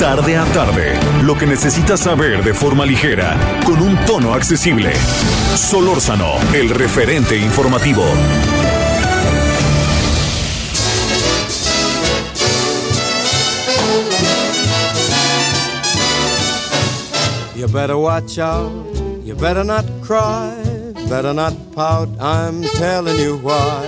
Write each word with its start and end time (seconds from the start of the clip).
Tarde 0.00 0.34
a 0.34 0.46
tarde, 0.46 0.98
lo 1.24 1.36
que 1.36 1.44
necesitas 1.44 2.00
saber 2.00 2.42
de 2.42 2.54
forma 2.54 2.86
ligera, 2.86 3.36
con 3.66 3.82
un 3.82 4.02
tono 4.06 4.32
accesible. 4.32 4.94
Solórzano, 5.54 6.36
el 6.54 6.70
referente 6.70 7.36
informativo. 7.36 8.02
You 17.54 17.68
better 17.68 17.98
watch 17.98 18.38
out, 18.38 18.72
you 19.22 19.34
better 19.34 19.64
not 19.64 19.84
cry, 20.00 20.54
better 21.10 21.34
not 21.34 21.52
pout, 21.74 22.08
I'm 22.18 22.62
telling 22.78 23.18
you 23.18 23.36
why. 23.42 23.84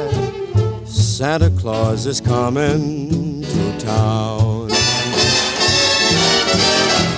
Santa 0.84 1.48
Claus 1.59 2.05
is 2.05 2.20
coming 2.20 3.41
to 3.45 3.79
town. 3.79 4.41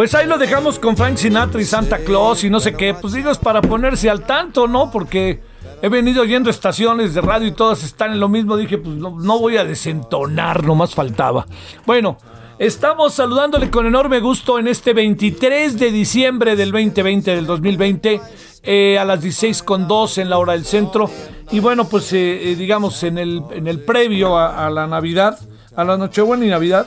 Pues 0.00 0.14
ahí 0.14 0.26
lo 0.26 0.38
dejamos 0.38 0.78
con 0.78 0.96
Frank 0.96 1.18
Sinatra 1.18 1.60
y 1.60 1.66
Santa 1.66 1.98
Claus 1.98 2.42
y 2.42 2.48
no 2.48 2.58
sé 2.58 2.72
qué. 2.72 2.94
Pues 2.94 3.12
digo, 3.12 3.30
es 3.30 3.36
para 3.36 3.60
ponerse 3.60 4.08
al 4.08 4.24
tanto, 4.24 4.66
¿no? 4.66 4.90
Porque 4.90 5.42
he 5.82 5.90
venido 5.90 6.22
oyendo 6.22 6.48
estaciones 6.48 7.12
de 7.12 7.20
radio 7.20 7.48
y 7.48 7.52
todas 7.52 7.84
están 7.84 8.12
en 8.12 8.18
lo 8.18 8.30
mismo. 8.30 8.56
Dije, 8.56 8.78
pues 8.78 8.96
no, 8.96 9.38
voy 9.38 9.58
a 9.58 9.64
desentonar, 9.64 10.64
nomás 10.64 10.94
faltaba. 10.94 11.46
Bueno, 11.84 12.16
estamos 12.58 13.12
saludándole 13.12 13.70
con 13.70 13.84
enorme 13.84 14.20
gusto 14.20 14.58
en 14.58 14.68
este 14.68 14.94
23 14.94 15.78
de 15.78 15.90
diciembre 15.90 16.56
del 16.56 16.72
2020, 16.72 17.34
del 17.34 17.44
2020, 17.44 18.22
eh, 18.62 18.98
a 18.98 19.04
las 19.04 19.20
16 19.20 19.62
con 19.64 19.86
2 19.86 20.16
en 20.16 20.30
la 20.30 20.38
hora 20.38 20.54
del 20.54 20.64
centro. 20.64 21.10
Y 21.50 21.60
bueno, 21.60 21.86
pues 21.86 22.10
eh, 22.14 22.52
eh, 22.52 22.56
digamos 22.56 23.02
en 23.02 23.18
el, 23.18 23.42
en 23.50 23.68
el 23.68 23.80
previo 23.80 24.38
a, 24.38 24.66
a 24.66 24.70
la 24.70 24.86
Navidad, 24.86 25.38
a 25.76 25.84
la 25.84 25.98
Nochebuena 25.98 26.46
y 26.46 26.48
Navidad. 26.48 26.86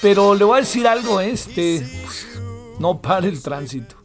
Pero 0.00 0.34
le 0.34 0.44
voy 0.44 0.58
a 0.58 0.60
decir 0.60 0.86
algo, 0.86 1.20
este, 1.20 1.84
no 2.78 3.00
pare 3.02 3.28
el 3.28 3.42
tránsito. 3.42 3.96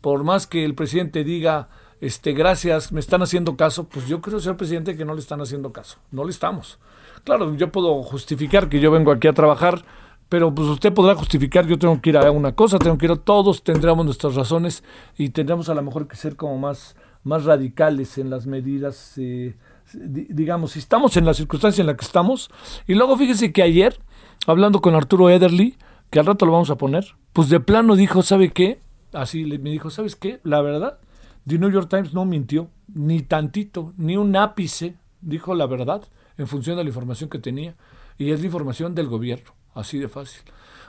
Por 0.00 0.24
más 0.24 0.46
que 0.46 0.64
el 0.64 0.74
presidente 0.74 1.24
diga, 1.24 1.68
este, 2.00 2.32
gracias, 2.32 2.92
me 2.92 3.00
están 3.00 3.22
haciendo 3.22 3.56
caso, 3.56 3.84
pues 3.88 4.06
yo 4.06 4.20
creo, 4.20 4.38
señor 4.40 4.56
presidente, 4.56 4.96
que 4.96 5.04
no 5.04 5.14
le 5.14 5.20
están 5.20 5.40
haciendo 5.40 5.72
caso. 5.72 5.98
No 6.10 6.24
le 6.24 6.30
estamos. 6.30 6.78
Claro, 7.24 7.54
yo 7.54 7.72
puedo 7.72 8.02
justificar 8.02 8.68
que 8.68 8.80
yo 8.80 8.90
vengo 8.90 9.10
aquí 9.12 9.28
a 9.28 9.32
trabajar, 9.32 9.84
pero 10.28 10.54
pues 10.54 10.68
usted 10.68 10.92
podrá 10.92 11.14
justificar, 11.14 11.66
yo 11.66 11.78
tengo 11.78 12.00
que 12.02 12.10
ir 12.10 12.18
a 12.18 12.30
una 12.30 12.54
cosa, 12.54 12.78
tengo 12.78 12.98
que 12.98 13.06
ir 13.06 13.12
a 13.12 13.16
todos, 13.16 13.62
tendremos 13.62 14.04
nuestras 14.04 14.34
razones 14.34 14.82
y 15.16 15.30
tendremos 15.30 15.68
a 15.68 15.74
lo 15.74 15.82
mejor 15.82 16.06
que 16.08 16.16
ser 16.16 16.36
como 16.36 16.58
más, 16.58 16.96
más 17.22 17.44
radicales 17.44 18.18
en 18.18 18.28
las 18.28 18.46
medidas, 18.46 19.14
eh, 19.16 19.54
di- 19.94 20.26
digamos, 20.28 20.72
si 20.72 20.80
estamos 20.80 21.16
en 21.16 21.24
la 21.24 21.32
circunstancia 21.32 21.80
en 21.80 21.86
la 21.86 21.96
que 21.96 22.04
estamos. 22.04 22.50
Y 22.86 22.94
luego 22.94 23.16
fíjese 23.16 23.52
que 23.52 23.62
ayer, 23.62 23.98
hablando 24.46 24.82
con 24.82 24.94
Arturo 24.94 25.30
Ederly, 25.30 25.78
que 26.14 26.20
al 26.20 26.26
rato 26.26 26.46
lo 26.46 26.52
vamos 26.52 26.70
a 26.70 26.76
poner, 26.76 27.16
pues 27.32 27.48
de 27.48 27.58
plano 27.58 27.96
dijo, 27.96 28.22
¿sabe 28.22 28.52
qué? 28.52 28.78
Así 29.12 29.42
me 29.44 29.70
dijo, 29.70 29.90
¿sabes 29.90 30.14
qué? 30.14 30.38
La 30.44 30.62
verdad, 30.62 30.98
The 31.44 31.58
New 31.58 31.72
York 31.72 31.88
Times 31.90 32.14
no 32.14 32.24
mintió, 32.24 32.68
ni 32.94 33.22
tantito, 33.22 33.92
ni 33.96 34.16
un 34.16 34.36
ápice, 34.36 34.94
dijo 35.22 35.56
la 35.56 35.66
verdad, 35.66 36.02
en 36.38 36.46
función 36.46 36.76
de 36.76 36.84
la 36.84 36.90
información 36.90 37.28
que 37.28 37.40
tenía, 37.40 37.74
y 38.16 38.30
es 38.30 38.38
la 38.38 38.46
información 38.46 38.94
del 38.94 39.08
gobierno, 39.08 39.50
así 39.74 39.98
de 39.98 40.06
fácil. 40.08 40.40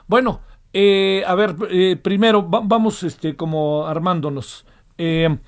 Bueno, 0.06 0.42
eh, 0.72 1.24
a 1.26 1.34
ver, 1.34 1.56
eh, 1.70 1.96
primero 2.00 2.48
va- 2.48 2.62
vamos 2.62 3.02
este, 3.02 3.34
como 3.34 3.84
armándonos. 3.88 4.64
Eh, 4.96 5.38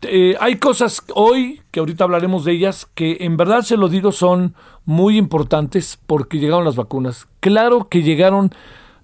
eh, 0.00 0.34
hay 0.40 0.56
cosas 0.56 1.02
hoy, 1.14 1.60
que 1.70 1.80
ahorita 1.80 2.04
hablaremos 2.04 2.46
de 2.46 2.52
ellas, 2.52 2.88
que 2.94 3.18
en 3.20 3.36
verdad 3.36 3.60
se 3.60 3.76
lo 3.76 3.90
digo 3.90 4.12
son 4.12 4.54
muy 4.86 5.18
importantes 5.18 5.98
porque 6.06 6.38
llegaron 6.38 6.64
las 6.64 6.76
vacunas. 6.76 7.28
Claro 7.40 7.90
que 7.90 8.02
llegaron 8.02 8.50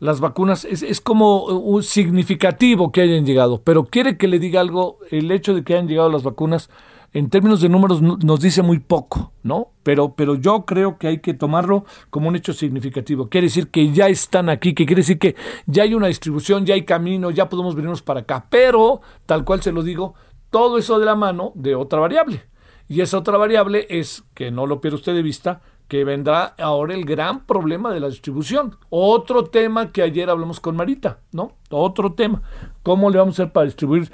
las 0.01 0.21
vacunas, 0.21 0.65
es, 0.65 0.83
es 0.83 1.01
como 1.01 1.45
un 1.45 1.83
significativo 1.83 2.91
que 2.91 3.03
hayan 3.03 3.25
llegado, 3.25 3.63
pero 3.63 3.85
quiere 3.85 4.17
que 4.17 4.29
le 4.29 4.39
diga 4.39 4.61
algo, 4.61 4.99
el 5.11 5.31
hecho 5.31 5.55
de 5.55 5.63
que 5.63 5.75
hayan 5.75 5.89
llegado 5.89 6.11
las 6.11 6.23
vacunas, 6.23 6.71
en 7.13 7.29
términos 7.29 7.61
de 7.61 7.69
números 7.69 8.01
no- 8.03 8.19
nos 8.23 8.41
dice 8.41 8.63
muy 8.63 8.79
poco, 8.79 9.33
¿no? 9.43 9.73
Pero, 9.83 10.15
pero 10.15 10.37
yo 10.37 10.65
creo 10.65 10.97
que 10.97 11.09
hay 11.09 11.19
que 11.19 11.35
tomarlo 11.35 11.85
como 12.09 12.29
un 12.29 12.37
hecho 12.37 12.53
significativo. 12.53 13.29
Quiere 13.29 13.49
decir 13.49 13.69
que 13.69 13.91
ya 13.93 14.09
están 14.09 14.49
aquí, 14.49 14.75
que 14.75 14.87
quiere 14.87 15.01
decir 15.01 15.19
que 15.19 15.35
ya 15.67 15.83
hay 15.83 15.95
una 15.95 16.07
distribución, 16.07 16.65
ya 16.67 16.75
hay 16.75 16.85
camino, 16.85 17.31
ya 17.33 17.49
podemos 17.49 17.75
venirnos 17.75 18.03
para 18.03 18.21
acá. 18.21 18.47
Pero, 18.49 19.01
tal 19.27 19.45
cual 19.45 19.61
se 19.61 19.73
lo 19.73 19.83
digo, 19.83 20.15
todo 20.51 20.79
eso 20.79 21.01
de 21.01 21.07
la 21.07 21.17
mano 21.17 21.51
de 21.57 21.75
otra 21.75 21.99
variable. 21.99 22.43
Y 22.89 23.01
esa 23.01 23.19
otra 23.19 23.37
variable 23.39 23.87
es, 23.91 24.23
que 24.35 24.53
no 24.53 24.67
lo 24.67 24.81
pierda 24.81 24.97
usted 24.97 25.15
de 25.15 25.23
vista, 25.23 25.63
que 25.91 26.05
vendrá 26.05 26.55
ahora 26.59 26.95
el 26.95 27.05
gran 27.05 27.45
problema 27.45 27.93
de 27.93 27.99
la 27.99 28.09
distribución. 28.09 28.77
Otro 28.91 29.47
tema 29.47 29.91
que 29.91 30.03
ayer 30.03 30.31
hablamos 30.31 30.61
con 30.61 30.77
Marita, 30.77 31.19
¿no? 31.33 31.57
Otro 31.69 32.13
tema. 32.13 32.43
¿Cómo 32.85 33.11
le 33.11 33.19
vamos 33.19 33.39
a 33.39 33.43
hacer 33.43 33.53
para 33.53 33.67
distribuir 33.67 34.13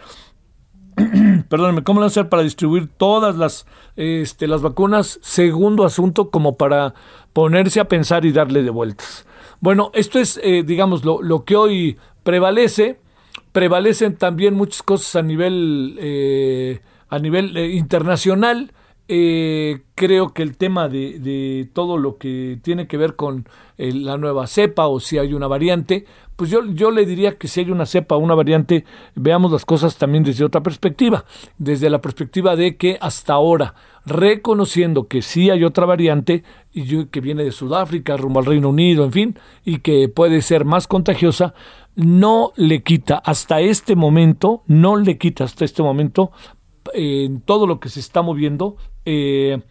perdónenme, 1.51 1.85
¿cómo 1.85 2.01
lo 2.01 2.05
van 2.05 2.09
a 2.09 2.13
hacer 2.13 2.31
para 2.31 2.43
distribuir 2.43 2.89
todas 2.89 3.37
las, 3.37 3.67
este, 3.97 4.47
las 4.47 4.63
vacunas? 4.63 5.19
Segundo 5.21 5.85
asunto, 5.85 6.31
como 6.31 6.57
para 6.57 6.95
ponerse 7.35 7.79
a 7.79 7.89
pensar 7.89 8.25
y 8.25 8.33
darle 8.33 8.63
de 8.63 8.71
vueltas. 8.71 9.27
Bueno, 9.61 9.91
esto 9.93 10.19
es, 10.19 10.41
eh, 10.43 10.63
digamos, 10.65 11.05
lo, 11.05 11.21
lo 11.21 11.45
que 11.45 11.57
hoy 11.57 11.99
prevalece. 12.23 12.99
Prevalecen 13.53 14.17
también 14.17 14.55
muchas 14.55 14.83
cosas 14.83 15.17
a 15.17 15.23
nivel, 15.23 15.99
eh, 16.01 16.81
a 17.11 17.19
nivel 17.19 17.55
eh, 17.59 17.69
internacional. 17.73 18.73
Eh, 19.09 19.83
creo 19.95 20.35
que 20.35 20.43
el 20.43 20.57
tema 20.57 20.89
de, 20.89 21.69
todo 21.73 21.97
lo 21.97 22.19
que 22.19 22.59
tiene 22.63 22.89
que 22.89 22.97
ver 22.97 23.15
con 23.15 23.49
eh, 23.79 23.93
la 23.93 24.19
nueva 24.19 24.49
cepa 24.49 24.89
o 24.89 24.99
si 24.99 25.17
hay 25.19 25.33
una 25.33 25.47
variante, 25.47 26.07
pues 26.35 26.51
yo, 26.51 26.65
yo 26.67 26.91
le 26.91 27.07
diría 27.07 27.39
que 27.39 27.47
si 27.47 27.61
hay 27.61 27.71
una 27.71 27.87
cepa 27.87 28.17
o 28.17 28.19
una 28.19 28.35
variante, 28.35 28.85
veamos 29.15 29.53
las 29.53 29.65
cosas 29.65 29.97
también 29.97 30.25
desde 30.25 30.45
otra 30.45 30.61
perspectiva, 30.61 31.25
desde 31.57 31.89
la 31.89 32.01
perspectiva 32.01 32.57
de 32.57 32.77
que 32.77 32.99
hasta 33.01 33.35
ahora, 33.35 33.75
reconociendo 34.05 35.07
que 35.07 35.23
sí 35.23 35.51
hay 35.51 35.63
otra 35.63 35.87
variante 35.87 36.43
y 36.73 37.07
que 37.07 37.21
viene 37.21 37.45
de 37.45 37.53
Sudáfrica, 37.53 38.17
rumbo 38.17 38.41
al 38.41 38.47
Reino 38.47 38.71
Unido, 38.71 39.05
en 39.05 39.13
fin, 39.13 39.39
y 39.65 39.79
que 39.79 40.09
puede 40.09 40.43
ser 40.43 40.65
más 40.65 40.89
contagiosa, 40.89 41.55
no 41.95 42.53
le 42.57 42.83
quita 42.83 43.17
hasta 43.19 43.61
este 43.61 43.95
momento, 43.95 44.63
no 44.67 44.97
le 44.97 45.17
quita 45.17 45.45
hasta 45.45 45.65
este 45.65 45.83
momento 45.83 46.33
en 46.93 47.41
todo 47.41 47.67
lo 47.67 47.81
que 47.81 47.89
se 47.89 48.01
está 48.01 48.23
moviendo 48.23 48.77
eh, 49.07 49.63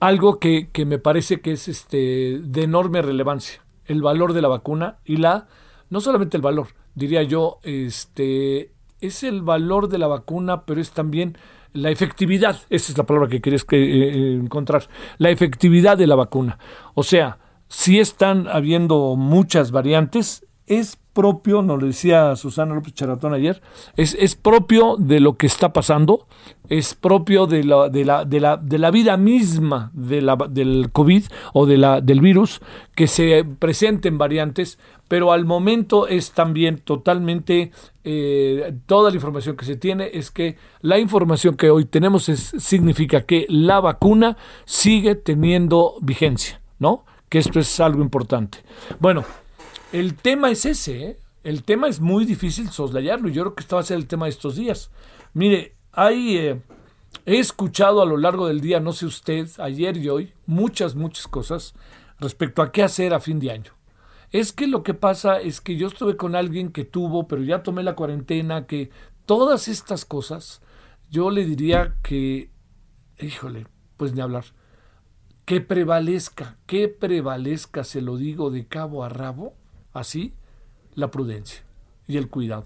algo 0.00 0.38
que, 0.38 0.70
que, 0.72 0.84
me 0.84 0.98
parece 0.98 1.40
que 1.40 1.52
es 1.52 1.68
este 1.68 2.40
de 2.42 2.62
enorme 2.62 3.02
relevancia, 3.02 3.62
el 3.84 4.02
valor 4.02 4.32
de 4.32 4.42
la 4.42 4.48
vacuna 4.48 4.98
y 5.04 5.18
la, 5.18 5.46
no 5.90 6.00
solamente 6.00 6.36
el 6.36 6.42
valor, 6.42 6.68
diría 6.94 7.22
yo, 7.22 7.58
este, 7.62 8.72
es 9.00 9.22
el 9.22 9.42
valor 9.42 9.88
de 9.88 9.98
la 9.98 10.06
vacuna, 10.06 10.64
pero 10.64 10.80
es 10.80 10.90
también 10.90 11.36
la 11.72 11.90
efectividad, 11.90 12.58
esa 12.70 12.92
es 12.92 12.98
la 12.98 13.04
palabra 13.04 13.28
que 13.28 13.40
querías 13.40 13.64
que, 13.64 13.76
eh, 13.76 14.34
encontrar, 14.34 14.88
la 15.18 15.30
efectividad 15.30 15.96
de 15.96 16.06
la 16.06 16.16
vacuna. 16.16 16.58
O 16.94 17.02
sea, 17.02 17.38
si 17.68 18.00
están 18.00 18.48
habiendo 18.48 19.14
muchas 19.16 19.70
variantes, 19.70 20.46
es 20.66 20.96
propio, 21.12 21.62
nos 21.62 21.80
lo 21.80 21.86
decía 21.86 22.36
Susana 22.36 22.74
López 22.74 22.94
Charatón 22.94 23.34
ayer, 23.34 23.60
es, 23.96 24.16
es 24.18 24.36
propio 24.36 24.96
de 24.98 25.20
lo 25.20 25.36
que 25.36 25.46
está 25.46 25.72
pasando, 25.72 26.26
es 26.68 26.94
propio 26.94 27.46
de 27.46 27.64
la, 27.64 27.88
de 27.88 28.04
la, 28.04 28.24
de 28.24 28.40
la, 28.40 28.56
de 28.56 28.78
la 28.78 28.90
vida 28.90 29.16
misma 29.16 29.90
de 29.92 30.22
la, 30.22 30.36
del 30.48 30.90
COVID 30.92 31.24
o 31.52 31.66
de 31.66 31.76
la, 31.78 32.00
del 32.00 32.20
virus, 32.20 32.60
que 32.94 33.06
se 33.06 33.44
presenten 33.58 34.18
variantes, 34.18 34.78
pero 35.08 35.32
al 35.32 35.44
momento 35.44 36.06
es 36.06 36.30
también 36.30 36.78
totalmente, 36.78 37.72
eh, 38.04 38.72
toda 38.86 39.10
la 39.10 39.16
información 39.16 39.56
que 39.56 39.64
se 39.64 39.76
tiene 39.76 40.10
es 40.12 40.30
que 40.30 40.56
la 40.82 41.00
información 41.00 41.56
que 41.56 41.70
hoy 41.70 41.84
tenemos 41.84 42.28
es, 42.28 42.52
significa 42.58 43.22
que 43.22 43.46
la 43.48 43.80
vacuna 43.80 44.36
sigue 44.64 45.16
teniendo 45.16 45.96
vigencia, 46.00 46.60
¿no? 46.78 47.04
Que 47.28 47.38
esto 47.38 47.58
es 47.58 47.80
algo 47.80 48.02
importante. 48.02 48.58
Bueno, 49.00 49.24
el 49.92 50.14
tema 50.14 50.50
es 50.50 50.64
ese, 50.66 51.04
¿eh? 51.04 51.18
el 51.42 51.62
tema 51.64 51.88
es 51.88 52.00
muy 52.00 52.24
difícil 52.24 52.70
soslayarlo. 52.70 53.28
Yo 53.28 53.42
creo 53.42 53.54
que 53.54 53.62
esto 53.62 53.76
va 53.76 53.82
a 53.82 53.84
ser 53.84 53.96
el 53.96 54.06
tema 54.06 54.26
de 54.26 54.30
estos 54.30 54.56
días. 54.56 54.90
Mire, 55.32 55.76
hay, 55.92 56.36
eh, 56.36 56.62
he 57.26 57.38
escuchado 57.38 58.02
a 58.02 58.06
lo 58.06 58.16
largo 58.16 58.46
del 58.46 58.60
día, 58.60 58.80
no 58.80 58.92
sé 58.92 59.06
usted, 59.06 59.48
ayer 59.58 59.96
y 59.96 60.08
hoy, 60.08 60.32
muchas, 60.46 60.94
muchas 60.94 61.26
cosas 61.26 61.74
respecto 62.18 62.62
a 62.62 62.70
qué 62.72 62.82
hacer 62.82 63.14
a 63.14 63.20
fin 63.20 63.40
de 63.40 63.50
año. 63.50 63.72
Es 64.30 64.52
que 64.52 64.68
lo 64.68 64.84
que 64.84 64.94
pasa 64.94 65.40
es 65.40 65.60
que 65.60 65.76
yo 65.76 65.88
estuve 65.88 66.16
con 66.16 66.36
alguien 66.36 66.70
que 66.70 66.84
tuvo, 66.84 67.26
pero 67.26 67.42
ya 67.42 67.62
tomé 67.62 67.82
la 67.82 67.96
cuarentena, 67.96 68.66
que 68.66 68.90
todas 69.26 69.66
estas 69.66 70.04
cosas, 70.04 70.62
yo 71.10 71.30
le 71.30 71.44
diría 71.44 71.96
que, 72.02 72.50
híjole, 73.18 73.66
pues 73.96 74.12
ni 74.12 74.20
hablar, 74.20 74.44
que 75.44 75.60
prevalezca, 75.60 76.58
que 76.66 76.86
prevalezca, 76.86 77.82
se 77.82 78.02
lo 78.02 78.16
digo 78.16 78.50
de 78.50 78.68
cabo 78.68 79.02
a 79.02 79.08
rabo, 79.08 79.56
así 79.92 80.34
la 80.94 81.10
prudencia 81.10 81.62
y 82.06 82.16
el 82.16 82.28
cuidado. 82.28 82.64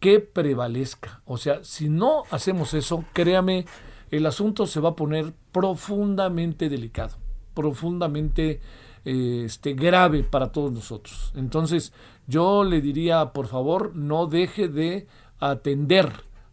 Que 0.00 0.20
prevalezca. 0.20 1.22
O 1.24 1.36
sea, 1.38 1.62
si 1.62 1.88
no 1.88 2.24
hacemos 2.30 2.74
eso, 2.74 3.04
créame, 3.12 3.66
el 4.10 4.26
asunto 4.26 4.66
se 4.66 4.80
va 4.80 4.90
a 4.90 4.96
poner 4.96 5.32
profundamente 5.52 6.68
delicado, 6.68 7.16
profundamente 7.54 8.60
eh, 9.04 9.42
este, 9.46 9.74
grave 9.74 10.22
para 10.22 10.52
todos 10.52 10.72
nosotros. 10.72 11.32
Entonces, 11.34 11.92
yo 12.26 12.64
le 12.64 12.80
diría, 12.80 13.32
por 13.32 13.46
favor, 13.46 13.94
no 13.94 14.26
deje 14.26 14.68
de 14.68 15.06
atender 15.38 16.12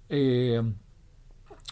eh, 0.09 0.61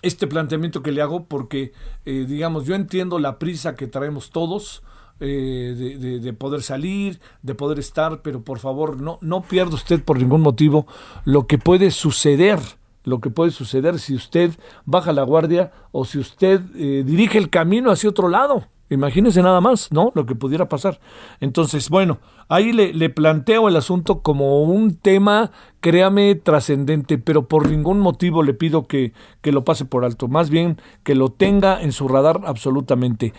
este 0.01 0.27
planteamiento 0.27 0.83
que 0.83 0.91
le 0.91 1.01
hago 1.01 1.25
porque, 1.25 1.73
eh, 2.05 2.25
digamos, 2.27 2.65
yo 2.65 2.75
entiendo 2.75 3.17
la 3.17 3.39
prisa 3.39 3.75
que 3.75 3.87
traemos 3.87 4.29
todos, 4.29 4.83
eh, 5.19 6.19
de, 6.21 6.33
poder 6.33 6.61
salir, 6.61 7.19
de 7.41 7.55
poder 7.55 7.79
estar, 7.79 8.21
pero 8.21 8.43
por 8.43 8.59
favor 8.59 9.01
no, 9.01 9.17
no 9.21 9.41
pierda 9.41 9.75
usted 9.75 10.03
por 10.03 10.19
ningún 10.19 10.41
motivo 10.41 10.85
lo 11.25 11.47
que 11.47 11.57
puede 11.57 11.91
suceder, 11.91 12.59
lo 13.03 13.19
que 13.19 13.29
puede 13.29 13.51
suceder 13.51 13.99
si 13.99 14.13
usted 14.13 14.51
baja 14.85 15.13
la 15.13 15.23
guardia 15.23 15.71
o 15.91 16.05
si 16.05 16.19
usted 16.19 16.61
eh, 16.75 17.03
dirige 17.05 17.37
el 17.37 17.49
camino 17.49 17.91
hacia 17.91 18.09
otro 18.09 18.29
lado. 18.29 18.67
Imagínese 18.89 19.41
nada 19.41 19.59
más, 19.59 19.91
¿no? 19.91 20.11
Lo 20.15 20.25
que 20.25 20.35
pudiera 20.35 20.69
pasar. 20.69 20.99
Entonces, 21.41 21.89
bueno, 21.89 22.19
ahí 22.47 22.71
le, 22.71 22.93
le 22.93 23.09
planteo 23.09 23.67
el 23.67 23.75
asunto 23.75 24.21
como 24.21 24.63
un 24.63 24.95
tema, 24.95 25.51
créame, 25.81 26.35
trascendente, 26.35 27.17
pero 27.17 27.49
por 27.49 27.69
ningún 27.69 27.99
motivo 27.99 28.43
le 28.43 28.53
pido 28.53 28.87
que, 28.87 29.11
que 29.41 29.51
lo 29.51 29.65
pase 29.65 29.83
por 29.83 30.05
alto. 30.05 30.29
Más 30.29 30.49
bien 30.49 30.79
que 31.03 31.15
lo 31.15 31.29
tenga 31.29 31.81
en 31.81 31.91
su 31.91 32.07
radar 32.07 32.41
absolutamente. 32.45 33.33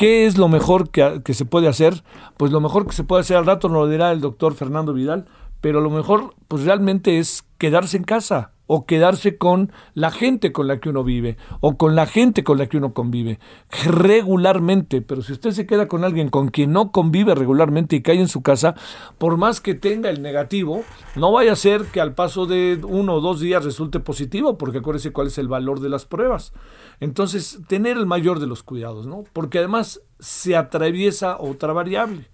¿Qué 0.00 0.24
es 0.24 0.38
lo 0.38 0.48
mejor 0.48 0.88
que, 0.88 1.34
se 1.34 1.44
puede 1.44 1.68
hacer? 1.68 2.04
Pues 2.38 2.52
lo 2.52 2.62
mejor 2.62 2.86
que 2.86 2.94
se 2.94 3.04
puede 3.04 3.20
hacer 3.20 3.36
al 3.36 3.44
rato 3.44 3.68
nos 3.68 3.82
lo 3.82 3.86
dirá 3.86 4.12
el 4.12 4.22
doctor 4.22 4.54
Fernando 4.54 4.94
Vidal, 4.94 5.26
pero 5.60 5.82
lo 5.82 5.90
mejor 5.90 6.34
pues 6.48 6.64
realmente 6.64 7.18
es 7.18 7.44
quedarse 7.58 7.98
en 7.98 8.04
casa 8.04 8.52
o 8.72 8.86
quedarse 8.86 9.36
con 9.36 9.72
la 9.94 10.12
gente 10.12 10.52
con 10.52 10.68
la 10.68 10.78
que 10.78 10.90
uno 10.90 11.02
vive 11.02 11.36
o 11.58 11.76
con 11.76 11.96
la 11.96 12.06
gente 12.06 12.44
con 12.44 12.56
la 12.56 12.68
que 12.68 12.76
uno 12.76 12.94
convive 12.94 13.40
regularmente. 13.84 15.02
Pero 15.02 15.22
si 15.22 15.32
usted 15.32 15.50
se 15.50 15.66
queda 15.66 15.88
con 15.88 16.04
alguien 16.04 16.28
con 16.28 16.50
quien 16.50 16.70
no 16.70 16.92
convive 16.92 17.34
regularmente 17.34 17.96
y 17.96 18.02
cae 18.02 18.20
en 18.20 18.28
su 18.28 18.42
casa, 18.42 18.76
por 19.18 19.36
más 19.38 19.60
que 19.60 19.74
tenga 19.74 20.08
el 20.08 20.22
negativo, 20.22 20.84
no 21.16 21.32
vaya 21.32 21.50
a 21.50 21.56
ser 21.56 21.86
que 21.86 22.00
al 22.00 22.14
paso 22.14 22.46
de 22.46 22.78
uno 22.86 23.14
o 23.14 23.20
dos 23.20 23.40
días 23.40 23.64
resulte 23.64 23.98
positivo, 23.98 24.56
porque 24.56 24.78
acuérdese 24.78 25.10
cuál 25.10 25.26
es 25.26 25.38
el 25.38 25.48
valor 25.48 25.80
de 25.80 25.88
las 25.88 26.04
pruebas. 26.06 26.52
Entonces, 27.00 27.58
tener 27.66 27.96
el 27.96 28.06
mayor 28.06 28.38
de 28.38 28.46
los 28.46 28.62
cuidados, 28.62 29.04
¿no? 29.04 29.24
Porque 29.32 29.58
además 29.58 30.00
se 30.20 30.54
atraviesa 30.54 31.38
otra 31.40 31.72
variable. 31.72 32.28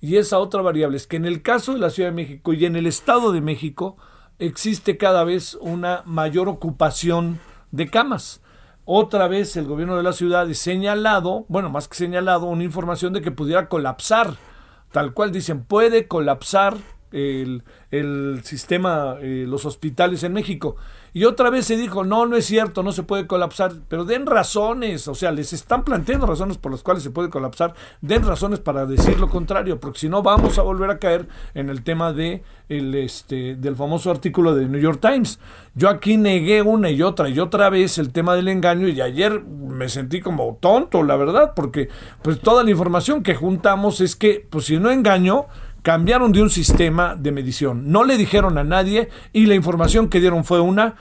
Y 0.00 0.18
esa 0.18 0.38
otra 0.38 0.62
variable 0.62 0.98
es 0.98 1.08
que 1.08 1.16
en 1.16 1.24
el 1.24 1.42
caso 1.42 1.72
de 1.72 1.80
la 1.80 1.90
Ciudad 1.90 2.10
de 2.10 2.14
México 2.14 2.52
y 2.52 2.64
en 2.64 2.76
el 2.76 2.86
Estado 2.86 3.32
de 3.32 3.40
México, 3.40 3.96
existe 4.40 4.96
cada 4.96 5.22
vez 5.22 5.56
una 5.60 6.02
mayor 6.06 6.48
ocupación 6.48 7.38
de 7.70 7.88
camas. 7.88 8.40
Otra 8.84 9.28
vez 9.28 9.56
el 9.56 9.66
gobierno 9.66 9.96
de 9.96 10.02
la 10.02 10.12
ciudad 10.12 10.48
ha 10.50 10.54
señalado, 10.54 11.44
bueno, 11.48 11.70
más 11.70 11.86
que 11.86 11.94
señalado, 11.94 12.46
una 12.46 12.64
información 12.64 13.12
de 13.12 13.20
que 13.20 13.30
pudiera 13.30 13.68
colapsar. 13.68 14.34
Tal 14.90 15.12
cual 15.12 15.30
dicen, 15.30 15.62
puede 15.62 16.08
colapsar 16.08 16.76
el, 17.12 17.62
el 17.92 18.40
sistema, 18.42 19.16
eh, 19.20 19.44
los 19.46 19.64
hospitales 19.66 20.24
en 20.24 20.32
México. 20.32 20.76
Y 21.12 21.24
otra 21.24 21.50
vez 21.50 21.66
se 21.66 21.76
dijo, 21.76 22.04
no, 22.04 22.26
no 22.26 22.36
es 22.36 22.46
cierto, 22.46 22.82
no 22.82 22.92
se 22.92 23.02
puede 23.02 23.26
colapsar, 23.26 23.72
pero 23.88 24.04
den 24.04 24.26
razones, 24.26 25.08
o 25.08 25.14
sea, 25.14 25.32
les 25.32 25.52
están 25.52 25.84
planteando 25.84 26.26
razones 26.26 26.58
por 26.58 26.72
las 26.72 26.82
cuales 26.82 27.02
se 27.02 27.10
puede 27.10 27.30
colapsar, 27.30 27.74
den 28.00 28.24
razones 28.24 28.60
para 28.60 28.86
decir 28.86 29.18
lo 29.18 29.28
contrario, 29.28 29.80
porque 29.80 30.00
si 30.00 30.08
no 30.08 30.22
vamos 30.22 30.58
a 30.58 30.62
volver 30.62 30.90
a 30.90 30.98
caer 30.98 31.28
en 31.54 31.70
el 31.70 31.82
tema 31.82 32.12
de 32.12 32.42
el, 32.70 32.94
este, 32.94 33.56
del 33.56 33.76
famoso 33.76 34.10
artículo 34.10 34.54
de 34.54 34.66
New 34.66 34.80
York 34.80 35.00
Times. 35.00 35.40
Yo 35.74 35.88
aquí 35.88 36.16
negué 36.16 36.62
una 36.62 36.90
y 36.90 37.02
otra 37.02 37.28
y 37.28 37.38
otra 37.38 37.68
vez 37.68 37.98
el 37.98 38.12
tema 38.12 38.34
del 38.34 38.48
engaño 38.48 38.88
y 38.88 39.00
ayer 39.00 39.42
me 39.42 39.88
sentí 39.88 40.20
como 40.20 40.56
tonto, 40.60 41.02
la 41.02 41.16
verdad, 41.16 41.52
porque 41.54 41.88
pues 42.22 42.40
toda 42.40 42.62
la 42.62 42.70
información 42.70 43.22
que 43.22 43.34
juntamos 43.34 44.00
es 44.00 44.16
que, 44.16 44.46
pues 44.48 44.66
si 44.66 44.78
no 44.78 44.90
engaño, 44.90 45.46
cambiaron 45.82 46.32
de 46.32 46.42
un 46.42 46.50
sistema 46.50 47.14
de 47.16 47.32
medición. 47.32 47.90
No 47.90 48.04
le 48.04 48.16
dijeron 48.16 48.58
a 48.58 48.64
nadie 48.64 49.08
y 49.32 49.46
la 49.46 49.54
información 49.54 50.08
que 50.08 50.20
dieron 50.20 50.44
fue 50.44 50.60
una 50.60 50.96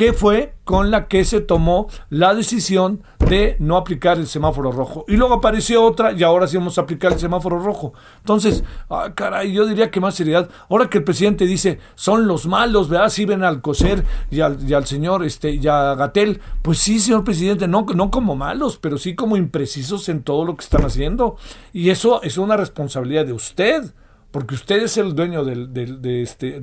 que 0.00 0.14
fue 0.14 0.54
con 0.64 0.90
la 0.90 1.08
que 1.08 1.26
se 1.26 1.42
tomó 1.42 1.88
la 2.08 2.34
decisión 2.34 3.02
de 3.18 3.56
no 3.58 3.76
aplicar 3.76 4.16
el 4.16 4.26
semáforo 4.26 4.72
rojo. 4.72 5.04
Y 5.06 5.18
luego 5.18 5.34
apareció 5.34 5.84
otra 5.84 6.12
y 6.12 6.22
ahora 6.22 6.46
sí 6.46 6.56
vamos 6.56 6.78
a 6.78 6.80
aplicar 6.80 7.12
el 7.12 7.18
semáforo 7.18 7.58
rojo. 7.58 7.92
Entonces, 8.16 8.64
ah, 8.88 9.12
caray, 9.14 9.52
yo 9.52 9.66
diría 9.66 9.90
que 9.90 10.00
más 10.00 10.14
seriedad. 10.14 10.48
Ahora 10.70 10.88
que 10.88 10.96
el 10.96 11.04
presidente 11.04 11.44
dice, 11.44 11.80
son 11.96 12.26
los 12.26 12.46
malos, 12.46 12.88
¿verdad? 12.88 13.10
Si 13.10 13.26
ven 13.26 13.44
al 13.44 13.60
coser 13.60 14.02
y 14.30 14.40
al, 14.40 14.86
señor, 14.86 15.22
este, 15.22 15.50
y 15.50 15.68
a 15.68 15.94
Gatel, 15.94 16.40
pues 16.62 16.78
sí, 16.78 16.98
señor 16.98 17.22
presidente, 17.22 17.68
no, 17.68 17.84
no 17.94 18.10
como 18.10 18.36
malos, 18.36 18.78
pero 18.78 18.96
sí 18.96 19.14
como 19.14 19.36
imprecisos 19.36 20.08
en 20.08 20.22
todo 20.22 20.46
lo 20.46 20.56
que 20.56 20.64
están 20.64 20.86
haciendo. 20.86 21.36
Y 21.74 21.90
eso 21.90 22.22
es 22.22 22.38
una 22.38 22.56
responsabilidad 22.56 23.26
de 23.26 23.34
usted 23.34 23.92
porque 24.30 24.54
usted 24.54 24.82
es 24.82 24.96
el 24.96 25.14
dueño 25.14 25.44
del, 25.44 25.72
de, 25.72 26.22
este, 26.22 26.62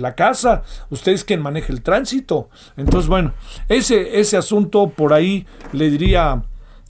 la 0.00 0.14
casa, 0.14 0.62
usted 0.90 1.12
es 1.12 1.24
quien 1.24 1.40
maneja 1.40 1.72
el 1.72 1.82
tránsito. 1.82 2.48
Entonces, 2.76 3.08
bueno, 3.08 3.32
ese, 3.68 4.18
ese 4.18 4.36
asunto 4.36 4.88
por 4.88 5.12
ahí 5.12 5.46
le 5.72 5.88
diría, 5.88 6.42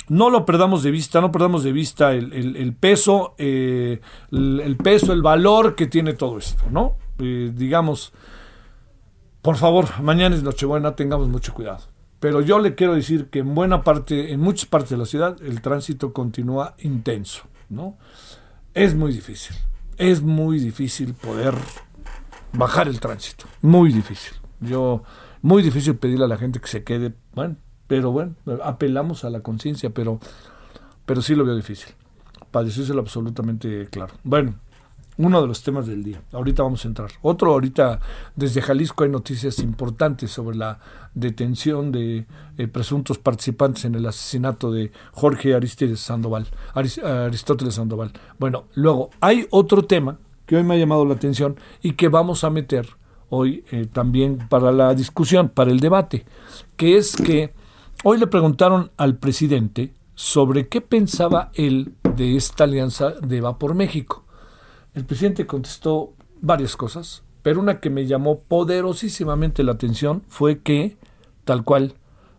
no 0.08 0.30
lo 0.30 0.46
perdamos 0.46 0.82
de 0.82 0.90
vista, 0.90 1.20
no 1.20 1.30
perdamos 1.30 1.64
de 1.64 1.72
vista 1.72 2.12
el, 2.12 2.74
peso, 2.78 3.34
eh, 3.36 4.00
el, 4.32 4.76
peso, 4.82 5.12
el 5.12 5.22
valor 5.22 5.74
que 5.74 5.86
tiene 5.86 6.14
todo 6.14 6.38
esto, 6.38 6.64
¿no? 6.70 6.96
Eh, 7.18 7.52
digamos, 7.54 8.12
por 9.42 9.56
favor, 9.56 10.00
mañana 10.00 10.34
es 10.34 10.42
Nochebuena, 10.42 10.96
tengamos 10.96 11.28
mucho 11.28 11.52
cuidado. 11.52 11.82
Pero 12.20 12.40
yo 12.40 12.58
le 12.58 12.74
quiero 12.74 12.94
decir 12.94 13.28
que 13.28 13.40
en 13.40 13.54
buena 13.54 13.82
parte, 13.82 14.32
en 14.32 14.40
muchas 14.40 14.64
partes 14.64 14.90
de 14.90 14.96
la 14.96 15.04
ciudad, 15.04 15.36
el 15.42 15.60
tránsito 15.60 16.14
continúa 16.14 16.74
intenso, 16.78 17.42
¿no? 17.68 17.98
Es 18.72 18.94
muy 18.94 19.12
difícil 19.12 19.54
es 19.98 20.22
muy 20.22 20.58
difícil 20.58 21.14
poder 21.14 21.54
bajar 22.52 22.88
el 22.88 23.00
tránsito. 23.00 23.46
Muy 23.62 23.92
difícil. 23.92 24.34
Yo, 24.60 25.02
muy 25.42 25.62
difícil 25.62 25.96
pedirle 25.96 26.24
a 26.24 26.28
la 26.28 26.36
gente 26.36 26.60
que 26.60 26.68
se 26.68 26.84
quede. 26.84 27.14
Bueno, 27.34 27.56
pero 27.86 28.12
bueno, 28.12 28.34
apelamos 28.62 29.24
a 29.24 29.30
la 29.30 29.40
conciencia, 29.40 29.90
pero, 29.90 30.20
pero 31.06 31.22
sí 31.22 31.34
lo 31.34 31.44
veo 31.44 31.56
difícil. 31.56 31.94
Para 32.50 32.66
decírselo 32.66 33.00
absolutamente 33.00 33.88
claro. 33.90 34.14
Bueno, 34.22 34.54
uno 35.16 35.40
de 35.40 35.46
los 35.46 35.62
temas 35.62 35.86
del 35.86 36.02
día. 36.02 36.22
Ahorita 36.32 36.62
vamos 36.62 36.84
a 36.84 36.88
entrar. 36.88 37.10
Otro, 37.22 37.52
ahorita 37.52 38.00
desde 38.34 38.62
Jalisco 38.62 39.04
hay 39.04 39.10
noticias 39.10 39.58
importantes 39.60 40.30
sobre 40.30 40.56
la 40.56 40.78
detención 41.14 41.92
de 41.92 42.26
eh, 42.58 42.68
presuntos 42.68 43.18
participantes 43.18 43.84
en 43.84 43.94
el 43.94 44.06
asesinato 44.06 44.72
de 44.72 44.90
Jorge 45.12 45.54
Aristides 45.54 46.00
Sandoval, 46.00 46.46
Aristóteles 46.74 47.74
Sandoval. 47.74 48.12
Bueno, 48.38 48.64
luego 48.74 49.10
hay 49.20 49.46
otro 49.50 49.84
tema 49.84 50.18
que 50.46 50.56
hoy 50.56 50.64
me 50.64 50.74
ha 50.74 50.78
llamado 50.78 51.04
la 51.04 51.14
atención 51.14 51.56
y 51.82 51.92
que 51.92 52.08
vamos 52.08 52.44
a 52.44 52.50
meter 52.50 52.88
hoy 53.30 53.64
eh, 53.70 53.86
también 53.90 54.46
para 54.48 54.72
la 54.72 54.94
discusión, 54.94 55.48
para 55.48 55.70
el 55.70 55.80
debate, 55.80 56.24
que 56.76 56.96
es 56.96 57.16
que 57.16 57.52
hoy 58.02 58.18
le 58.18 58.26
preguntaron 58.26 58.90
al 58.96 59.16
presidente 59.16 59.94
sobre 60.14 60.68
qué 60.68 60.80
pensaba 60.80 61.50
él 61.54 61.94
de 62.16 62.36
esta 62.36 62.64
alianza 62.64 63.10
de 63.10 63.40
Va 63.40 63.58
por 63.58 63.74
México. 63.74 64.24
El 64.94 65.04
presidente 65.04 65.46
contestó 65.46 66.14
varias 66.40 66.76
cosas, 66.76 67.24
pero 67.42 67.60
una 67.60 67.80
que 67.80 67.90
me 67.90 68.06
llamó 68.06 68.40
poderosísimamente 68.40 69.64
la 69.64 69.72
atención 69.72 70.22
fue 70.28 70.60
que, 70.60 70.96
tal 71.44 71.64
cual, 71.64 71.94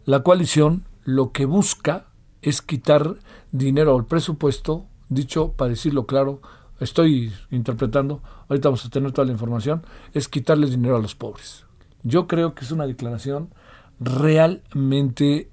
la 0.05 0.23
coalición 0.23 0.85
lo 1.03 1.31
que 1.31 1.45
busca 1.45 2.05
es 2.41 2.61
quitar 2.61 3.17
dinero 3.51 3.95
al 3.95 4.05
presupuesto, 4.05 4.85
dicho 5.09 5.51
para 5.51 5.69
decirlo 5.69 6.05
claro, 6.05 6.41
estoy 6.79 7.33
interpretando, 7.51 8.21
ahorita 8.47 8.69
vamos 8.69 8.85
a 8.85 8.89
tener 8.89 9.11
toda 9.11 9.25
la 9.25 9.33
información, 9.33 9.83
es 10.13 10.29
quitarle 10.29 10.69
dinero 10.69 10.95
a 10.95 11.01
los 11.01 11.13
pobres. 11.13 11.65
Yo 12.03 12.27
creo 12.27 12.55
que 12.55 12.63
es 12.63 12.71
una 12.71 12.87
declaración 12.87 13.53
realmente 13.99 15.49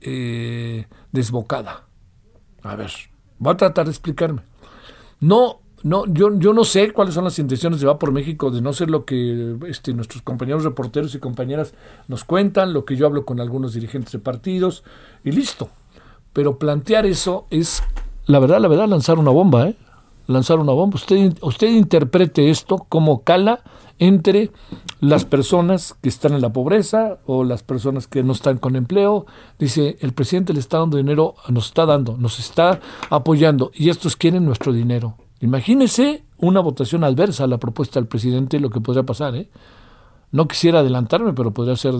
eh, 0.00 0.86
desbocada. 1.12 1.84
A 2.62 2.76
ver, 2.76 2.92
voy 3.38 3.52
a 3.52 3.56
tratar 3.56 3.86
de 3.86 3.90
explicarme. 3.90 4.42
No 5.20 5.60
no, 5.82 6.06
yo, 6.06 6.38
yo 6.38 6.52
no 6.52 6.64
sé 6.64 6.92
cuáles 6.92 7.14
son 7.14 7.24
las 7.24 7.38
intenciones 7.38 7.80
de 7.80 7.86
Va 7.86 7.98
por 7.98 8.12
México, 8.12 8.50
de 8.50 8.60
no 8.60 8.72
ser 8.72 8.90
lo 8.90 9.04
que 9.04 9.56
este, 9.68 9.92
nuestros 9.92 10.22
compañeros 10.22 10.64
reporteros 10.64 11.14
y 11.14 11.18
compañeras 11.18 11.74
nos 12.08 12.24
cuentan, 12.24 12.72
lo 12.72 12.84
que 12.84 12.96
yo 12.96 13.06
hablo 13.06 13.24
con 13.24 13.40
algunos 13.40 13.74
dirigentes 13.74 14.12
de 14.12 14.18
partidos, 14.18 14.84
y 15.22 15.32
listo. 15.32 15.68
Pero 16.32 16.58
plantear 16.58 17.06
eso 17.06 17.46
es, 17.50 17.82
la 18.26 18.38
verdad, 18.38 18.60
la 18.60 18.68
verdad, 18.68 18.88
lanzar 18.88 19.18
una 19.18 19.30
bomba, 19.30 19.68
¿eh? 19.68 19.76
Lanzar 20.26 20.58
una 20.58 20.72
bomba. 20.72 20.96
Usted, 20.96 21.36
usted 21.40 21.68
interprete 21.68 22.50
esto 22.50 22.78
como 22.88 23.22
cala 23.22 23.60
entre 23.98 24.50
las 25.00 25.24
personas 25.24 25.94
que 26.00 26.08
están 26.08 26.32
en 26.34 26.40
la 26.40 26.52
pobreza 26.52 27.18
o 27.26 27.44
las 27.44 27.62
personas 27.62 28.06
que 28.06 28.22
no 28.22 28.32
están 28.32 28.58
con 28.58 28.76
empleo. 28.76 29.26
Dice, 29.58 29.98
el 30.00 30.12
presidente 30.12 30.52
le 30.52 30.60
está 30.60 30.78
dando 30.78 30.96
dinero, 30.96 31.34
nos 31.48 31.66
está 31.66 31.86
dando, 31.86 32.16
nos 32.16 32.38
está 32.38 32.80
apoyando 33.08 33.70
y 33.74 33.90
estos 33.90 34.16
quieren 34.16 34.44
nuestro 34.44 34.72
dinero. 34.72 35.16
Imagínese 35.40 36.24
una 36.38 36.60
votación 36.60 37.04
adversa 37.04 37.44
a 37.44 37.46
la 37.46 37.58
propuesta 37.58 38.00
del 38.00 38.08
presidente, 38.08 38.60
lo 38.60 38.70
que 38.70 38.80
podría 38.80 39.04
pasar, 39.04 39.34
¿eh? 39.36 39.48
No 40.32 40.48
quisiera 40.48 40.80
adelantarme, 40.80 41.32
pero 41.32 41.52
podría 41.52 41.76
ser, 41.76 41.94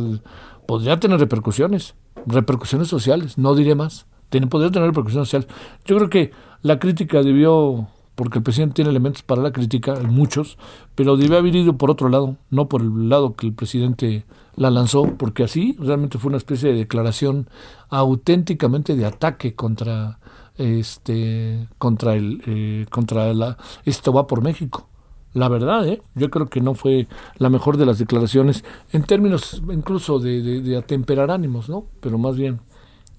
podría 0.67 0.99
tener 0.99 1.21
repercusiones, 1.21 1.95
repercusiones 2.27 2.89
sociales, 2.89 3.39
no 3.39 3.55
diré 3.55 3.75
más, 3.75 4.07
podría 4.51 4.71
tener 4.71 4.89
repercusiones 4.89 5.29
sociales. 5.29 5.49
Yo 5.85 5.97
creo 5.97 6.11
que 6.11 6.33
la 6.63 6.79
crítica 6.79 7.23
debió, 7.23 7.89
porque 8.15 8.39
el 8.39 8.45
presidente 8.45 8.75
tiene 8.75 8.91
elementos 8.91 9.23
para 9.23 9.43
la 9.43 9.53
crítica, 9.53 9.95
muchos, 10.03 10.59
pero 10.95 11.17
debió 11.17 11.39
haber 11.39 11.55
ido 11.55 11.77
por 11.77 11.91
otro 11.91 12.09
lado, 12.09 12.37
no 12.51 12.69
por 12.69 12.83
el 12.83 13.09
lado 13.09 13.35
que 13.35 13.47
el 13.47 13.55
presidente 13.55 14.25
la 14.57 14.71
lanzó, 14.71 15.15
porque 15.17 15.45
así 15.45 15.77
realmente 15.79 16.19
fue 16.19 16.29
una 16.31 16.39
especie 16.39 16.71
de 16.71 16.79
declaración 16.79 17.49
auténticamente 17.89 18.97
de 18.97 19.07
ataque 19.07 19.55
contra 19.55 20.19
este 20.59 21.69
contra 21.79 22.15
el 22.15 22.43
eh, 22.47 22.87
contra 22.91 23.33
la 23.35 23.59
esto 23.85 24.13
va 24.13 24.27
por 24.27 24.43
México. 24.43 24.89
La 25.35 25.49
verdad 25.49 25.87
¿eh? 25.87 26.03
yo 26.15 26.31
creo 26.31 26.47
que 26.47 26.61
no 26.61 26.75
fue 26.75 27.09
la 27.37 27.51
mejor 27.51 27.77
de 27.77 27.85
las 27.85 27.99
declaraciones 27.99 28.65
en 28.93 29.05
términos 29.05 29.63
incluso 29.71 30.19
de, 30.19 30.77
atemperar 30.79 31.31
ánimos 31.31 31.69
no 31.69 31.85
pero 32.01 32.17
más 32.17 32.37
bien 32.37 32.61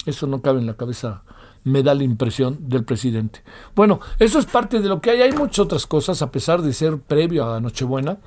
eso 0.07 0.25
no 0.25 0.41
cabe 0.41 0.59
en 0.59 0.65
la 0.65 0.75
cabeza 0.75 1.23
me 1.63 1.83
da 1.83 1.93
la 1.93 2.03
impresión 2.03 2.69
del 2.69 2.85
presidente. 2.85 3.43
Bueno 3.75 3.99
eso 4.17 4.39
es 4.39 4.45
parte 4.45 4.79
de 4.79 4.89
lo 4.89 4.99
que 4.99 5.11
hay. 5.11 5.21
Hay 5.21 5.33
muchas 5.33 5.59
otras 5.59 5.85
cosas 5.85 6.21
a 6.21 6.31
pesar 6.31 6.61
de 6.61 6.73
ser 6.73 6.97
previo 6.99 7.45
a 7.53 7.59
Nochebuena 7.59 8.17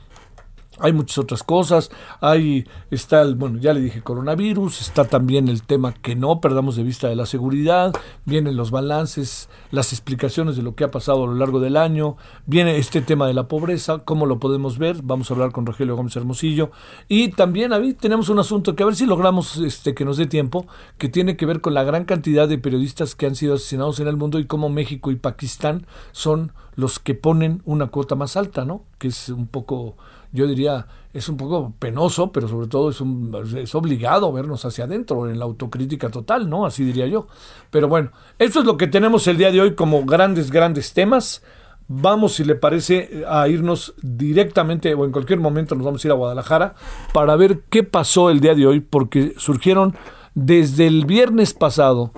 hay 0.81 0.93
muchas 0.93 1.19
otras 1.19 1.43
cosas, 1.43 1.91
hay 2.21 2.67
está 2.91 3.23
el, 3.23 3.35
bueno, 3.35 3.59
ya 3.59 3.73
le 3.73 3.81
dije 3.81 4.03
coronavirus, 4.03 4.81
está 4.81 5.05
también 5.05 5.49
el 5.49 5.63
tema 5.63 5.93
que 5.93 6.17
no 6.17 6.41
perdamos 6.41 6.77
de 6.77 6.83
vista 6.83 7.09
de 7.09 7.17
la 7.17 7.27
seguridad, 7.27 7.93
vienen 8.25 8.57
los 8.57 8.71
balances, 8.71 9.49
las 9.71 9.93
explicaciones 9.93 10.57
de 10.57 10.63
lo 10.63 10.75
que 10.75 10.85
ha 10.85 10.91
pasado 10.91 11.25
a 11.25 11.27
lo 11.27 11.35
largo 11.35 11.61
del 11.61 11.77
año, 11.77 12.17
viene 12.47 12.77
este 12.79 13.01
tema 13.01 13.27
de 13.27 13.35
la 13.35 13.49
pobreza, 13.49 13.99
cómo 13.99 14.27
lo 14.27 14.39
podemos 14.39 14.79
ver, 14.79 15.03
vamos 15.03 15.31
a 15.31 15.35
hablar 15.35 15.53
con 15.53 15.67
Rogelio 15.67 15.97
Gómez 15.97 16.17
Hermosillo 16.17 16.71
y 17.09 17.29
también 17.29 17.73
ahí 17.73 17.95
tenemos 17.95 18.29
un 18.29 18.39
asunto 18.39 18.75
que 18.75 18.83
a 18.83 18.87
ver 18.87 18.97
si 18.97 19.07
logramos 19.07 19.59
este 19.59 19.95
que 19.95 20.05
nos 20.05 20.17
dé 20.17 20.27
tiempo, 20.27 20.67
que 20.99 21.09
tiene 21.09 21.37
que 21.37 21.47
ver 21.47 21.61
con 21.61 21.75
la 21.75 21.85
gran 21.85 22.05
cantidad 22.05 22.49
de 22.49 22.59
periodistas 22.59 23.15
que 23.15 23.27
han 23.27 23.35
sido 23.35 23.55
asesinados 23.55 24.01
en 24.01 24.09
el 24.09 24.17
mundo 24.17 24.39
y 24.39 24.47
cómo 24.47 24.69
México 24.69 25.11
y 25.11 25.17
Pakistán 25.17 25.87
son 26.13 26.53
los 26.77 26.99
que 26.99 27.15
ponen 27.15 27.63
una 27.65 27.89
cuota 27.89 28.15
más 28.15 28.37
alta, 28.37 28.65
¿no? 28.65 28.85
Que 28.99 29.09
es 29.09 29.29
un 29.29 29.47
poco 29.47 29.97
yo 30.33 30.47
diría, 30.47 30.87
es 31.13 31.29
un 31.29 31.37
poco 31.37 31.73
penoso, 31.79 32.31
pero 32.31 32.47
sobre 32.47 32.69
todo 32.69 32.91
es, 32.91 33.01
un, 33.01 33.35
es 33.57 33.75
obligado 33.75 34.33
vernos 34.33 34.65
hacia 34.65 34.85
adentro, 34.85 35.29
en 35.29 35.39
la 35.39 35.45
autocrítica 35.45 36.09
total, 36.09 36.49
¿no? 36.49 36.65
Así 36.67 36.85
diría 36.85 37.07
yo. 37.07 37.27
Pero 37.71 37.89
bueno, 37.89 38.13
esto 38.39 38.61
es 38.61 38.65
lo 38.65 38.77
que 38.77 38.87
tenemos 38.87 39.27
el 39.27 39.37
día 39.37 39.51
de 39.51 39.61
hoy 39.61 39.75
como 39.75 40.05
grandes, 40.05 40.51
grandes 40.51 40.93
temas. 40.93 41.43
Vamos, 41.89 42.35
si 42.35 42.45
le 42.45 42.55
parece, 42.55 43.25
a 43.29 43.49
irnos 43.49 43.95
directamente 44.01 44.95
o 44.95 45.05
en 45.05 45.11
cualquier 45.11 45.41
momento 45.41 45.75
nos 45.75 45.85
vamos 45.85 46.05
a 46.05 46.09
ir 46.09 46.13
a 46.13 46.17
Guadalajara 46.17 46.75
para 47.13 47.35
ver 47.35 47.63
qué 47.69 47.83
pasó 47.83 48.31
el 48.31 48.39
día 48.39 48.55
de 48.55 48.67
hoy, 48.67 48.79
porque 48.79 49.35
surgieron 49.37 49.97
desde 50.35 50.87
el 50.87 51.07
viernes 51.07 51.55
pasado, 51.55 52.13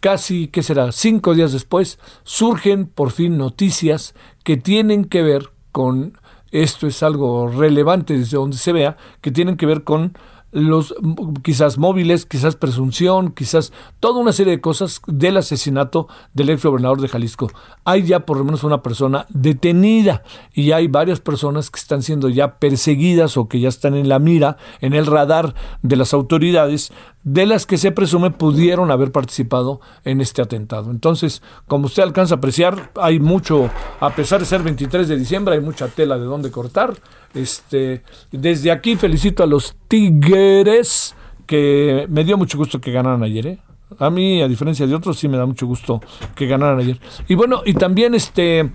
casi, 0.00 0.48
¿qué 0.48 0.62
será? 0.62 0.92
Cinco 0.92 1.34
días 1.34 1.52
después, 1.52 1.98
surgen 2.24 2.86
por 2.86 3.10
fin 3.10 3.38
noticias 3.38 4.14
que 4.42 4.58
tienen 4.58 5.06
que 5.06 5.22
ver 5.22 5.50
con 5.72 6.18
esto 6.62 6.86
es 6.86 7.02
algo 7.02 7.48
relevante 7.48 8.16
desde 8.16 8.36
donde 8.36 8.56
se 8.56 8.72
vea, 8.72 8.96
que 9.20 9.32
tienen 9.32 9.56
que 9.56 9.66
ver 9.66 9.82
con 9.82 10.16
los 10.52 10.94
quizás 11.42 11.78
móviles, 11.78 12.26
quizás 12.26 12.54
presunción, 12.54 13.32
quizás 13.32 13.72
toda 13.98 14.20
una 14.20 14.32
serie 14.32 14.52
de 14.52 14.60
cosas 14.60 15.00
del 15.08 15.36
asesinato 15.36 16.06
del 16.32 16.50
ex 16.50 16.62
gobernador 16.62 17.00
de 17.00 17.08
Jalisco. 17.08 17.50
Hay 17.84 18.04
ya 18.04 18.20
por 18.20 18.36
lo 18.36 18.44
menos 18.44 18.62
una 18.62 18.80
persona 18.80 19.26
detenida 19.30 20.22
y 20.52 20.70
hay 20.70 20.86
varias 20.86 21.18
personas 21.18 21.72
que 21.72 21.80
están 21.80 22.02
siendo 22.02 22.28
ya 22.28 22.60
perseguidas 22.60 23.36
o 23.36 23.48
que 23.48 23.58
ya 23.58 23.68
están 23.68 23.96
en 23.96 24.08
la 24.08 24.20
mira, 24.20 24.56
en 24.80 24.94
el 24.94 25.06
radar 25.06 25.56
de 25.82 25.96
las 25.96 26.14
autoridades 26.14 26.92
de 27.24 27.46
las 27.46 27.64
que 27.66 27.78
se 27.78 27.90
presume 27.90 28.30
pudieron 28.30 28.90
haber 28.90 29.10
participado 29.10 29.80
en 30.04 30.20
este 30.20 30.42
atentado. 30.42 30.90
Entonces, 30.90 31.42
como 31.66 31.86
usted 31.86 32.02
alcanza 32.02 32.34
a 32.34 32.38
apreciar, 32.38 32.92
hay 33.00 33.18
mucho, 33.18 33.70
a 34.00 34.10
pesar 34.10 34.40
de 34.40 34.46
ser 34.46 34.62
23 34.62 35.08
de 35.08 35.16
diciembre, 35.16 35.54
hay 35.54 35.60
mucha 35.60 35.88
tela 35.88 36.18
de 36.18 36.24
dónde 36.24 36.50
cortar. 36.50 36.94
Este, 37.32 38.02
desde 38.30 38.70
aquí 38.70 38.96
felicito 38.96 39.42
a 39.42 39.46
los 39.46 39.74
Tigres, 39.88 41.16
que 41.46 42.06
me 42.10 42.24
dio 42.24 42.36
mucho 42.36 42.58
gusto 42.58 42.80
que 42.80 42.92
ganaran 42.92 43.22
ayer, 43.22 43.46
¿eh? 43.46 43.58
A 43.98 44.10
mí, 44.10 44.42
a 44.42 44.48
diferencia 44.48 44.86
de 44.86 44.94
otros, 44.94 45.18
sí 45.18 45.28
me 45.28 45.36
da 45.36 45.46
mucho 45.46 45.66
gusto 45.66 46.00
que 46.34 46.46
ganaran 46.46 46.78
ayer. 46.78 46.98
Y 47.28 47.34
bueno, 47.34 47.62
y 47.64 47.74
también 47.74 48.14
este, 48.14 48.70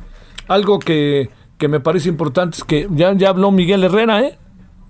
algo 0.48 0.80
que, 0.80 1.30
que 1.58 1.68
me 1.68 1.80
parece 1.80 2.10
importante 2.10 2.58
es 2.58 2.64
que 2.64 2.88
ya, 2.92 3.14
ya 3.14 3.30
habló 3.30 3.52
Miguel 3.52 3.84
Herrera, 3.84 4.22
¿eh? 4.22 4.38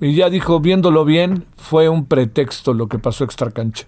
Y 0.01 0.15
ya 0.15 0.29
dijo, 0.29 0.59
viéndolo 0.59 1.03
bien, 1.05 1.45
fue 1.57 1.89
un 1.89 2.05
pretexto 2.05 2.73
lo 2.73 2.87
que 2.87 2.99
pasó 2.99 3.23
extra 3.23 3.51
cancha. 3.51 3.85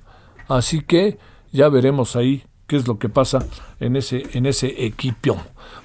Así 0.47 0.81
que 0.81 1.17
ya 1.51 1.69
veremos 1.69 2.15
ahí 2.15 2.43
qué 2.67 2.75
es 2.77 2.87
lo 2.87 2.99
que 2.99 3.09
pasa 3.09 3.45
en 3.79 3.95
ese, 3.95 4.23
en 4.33 4.45
ese 4.45 4.85
equipo. 4.85 5.37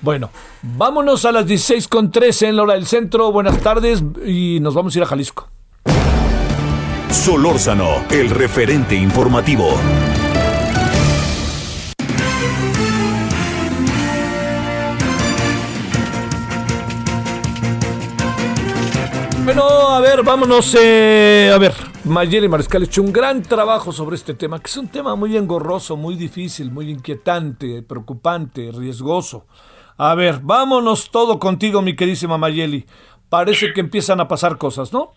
Bueno, 0.03 0.31
vámonos 0.63 1.25
a 1.25 1.33
las 1.33 1.47
16 1.47 1.89
con 1.89 2.11
13 2.11 2.49
en 2.49 2.57
la 2.57 2.63
hora 2.63 2.75
del 2.75 2.87
centro. 2.87 3.31
Buenas 3.33 3.61
tardes 3.61 4.03
y 4.25 4.59
nos 4.61 4.75
vamos 4.75 4.95
a 4.95 4.99
ir 4.99 5.03
a 5.05 5.07
Jalisco. 5.07 5.49
Solórzano, 7.11 8.05
el 8.11 8.31
referente 8.31 8.95
informativo. 8.95 9.77
Bueno, 19.47 19.63
a 19.63 20.01
ver, 20.01 20.25
vámonos. 20.25 20.77
Eh, 20.77 21.53
a 21.55 21.59
ver, 21.59 21.71
Mayeli 22.05 22.49
Mariscal 22.49 22.83
ha 22.83 22.85
hecho 22.85 23.01
un 23.01 23.13
gran 23.13 23.43
trabajo 23.43 23.93
sobre 23.93 24.17
este 24.17 24.35
tema, 24.35 24.59
que 24.59 24.67
es 24.67 24.77
un 24.77 24.91
tema 24.91 25.15
muy 25.15 25.37
engorroso, 25.37 25.97
muy 25.97 26.17
difícil, 26.17 26.73
muy 26.73 26.91
inquietante, 26.91 27.85
preocupante, 27.85 28.73
riesgoso. 28.77 29.47
A 29.99 30.17
ver, 30.17 30.41
vámonos 30.43 31.13
todo 31.13 31.39
contigo, 31.39 31.81
mi 31.81 31.95
queridísima 31.95 32.37
Mayeli. 32.37 32.87
Parece 33.31 33.73
que 33.73 33.79
empiezan 33.79 34.19
a 34.19 34.27
pasar 34.27 34.59
cosas, 34.59 34.93
¿no? 34.93 35.13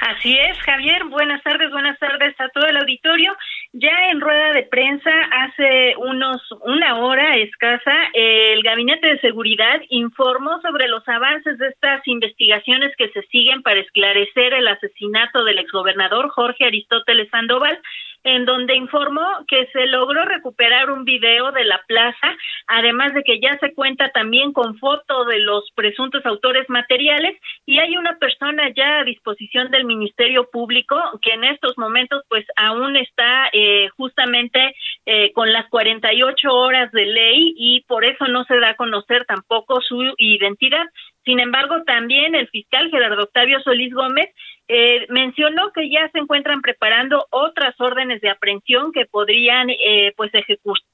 Así 0.00 0.34
es, 0.38 0.58
Javier. 0.60 1.04
Buenas 1.10 1.42
tardes, 1.42 1.70
buenas 1.70 1.98
tardes 1.98 2.34
a 2.40 2.48
todo 2.48 2.66
el 2.66 2.78
auditorio. 2.78 3.36
Ya 3.76 4.10
en 4.12 4.20
rueda 4.20 4.52
de 4.52 4.62
prensa 4.62 5.10
hace 5.32 5.96
unos 5.96 6.40
una 6.60 6.96
hora 7.00 7.34
escasa, 7.38 7.92
el 8.12 8.62
Gabinete 8.62 9.08
de 9.08 9.18
Seguridad 9.18 9.82
informó 9.88 10.60
sobre 10.62 10.86
los 10.86 11.02
avances 11.08 11.58
de 11.58 11.70
estas 11.70 12.06
investigaciones 12.06 12.94
que 12.96 13.08
se 13.08 13.22
siguen 13.32 13.62
para 13.62 13.80
esclarecer 13.80 14.54
el 14.54 14.68
asesinato 14.68 15.42
del 15.42 15.58
exgobernador 15.58 16.28
Jorge 16.28 16.66
Aristóteles 16.66 17.28
Sandoval 17.30 17.80
en 18.24 18.46
donde 18.46 18.74
informó 18.74 19.44
que 19.46 19.66
se 19.72 19.86
logró 19.86 20.24
recuperar 20.24 20.90
un 20.90 21.04
video 21.04 21.52
de 21.52 21.64
la 21.64 21.80
plaza, 21.86 22.36
además 22.66 23.12
de 23.14 23.22
que 23.22 23.38
ya 23.38 23.58
se 23.58 23.74
cuenta 23.74 24.08
también 24.08 24.52
con 24.52 24.78
foto 24.78 25.26
de 25.26 25.38
los 25.40 25.70
presuntos 25.74 26.24
autores 26.24 26.68
materiales 26.70 27.38
y 27.66 27.78
hay 27.78 27.96
una 27.96 28.18
persona 28.18 28.70
ya 28.74 29.00
a 29.00 29.04
disposición 29.04 29.70
del 29.70 29.84
Ministerio 29.84 30.48
Público 30.50 30.96
que 31.20 31.32
en 31.32 31.44
estos 31.44 31.76
momentos 31.76 32.22
pues 32.28 32.46
aún 32.56 32.96
está 32.96 33.50
eh, 33.52 33.88
justamente 33.96 34.74
eh, 35.04 35.32
con 35.32 35.52
las 35.52 35.68
48 35.68 36.48
horas 36.50 36.90
de 36.92 37.04
ley 37.04 37.54
y 37.56 37.82
por 37.82 38.04
eso 38.04 38.26
no 38.28 38.44
se 38.44 38.58
da 38.58 38.70
a 38.70 38.76
conocer 38.76 39.26
tampoco 39.26 39.80
su 39.82 40.02
identidad. 40.16 40.86
Sin 41.24 41.40
embargo, 41.40 41.82
también 41.86 42.34
el 42.34 42.48
fiscal 42.48 42.90
Gerardo 42.90 43.24
Octavio 43.24 43.60
Solís 43.60 43.92
Gómez 43.94 44.30
eh, 44.66 45.06
mencionó 45.10 45.72
que 45.72 45.90
ya 45.90 46.08
se 46.10 46.18
encuentran 46.18 46.62
preparando 46.62 47.26
otras 47.30 47.78
órdenes 47.78 48.22
de 48.22 48.30
aprehensión 48.30 48.92
que 48.92 49.04
podrían 49.04 49.68
eh, 49.68 50.14
pues 50.16 50.32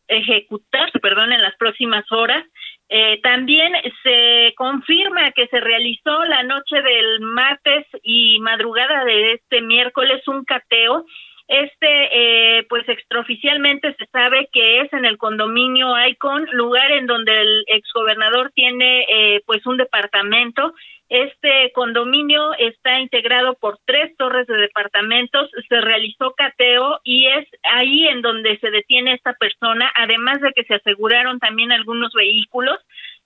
ejecutarse 0.08 0.98
perdón, 0.98 1.32
en 1.32 1.42
las 1.42 1.56
próximas 1.56 2.04
horas. 2.10 2.44
Eh, 2.88 3.20
también 3.22 3.72
se 4.02 4.52
confirma 4.56 5.30
que 5.30 5.46
se 5.46 5.60
realizó 5.60 6.24
la 6.24 6.42
noche 6.42 6.82
del 6.82 7.20
martes 7.20 7.86
y 8.02 8.40
madrugada 8.40 9.04
de 9.04 9.34
este 9.34 9.62
miércoles 9.62 10.26
un 10.26 10.44
cateo 10.44 11.06
este, 11.50 12.58
eh, 12.58 12.66
pues 12.68 12.88
extraoficialmente 12.88 13.92
se 13.98 14.06
sabe 14.12 14.48
que 14.52 14.82
es 14.82 14.92
en 14.92 15.04
el 15.04 15.18
condominio 15.18 15.88
Icon, 16.06 16.46
lugar 16.52 16.92
en 16.92 17.08
donde 17.08 17.40
el 17.40 17.64
exgobernador 17.66 18.52
tiene 18.54 19.04
eh, 19.10 19.42
pues 19.46 19.66
un 19.66 19.76
departamento. 19.76 20.72
Este 21.08 21.72
condominio 21.74 22.54
está 22.54 23.00
integrado 23.00 23.54
por 23.54 23.80
tres 23.84 24.16
torres 24.16 24.46
de 24.46 24.58
departamentos, 24.58 25.50
se 25.68 25.80
realizó 25.80 26.34
cateo 26.36 27.00
y 27.02 27.26
es 27.26 27.48
ahí 27.64 28.06
en 28.06 28.22
donde 28.22 28.56
se 28.60 28.70
detiene 28.70 29.14
esta 29.14 29.32
persona, 29.32 29.90
además 29.96 30.40
de 30.40 30.52
que 30.52 30.62
se 30.62 30.74
aseguraron 30.74 31.40
también 31.40 31.72
algunos 31.72 32.12
vehículos. 32.12 32.78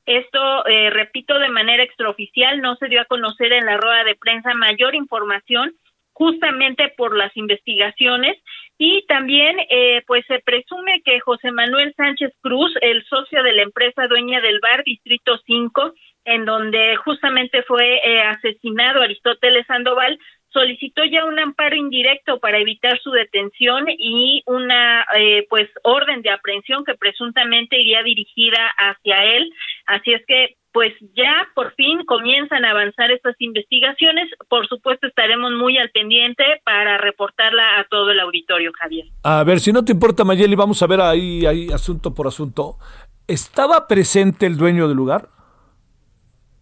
Esto, 0.06 0.66
eh, 0.66 0.88
repito, 0.88 1.38
de 1.38 1.50
manera 1.50 1.82
extraoficial, 1.82 2.62
no 2.62 2.76
se 2.76 2.88
dio 2.88 3.02
a 3.02 3.06
conocer 3.06 3.52
en 3.52 3.66
la 3.66 3.76
rueda 3.76 4.04
de 4.04 4.14
prensa 4.14 4.54
mayor 4.54 4.94
información 4.94 5.74
justamente 6.14 6.94
por 6.96 7.16
las 7.16 7.36
investigaciones 7.36 8.38
y 8.78 9.04
también 9.06 9.56
eh, 9.68 10.02
pues 10.06 10.24
se 10.26 10.38
presume 10.40 11.02
que 11.04 11.20
José 11.20 11.50
Manuel 11.50 11.92
Sánchez 11.96 12.32
Cruz, 12.40 12.72
el 12.80 13.04
socio 13.04 13.42
de 13.42 13.52
la 13.52 13.62
empresa 13.62 14.06
dueña 14.08 14.40
del 14.40 14.60
bar 14.60 14.82
Distrito 14.84 15.38
5, 15.44 15.92
en 16.24 16.44
donde 16.44 16.96
justamente 16.96 17.62
fue 17.64 18.00
eh, 18.04 18.22
asesinado 18.22 19.02
Aristóteles 19.02 19.66
Sandoval, 19.66 20.18
solicitó 20.48 21.04
ya 21.04 21.24
un 21.24 21.38
amparo 21.38 21.74
indirecto 21.74 22.38
para 22.38 22.58
evitar 22.58 22.98
su 23.00 23.10
detención 23.10 23.86
y 23.88 24.42
una 24.46 25.04
eh, 25.16 25.46
pues 25.50 25.68
orden 25.82 26.22
de 26.22 26.30
aprehensión 26.30 26.84
que 26.84 26.94
presuntamente 26.94 27.78
iría 27.80 28.02
dirigida 28.04 28.72
hacia 28.78 29.24
él. 29.24 29.52
Así 29.86 30.12
es 30.12 30.24
que 30.26 30.56
pues 30.74 30.92
ya 31.14 31.32
por 31.54 31.72
fin 31.76 32.04
comienzan 32.04 32.64
a 32.64 32.72
avanzar 32.72 33.12
estas 33.12 33.36
investigaciones. 33.38 34.28
Por 34.48 34.66
supuesto, 34.66 35.06
estaremos 35.06 35.52
muy 35.52 35.78
al 35.78 35.88
pendiente 35.90 36.42
para 36.64 36.98
reportarla 36.98 37.78
a 37.78 37.84
todo 37.84 38.10
el 38.10 38.18
auditorio, 38.18 38.72
Javier. 38.80 39.06
A 39.22 39.44
ver, 39.44 39.60
si 39.60 39.72
no 39.72 39.84
te 39.84 39.92
importa, 39.92 40.24
Mayeli, 40.24 40.56
vamos 40.56 40.82
a 40.82 40.88
ver 40.88 41.00
ahí, 41.00 41.46
ahí 41.46 41.68
asunto 41.70 42.12
por 42.12 42.26
asunto. 42.26 42.76
¿Estaba 43.28 43.86
presente 43.86 44.46
el 44.46 44.56
dueño 44.56 44.88
del 44.88 44.96
lugar? 44.96 45.28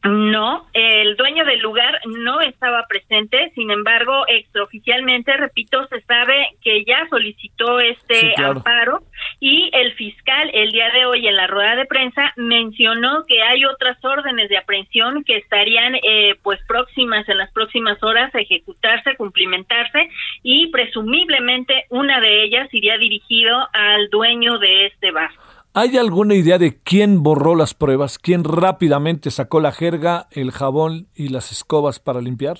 No, 0.05 0.67
el 0.75 1.17
dueño 1.17 1.45
del 1.45 1.61
lugar 1.61 2.01
no 2.05 2.41
estaba 2.41 2.85
presente, 2.89 3.53
sin 3.55 3.71
embargo, 3.71 4.25
extraoficialmente, 4.27 5.37
repito, 5.37 5.87
se 5.87 6.03
sabe 6.03 6.49
que 6.61 6.85
ya 6.85 7.07
solicitó 7.09 7.79
este 7.79 8.35
amparo 8.37 9.05
y 9.45 9.71
el 9.73 9.93
fiscal 9.95 10.53
el 10.55 10.71
día 10.71 10.89
de 10.95 11.05
hoy 11.05 11.27
en 11.27 11.35
la 11.35 11.49
rueda 11.49 11.75
de 11.75 11.85
prensa 11.85 12.33
mencionó 12.37 13.25
que 13.27 13.43
hay 13.43 13.65
otras 13.65 13.99
órdenes 14.05 14.49
de 14.49 14.57
aprehensión 14.57 15.25
que 15.25 15.37
estarían 15.37 15.97
eh, 15.97 16.37
pues 16.45 16.61
próximas 16.69 17.29
en 17.29 17.39
las 17.39 17.51
próximas 17.51 18.01
horas 18.05 18.33
a 18.37 18.39
ejecutarse, 18.39 19.17
cumplimentarse 19.17 20.09
y 20.45 20.69
presumiblemente 20.69 21.87
una 21.91 22.21
de 22.21 22.45
ellas 22.45 22.73
iría 22.73 22.97
dirigido 22.99 23.59
al 23.73 24.11
dueño 24.11 24.61
de 24.61 24.87
este 24.87 25.11
bar. 25.11 25.33
¿Hay 25.75 25.97
alguna 25.97 26.37
idea 26.37 26.59
de 26.59 26.81
quién 26.81 27.25
borró 27.25 27.57
las 27.57 27.75
pruebas? 27.75 28.21
¿Quién 28.21 28.45
rápidamente 28.45 29.33
sacó 29.33 29.59
la 29.59 29.73
jerga, 29.73 30.29
el 30.31 30.53
jabón 30.53 31.09
y 31.17 31.31
las 31.31 31.51
escobas 31.51 31.99
para 31.99 32.21
limpiar? 32.21 32.59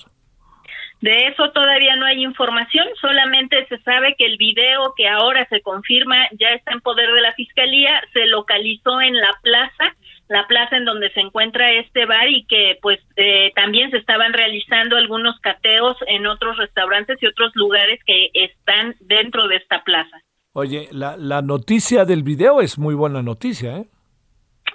De 1.03 1.27
eso 1.27 1.51
todavía 1.51 1.97
no 1.97 2.05
hay 2.05 2.23
información, 2.23 2.87
solamente 3.01 3.65
se 3.67 3.77
sabe 3.79 4.15
que 4.17 4.25
el 4.25 4.37
video 4.37 4.93
que 4.95 5.09
ahora 5.09 5.45
se 5.49 5.59
confirma 5.59 6.15
ya 6.39 6.51
está 6.51 6.71
en 6.71 6.79
poder 6.79 7.11
de 7.11 7.19
la 7.19 7.33
fiscalía, 7.33 8.01
se 8.13 8.25
localizó 8.27 9.01
en 9.01 9.19
la 9.19 9.37
plaza, 9.41 9.97
la 10.29 10.47
plaza 10.47 10.77
en 10.77 10.85
donde 10.85 11.11
se 11.11 11.19
encuentra 11.19 11.73
este 11.73 12.05
bar 12.05 12.29
y 12.29 12.45
que 12.45 12.79
pues 12.81 12.99
eh, 13.17 13.51
también 13.53 13.91
se 13.91 13.97
estaban 13.97 14.31
realizando 14.31 14.95
algunos 14.95 15.37
cateos 15.41 15.97
en 16.07 16.25
otros 16.25 16.55
restaurantes 16.55 17.21
y 17.21 17.27
otros 17.27 17.51
lugares 17.53 17.99
que 18.05 18.29
están 18.33 18.95
dentro 19.01 19.49
de 19.49 19.57
esta 19.57 19.83
plaza. 19.83 20.21
Oye, 20.53 20.87
la, 20.91 21.17
la 21.17 21.41
noticia 21.41 22.05
del 22.05 22.23
video 22.23 22.61
es 22.61 22.79
muy 22.79 22.95
buena 22.95 23.21
noticia, 23.21 23.75
¿eh? 23.75 23.87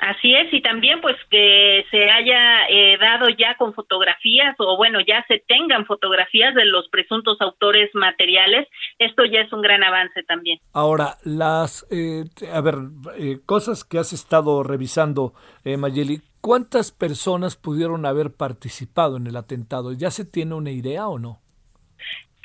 Así 0.00 0.34
es, 0.34 0.52
y 0.52 0.62
también 0.62 1.00
pues 1.00 1.16
que 1.30 1.84
se 1.90 2.10
haya 2.10 2.68
eh, 2.68 2.96
dado 2.98 3.28
ya 3.30 3.56
con 3.56 3.74
fotografías 3.74 4.54
o 4.58 4.76
bueno, 4.76 5.00
ya 5.00 5.24
se 5.28 5.42
tengan 5.46 5.86
fotografías 5.86 6.54
de 6.54 6.64
los 6.66 6.88
presuntos 6.88 7.40
autores 7.40 7.90
materiales, 7.94 8.68
esto 8.98 9.24
ya 9.24 9.40
es 9.40 9.52
un 9.52 9.62
gran 9.62 9.82
avance 9.82 10.22
también. 10.22 10.60
Ahora, 10.72 11.16
las, 11.24 11.86
eh, 11.90 12.24
a 12.52 12.60
ver, 12.60 12.76
eh, 13.18 13.38
cosas 13.44 13.84
que 13.84 13.98
has 13.98 14.12
estado 14.12 14.62
revisando, 14.62 15.34
Mayeli, 15.64 16.20
¿cuántas 16.40 16.92
personas 16.92 17.56
pudieron 17.56 18.06
haber 18.06 18.32
participado 18.34 19.16
en 19.16 19.26
el 19.26 19.36
atentado? 19.36 19.92
¿Ya 19.92 20.10
se 20.10 20.24
tiene 20.24 20.54
una 20.54 20.70
idea 20.70 21.08
o 21.08 21.18
no? 21.18 21.40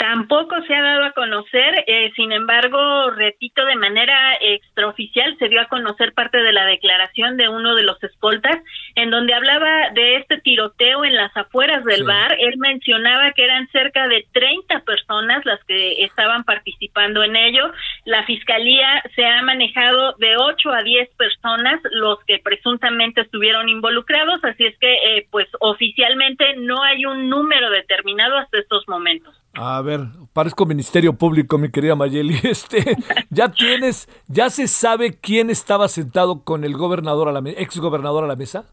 Tampoco 0.04 0.62
se 0.68 0.76
ha 0.76 0.82
dado 0.82 1.06
a 1.06 1.12
conocer, 1.13 1.86
eh, 1.88 2.12
sin 2.18 2.34
embargo, 2.34 3.10
repito, 3.12 3.63
de 3.63 3.78
manera 3.78 4.36
extraoficial 4.42 5.38
se 5.39 5.48
dio 5.48 5.62
a 5.62 5.70
conocer 5.70 6.12
parte 6.12 6.44
de 6.44 6.52
la 6.52 6.66
declaración 6.66 7.38
de 7.38 7.48
uno 7.48 7.74
de 7.74 7.84
los 7.84 8.04
escoltas, 8.04 8.58
en 8.96 9.12
donde 9.12 9.34
hablaba 9.34 9.92
de 9.94 10.18
este 10.18 10.42
tiroteo 10.42 11.06
en 11.06 11.16
las 11.16 11.32
afueras 11.38 11.86
del 11.86 12.04
bar. 12.04 12.36
Él 12.38 12.58
mencionaba 12.58 13.32
que 13.32 13.46
eran 13.46 13.70
cerca 13.70 14.10
de 14.10 14.26
30 14.34 14.82
personas 14.82 15.46
las 15.46 15.63
que 15.63 16.04
estaban 16.04 16.44
participando 16.44 17.24
en 17.24 17.38
ello. 17.38 17.72
La 18.04 18.26
fiscalía 18.26 19.02
se 19.16 19.26
ha 19.26 19.42
manejado 19.42 20.16
de 20.20 20.36
8 20.36 20.70
a 20.70 20.84
10 20.84 21.16
personas 21.16 21.80
los 21.92 22.20
que 22.26 22.39
presuntamente 22.39 23.22
estuvieron 23.22 23.70
involucrados, 23.70 24.44
así 24.44 24.66
es 24.66 24.78
que, 24.80 24.94
eh, 24.94 25.28
pues, 25.32 25.48
oficialmente 25.62 26.58
no 26.58 26.84
hay 26.84 27.06
un 27.06 27.30
número 27.30 27.70
determinado 27.70 28.36
hasta 28.36 28.60
estos 28.60 28.86
momentos. 28.89 29.43
A 29.56 29.82
ver, 29.84 30.00
parezco 30.34 30.66
Ministerio 30.66 31.13
Público, 31.13 31.58
mi 31.58 31.70
querida 31.70 31.96
Mayeli. 31.96 32.39
Este, 32.44 32.98
ya 33.30 33.50
tienes, 33.50 34.08
ya 34.28 34.50
se 34.50 34.68
sabe 34.68 35.20
quién 35.20 35.50
estaba 35.50 35.88
sentado 35.88 36.44
con 36.44 36.63
el 36.63 36.74
gobernador 36.74 37.30
a 37.30 37.32
la 37.32 37.42
ex 37.52 37.78
gobernador 37.78 38.24
a 38.24 38.28
la 38.28 38.36
mesa. 38.36 38.66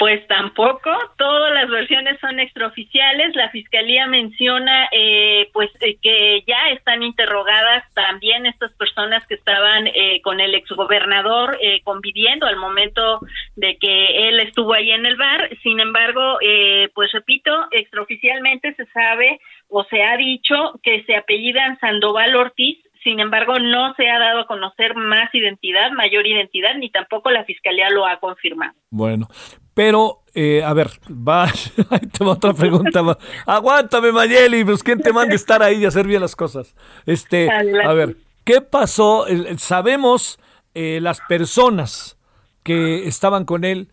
Pues 0.00 0.26
tampoco, 0.28 0.90
todas 1.18 1.52
las 1.52 1.68
versiones 1.68 2.18
son 2.20 2.40
extraoficiales. 2.40 3.36
La 3.36 3.50
fiscalía 3.50 4.06
menciona, 4.06 4.88
eh, 4.92 5.50
pues, 5.52 5.70
eh, 5.80 5.98
que 6.00 6.42
ya 6.46 6.70
están 6.70 7.02
interrogadas 7.02 7.84
también 7.92 8.46
estas 8.46 8.72
personas 8.72 9.26
que 9.26 9.34
estaban 9.34 9.88
eh, 9.88 10.22
con 10.22 10.40
el 10.40 10.54
exgobernador 10.54 11.58
eh, 11.60 11.82
conviviendo 11.84 12.46
al 12.46 12.56
momento 12.56 13.20
de 13.56 13.76
que 13.76 14.28
él 14.28 14.40
estuvo 14.40 14.72
ahí 14.72 14.90
en 14.90 15.04
el 15.04 15.16
bar. 15.16 15.50
Sin 15.62 15.78
embargo, 15.80 16.38
eh, 16.40 16.88
pues 16.94 17.12
repito, 17.12 17.52
extraoficialmente 17.70 18.74
se 18.76 18.86
sabe 18.86 19.38
o 19.70 19.84
se 19.84 20.02
ha 20.02 20.16
dicho 20.16 20.54
que 20.82 21.04
se 21.04 21.16
apellidan 21.16 21.78
Sandoval 21.80 22.34
Ortiz, 22.36 22.78
sin 23.02 23.18
embargo, 23.18 23.58
no 23.58 23.94
se 23.94 24.08
ha 24.08 24.18
dado 24.18 24.40
a 24.40 24.46
conocer 24.46 24.94
más 24.94 25.34
identidad, 25.34 25.90
mayor 25.92 26.26
identidad, 26.26 26.74
ni 26.78 26.90
tampoco 26.90 27.30
la 27.30 27.44
fiscalía 27.44 27.88
lo 27.88 28.06
ha 28.06 28.18
confirmado. 28.20 28.74
Bueno, 28.90 29.26
pero, 29.72 30.18
eh, 30.34 30.62
a 30.62 30.74
ver, 30.74 30.88
va, 31.08 31.44
ahí 31.90 32.06
te 32.12 32.24
va 32.24 32.32
otra 32.32 32.52
pregunta. 32.52 33.00
Aguántame, 33.46 34.12
Mayeli, 34.12 34.64
pues 34.64 34.82
quién 34.82 35.00
te 35.00 35.12
manda 35.12 35.34
estar 35.34 35.62
ahí 35.62 35.78
y 35.78 35.86
hacer 35.86 36.06
bien 36.06 36.20
las 36.20 36.36
cosas. 36.36 36.76
Este, 37.06 37.48
a 37.50 37.92
ver, 37.94 38.16
¿qué 38.44 38.60
pasó? 38.60 39.24
Sabemos 39.56 40.38
eh, 40.74 40.98
las 41.00 41.20
personas 41.22 42.18
que 42.62 43.06
estaban 43.08 43.46
con 43.46 43.64
él, 43.64 43.88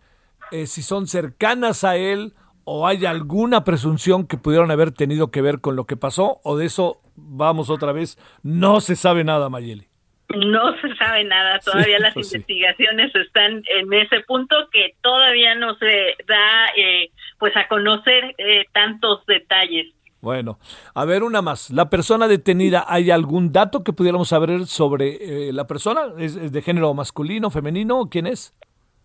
eh, 0.52 0.66
si 0.66 0.82
son 0.82 1.06
cercanas 1.06 1.84
a 1.84 1.96
él 1.96 2.34
o 2.70 2.86
hay 2.86 3.06
alguna 3.06 3.64
presunción 3.64 4.26
que 4.26 4.36
pudieron 4.36 4.70
haber 4.70 4.90
tenido 4.92 5.30
que 5.30 5.40
ver 5.40 5.62
con 5.62 5.74
lo 5.74 5.86
que 5.86 5.96
pasó 5.96 6.38
o 6.44 6.58
de 6.58 6.66
eso 6.66 7.00
vamos 7.16 7.70
otra 7.70 7.92
vez, 7.92 8.18
no 8.42 8.82
se 8.82 8.94
sabe 8.94 9.24
nada, 9.24 9.48
Mayeli. 9.48 9.88
No 10.36 10.78
se 10.82 10.94
sabe 10.96 11.24
nada, 11.24 11.58
todavía 11.60 11.98
las 11.98 12.12
pues 12.12 12.28
sí. 12.28 12.36
investigaciones 12.36 13.14
están 13.14 13.62
en 13.74 13.92
ese 13.94 14.20
punto 14.20 14.54
que 14.70 14.94
todavía 15.00 15.54
no 15.54 15.74
se 15.76 16.14
da 16.26 16.66
eh, 16.76 17.10
pues 17.38 17.56
a 17.56 17.66
conocer 17.68 18.34
eh, 18.36 18.66
tantos 18.74 19.24
detalles. 19.24 19.94
Bueno, 20.20 20.58
a 20.94 21.06
ver 21.06 21.22
una 21.22 21.40
más. 21.40 21.70
La 21.70 21.88
persona 21.88 22.28
detenida, 22.28 22.84
¿hay 22.86 23.10
algún 23.10 23.50
dato 23.50 23.82
que 23.82 23.94
pudiéramos 23.94 24.28
saber 24.28 24.66
sobre 24.66 25.48
eh, 25.48 25.52
la 25.54 25.66
persona? 25.66 26.08
¿Es, 26.18 26.36
es 26.36 26.52
de 26.52 26.60
género 26.60 26.92
masculino, 26.92 27.48
femenino? 27.48 28.10
¿Quién 28.10 28.26
es? 28.26 28.54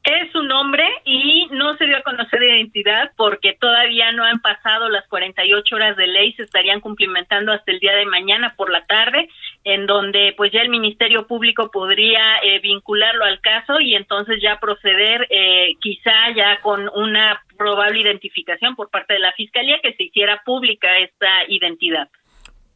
Es 0.04 0.36
un 0.36 0.52
hombre 0.52 0.84
y 1.06 1.48
no 1.52 1.78
se 1.78 1.86
dio 1.86 1.96
a 1.96 2.02
conocer 2.02 2.44
identidad 2.44 3.12
porque 3.16 3.54
todavía 3.54 4.12
no 4.12 4.26
han 4.26 4.42
pasado 4.42 4.90
las 4.90 5.08
48 5.08 5.76
horas 5.76 5.96
de 5.96 6.08
ley, 6.08 6.34
se 6.34 6.44
estarían 6.44 6.82
cumplimentando 6.82 7.54
hasta 7.54 7.72
el 7.72 7.80
día 7.80 7.96
de 7.96 8.06
mañana 8.06 8.54
por 8.58 8.70
la 8.70 8.86
tarde, 8.86 9.30
en 9.64 9.86
donde 9.86 10.34
pues 10.36 10.52
ya 10.52 10.60
el 10.60 10.68
Ministerio 10.68 11.26
Público 11.26 11.72
podría 11.72 12.38
eh, 12.44 12.60
vincularlo 12.60 13.24
al 13.24 13.40
caso 13.40 13.80
y 13.80 13.96
entonces 13.96 14.42
ya 14.42 14.60
proceder 14.60 15.26
eh, 15.30 15.76
quizá 15.80 16.32
ya 16.36 16.60
con 16.60 16.90
una 16.96 17.42
probable 17.58 18.02
identificación 18.02 18.76
por 18.76 18.90
parte 18.90 19.14
de 19.14 19.20
la 19.20 19.32
Fiscalía 19.32 19.80
que 19.82 19.94
se 19.94 20.04
hiciera 20.04 20.42
pública 20.44 20.98
esta 20.98 21.30
identidad. 21.48 22.10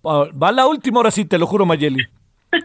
Ah, 0.06 0.28
Va 0.42 0.54
la 0.54 0.66
última, 0.66 1.00
ahora 1.00 1.12
sí, 1.12 1.28
te 1.28 1.38
lo 1.38 1.46
juro, 1.46 1.66
Mayeli. 1.66 2.06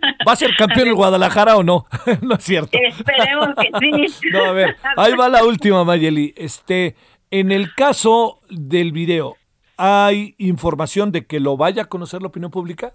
¿Va 0.27 0.33
a 0.33 0.37
ser 0.37 0.55
campeón 0.57 0.89
el 0.89 0.95
Guadalajara 0.95 1.57
o 1.57 1.63
no? 1.63 1.87
no 2.23 2.35
es 2.35 2.45
cierto. 2.45 2.79
Esperemos 2.81 3.49
que 3.61 3.71
sí. 3.81 4.29
No, 4.33 4.45
a 4.45 4.53
ver, 4.53 4.77
ahí 4.97 5.15
va 5.15 5.29
la 5.29 5.45
última, 5.45 5.85
Mayeli. 5.85 6.35
Este, 6.37 6.97
en 7.31 7.53
el 7.53 7.75
caso 7.75 8.41
del 8.51 8.93
video, 8.93 9.37
¿hay 9.77 10.35
información 10.39 11.13
de 11.13 11.27
que 11.27 11.41
lo 11.41 11.57
vaya 11.57 11.83
a 11.83 11.89
conocer 11.89 12.23
la 12.23 12.29
opinión 12.29 12.51
pública? 12.51 12.95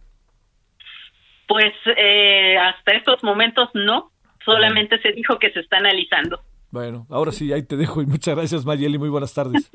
Pues 1.47 1.73
eh, 1.97 2.57
hasta 2.57 2.91
estos 2.93 3.23
momentos 3.23 3.69
no, 3.73 4.11
solamente 4.43 4.99
se 5.01 5.11
dijo 5.13 5.39
que 5.39 5.51
se 5.51 5.61
está 5.61 5.77
analizando. 5.77 6.41
Bueno, 6.69 7.07
ahora 7.09 7.31
sí, 7.31 7.51
ahí 7.53 7.63
te 7.63 7.77
dejo 7.77 8.01
y 8.01 8.05
muchas 8.05 8.35
gracias, 8.35 8.65
Mayeli. 8.65 8.97
Muy 8.97 9.09
buenas 9.09 9.33
tardes. 9.33 9.71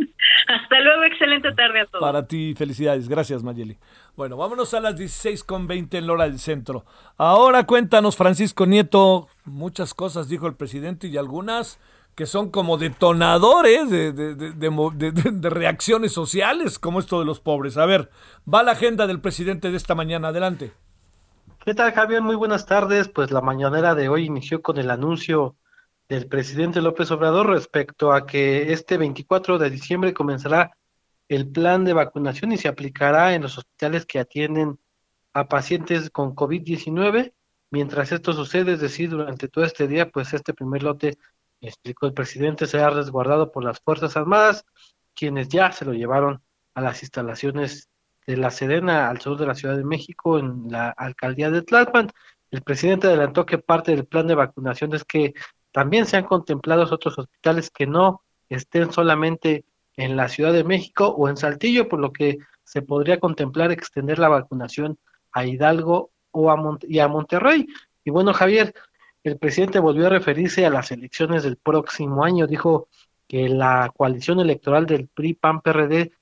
Hasta 0.47 0.81
luego, 0.81 1.05
excelente 1.05 1.53
tarde 1.53 1.81
a 1.81 1.87
todos. 1.87 2.03
Para 2.03 2.27
ti, 2.27 2.55
felicidades. 2.57 3.09
Gracias, 3.09 3.43
Mayeli. 3.43 3.79
Bueno, 4.15 4.37
vámonos 4.37 4.75
a 4.75 4.81
las 4.81 4.95
16.20 4.95 5.99
en 5.99 6.11
hora 6.11 6.25
del 6.25 6.39
centro. 6.39 6.85
Ahora 7.17 7.65
cuéntanos, 7.67 8.17
Francisco 8.17 8.67
Nieto, 8.67 9.29
muchas 9.45 9.95
cosas 9.95 10.29
dijo 10.29 10.47
el 10.47 10.55
presidente 10.55 11.07
y 11.07 11.17
algunas 11.17 11.79
que 12.15 12.27
son 12.27 12.51
como 12.51 12.77
detonadores 12.77 13.89
de, 13.89 14.13
de, 14.13 14.35
de, 14.35 14.55
de, 14.55 15.13
de 15.13 15.51
reacciones 15.51 16.13
sociales, 16.13 16.79
como 16.79 16.99
esto 16.99 17.21
de 17.21 17.25
los 17.25 17.41
pobres. 17.41 17.79
A 17.79 17.87
ver, 17.87 18.11
va 18.53 18.63
la 18.63 18.73
agenda 18.73 19.07
del 19.07 19.21
presidente 19.21 19.71
de 19.71 19.79
esta 19.79 19.95
mañana. 19.95 20.29
Adelante. 20.29 20.73
¿Qué 21.65 21.73
tal, 21.73 21.93
Javier? 21.93 22.21
Muy 22.21 22.37
buenas 22.37 22.67
tardes. 22.67 23.09
Pues 23.09 23.31
la 23.31 23.41
mañanera 23.41 23.95
de 23.95 24.11
hoy 24.11 24.27
inició 24.27 24.61
con 24.61 24.77
el 24.77 24.91
anuncio 24.91 25.57
del 26.09 26.27
presidente 26.27 26.83
López 26.83 27.11
Obrador 27.11 27.49
respecto 27.49 28.13
a 28.13 28.27
que 28.27 28.75
este 28.75 28.99
24 28.99 29.57
de 29.57 29.71
diciembre 29.71 30.13
comenzará 30.13 30.77
el 31.35 31.49
plan 31.49 31.85
de 31.85 31.95
vacunación 31.95 32.53
y 32.53 32.59
se 32.59 32.69
aplicará 32.69 33.35
en 33.35 33.43
los 33.43 33.57
hospitales 33.59 34.07
que 34.07 34.19
atienden 34.19 34.79
a 35.33 35.49
pacientes 35.49 36.11
con 36.11 36.35
COVID-19. 36.35 37.33
Mientras 37.71 38.13
esto 38.13 38.33
sucede, 38.33 38.75
es 38.75 38.81
decir, 38.81 39.11
durante 39.11 39.49
todo 39.49 39.65
este 39.65 39.89
día, 39.89 40.11
pues 40.11 40.35
este 40.35 40.53
primer 40.53 40.83
lote, 40.83 41.17
explicó 41.61 42.07
el 42.07 42.13
presidente, 42.13 42.67
será 42.67 42.91
resguardado 42.91 43.51
por 43.51 43.65
las 43.65 43.81
Fuerzas 43.81 44.17
Armadas, 44.17 44.67
quienes 45.15 45.49
ya 45.49 45.73
se 45.73 45.85
lo 45.85 45.95
llevaron 45.95 46.43
a 46.75 46.81
las 46.81 47.03
instalaciones 47.03 47.89
de 48.27 48.37
la 48.37 48.51
Sedena 48.51 49.09
al 49.09 49.21
sur 49.21 49.39
de 49.39 49.47
la 49.47 49.55
Ciudad 49.55 49.77
de 49.77 49.85
México, 49.85 50.39
en 50.39 50.65
la 50.69 50.91
alcaldía 50.91 51.51
de 51.51 51.63
Tlalpan. 51.63 52.09
El 52.51 52.63
presidente 52.63 53.07
adelantó 53.07 53.47
que 53.47 53.59
parte 53.59 53.93
del 53.93 54.07
plan 54.07 54.27
de 54.27 54.35
vacunación 54.35 54.95
es 54.95 55.05
que 55.05 55.33
también 55.71 56.05
se 56.05 56.19
han 56.19 56.25
contemplado 56.25 56.83
otros 56.83 57.19
hospitales 57.19 57.71
que 57.71 57.87
no 57.87 58.23
estén 58.49 58.93
solamente 58.93 59.65
en 59.97 60.17
la 60.17 60.29
Ciudad 60.29 60.53
de 60.53 60.65
México 60.65 61.09
o 61.09 61.29
en 61.29 61.37
Saltillo, 61.37 61.89
por 61.89 62.01
lo 62.01 62.13
que 62.13 62.39
se 62.65 62.83
podría 62.83 63.21
contemplar 63.21 63.73
extender 63.73 64.19
la 64.19 64.29
vacunación 64.29 64.99
a 65.33 65.47
Hidalgo 65.47 66.11
o 66.31 66.51
a 66.51 66.79
y 66.83 66.99
a 66.99 67.09
Monterrey. 67.09 67.67
Y 68.05 68.11
bueno, 68.11 68.33
Javier, 68.33 68.75
el 69.23 69.39
presidente 69.39 69.79
volvió 69.79 70.07
a 70.07 70.11
referirse 70.11 70.65
a 70.67 70.71
las 70.71 70.91
elecciones 70.91 71.43
del 71.43 71.57
próximo 71.57 72.25
año. 72.25 72.47
Dijo 72.47 72.89
que 73.29 73.49
la 73.49 73.93
coalición 73.97 74.41
electoral 74.41 74.87
del 74.87 75.09
PRI-PAN-PRD 75.09 76.13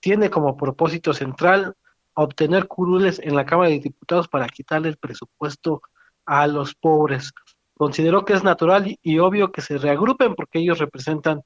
tiene 0.00 0.30
como 0.30 0.56
propósito 0.56 1.12
central 1.12 1.74
obtener 2.14 2.66
curules 2.66 3.20
en 3.20 3.36
la 3.36 3.46
Cámara 3.46 3.70
de 3.70 3.80
Diputados 3.80 4.28
para 4.28 4.48
quitarle 4.48 4.88
el 4.88 4.96
presupuesto 4.96 5.82
a 6.26 6.46
los 6.46 6.74
pobres 6.74 7.32
consideró 7.80 8.26
que 8.26 8.34
es 8.34 8.44
natural 8.44 8.98
y, 9.02 9.18
obvio 9.20 9.52
que 9.52 9.62
se 9.62 9.78
reagrupen 9.78 10.34
porque 10.34 10.58
ellos 10.58 10.78
representan 10.78 11.40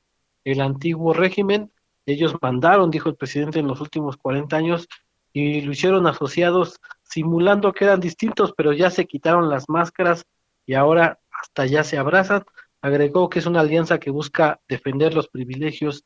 el 0.44 0.60
antiguo 0.60 1.12
régimen, 1.12 1.72
ellos 2.06 2.36
mandaron, 2.40 2.90
dijo 2.90 3.08
el 3.08 3.16
presidente, 3.16 3.58
en 3.58 3.66
los 3.66 3.80
últimos 3.80 4.16
40 4.16 4.56
años 4.56 4.88
y 5.32 5.62
lo 5.62 5.72
hicieron 5.72 6.06
asociados 6.06 6.80
simulando 7.02 7.72
que 7.72 7.84
eran 7.84 8.00
distintos, 8.00 8.52
pero 8.56 8.72
ya 8.72 8.90
se 8.90 9.06
quitaron 9.06 9.50
las 9.50 9.68
máscaras 9.68 10.26
y 10.66 10.74
ahora 10.74 11.18
hasta 11.30 11.66
ya 11.66 11.82
se 11.82 11.98
abrazan. 11.98 12.44
Agregó 12.80 13.28
que 13.28 13.38
es 13.40 13.46
una 13.46 13.60
alianza 13.60 13.98
que 13.98 14.10
busca 14.10 14.60
defender 14.68 15.14
los 15.14 15.28
privilegios 15.28 16.04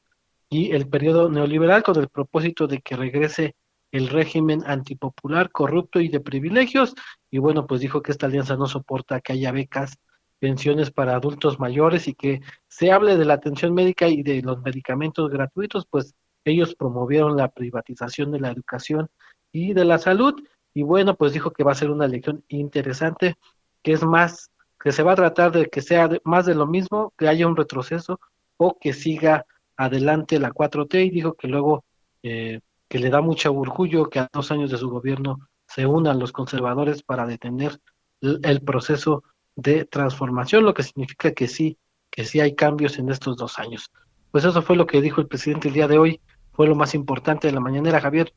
y 0.48 0.70
el 0.72 0.88
periodo 0.88 1.28
neoliberal 1.28 1.82
con 1.82 1.96
el 1.96 2.08
propósito 2.08 2.66
de 2.66 2.80
que 2.80 2.96
regrese 2.96 3.54
el 3.92 4.08
régimen 4.08 4.62
antipopular, 4.66 5.50
corrupto 5.50 6.00
y 6.00 6.08
de 6.08 6.20
privilegios. 6.20 6.94
Y 7.30 7.38
bueno, 7.38 7.66
pues 7.66 7.80
dijo 7.80 8.02
que 8.02 8.12
esta 8.12 8.26
alianza 8.26 8.56
no 8.56 8.66
soporta 8.66 9.20
que 9.20 9.32
haya 9.32 9.52
becas 9.52 9.98
pensiones 10.38 10.90
para 10.90 11.14
adultos 11.14 11.58
mayores 11.58 12.08
y 12.08 12.14
que 12.14 12.40
se 12.68 12.92
hable 12.92 13.16
de 13.16 13.24
la 13.24 13.34
atención 13.34 13.74
médica 13.74 14.08
y 14.08 14.22
de 14.22 14.42
los 14.42 14.62
medicamentos 14.62 15.30
gratuitos, 15.30 15.86
pues 15.88 16.14
ellos 16.44 16.74
promovieron 16.74 17.36
la 17.36 17.48
privatización 17.48 18.30
de 18.32 18.40
la 18.40 18.50
educación 18.50 19.08
y 19.52 19.74
de 19.74 19.84
la 19.84 19.98
salud. 19.98 20.34
Y 20.74 20.82
bueno, 20.82 21.16
pues 21.16 21.32
dijo 21.32 21.50
que 21.50 21.64
va 21.64 21.72
a 21.72 21.76
ser 21.76 21.90
una 21.90 22.04
elección 22.04 22.44
interesante, 22.48 23.36
que 23.82 23.92
es 23.92 24.04
más, 24.04 24.50
que 24.80 24.92
se 24.92 25.02
va 25.02 25.12
a 25.12 25.16
tratar 25.16 25.52
de 25.52 25.66
que 25.66 25.82
sea 25.82 26.08
más 26.24 26.46
de 26.46 26.54
lo 26.54 26.66
mismo, 26.66 27.12
que 27.16 27.28
haya 27.28 27.46
un 27.46 27.56
retroceso 27.56 28.20
o 28.56 28.78
que 28.78 28.92
siga 28.92 29.44
adelante 29.76 30.38
la 30.38 30.50
4T 30.50 31.06
y 31.06 31.10
dijo 31.10 31.34
que 31.34 31.48
luego 31.48 31.84
eh, 32.22 32.60
que 32.88 32.98
le 32.98 33.10
da 33.10 33.20
mucho 33.20 33.52
orgullo 33.52 34.08
que 34.08 34.18
a 34.18 34.28
dos 34.32 34.50
años 34.50 34.70
de 34.70 34.78
su 34.78 34.88
gobierno 34.88 35.48
se 35.66 35.86
unan 35.86 36.18
los 36.18 36.32
conservadores 36.32 37.02
para 37.02 37.26
detener 37.26 37.78
el, 38.20 38.40
el 38.42 38.62
proceso 38.62 39.22
de 39.58 39.84
transformación, 39.84 40.64
lo 40.64 40.72
que 40.72 40.84
significa 40.84 41.32
que 41.32 41.48
sí, 41.48 41.78
que 42.10 42.24
sí 42.24 42.38
hay 42.38 42.54
cambios 42.54 42.96
en 43.00 43.10
estos 43.10 43.36
dos 43.36 43.58
años. 43.58 43.90
Pues 44.30 44.44
eso 44.44 44.62
fue 44.62 44.76
lo 44.76 44.86
que 44.86 45.00
dijo 45.00 45.20
el 45.20 45.26
presidente 45.26 45.66
el 45.66 45.74
día 45.74 45.88
de 45.88 45.98
hoy, 45.98 46.20
fue 46.52 46.68
lo 46.68 46.76
más 46.76 46.94
importante 46.94 47.48
de 47.48 47.52
la 47.52 47.58
mañanera, 47.58 48.00
Javier. 48.00 48.32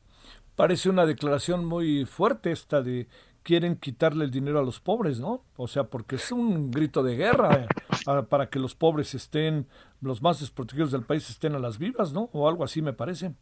Parece 0.56 0.90
una 0.90 1.06
declaración 1.06 1.64
muy 1.64 2.06
fuerte 2.06 2.50
esta 2.50 2.82
de 2.82 3.06
quieren 3.44 3.76
quitarle 3.76 4.24
el 4.24 4.32
dinero 4.32 4.58
a 4.58 4.64
los 4.64 4.80
pobres, 4.80 5.20
¿no? 5.20 5.44
O 5.56 5.68
sea, 5.68 5.84
porque 5.84 6.16
es 6.16 6.32
un 6.32 6.72
grito 6.72 7.04
de 7.04 7.14
guerra 7.14 7.66
eh, 7.66 8.22
para 8.28 8.50
que 8.50 8.58
los 8.58 8.74
pobres 8.74 9.14
estén, 9.14 9.68
los 10.00 10.22
más 10.22 10.40
desprotegidos 10.40 10.90
del 10.90 11.04
país 11.04 11.30
estén 11.30 11.54
a 11.54 11.60
las 11.60 11.78
vivas, 11.78 12.12
¿no? 12.12 12.30
O 12.32 12.48
algo 12.48 12.64
así 12.64 12.82
me 12.82 12.92
parece. 12.92 13.32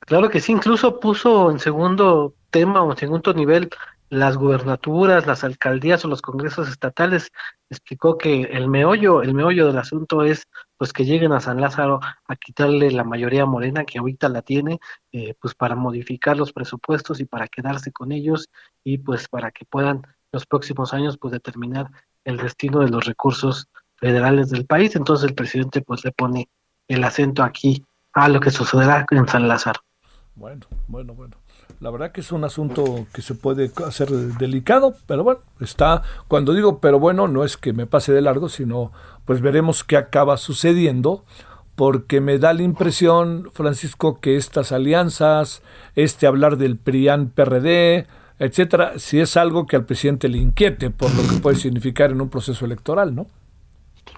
Claro 0.00 0.28
que 0.28 0.40
sí, 0.40 0.52
incluso 0.52 1.00
puso 1.00 1.50
en 1.50 1.58
segundo 1.58 2.34
tema 2.50 2.82
o 2.82 2.90
en 2.90 2.98
segundo 2.98 3.32
nivel 3.32 3.70
las 4.14 4.36
gubernaturas, 4.36 5.26
las 5.26 5.42
alcaldías 5.44 6.04
o 6.04 6.08
los 6.08 6.22
congresos 6.22 6.68
estatales, 6.68 7.30
explicó 7.68 8.16
que 8.16 8.42
el 8.42 8.68
meollo, 8.68 9.22
el 9.22 9.34
meollo 9.34 9.66
del 9.66 9.78
asunto 9.78 10.22
es 10.22 10.46
pues 10.76 10.92
que 10.92 11.04
lleguen 11.04 11.32
a 11.32 11.40
San 11.40 11.60
Lázaro 11.60 12.00
a 12.26 12.36
quitarle 12.36 12.90
la 12.90 13.04
mayoría 13.04 13.44
morena 13.44 13.84
que 13.84 13.98
ahorita 13.98 14.28
la 14.28 14.42
tiene, 14.42 14.78
eh, 15.12 15.34
pues 15.40 15.54
para 15.54 15.74
modificar 15.74 16.36
los 16.36 16.52
presupuestos 16.52 17.20
y 17.20 17.24
para 17.24 17.48
quedarse 17.48 17.90
con 17.92 18.12
ellos 18.12 18.48
y 18.84 18.98
pues 18.98 19.28
para 19.28 19.50
que 19.50 19.64
puedan 19.64 20.02
los 20.32 20.46
próximos 20.46 20.94
años 20.94 21.18
pues 21.18 21.32
determinar 21.32 21.90
el 22.24 22.36
destino 22.36 22.80
de 22.80 22.90
los 22.90 23.04
recursos 23.06 23.68
federales 23.96 24.50
del 24.50 24.66
país. 24.66 24.94
Entonces 24.94 25.28
el 25.28 25.34
presidente 25.34 25.82
pues 25.82 26.04
le 26.04 26.12
pone 26.12 26.48
el 26.88 27.02
acento 27.02 27.42
aquí 27.42 27.84
a 28.12 28.28
lo 28.28 28.40
que 28.40 28.50
sucederá 28.50 29.06
en 29.10 29.26
San 29.26 29.48
Lázaro. 29.48 29.80
Bueno, 30.36 30.66
bueno, 30.86 31.14
bueno. 31.14 31.43
La 31.80 31.90
verdad 31.90 32.12
que 32.12 32.20
es 32.20 32.32
un 32.32 32.44
asunto 32.44 33.06
que 33.12 33.22
se 33.22 33.34
puede 33.34 33.70
hacer 33.86 34.08
delicado, 34.08 34.94
pero 35.06 35.24
bueno, 35.24 35.40
está, 35.60 36.02
cuando 36.28 36.54
digo 36.54 36.78
pero 36.78 36.98
bueno, 36.98 37.28
no 37.28 37.44
es 37.44 37.56
que 37.56 37.72
me 37.72 37.86
pase 37.86 38.12
de 38.12 38.22
largo, 38.22 38.48
sino 38.48 38.92
pues 39.24 39.40
veremos 39.40 39.84
qué 39.84 39.96
acaba 39.96 40.36
sucediendo, 40.36 41.24
porque 41.74 42.20
me 42.20 42.38
da 42.38 42.52
la 42.52 42.62
impresión, 42.62 43.50
Francisco, 43.52 44.20
que 44.20 44.36
estas 44.36 44.72
alianzas, 44.72 45.62
este 45.96 46.26
hablar 46.26 46.56
del 46.56 46.76
PRIAN 46.76 47.30
PRD, 47.30 48.06
etcétera, 48.38 48.98
si 48.98 49.20
es 49.20 49.36
algo 49.36 49.66
que 49.66 49.76
al 49.76 49.84
presidente 49.84 50.28
le 50.28 50.38
inquiete 50.38 50.90
por 50.90 51.14
lo 51.14 51.22
que 51.28 51.40
puede 51.40 51.56
significar 51.56 52.10
en 52.10 52.20
un 52.20 52.30
proceso 52.30 52.64
electoral, 52.64 53.14
¿no? 53.14 53.26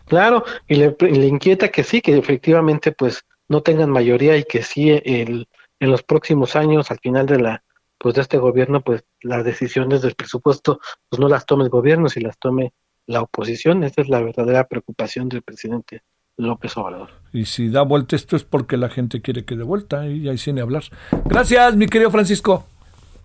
Claro, 0.07 0.45
y 0.69 0.77
le, 0.77 0.97
le 1.01 1.27
inquieta 1.27 1.69
que 1.69 1.83
sí, 1.83 2.01
que 2.01 2.17
efectivamente 2.17 2.93
pues 2.93 3.25
no 3.49 3.63
tengan 3.63 3.91
mayoría 3.91 4.37
y 4.37 4.45
que 4.45 4.63
sí 4.63 4.91
el 4.91 5.49
en 5.81 5.91
los 5.91 6.03
próximos 6.03 6.57
años, 6.57 6.91
al 6.91 6.99
final 6.99 7.27
de 7.27 7.41
la 7.41 7.63
pues 7.99 8.15
de 8.15 8.21
este 8.21 8.39
gobierno, 8.39 8.83
pues 8.83 9.05
las 9.23 9.45
decisiones 9.45 10.03
del 10.03 10.15
presupuesto, 10.15 10.81
pues 11.09 11.19
no 11.19 11.29
las 11.29 11.47
tome 11.47 11.65
el 11.65 11.71
gobierno, 11.71 12.09
si 12.09 12.21
las 12.21 12.39
tome 12.39 12.75
la 13.07 13.23
oposición. 13.23 13.85
Esa 13.85 14.03
es 14.03 14.09
la 14.09 14.21
verdadera 14.21 14.67
preocupación 14.69 15.29
del 15.29 15.43
presidente 15.43 16.03
López 16.37 16.77
Obrador. 16.77 17.11
Y 17.33 17.47
si 17.47 17.71
da 17.71 17.83
vuelta 17.83 18.17
esto 18.17 18.37
es 18.37 18.45
porque 18.45 18.77
la 18.77 18.91
gente 18.91 19.23
quiere 19.23 19.45
que 19.45 19.57
dé 19.57 19.65
vuelta 19.65 20.07
y 20.07 20.29
ahí 20.29 20.39
sin 20.39 20.59
hablar. 20.61 20.85
Gracias, 21.25 21.75
mi 21.77 21.87
querido 21.87 22.11
Francisco. 22.11 22.67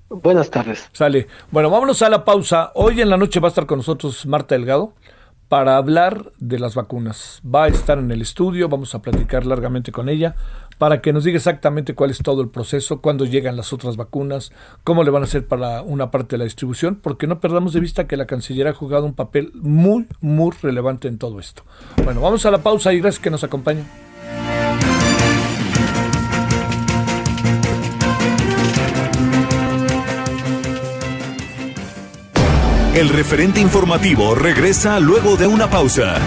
Buenas 0.10 0.50
tardes. 0.50 0.90
Sale. 0.92 1.28
Bueno, 1.52 1.70
vámonos 1.70 2.02
a 2.02 2.10
la 2.10 2.26
pausa. 2.26 2.72
Hoy 2.76 3.00
en 3.00 3.10
la 3.10 3.18
noche 3.18 3.40
va 3.40 3.48
a 3.48 3.50
estar 3.50 3.66
con 3.66 3.80
nosotros 3.80 4.26
Marta 4.26 4.56
Delgado 4.56 4.94
para 5.52 5.76
hablar 5.76 6.32
de 6.40 6.60
las 6.60 6.76
vacunas. 6.76 7.42
Va 7.44 7.66
a 7.66 7.68
estar 7.68 8.00
en 8.00 8.10
el 8.10 8.22
estudio, 8.22 8.70
vamos 8.70 8.96
a 8.96 9.02
platicar 9.02 9.46
largamente 9.46 9.92
con 9.92 10.08
ella 10.08 10.34
para 10.78 11.02
que 11.02 11.12
nos 11.12 11.26
diga 11.26 11.36
exactamente 11.36 11.94
cuál 11.94 12.10
es 12.10 12.20
todo 12.20 12.42
el 12.42 12.48
proceso, 12.48 13.02
cuándo 13.02 13.26
llegan 13.26 13.58
las 13.58 13.74
otras 13.74 13.98
vacunas, 13.98 14.54
cómo 14.86 15.04
le 15.04 15.12
van 15.12 15.24
a 15.24 15.26
hacer 15.26 15.46
para 15.46 15.82
una 15.82 16.10
parte 16.10 16.36
de 16.36 16.38
la 16.38 16.44
distribución, 16.46 16.96
porque 16.96 17.28
no 17.28 17.42
perdamos 17.42 17.74
de 17.74 17.82
vista 17.82 18.08
que 18.08 18.16
la 18.16 18.28
canciller 18.28 18.70
ha 18.70 18.74
jugado 18.74 19.06
un 19.06 19.14
papel 19.14 19.52
muy, 19.56 20.08
muy 20.22 20.52
relevante 20.62 21.10
en 21.10 21.18
todo 21.18 21.38
esto. 21.38 21.64
Bueno, 22.06 22.22
vamos 22.22 22.46
a 22.46 22.52
la 22.52 22.60
pausa 22.60 22.94
y 22.94 23.02
gracias 23.02 23.22
que 23.22 23.30
nos 23.30 23.44
acompañen. 23.44 23.86
El 32.94 33.08
referente 33.08 33.62
informativo 33.62 34.36
regresa 34.36 35.00
luego 35.00 35.38
de 35.38 35.48
una 35.48 35.70
pausa. 35.70 36.18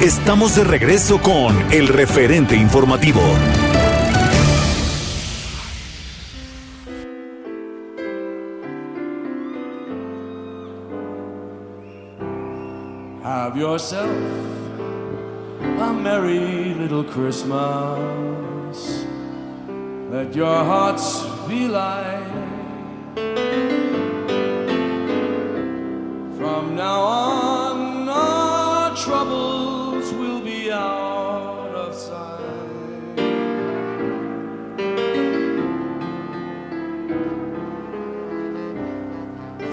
Estamos 0.00 0.54
de 0.54 0.62
regreso 0.62 1.20
con 1.20 1.60
el 1.72 1.88
referente 1.88 2.54
informativo. 2.54 3.20
Have 13.24 13.58
yourself 13.58 14.08
a 15.80 15.92
merry 15.92 16.72
little 16.78 17.02
Christmas. 17.02 17.98
Let 20.12 20.36
your 20.36 20.64
hearts 20.64 21.26
be 21.48 21.66
light. 21.66 23.83
From 26.44 26.76
now 26.76 27.00
on, 27.00 28.06
our 28.06 28.94
troubles 28.94 30.12
will 30.12 30.42
be 30.42 30.70
out 30.70 31.72
of 31.74 31.94
sight. 31.94 33.16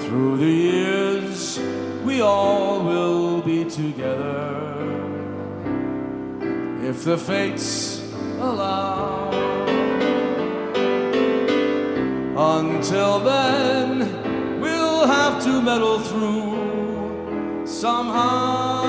Through 0.03 0.37
the 0.37 0.53
years, 0.69 1.59
we 2.05 2.21
all 2.21 2.85
will 2.85 3.41
be 3.41 3.65
together 3.65 4.55
if 6.89 7.03
the 7.03 7.17
fates 7.17 8.01
allow. 8.39 9.29
Until 12.37 13.19
then, 13.19 14.61
we'll 14.61 15.05
have 15.05 15.43
to 15.43 15.61
meddle 15.61 15.99
through 15.99 16.50
somehow. 17.71 18.83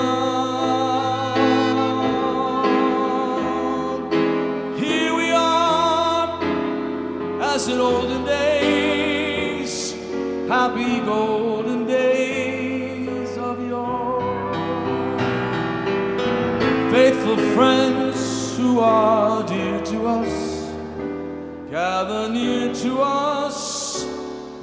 Here 4.75 5.15
we 5.15 5.31
are, 5.31 6.43
as 7.41 7.67
in 7.69 7.79
olden 7.79 8.25
days, 8.25 9.93
happy 10.49 10.99
golden 10.99 11.87
days 11.87 13.37
of 13.37 13.65
yore. 13.65 14.21
Faithful 16.91 17.37
friends 17.55 18.57
who 18.57 18.79
are 18.79 19.47
dear 19.47 19.79
to 19.85 20.07
us 20.07 20.69
gather 21.71 22.29
near 22.29 22.73
to 22.75 23.01
us 23.01 24.05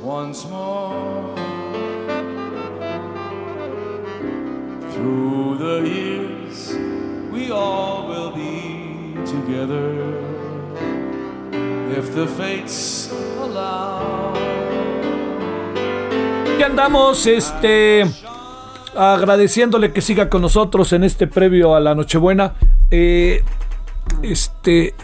once 0.03 0.47
more. 0.47 1.50
We 7.33 7.51
all 7.51 8.09
will 8.09 8.33
be 8.33 9.15
together 9.25 10.21
if 11.97 12.15
the 12.15 12.27
fates 12.27 13.11
allow. 13.41 14.35
Y 16.59 16.63
andamos, 16.63 17.27
este, 17.27 18.05
agradeciéndole 18.95 19.93
que 19.93 20.01
siga 20.01 20.29
con 20.29 20.43
nosotros 20.43 20.93
en 20.93 21.05
este 21.05 21.27
previo 21.27 21.75
a 21.75 21.81
la 21.81 21.95
Nochebuena. 21.95 22.55
Eh, 22.91 23.43
este, 24.23 24.95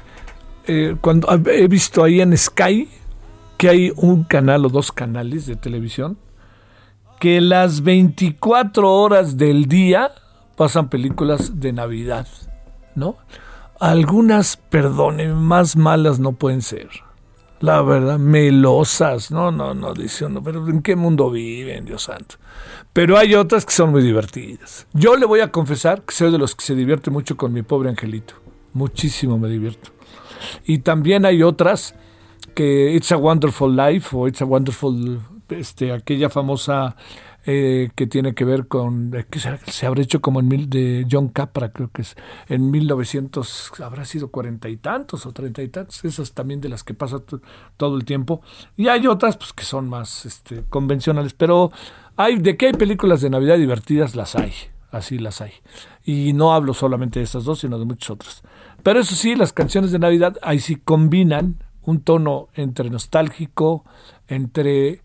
eh, 0.67 0.97
cuando 1.01 1.29
he 1.51 1.69
visto 1.69 2.05
ahí 2.05 2.21
en 2.21 2.37
Sky 2.37 2.89
que 3.57 3.69
hay 3.69 3.93
un 3.97 4.25
canal 4.25 4.67
o 4.67 4.69
dos 4.69 4.93
canales 4.93 5.47
de 5.47 5.57
televisión 5.57 6.19
que 7.19 7.41
las 7.41 7.83
24 7.83 8.93
horas 8.93 9.37
del 9.37 9.67
día 9.67 10.13
pasan 10.57 10.89
películas 10.89 11.61
de 11.61 11.73
Navidad, 11.73 12.27
¿no? 12.95 13.17
Algunas, 13.79 14.57
perdone, 14.57 15.29
más 15.29 15.77
malas 15.77 16.19
no 16.19 16.33
pueden 16.33 16.63
ser. 16.63 16.89
La 17.61 17.81
verdad, 17.83 18.19
melosas. 18.19 19.31
No, 19.31 19.51
no, 19.51 19.75
no, 19.75 19.95
dice 19.95 20.27
uno, 20.27 20.43
pero 20.43 20.67
¿en 20.69 20.83
qué 20.83 20.95
mundo 20.97 21.31
viven, 21.31 21.85
Dios 21.85 22.05
santo? 22.05 22.37
Pero 22.93 23.17
hay 23.17 23.35
otras 23.35 23.65
que 23.65 23.73
son 23.73 23.91
muy 23.91 24.03
divertidas. 24.03 24.87
Yo 24.93 25.17
le 25.17 25.27
voy 25.27 25.41
a 25.41 25.51
confesar 25.51 26.03
que 26.03 26.15
soy 26.15 26.31
de 26.31 26.39
los 26.39 26.55
que 26.55 26.65
se 26.65 26.75
divierte 26.75 27.11
mucho 27.11 27.37
con 27.37 27.53
mi 27.53 27.63
pobre 27.63 27.89
angelito. 27.89 28.35
Muchísimo 28.73 29.39
me 29.39 29.49
divierto. 29.49 29.91
Y 30.67 30.79
también 30.79 31.25
hay 31.25 31.43
otras 31.43 31.95
que 32.55 32.95
It's 32.95 33.13
a 33.13 33.17
Wonderful 33.17 33.75
Life 33.75 34.15
o 34.17 34.29
It's 34.29 34.43
a 34.43 34.45
Wonderful, 34.45 35.21
este, 35.49 35.93
aquella 35.93 36.31
famosa 36.31 36.97
eh, 37.49 37.91
que 37.95 38.09
tiene 38.09 38.35
que 38.35 38.45
ver 38.45 38.67
con, 38.67 39.15
eh, 39.15 39.25
se, 39.69 39.87
habrá 39.87 40.03
hecho 40.03 40.21
como 40.21 40.41
en 40.41 40.49
mil, 40.49 40.69
de 40.69 41.07
John 41.09 41.29
Capra, 41.29 41.71
creo 41.71 41.91
que 41.93 42.03
es, 42.03 42.17
en 42.49 42.73
1900, 42.73 43.73
habrá 43.85 44.05
sido 44.05 44.33
cuarenta 44.33 44.69
y 44.69 44.77
tantos 44.77 45.27
o 45.27 45.33
treinta 45.33 45.63
y 45.63 45.69
tantos, 45.69 46.05
esas 46.05 46.33
también 46.33 46.61
de 46.61 46.69
las 46.69 46.83
que 46.83 46.95
pasa 46.95 47.23
todo 47.77 47.97
el 47.97 48.05
tiempo. 48.05 48.43
Y 48.77 48.89
hay 48.89 49.07
otras 49.07 49.37
pues 49.37 49.53
que 49.53 49.63
son 49.63 49.89
más 49.89 50.27
este, 50.27 50.65
convencionales, 50.69 51.35
pero 51.35 51.71
hay, 52.17 52.39
de 52.39 52.57
que 52.57 52.67
hay 52.67 52.73
películas 52.73 53.21
de 53.21 53.31
Navidad 53.31 53.59
divertidas, 53.59 54.17
las 54.17 54.35
hay, 54.35 54.53
así 54.91 55.19
las 55.19 55.41
hay. 55.41 55.53
Y 56.05 56.33
no 56.33 56.53
hablo 56.53 56.75
solamente 56.75 57.21
de 57.21 57.27
estas 57.27 57.45
dos, 57.45 57.61
sino 57.61 57.79
de 57.79 57.85
muchas 57.85 58.11
otras. 58.11 58.43
Pero 58.83 58.99
eso 58.99 59.15
sí, 59.15 59.37
las 59.37 59.53
canciones 59.53 59.93
de 59.93 60.01
Navidad 60.01 60.37
ahí 60.43 60.59
sí 60.59 60.75
combinan 60.75 61.63
un 61.83 62.01
tono 62.01 62.49
entre 62.55 62.91
nostálgico, 62.91 63.85
entre 64.27 65.03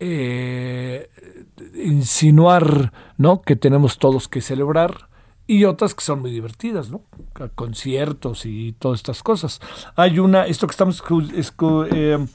eh, 0.00 1.08
insinuar 1.74 2.92
¿no? 3.16 3.42
que 3.42 3.56
tenemos 3.56 3.98
todos 3.98 4.28
que 4.28 4.40
celebrar 4.40 5.08
y 5.46 5.64
otras 5.64 5.94
que 5.94 6.04
son 6.04 6.20
muy 6.20 6.30
divertidas, 6.30 6.90
¿no? 6.90 7.02
conciertos 7.54 8.46
y 8.46 8.72
todas 8.78 9.00
estas 9.00 9.22
cosas. 9.22 9.60
Hay 9.94 10.18
una, 10.18 10.46
esto 10.46 10.66
que 10.66 10.72
estamos, 10.72 11.02
es, 11.34 11.54
eh, 11.92 12.26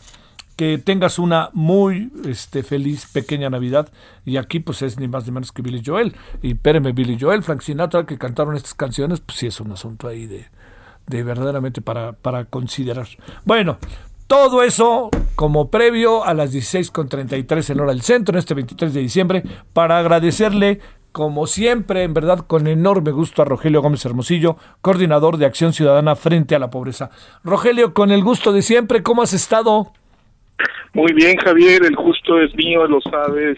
que 0.56 0.78
tengas 0.78 1.20
una 1.20 1.50
muy 1.54 2.12
este, 2.26 2.64
feliz 2.64 3.08
pequeña 3.12 3.50
Navidad 3.50 3.90
y 4.26 4.38
aquí 4.38 4.60
pues 4.60 4.82
es 4.82 5.00
ni 5.00 5.08
más 5.08 5.26
ni 5.26 5.32
menos 5.32 5.52
que 5.52 5.62
Billy 5.62 5.82
Joel 5.86 6.16
y 6.42 6.52
espéreme 6.52 6.94
Billy 6.94 7.18
Joel, 7.20 7.44
Frank 7.44 7.62
Sinatra 7.62 8.06
que 8.06 8.18
cantaron 8.18 8.56
estas 8.56 8.74
canciones, 8.74 9.20
pues 9.20 9.40
sí 9.40 9.48
es 9.48 9.60
un 9.60 9.72
asunto 9.72 10.08
ahí 10.08 10.28
de, 10.28 10.46
de 11.08 11.24
verdaderamente 11.24 11.82
para, 11.82 12.14
para 12.14 12.46
considerar. 12.46 13.08
Bueno, 13.44 13.78
todo 14.32 14.64
eso 14.64 15.10
como 15.36 15.70
previo 15.70 16.24
a 16.24 16.34
las 16.34 16.56
16.33 16.56 17.70
en 17.70 17.82
hora 17.82 17.92
del 17.92 18.02
centro, 18.02 18.34
en 18.34 18.40
este 18.40 18.54
23 18.54 18.94
de 18.94 19.02
diciembre, 19.02 19.44
para 19.74 19.98
agradecerle, 19.98 20.80
como 21.12 21.48
siempre, 21.48 22.04
en 22.04 22.14
verdad, 22.14 22.46
con 22.48 22.66
enorme 22.68 23.12
gusto 23.12 23.42
a 23.42 23.46
Rogelio 23.46 23.82
Gómez 23.82 24.06
Hermosillo, 24.06 24.56
coordinador 24.80 25.36
de 25.36 25.48
Acción 25.48 25.74
Ciudadana 25.74 26.16
frente 26.16 26.56
a 26.56 26.60
la 26.60 26.70
pobreza. 26.70 27.10
Rogelio, 27.44 27.94
con 27.94 28.10
el 28.10 28.24
gusto 28.24 28.54
de 28.54 28.62
siempre, 28.62 29.04
¿cómo 29.04 29.22
has 29.22 29.34
estado? 29.34 29.92
Muy 30.94 31.12
bien, 31.12 31.36
Javier, 31.36 31.84
el 31.84 31.98
gusto 31.98 32.40
es 32.40 32.56
mío, 32.56 32.88
lo 32.88 33.02
sabes. 33.02 33.58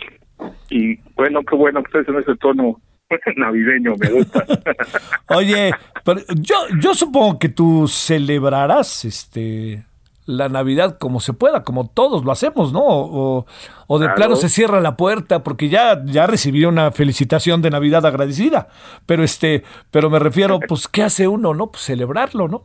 Y 0.71 0.95
bueno, 1.15 1.41
qué 1.47 1.55
bueno 1.55 1.83
que 1.83 1.99
estés 1.99 2.15
en 2.15 2.19
ese 2.19 2.35
tono 2.37 2.81
navideño, 3.35 3.93
me 3.99 4.09
gusta. 4.09 4.43
Oye, 5.37 5.69
pero 6.03 6.21
yo, 6.35 6.55
yo 6.81 6.95
supongo 6.95 7.37
que 7.37 7.49
tú 7.49 7.87
celebrarás 7.87 9.05
este 9.05 9.83
la 10.25 10.49
Navidad 10.49 10.97
como 10.97 11.19
se 11.19 11.33
pueda, 11.33 11.63
como 11.63 11.89
todos 11.89 12.23
lo 12.23 12.31
hacemos, 12.31 12.71
¿no? 12.71 12.81
O, 12.83 13.45
o 13.87 13.99
de 13.99 14.05
claro. 14.05 14.15
plano 14.15 14.35
se 14.35 14.49
cierra 14.49 14.79
la 14.81 14.95
puerta 14.95 15.43
porque 15.43 15.69
ya, 15.69 16.03
ya 16.05 16.27
recibí 16.27 16.65
una 16.65 16.91
felicitación 16.91 17.61
de 17.61 17.69
Navidad 17.69 18.05
agradecida. 18.05 18.67
Pero 19.05 19.23
este, 19.23 19.63
pero 19.91 20.09
me 20.09 20.19
refiero, 20.19 20.59
pues, 20.67 20.87
¿qué 20.87 21.03
hace 21.03 21.27
uno, 21.27 21.53
no? 21.53 21.71
Pues 21.71 21.83
celebrarlo, 21.83 22.47
¿no? 22.47 22.63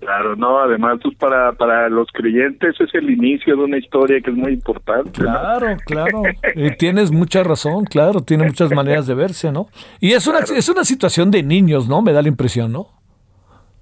Claro, 0.00 0.34
no, 0.34 0.58
además 0.58 0.98
pues 1.00 1.16
para, 1.16 1.52
para 1.52 1.88
los 1.88 2.08
creyentes 2.12 2.74
es 2.80 2.92
el 2.92 3.08
inicio 3.08 3.56
de 3.56 3.62
una 3.62 3.78
historia 3.78 4.20
que 4.20 4.30
es 4.32 4.36
muy 4.36 4.52
importante. 4.52 5.12
Claro, 5.12 5.76
claro. 5.86 6.22
Eh, 6.54 6.74
tienes 6.76 7.12
mucha 7.12 7.42
razón, 7.44 7.84
claro, 7.84 8.20
tiene 8.20 8.44
muchas 8.44 8.72
maneras 8.72 9.06
de 9.06 9.14
verse, 9.14 9.52
¿no? 9.52 9.68
Y 10.00 10.12
es 10.12 10.26
una, 10.26 10.40
es 10.40 10.68
una 10.68 10.84
situación 10.84 11.30
de 11.30 11.42
niños, 11.42 11.88
¿no? 11.88 12.02
Me 12.02 12.12
da 12.12 12.20
la 12.20 12.28
impresión, 12.28 12.72
¿no? 12.72 12.88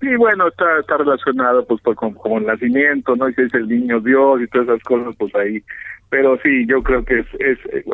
Sí, 0.00 0.16
bueno, 0.16 0.48
está, 0.48 0.78
está 0.80 0.96
relacionado 0.96 1.64
pues, 1.66 1.80
con, 1.82 2.14
con, 2.14 2.32
el 2.42 2.46
nacimiento, 2.46 3.16
¿no? 3.16 3.28
Y 3.28 3.34
si 3.34 3.42
es 3.42 3.54
el 3.54 3.68
niño 3.68 4.00
Dios 4.00 4.40
y 4.40 4.46
todas 4.48 4.68
esas 4.68 4.82
cosas, 4.82 5.14
pues 5.18 5.34
ahí. 5.34 5.62
Pero 6.08 6.38
sí, 6.42 6.66
yo 6.66 6.82
creo 6.82 7.04
que 7.04 7.20
es, 7.20 7.26
es, 7.38 7.58
eh, 7.72 7.84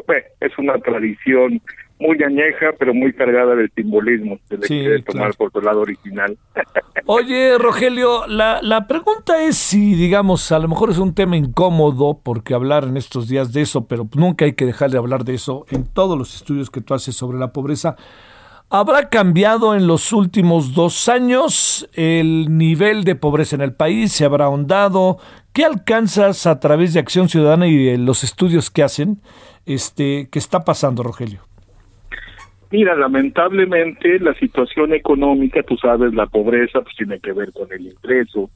es 0.40 0.56
una 0.58 0.78
tradición 0.78 1.60
muy 1.98 2.22
añeja, 2.22 2.72
pero 2.78 2.92
muy 2.94 3.12
cargada 3.12 3.54
de 3.54 3.68
simbolismo, 3.74 4.38
se 4.48 4.58
le 4.58 4.66
quiere 4.66 5.02
tomar 5.02 5.34
por 5.34 5.50
su 5.50 5.60
lado 5.60 5.80
original. 5.80 6.36
Oye, 7.06 7.56
Rogelio, 7.58 8.26
la, 8.26 8.60
la 8.62 8.86
pregunta 8.86 9.42
es 9.42 9.56
si, 9.56 9.94
digamos, 9.94 10.52
a 10.52 10.58
lo 10.58 10.68
mejor 10.68 10.90
es 10.90 10.98
un 10.98 11.14
tema 11.14 11.36
incómodo, 11.36 12.20
porque 12.22 12.54
hablar 12.54 12.84
en 12.84 12.96
estos 12.96 13.28
días 13.28 13.52
de 13.52 13.62
eso, 13.62 13.86
pero 13.86 14.08
nunca 14.14 14.44
hay 14.44 14.52
que 14.52 14.66
dejar 14.66 14.90
de 14.90 14.98
hablar 14.98 15.24
de 15.24 15.34
eso 15.34 15.64
en 15.70 15.86
todos 15.86 16.18
los 16.18 16.34
estudios 16.34 16.70
que 16.70 16.80
tú 16.80 16.94
haces 16.94 17.16
sobre 17.16 17.38
la 17.38 17.52
pobreza. 17.52 17.96
¿Habrá 18.68 19.10
cambiado 19.10 19.76
en 19.76 19.86
los 19.86 20.12
últimos 20.12 20.74
dos 20.74 21.08
años 21.08 21.88
el 21.94 22.58
nivel 22.58 23.04
de 23.04 23.14
pobreza 23.14 23.54
en 23.54 23.62
el 23.62 23.72
país? 23.72 24.10
¿Se 24.10 24.24
habrá 24.24 24.46
ahondado? 24.46 25.18
¿Qué 25.52 25.64
alcanzas 25.64 26.48
a 26.48 26.58
través 26.58 26.92
de 26.92 26.98
Acción 26.98 27.28
Ciudadana 27.28 27.68
y 27.68 27.76
de 27.76 27.96
los 27.96 28.24
estudios 28.24 28.72
que 28.72 28.82
hacen? 28.82 29.18
Este, 29.66 30.28
¿Qué 30.32 30.40
está 30.40 30.64
pasando, 30.64 31.04
Rogelio? 31.04 31.42
Mira, 32.72 32.96
lamentablemente 32.96 34.18
la 34.18 34.34
situación 34.34 34.92
económica, 34.92 35.62
tú 35.62 35.76
sabes, 35.76 36.12
la 36.12 36.26
pobreza 36.26 36.80
pues 36.80 36.96
tiene 36.96 37.20
que 37.20 37.32
ver 37.32 37.52
con 37.52 37.72
el 37.72 37.86
ingreso 37.86 38.50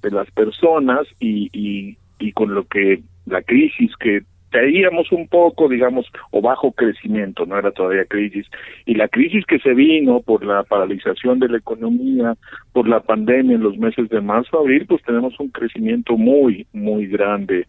de 0.00 0.10
las 0.10 0.30
personas 0.30 1.06
y, 1.18 1.50
y, 1.52 1.98
y 2.18 2.32
con 2.32 2.54
lo 2.54 2.66
que 2.66 3.02
la 3.26 3.42
crisis 3.42 3.94
que 4.00 4.22
caíamos 4.50 5.10
un 5.12 5.28
poco, 5.28 5.68
digamos, 5.68 6.06
o 6.30 6.40
bajo 6.42 6.72
crecimiento, 6.72 7.46
no 7.46 7.58
era 7.58 7.70
todavía 7.70 8.04
crisis, 8.04 8.46
y 8.84 8.94
la 8.94 9.08
crisis 9.08 9.44
que 9.46 9.58
se 9.60 9.74
vino 9.74 10.20
por 10.20 10.44
la 10.44 10.62
paralización 10.64 11.38
de 11.38 11.48
la 11.48 11.58
economía, 11.58 12.34
por 12.72 12.88
la 12.88 13.00
pandemia 13.00 13.56
en 13.56 13.62
los 13.62 13.78
meses 13.78 14.08
de 14.08 14.20
marzo, 14.20 14.58
abril, 14.58 14.86
pues 14.86 15.02
tenemos 15.04 15.38
un 15.40 15.48
crecimiento 15.48 16.16
muy, 16.16 16.66
muy 16.72 17.06
grande 17.06 17.66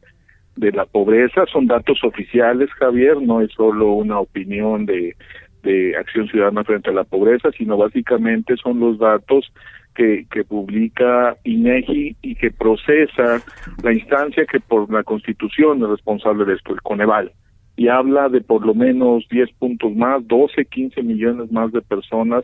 de 0.55 0.71
la 0.71 0.85
pobreza, 0.85 1.45
son 1.51 1.67
datos 1.67 2.03
oficiales, 2.03 2.69
Javier, 2.73 3.21
no 3.21 3.41
es 3.41 3.51
solo 3.53 3.93
una 3.93 4.19
opinión 4.19 4.85
de, 4.85 5.15
de 5.63 5.95
Acción 5.95 6.27
Ciudadana 6.27 6.63
frente 6.63 6.89
a 6.89 6.93
la 6.93 7.03
pobreza, 7.03 7.51
sino 7.57 7.77
básicamente 7.77 8.55
son 8.57 8.79
los 8.79 8.99
datos 8.99 9.51
que, 9.95 10.25
que 10.31 10.43
publica 10.43 11.35
INEGI 11.43 12.15
y 12.21 12.35
que 12.35 12.51
procesa 12.51 13.41
la 13.83 13.93
instancia 13.93 14.45
que 14.45 14.59
por 14.59 14.91
la 14.91 15.03
Constitución 15.03 15.81
es 15.83 15.89
responsable 15.89 16.45
de 16.45 16.53
esto, 16.53 16.73
el 16.73 16.81
Coneval, 16.81 17.31
y 17.75 17.87
habla 17.87 18.29
de 18.29 18.41
por 18.41 18.65
lo 18.65 18.73
menos 18.73 19.25
10 19.29 19.51
puntos 19.53 19.95
más, 19.95 20.27
12, 20.27 20.65
15 20.65 21.01
millones 21.03 21.51
más 21.51 21.71
de 21.71 21.81
personas 21.81 22.43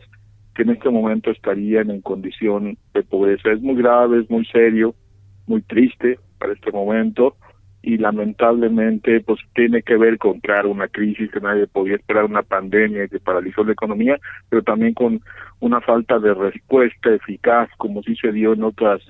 que 0.54 0.62
en 0.62 0.70
este 0.70 0.90
momento 0.90 1.30
estarían 1.30 1.90
en 1.90 2.00
condición 2.00 2.76
de 2.92 3.02
pobreza. 3.04 3.52
Es 3.52 3.60
muy 3.60 3.76
grave, 3.76 4.20
es 4.20 4.30
muy 4.30 4.44
serio, 4.46 4.94
muy 5.46 5.62
triste 5.62 6.18
para 6.38 6.52
este 6.52 6.72
momento 6.72 7.36
y 7.82 7.96
lamentablemente 7.96 9.20
pues 9.20 9.40
tiene 9.54 9.82
que 9.82 9.96
ver 9.96 10.18
con 10.18 10.40
claro 10.40 10.70
una 10.70 10.88
crisis 10.88 11.30
que 11.30 11.40
nadie 11.40 11.66
podía 11.66 11.96
esperar 11.96 12.24
una 12.24 12.42
pandemia 12.42 13.06
que 13.06 13.20
paralizó 13.20 13.62
la 13.62 13.72
economía 13.72 14.18
pero 14.48 14.62
también 14.62 14.94
con 14.94 15.20
una 15.60 15.80
falta 15.80 16.18
de 16.18 16.34
respuesta 16.34 17.10
eficaz 17.14 17.68
como 17.76 18.02
sí 18.02 18.16
se 18.16 18.32
dio 18.32 18.52
en 18.52 18.64
otras 18.64 19.00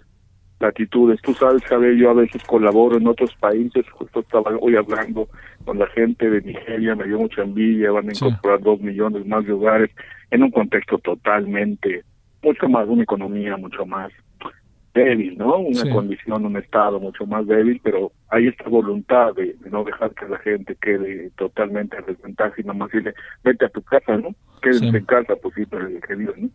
latitudes 0.60 1.20
tú 1.22 1.34
sabes 1.34 1.62
Javier 1.64 1.96
yo 1.96 2.10
a 2.10 2.14
veces 2.14 2.42
colaboro 2.44 2.96
en 2.96 3.06
otros 3.06 3.34
países 3.36 3.88
justo 3.90 4.20
estaba 4.20 4.52
hoy 4.60 4.76
hablando 4.76 5.28
con 5.64 5.78
la 5.78 5.86
gente 5.88 6.28
de 6.28 6.42
Nigeria 6.42 6.94
me 6.94 7.04
dio 7.04 7.18
mucha 7.18 7.42
envidia 7.42 7.92
van 7.92 8.08
a 8.08 8.12
incorporar 8.12 8.60
dos 8.60 8.80
millones 8.80 9.26
más 9.26 9.44
de 9.46 9.52
hogares 9.52 9.90
en 10.30 10.42
un 10.42 10.50
contexto 10.50 10.98
totalmente 10.98 12.02
mucho 12.42 12.68
más 12.68 12.88
una 12.88 13.02
economía 13.02 13.56
mucho 13.56 13.86
más 13.86 14.12
débil, 14.94 15.38
¿no? 15.38 15.58
Una 15.58 15.90
condición, 15.92 16.46
un 16.46 16.56
estado 16.56 16.98
mucho 16.98 17.26
más 17.26 17.46
débil, 17.46 17.80
pero 17.82 18.12
hay 18.28 18.48
esta 18.48 18.68
voluntad 18.68 19.34
de, 19.34 19.56
no 19.70 19.84
dejar 19.84 20.12
que 20.14 20.26
la 20.28 20.38
gente 20.38 20.76
quede 20.80 21.30
totalmente 21.36 21.96
en 21.96 22.06
desventaja 22.06 22.54
y 22.58 22.64
nomás 22.64 22.90
decirle, 22.90 23.14
vete 23.44 23.66
a 23.66 23.68
tu 23.68 23.82
casa, 23.82 24.16
¿no? 24.16 24.34
Quédense 24.60 24.96
en 24.96 25.04
casa, 25.04 25.34
pues 25.40 25.54
sí, 25.54 25.64
pero 25.66 25.88
que 26.06 26.16
Dios, 26.16 26.34
¿no? 26.36 26.48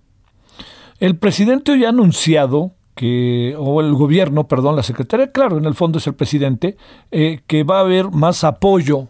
El 1.00 1.18
presidente 1.18 1.72
hoy 1.72 1.86
ha 1.86 1.90
anunciado 1.90 2.72
que, 2.96 3.56
o 3.58 3.82
el 3.82 3.94
gobierno, 3.94 4.48
perdón, 4.48 4.76
la 4.76 4.84
secretaria, 4.84 5.32
claro, 5.32 5.58
en 5.58 5.66
el 5.66 5.74
fondo 5.74 5.98
es 5.98 6.08
el 6.08 6.16
presidente, 6.16 6.78
eh, 7.12 7.40
que 7.48 7.64
va 7.64 7.78
a 7.78 7.82
haber 7.82 8.12
más 8.12 8.44
apoyo 8.44 9.08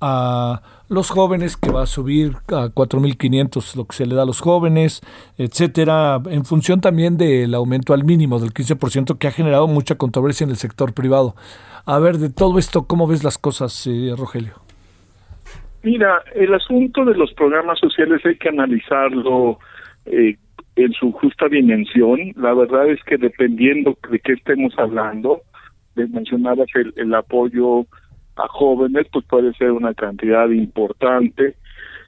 a 0.00 0.62
los 0.88 1.10
jóvenes, 1.10 1.56
que 1.56 1.70
va 1.70 1.82
a 1.82 1.86
subir 1.86 2.32
a 2.48 2.68
4.500 2.68 3.76
lo 3.76 3.86
que 3.86 3.96
se 3.96 4.06
le 4.06 4.14
da 4.14 4.22
a 4.22 4.26
los 4.26 4.40
jóvenes, 4.40 5.00
etcétera, 5.38 6.20
en 6.26 6.44
función 6.44 6.80
también 6.80 7.16
del 7.16 7.54
aumento 7.54 7.94
al 7.94 8.04
mínimo 8.04 8.38
del 8.38 8.52
15% 8.52 9.18
que 9.18 9.28
ha 9.28 9.32
generado 9.32 9.66
mucha 9.66 9.96
controversia 9.96 10.44
en 10.44 10.50
el 10.50 10.56
sector 10.56 10.92
privado. 10.92 11.34
A 11.86 11.98
ver, 11.98 12.18
de 12.18 12.30
todo 12.30 12.58
esto, 12.58 12.86
¿cómo 12.86 13.06
ves 13.06 13.24
las 13.24 13.38
cosas, 13.38 13.86
eh, 13.86 14.14
Rogelio? 14.16 14.54
Mira, 15.82 16.22
el 16.34 16.54
asunto 16.54 17.04
de 17.04 17.14
los 17.14 17.32
programas 17.34 17.78
sociales 17.78 18.24
hay 18.24 18.36
que 18.36 18.48
analizarlo 18.48 19.58
eh, 20.06 20.36
en 20.76 20.92
su 20.92 21.12
justa 21.12 21.48
dimensión. 21.48 22.32
La 22.36 22.54
verdad 22.54 22.88
es 22.88 23.02
que 23.04 23.16
dependiendo 23.16 23.96
de 24.10 24.18
qué 24.20 24.32
estemos 24.32 24.72
hablando, 24.78 25.42
mencionabas 25.94 26.68
el, 26.74 26.92
el 26.96 27.14
apoyo 27.14 27.86
a 28.36 28.48
jóvenes, 28.48 29.06
pues 29.12 29.24
puede 29.26 29.52
ser 29.54 29.70
una 29.70 29.94
cantidad 29.94 30.48
importante, 30.48 31.54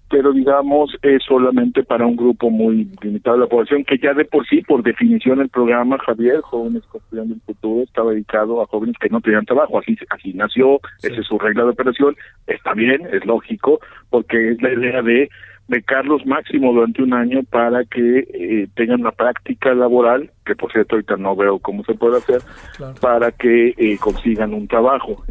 pero 0.09 0.33
digamos 0.33 0.96
es 1.02 1.22
solamente 1.24 1.83
para 1.83 2.07
un 2.07 2.16
grupo 2.16 2.50
muy 2.50 2.88
limitado 3.02 3.37
de 3.37 3.42
la 3.44 3.48
población, 3.48 3.85
que 3.85 3.98
ya 3.98 4.12
de 4.14 4.24
por 4.24 4.46
sí, 4.46 4.62
por 4.62 4.83
definición 4.83 5.40
el 5.40 5.48
programa 5.48 5.98
Javier, 5.98 6.40
Jóvenes 6.42 6.85
Construyendo 6.85 7.35
el 7.35 7.40
Futuro, 7.42 7.85
estaba 7.85 8.12
dedicado 8.12 8.62
a 8.62 8.66
jóvenes 8.66 8.96
que 9.00 9.09
no 9.09 9.20
tenían 9.20 9.44
trabajo, 9.44 9.79
así, 9.79 9.96
así 10.11 10.33
nació, 10.33 10.81
esa 11.02 11.20
es 11.20 11.26
su 11.26 11.38
regla 11.38 11.64
de 11.64 11.70
operación, 11.70 12.16
está 12.46 12.74
bien, 12.74 13.02
es 13.12 13.24
lógico, 13.24 13.81
porque 14.11 14.52
es 14.52 14.62
la 14.62 14.72
idea 14.72 15.02
de 15.02 15.29
becarlos 15.68 16.24
máximo 16.26 16.72
durante 16.72 17.02
un 17.02 17.12
año 17.12 17.42
para 17.42 17.85
que 17.85 18.18
eh, 18.33 18.68
tengan 18.74 19.00
una 19.00 19.12
práctica 19.12 19.74
laboral, 19.74 20.31
que 20.44 20.55
por 20.55 20.72
cierto 20.72 20.94
ahorita 20.94 21.16
no 21.16 21.35
veo 21.35 21.59
cómo 21.59 21.83
se 21.85 21.94
puede 21.94 22.18
hacer, 22.18 22.40
para 23.00 23.33
que 23.33 23.74
eh, 23.76 23.98
consigan 23.98 24.55
un 24.55 24.68
trabajo 24.68 25.24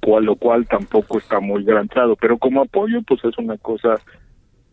cual 0.00 0.24
lo 0.24 0.36
cual 0.36 0.66
tampoco 0.66 1.18
está 1.18 1.40
muy 1.40 1.64
garantizado, 1.64 2.16
pero 2.16 2.38
como 2.38 2.62
apoyo 2.62 3.02
pues 3.02 3.24
es 3.24 3.36
una 3.38 3.56
cosa 3.58 3.96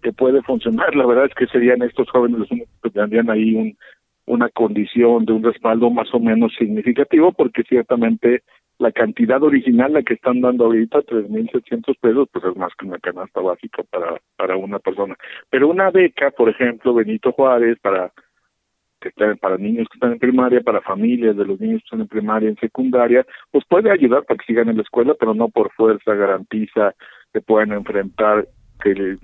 que 0.01 0.13
puede 0.13 0.41
funcionar, 0.43 0.95
la 0.95 1.05
verdad 1.05 1.25
es 1.25 1.33
que 1.33 1.47
serían 1.47 1.81
estos 1.81 2.09
jóvenes 2.09 2.39
los 2.39 2.51
únicos 2.51 2.69
que 2.83 2.91
tendrían 2.91 3.29
ahí 3.29 3.55
un, 3.55 3.77
una 4.27 4.49
condición 4.49 5.25
de 5.25 5.33
un 5.33 5.43
respaldo 5.43 5.89
más 5.89 6.13
o 6.13 6.19
menos 6.19 6.53
significativo, 6.57 7.31
porque 7.31 7.63
ciertamente 7.63 8.43
la 8.77 8.91
cantidad 8.91 9.41
original, 9.41 9.93
la 9.93 10.03
que 10.03 10.15
están 10.15 10.41
dando 10.41 10.65
ahorita, 10.65 10.99
3.600 10.99 11.97
pesos, 11.99 12.27
pues 12.31 12.45
es 12.45 12.55
más 12.57 12.73
que 12.77 12.85
una 12.85 12.99
canasta 12.99 13.39
básica 13.39 13.83
para, 13.83 14.19
para 14.35 14.57
una 14.57 14.79
persona. 14.79 15.15
Pero 15.49 15.69
una 15.69 15.91
beca, 15.91 16.31
por 16.31 16.49
ejemplo, 16.49 16.93
Benito 16.93 17.31
Juárez, 17.31 17.77
para 17.81 18.11
para 19.39 19.57
niños 19.57 19.87
que 19.89 19.97
están 19.97 20.13
en 20.13 20.19
primaria, 20.19 20.61
para 20.61 20.81
familias 20.81 21.37
de 21.37 21.45
los 21.45 21.59
niños 21.59 21.81
que 21.81 21.85
están 21.85 22.01
en 22.01 22.07
primaria, 22.07 22.49
en 22.49 22.57
secundaria, 22.57 23.25
pues 23.51 23.63
puede 23.67 23.91
ayudar 23.91 24.23
para 24.23 24.37
que 24.37 24.45
sigan 24.45 24.69
en 24.69 24.77
la 24.77 24.83
escuela, 24.83 25.13
pero 25.19 25.33
no 25.33 25.49
por 25.49 25.71
fuerza 25.73 26.15
garantiza 26.15 26.95
que 27.33 27.41
puedan 27.41 27.71
enfrentar 27.73 28.47
que, 28.81 29.17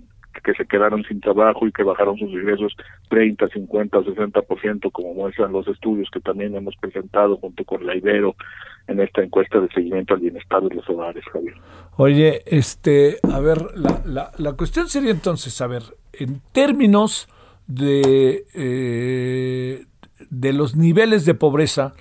que 0.44 0.54
se 0.54 0.66
quedaron 0.66 1.04
sin 1.04 1.20
trabajo 1.20 1.68
y 1.68 1.72
que 1.72 1.84
bajaron 1.84 2.18
sus 2.18 2.30
ingresos 2.30 2.76
30, 3.10 3.48
50 3.48 3.98
o 3.98 4.04
60%, 4.04 4.92
como 4.92 5.14
muestran 5.14 5.52
los 5.52 5.68
estudios 5.68 6.10
que 6.12 6.20
también 6.20 6.56
hemos 6.56 6.76
presentado 6.78 7.38
junto 7.38 7.64
con 7.66 7.86
la 7.86 7.96
Ibero 7.96 8.36
en 8.88 9.00
esta 9.00 9.22
encuesta 9.22 9.60
de 9.60 9.67
seguimiento 9.70 10.13
al 10.13 10.20
bienestar 10.22 10.62
de 10.63 10.76
los 10.76 10.89
hogares, 10.89 11.24
Javier. 11.32 11.56
Oye, 11.98 12.41
este, 12.46 13.20
a 13.32 13.39
ver, 13.39 13.78
la, 13.78 14.02
la, 14.06 14.32
la 14.38 14.54
cuestión 14.54 14.89
sería 14.89 15.12
entonces, 15.12 15.60
a 15.62 15.67
ver, 15.67 15.84
en 16.13 16.41
términos 16.52 17.28
de, 17.68 18.45
eh, 18.53 19.86
de 20.30 20.53
los 20.53 20.76
niveles 20.76 21.26
de 21.26 21.34
pobreza 21.34 21.93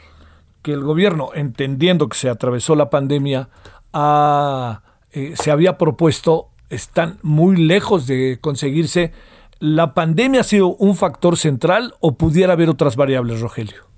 que 0.63 0.73
el 0.73 0.81
gobierno, 0.81 1.31
entendiendo 1.35 2.09
que 2.09 2.17
se 2.17 2.29
atravesó 2.29 2.75
la 2.75 2.91
pandemia, 2.91 3.49
eh, 5.13 5.33
se 5.35 5.51
había 5.51 5.79
propuesto, 5.79 6.49
están 6.69 7.19
muy 7.23 7.57
lejos 7.57 8.07
de 8.07 8.39
conseguirse. 8.41 9.13
¿La 9.59 9.95
pandemia 9.95 10.41
ha 10.41 10.45
sido 10.45 10.69
un 10.69 10.97
factor 10.97 11.37
central 11.37 11.95
o 12.01 12.13
pudiera 12.17 12.53
haber 12.55 12.69
otras 12.69 12.97
variables, 12.97 13.41
Rogelio? 13.41 13.90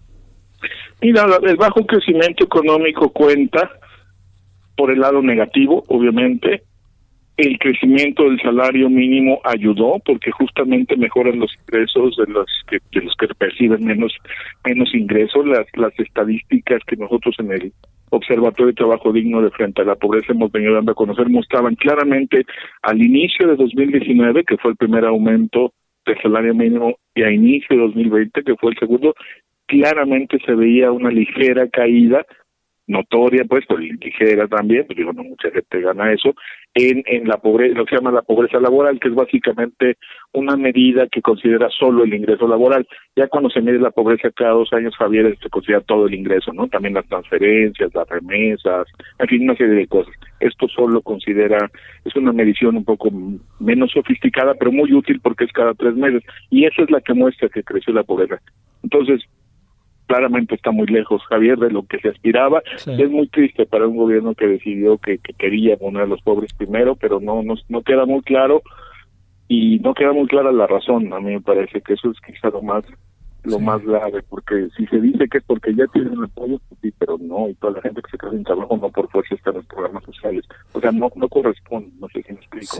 Mira, 1.02 1.26
el 1.42 1.56
bajo 1.56 1.84
crecimiento 1.84 2.44
económico 2.44 3.10
cuenta 3.10 3.68
por 4.76 4.92
el 4.92 5.00
lado 5.00 5.20
negativo, 5.20 5.84
obviamente, 5.88 6.62
el 7.36 7.58
crecimiento 7.58 8.24
del 8.24 8.40
salario 8.40 8.88
mínimo 8.88 9.40
ayudó 9.42 10.00
porque 10.04 10.30
justamente 10.30 10.96
mejoran 10.96 11.40
los 11.40 11.50
ingresos 11.66 12.16
de 12.16 12.32
los 12.32 12.46
que 12.68 12.78
de 12.92 13.04
los 13.04 13.14
que 13.16 13.26
perciben 13.34 13.84
menos 13.84 14.12
menos 14.64 14.94
ingresos. 14.94 15.44
Las 15.44 15.66
las 15.74 15.98
estadísticas 15.98 16.80
que 16.86 16.96
nosotros 16.96 17.34
en 17.38 17.50
el 17.50 17.72
Observatorio 18.10 18.66
de 18.66 18.74
Trabajo 18.74 19.12
Digno 19.12 19.40
de 19.40 19.50
Frente 19.50 19.82
a 19.82 19.86
la 19.86 19.96
Pobreza 19.96 20.32
hemos 20.32 20.52
venido 20.52 20.74
dando 20.74 20.92
a 20.92 20.94
conocer 20.94 21.28
mostraban 21.30 21.74
claramente 21.74 22.44
al 22.82 23.02
inicio 23.02 23.48
de 23.48 23.56
2019 23.56 24.44
que 24.44 24.58
fue 24.58 24.72
el 24.72 24.76
primer 24.76 25.04
aumento 25.06 25.72
del 26.04 26.20
salario 26.20 26.54
mínimo 26.54 26.96
y 27.14 27.22
a 27.22 27.30
inicio 27.30 27.76
de 27.76 27.82
2020 27.82 28.42
que 28.44 28.56
fue 28.56 28.72
el 28.72 28.78
segundo 28.78 29.14
claramente 29.66 30.38
se 30.44 30.54
veía 30.54 30.92
una 30.92 31.10
ligera 31.10 31.68
caída 31.68 32.24
notoria, 32.86 33.44
pues, 33.48 33.64
pero 33.66 33.80
ligera 33.80 34.48
también, 34.48 34.84
pues 34.86 34.96
digo, 34.96 35.12
no 35.12 35.22
mucha 35.22 35.50
gente 35.50 35.80
gana 35.80 36.12
eso, 36.12 36.34
en, 36.74 37.02
en 37.06 37.28
la 37.28 37.36
pobreza, 37.38 37.76
lo 37.76 37.84
que 37.84 37.90
se 37.90 37.96
llama 37.96 38.10
la 38.10 38.22
pobreza 38.22 38.58
laboral, 38.58 38.98
que 38.98 39.08
es 39.08 39.14
básicamente 39.14 39.96
una 40.32 40.56
medida 40.56 41.06
que 41.06 41.22
considera 41.22 41.68
solo 41.70 42.04
el 42.04 42.14
ingreso 42.14 42.48
laboral. 42.48 42.86
Ya 43.14 43.28
cuando 43.28 43.50
se 43.50 43.60
mide 43.60 43.78
la 43.78 43.90
pobreza 43.90 44.30
cada 44.30 44.52
dos 44.52 44.72
años, 44.72 44.96
Javier, 44.96 45.36
se 45.42 45.50
considera 45.50 45.80
todo 45.82 46.06
el 46.06 46.14
ingreso, 46.14 46.52
¿no? 46.52 46.68
También 46.68 46.94
las 46.94 47.06
transferencias, 47.08 47.94
las 47.94 48.08
remesas, 48.08 48.86
en 49.18 49.28
fin, 49.28 49.42
una 49.42 49.56
serie 49.56 49.74
de 49.74 49.86
cosas. 49.86 50.14
Esto 50.40 50.66
solo 50.68 51.02
considera, 51.02 51.70
es 52.04 52.16
una 52.16 52.32
medición 52.32 52.76
un 52.76 52.84
poco 52.84 53.10
menos 53.60 53.92
sofisticada, 53.92 54.54
pero 54.54 54.72
muy 54.72 54.92
útil 54.92 55.20
porque 55.20 55.44
es 55.44 55.52
cada 55.52 55.74
tres 55.74 55.94
meses. 55.94 56.22
Y 56.50 56.64
esa 56.64 56.82
es 56.82 56.90
la 56.90 57.00
que 57.00 57.14
muestra 57.14 57.48
que 57.48 57.62
creció 57.62 57.92
la 57.92 58.02
pobreza. 58.02 58.40
Entonces, 58.82 59.22
claramente 60.06 60.54
está 60.54 60.70
muy 60.70 60.86
lejos, 60.86 61.22
Javier, 61.28 61.58
de 61.58 61.70
lo 61.70 61.84
que 61.86 61.98
se 61.98 62.08
aspiraba. 62.08 62.62
Es 62.86 63.10
muy 63.10 63.28
triste 63.28 63.66
para 63.66 63.86
un 63.86 63.96
gobierno 63.96 64.34
que 64.34 64.46
decidió 64.46 64.98
que, 64.98 65.18
quería 65.18 65.76
poner 65.76 66.02
a 66.02 66.06
los 66.06 66.20
pobres 66.22 66.52
primero, 66.52 66.96
pero 66.96 67.20
no, 67.20 67.42
no, 67.42 67.54
no 67.68 67.82
queda 67.82 68.06
muy 68.06 68.22
claro 68.22 68.62
y 69.48 69.78
no 69.80 69.94
queda 69.94 70.12
muy 70.12 70.26
clara 70.26 70.52
la 70.52 70.66
razón. 70.66 71.12
A 71.12 71.20
mí 71.20 71.32
me 71.34 71.40
parece 71.40 71.80
que 71.80 71.94
eso 71.94 72.10
es 72.10 72.18
quizá 72.20 72.50
lo 72.50 72.62
más 72.62 72.84
lo 73.44 73.58
más 73.58 73.82
grave, 73.82 74.22
porque 74.28 74.68
si 74.76 74.86
se 74.86 75.00
dice 75.00 75.26
que 75.28 75.38
es 75.38 75.44
porque 75.44 75.74
ya 75.74 75.86
tienen 75.88 76.22
apoyo, 76.22 76.60
pues 76.68 76.80
sí, 76.80 76.94
pero 76.96 77.18
no, 77.18 77.48
y 77.48 77.54
toda 77.54 77.72
la 77.72 77.82
gente 77.82 78.00
que 78.00 78.10
se 78.12 78.18
queda 78.18 78.30
sin 78.30 78.44
trabajo 78.44 78.76
no 78.76 78.88
por 78.90 79.10
fuerza 79.10 79.34
está 79.34 79.50
en 79.50 79.56
los 79.56 79.66
programas 79.66 80.04
sociales. 80.04 80.44
O 80.72 80.80
sea, 80.80 80.92
no, 80.92 81.10
no 81.16 81.28
corresponde, 81.28 81.90
no 81.98 82.06
sé 82.08 82.22
si 82.22 82.32
me 82.32 82.38
explico. 82.38 82.76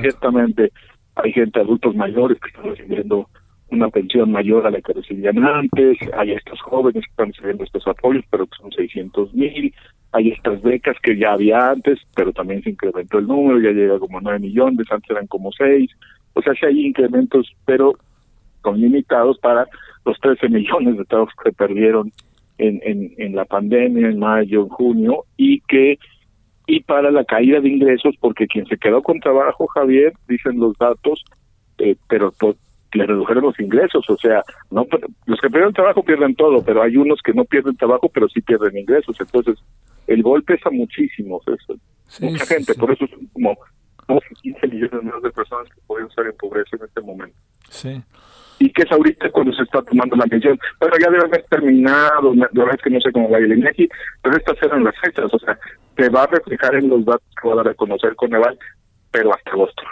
Ciertamente 0.00 0.72
hay 1.14 1.32
gente, 1.32 1.60
adultos 1.60 1.94
mayores 1.94 2.40
que 2.40 2.48
están 2.48 2.64
recibiendo 2.64 3.28
una 3.72 3.88
pensión 3.88 4.30
mayor 4.30 4.66
a 4.66 4.70
la 4.70 4.80
que 4.80 4.92
recibían 4.92 5.42
antes, 5.44 5.98
hay 6.16 6.32
estos 6.32 6.60
jóvenes 6.60 7.04
que 7.04 7.10
están 7.10 7.28
recibiendo 7.28 7.64
estos 7.64 7.86
apoyos, 7.86 8.24
pero 8.30 8.46
que 8.46 8.56
son 8.56 8.70
600 8.72 9.34
mil, 9.34 9.74
hay 10.12 10.28
estas 10.30 10.60
becas 10.62 10.96
que 11.02 11.16
ya 11.16 11.32
había 11.32 11.70
antes, 11.70 11.98
pero 12.14 12.32
también 12.32 12.62
se 12.62 12.70
incrementó 12.70 13.18
el 13.18 13.26
número, 13.26 13.60
ya 13.60 13.70
llega 13.70 13.98
como 13.98 14.20
9 14.20 14.38
millones, 14.38 14.86
antes 14.90 15.10
eran 15.10 15.26
como 15.26 15.50
6, 15.52 15.90
o 16.34 16.42
sea, 16.42 16.54
sí 16.54 16.66
hay 16.66 16.86
incrementos, 16.86 17.50
pero 17.64 17.94
son 18.62 18.80
limitados 18.80 19.38
para 19.38 19.66
los 20.04 20.18
13 20.20 20.48
millones 20.48 20.98
de 20.98 21.04
trabajos 21.04 21.34
que 21.42 21.52
perdieron 21.52 22.12
en, 22.58 22.80
en, 22.84 23.14
en 23.16 23.34
la 23.34 23.44
pandemia, 23.44 24.08
en 24.08 24.18
mayo, 24.18 24.62
en 24.62 24.68
junio, 24.68 25.24
y 25.36 25.60
que 25.62 25.98
y 26.66 26.80
para 26.80 27.10
la 27.10 27.24
caída 27.24 27.60
de 27.60 27.68
ingresos, 27.68 28.14
porque 28.20 28.46
quien 28.46 28.66
se 28.66 28.78
quedó 28.78 29.02
con 29.02 29.18
trabajo, 29.20 29.66
Javier, 29.66 30.12
dicen 30.28 30.58
los 30.58 30.76
datos, 30.78 31.24
eh, 31.78 31.96
pero 32.08 32.32
le 32.94 33.06
redujeron 33.06 33.44
los 33.44 33.58
ingresos, 33.60 34.08
o 34.08 34.16
sea, 34.16 34.42
no 34.70 34.86
los 35.26 35.40
que 35.40 35.50
pierden 35.50 35.72
trabajo 35.72 36.02
pierden 36.02 36.34
todo, 36.34 36.62
pero 36.64 36.82
hay 36.82 36.96
unos 36.96 37.20
que 37.22 37.32
no 37.32 37.44
pierden 37.44 37.76
trabajo, 37.76 38.08
pero 38.12 38.28
sí 38.28 38.40
pierden 38.40 38.76
ingresos, 38.76 39.16
entonces 39.18 39.58
el 40.06 40.22
golpe 40.22 40.56
pesa 40.56 40.70
muchísimo, 40.70 41.40
eso. 41.46 41.74
mucha 42.20 42.46
gente, 42.46 42.74
por 42.74 42.92
eso 42.92 43.06
son 43.06 43.26
como 43.32 43.56
15 44.42 44.66
millones 44.68 45.04
más 45.04 45.22
de 45.22 45.30
personas 45.30 45.68
que 45.68 45.80
pueden 45.86 46.08
estar 46.08 46.26
en 46.26 46.36
pobreza 46.36 46.76
en 46.76 46.84
este 46.84 47.00
momento. 47.00 47.36
Sí. 47.70 48.02
Y 48.58 48.70
que 48.70 48.82
es 48.82 48.92
ahorita 48.92 49.30
cuando 49.30 49.52
se 49.54 49.62
está 49.62 49.82
tomando 49.82 50.14
la 50.14 50.26
medición. 50.26 50.58
Pero 50.78 50.92
ya 50.98 51.10
debe 51.10 51.24
haber 51.24 51.44
terminado, 51.50 52.34
la 52.34 52.48
verdad 52.52 52.74
es 52.76 52.82
que 52.82 52.90
no 52.90 53.00
sé 53.00 53.10
cómo 53.10 53.30
va 53.30 53.38
a 53.38 53.40
ir 53.40 53.50
el 53.50 53.58
INEGI, 53.58 53.88
pero 54.22 54.36
estas 54.36 54.62
eran 54.62 54.84
las 54.84 54.94
fechas, 55.00 55.32
o 55.32 55.38
sea, 55.38 55.58
se 55.96 56.08
va 56.08 56.24
a 56.24 56.26
reflejar 56.26 56.74
en 56.76 56.88
los 56.88 57.04
datos 57.04 57.26
que 57.40 57.48
va 57.48 57.54
a 57.54 57.56
dar 57.56 57.68
a 57.68 57.74
conocer 57.74 58.14
con 58.14 58.34
Eval, 58.34 58.58
pero 59.10 59.34
hasta 59.34 59.50
agosto. 59.50 59.82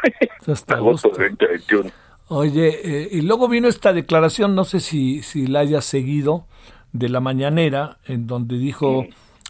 Hasta, 0.46 0.74
agosto 0.76 1.08
de 1.10 1.30
2021. 1.30 1.90
Oye, 2.32 2.80
eh, 2.84 3.08
y 3.10 3.22
luego 3.22 3.48
vino 3.48 3.66
esta 3.66 3.92
declaración, 3.92 4.54
no 4.54 4.64
sé 4.64 4.78
si, 4.78 5.20
si 5.20 5.48
la 5.48 5.60
hayas 5.60 5.84
seguido, 5.84 6.46
de 6.92 7.08
la 7.08 7.18
mañanera, 7.18 7.98
en 8.06 8.28
donde 8.28 8.56
dijo 8.56 9.06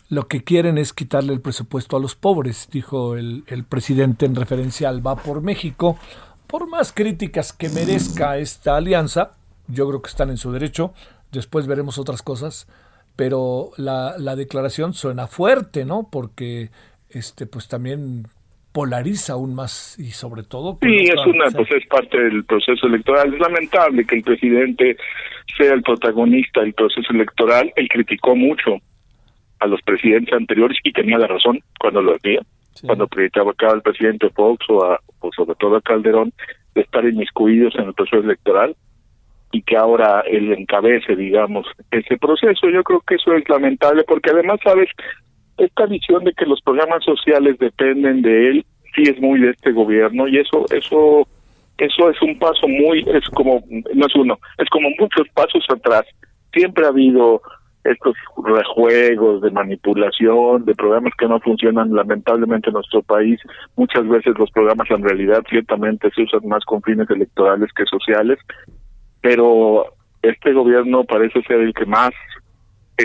lo 0.09 0.28
que 0.28 0.45
quieren 0.45 0.78
es 0.78 0.95
quitarle 0.95 1.35
el 1.35 1.43
presupuesto 1.43 1.99
a 1.99 2.01
los 2.01 2.14
pobres, 2.14 2.68
dijo 2.72 3.16
el, 3.16 3.45
el 3.49 3.64
presidente 3.64 4.24
en 4.24 4.35
referencia 4.35 4.89
al 4.89 5.07
Va 5.07 5.16
por 5.16 5.43
México. 5.43 5.99
Por 6.47 6.70
más 6.70 6.93
críticas 6.93 7.53
que 7.53 7.68
merezca 7.68 8.39
esta 8.39 8.76
alianza, 8.76 9.33
yo 9.68 9.87
creo 9.87 10.01
que 10.01 10.09
están 10.09 10.31
en 10.31 10.39
su 10.39 10.51
derecho, 10.51 10.95
después 11.33 11.66
veremos 11.66 11.99
otras 11.99 12.22
cosas, 12.22 12.66
pero 13.14 13.72
la, 13.76 14.16
la 14.16 14.37
declaración 14.37 14.95
suena 14.95 15.26
fuerte, 15.26 15.85
¿no? 15.85 16.09
Porque 16.11 16.70
este 17.11 17.45
pues 17.45 17.68
también 17.68 18.26
polariza 18.73 19.33
aún 19.33 19.55
más 19.55 19.99
y 19.99 20.11
sobre 20.11 20.43
todo 20.43 20.79
sí 20.81 21.05
es 21.05 21.27
una 21.27 21.51
pues 21.51 21.71
es 21.73 21.87
parte 21.87 22.18
del 22.21 22.45
proceso 22.45 22.87
electoral. 22.87 23.35
Es 23.35 23.41
lamentable 23.41 24.05
que 24.05 24.16
el 24.16 24.23
presidente 24.23 24.97
sea 25.57 25.73
el 25.73 25.83
protagonista 25.83 26.61
del 26.61 26.75
proceso 26.75 27.12
electoral. 27.12 27.73
Él 27.77 27.89
criticó 27.89 28.37
mucho 28.37 28.77
a 29.59 29.66
los 29.66 29.83
presidentes 29.83 30.33
anteriores 30.33 30.79
y 30.85 30.93
tenía 30.93 31.18
la 31.18 31.27
razón 31.27 31.61
cuando 31.79 32.01
lo 32.01 32.14
hacía 32.14 32.41
cuando 32.87 33.09
criticaba 33.09 33.51
acá 33.51 33.71
al 33.71 33.83
presidente 33.83 34.31
Fox 34.31 34.64
o, 34.71 34.85
a, 34.85 35.01
o 35.18 35.31
sobre 35.33 35.55
todo 35.57 35.77
a 35.77 35.83
Calderón 35.83 36.33
de 36.75 36.83
estar 36.83 37.05
inmiscuidos 37.05 37.75
en 37.77 37.89
el 37.89 37.95
proceso 37.95 38.23
electoral 38.23 38.77
y 39.53 39.62
que 39.62 39.77
ahora 39.77 40.21
él 40.21 40.53
encabece 40.53 41.16
digamos 41.16 41.66
ese 41.91 42.16
proceso. 42.16 42.71
Yo 42.71 42.83
creo 42.85 43.01
que 43.01 43.16
eso 43.16 43.35
es 43.35 43.47
lamentable 43.49 44.05
porque 44.05 44.31
además 44.31 44.61
sabes 44.62 44.89
esta 45.61 45.87
visión 45.87 46.25
de 46.25 46.33
que 46.33 46.47
los 46.47 46.61
programas 46.63 47.05
sociales 47.05 47.59
dependen 47.59 48.23
de 48.23 48.51
él 48.51 48.67
sí 48.95 49.03
es 49.03 49.21
muy 49.21 49.41
de 49.41 49.51
este 49.51 49.73
gobierno 49.73 50.27
y 50.29 50.39
eso 50.39 50.65
eso 50.71 51.27
eso 51.79 52.11
es 52.11 52.21
un 52.23 52.39
paso 52.39 52.67
muy 52.69 53.01
es 53.09 53.29
como 53.31 53.63
no 53.71 54.07
es 54.07 54.15
uno 54.15 54.39
es 54.59 54.69
como 54.71 54.89
muchos 54.99 55.29
pasos 55.35 55.65
atrás. 55.69 56.05
Siempre 56.53 56.85
ha 56.85 56.89
habido 56.89 57.41
estos 57.85 58.15
rejuegos 58.45 59.41
de 59.41 59.51
manipulación 59.51 60.65
de 60.65 60.75
programas 60.75 61.15
que 61.19 61.27
no 61.27 61.41
funcionan 61.41 61.95
lamentablemente 61.95 62.69
en 62.69 62.75
nuestro 62.75 63.01
país. 63.03 63.41
Muchas 63.77 64.07
veces 64.07 64.35
los 64.39 64.51
programas 64.51 64.91
en 64.91 65.03
realidad 65.03 65.43
ciertamente 65.49 66.11
se 66.15 66.23
usan 66.23 66.47
más 66.47 66.65
con 66.65 66.83
fines 66.83 67.09
electorales 67.09 67.71
que 67.75 67.85
sociales 67.87 68.39
pero 69.21 69.87
este 70.23 70.53
gobierno 70.53 71.05
parece 71.05 71.43
ser 71.43 71.61
el 71.61 71.75
que 71.75 71.87
más 71.87 72.11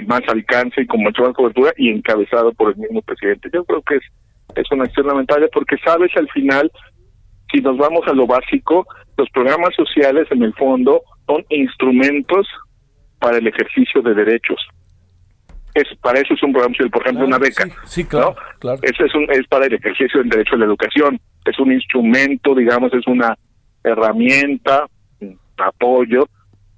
más 0.01 0.21
alcance 0.27 0.81
y 0.81 0.87
con 0.87 1.01
mucha 1.01 1.21
más 1.21 1.33
cobertura 1.33 1.71
y 1.77 1.89
encabezado 1.89 2.53
por 2.53 2.71
el 2.71 2.77
mismo 2.77 3.01
presidente. 3.01 3.49
Yo 3.53 3.63
creo 3.65 3.81
que 3.81 3.95
es, 3.95 4.03
es 4.55 4.71
una 4.71 4.85
acción 4.85 5.07
lamentable 5.07 5.49
porque 5.53 5.77
sabes 5.83 6.11
al 6.15 6.29
final, 6.29 6.71
si 7.51 7.61
nos 7.61 7.77
vamos 7.77 8.07
a 8.07 8.13
lo 8.13 8.27
básico, 8.27 8.87
los 9.17 9.29
programas 9.29 9.73
sociales 9.75 10.27
en 10.31 10.43
el 10.43 10.53
fondo 10.53 11.01
son 11.27 11.45
instrumentos 11.49 12.47
para 13.19 13.37
el 13.37 13.47
ejercicio 13.47 14.01
de 14.01 14.13
derechos. 14.13 14.59
Es, 15.73 15.85
para 16.01 16.19
eso 16.19 16.33
es 16.33 16.43
un 16.43 16.53
programa 16.53 16.73
social, 16.75 16.89
por 16.89 17.01
ejemplo, 17.01 17.25
una 17.25 17.37
beca. 17.37 17.65
Sí, 17.85 18.05
claro, 18.05 18.35
claro. 18.59 18.79
Eso 18.81 19.05
es, 19.05 19.13
un, 19.13 19.29
es 19.29 19.45
para 19.47 19.65
el 19.65 19.73
ejercicio 19.73 20.21
del 20.21 20.29
derecho 20.29 20.55
a 20.55 20.59
la 20.59 20.65
educación. 20.65 21.19
Es 21.43 21.59
un 21.59 21.73
instrumento, 21.73 22.55
digamos, 22.55 22.93
es 22.93 23.05
una 23.07 23.37
herramienta, 23.83 24.85
un 25.19 25.37
apoyo 25.57 26.27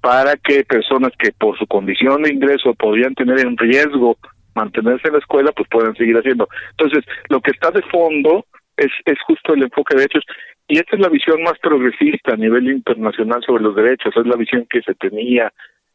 para 0.08 0.36
que 0.36 0.64
personas 0.64 1.12
que 1.18 1.32
por 1.32 1.58
su 1.58 1.66
condición 1.66 2.22
de 2.22 2.32
ingreso 2.32 2.72
podrían 2.72 3.14
tener 3.14 3.40
en 3.40 3.58
riesgo 3.58 4.16
mantenerse 4.54 5.08
en 5.08 5.12
la 5.12 5.18
escuela, 5.18 5.52
pues 5.52 5.68
puedan 5.70 5.94
seguir 5.96 6.16
haciendo. 6.16 6.48
Entonces, 6.70 7.04
lo 7.28 7.42
que 7.42 7.50
está 7.50 7.70
de 7.70 7.82
fondo 7.82 8.46
es, 8.74 8.90
es 9.04 9.18
justo 9.26 9.52
el 9.52 9.64
enfoque 9.64 9.94
de 9.94 10.00
derechos 10.00 10.24
y 10.66 10.78
esta 10.78 10.96
es 10.96 11.02
la 11.02 11.10
visión 11.10 11.42
más 11.42 11.58
progresista 11.58 12.32
a 12.32 12.38
nivel 12.38 12.70
internacional 12.70 13.42
sobre 13.44 13.64
los 13.64 13.76
derechos, 13.76 14.16
es 14.16 14.26
la 14.26 14.36
visión 14.36 14.66
que 14.70 14.80
se 14.80 14.94
tenía 14.94 15.52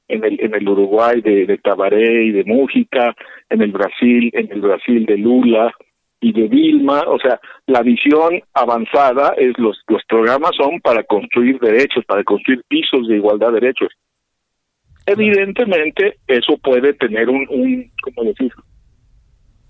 en 0.08 0.24
el 0.24 0.40
en 0.40 0.54
el 0.54 0.70
Uruguay 0.70 1.20
de, 1.22 1.48
de 1.48 1.58
Tabaré 1.58 2.26
y 2.26 2.32
de 2.34 2.44
Mújica, 2.44 3.16
en 3.50 3.64
el 3.64 3.72
Brasil, 3.72 4.30
en 4.34 4.52
el 4.52 4.62
Brasil 4.62 5.08
de 5.08 5.18
Lula 5.18 5.74
y 6.22 6.34
de 6.34 6.48
Vilma, 6.48 7.02
o 7.08 7.20
sea, 7.20 7.40
la 7.66 7.82
visión 7.82 8.42
avanzada 8.54 9.34
es 9.38 9.58
los 9.58 9.82
los 9.88 10.04
programas 10.06 10.52
son 10.56 10.80
para 10.82 11.04
construir 11.04 11.60
derechos, 11.60 12.06
para 12.06 12.24
construir 12.24 12.62
pisos 12.68 13.08
de 13.08 13.16
igualdad 13.16 13.48
de 13.48 13.60
derechos. 13.60 13.90
Evidentemente, 15.06 16.18
eso 16.28 16.58
puede 16.58 16.94
tener 16.94 17.30
un, 17.30 17.46
un 17.50 17.92
¿cómo 18.02 18.24
decir? 18.24 18.52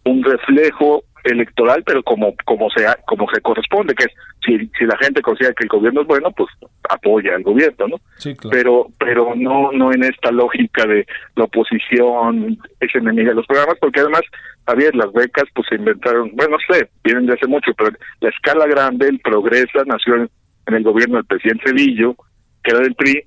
Un 0.05 0.23
reflejo 0.23 1.03
electoral, 1.23 1.83
pero 1.85 2.03
como 2.03 2.35
como 2.45 2.69
sea 2.69 2.97
como 3.05 3.27
se 3.33 3.41
corresponde, 3.41 3.95
que 3.95 4.03
es 4.03 4.11
si, 4.45 4.69
si 4.77 4.85
la 4.85 4.97
gente 4.97 5.21
considera 5.21 5.53
que 5.53 5.63
el 5.63 5.69
gobierno 5.69 6.01
es 6.01 6.07
bueno, 6.07 6.31
pues 6.31 6.49
apoya 6.89 7.35
al 7.35 7.43
gobierno, 7.43 7.87
¿no? 7.87 7.95
Sí, 8.17 8.35
claro. 8.35 8.51
Pero 8.51 8.87
pero 8.99 9.35
no 9.35 9.71
no 9.71 9.93
en 9.93 10.03
esta 10.03 10.31
lógica 10.31 10.85
de 10.85 11.05
la 11.35 11.45
oposición 11.45 12.57
es 12.79 12.95
enemiga 12.95 13.29
de 13.29 13.35
los 13.35 13.47
programas, 13.47 13.77
porque 13.79 14.01
además, 14.01 14.21
Javier, 14.67 14.95
las 14.95 15.11
becas 15.13 15.45
pues 15.55 15.67
se 15.69 15.75
inventaron, 15.75 16.31
bueno, 16.33 16.57
no 16.57 16.75
sé, 16.75 16.89
vienen 17.03 17.25
de 17.25 17.33
hace 17.33 17.47
mucho, 17.47 17.71
pero 17.77 17.91
la 18.19 18.29
escala 18.29 18.67
grande, 18.67 19.07
el 19.07 19.19
Progresa, 19.19 19.83
nació 19.85 20.15
en, 20.15 20.29
en 20.67 20.73
el 20.73 20.83
gobierno 20.83 21.15
del 21.15 21.25
presidente 21.25 21.69
Cedillo, 21.69 22.15
que 22.63 22.71
era 22.71 22.79
del 22.79 22.95
PRI, 22.95 23.23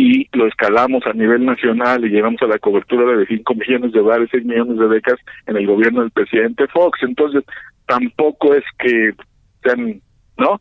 y 0.00 0.28
lo 0.32 0.46
escalamos 0.46 1.04
a 1.06 1.12
nivel 1.12 1.44
nacional 1.44 2.04
y 2.04 2.10
llegamos 2.10 2.40
a 2.42 2.46
la 2.46 2.58
cobertura 2.60 3.16
de 3.16 3.26
5 3.26 3.54
millones 3.54 3.90
de 3.92 3.98
dólares, 4.00 4.28
6 4.30 4.44
millones 4.44 4.78
de 4.78 4.86
becas 4.86 5.18
en 5.46 5.56
el 5.56 5.66
gobierno 5.66 6.02
del 6.02 6.12
presidente 6.12 6.68
Fox. 6.68 7.00
Entonces, 7.02 7.42
tampoco 7.86 8.54
es 8.54 8.62
que 8.78 9.10
sean, 9.64 10.00
¿no? 10.36 10.60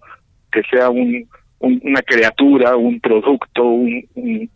Que 0.51 0.63
sea 0.71 0.89
un, 0.89 1.27
un- 1.59 1.81
una 1.83 2.01
criatura, 2.01 2.75
un 2.77 2.99
producto, 2.99 3.63
un, 3.63 4.03
un- 4.15 4.49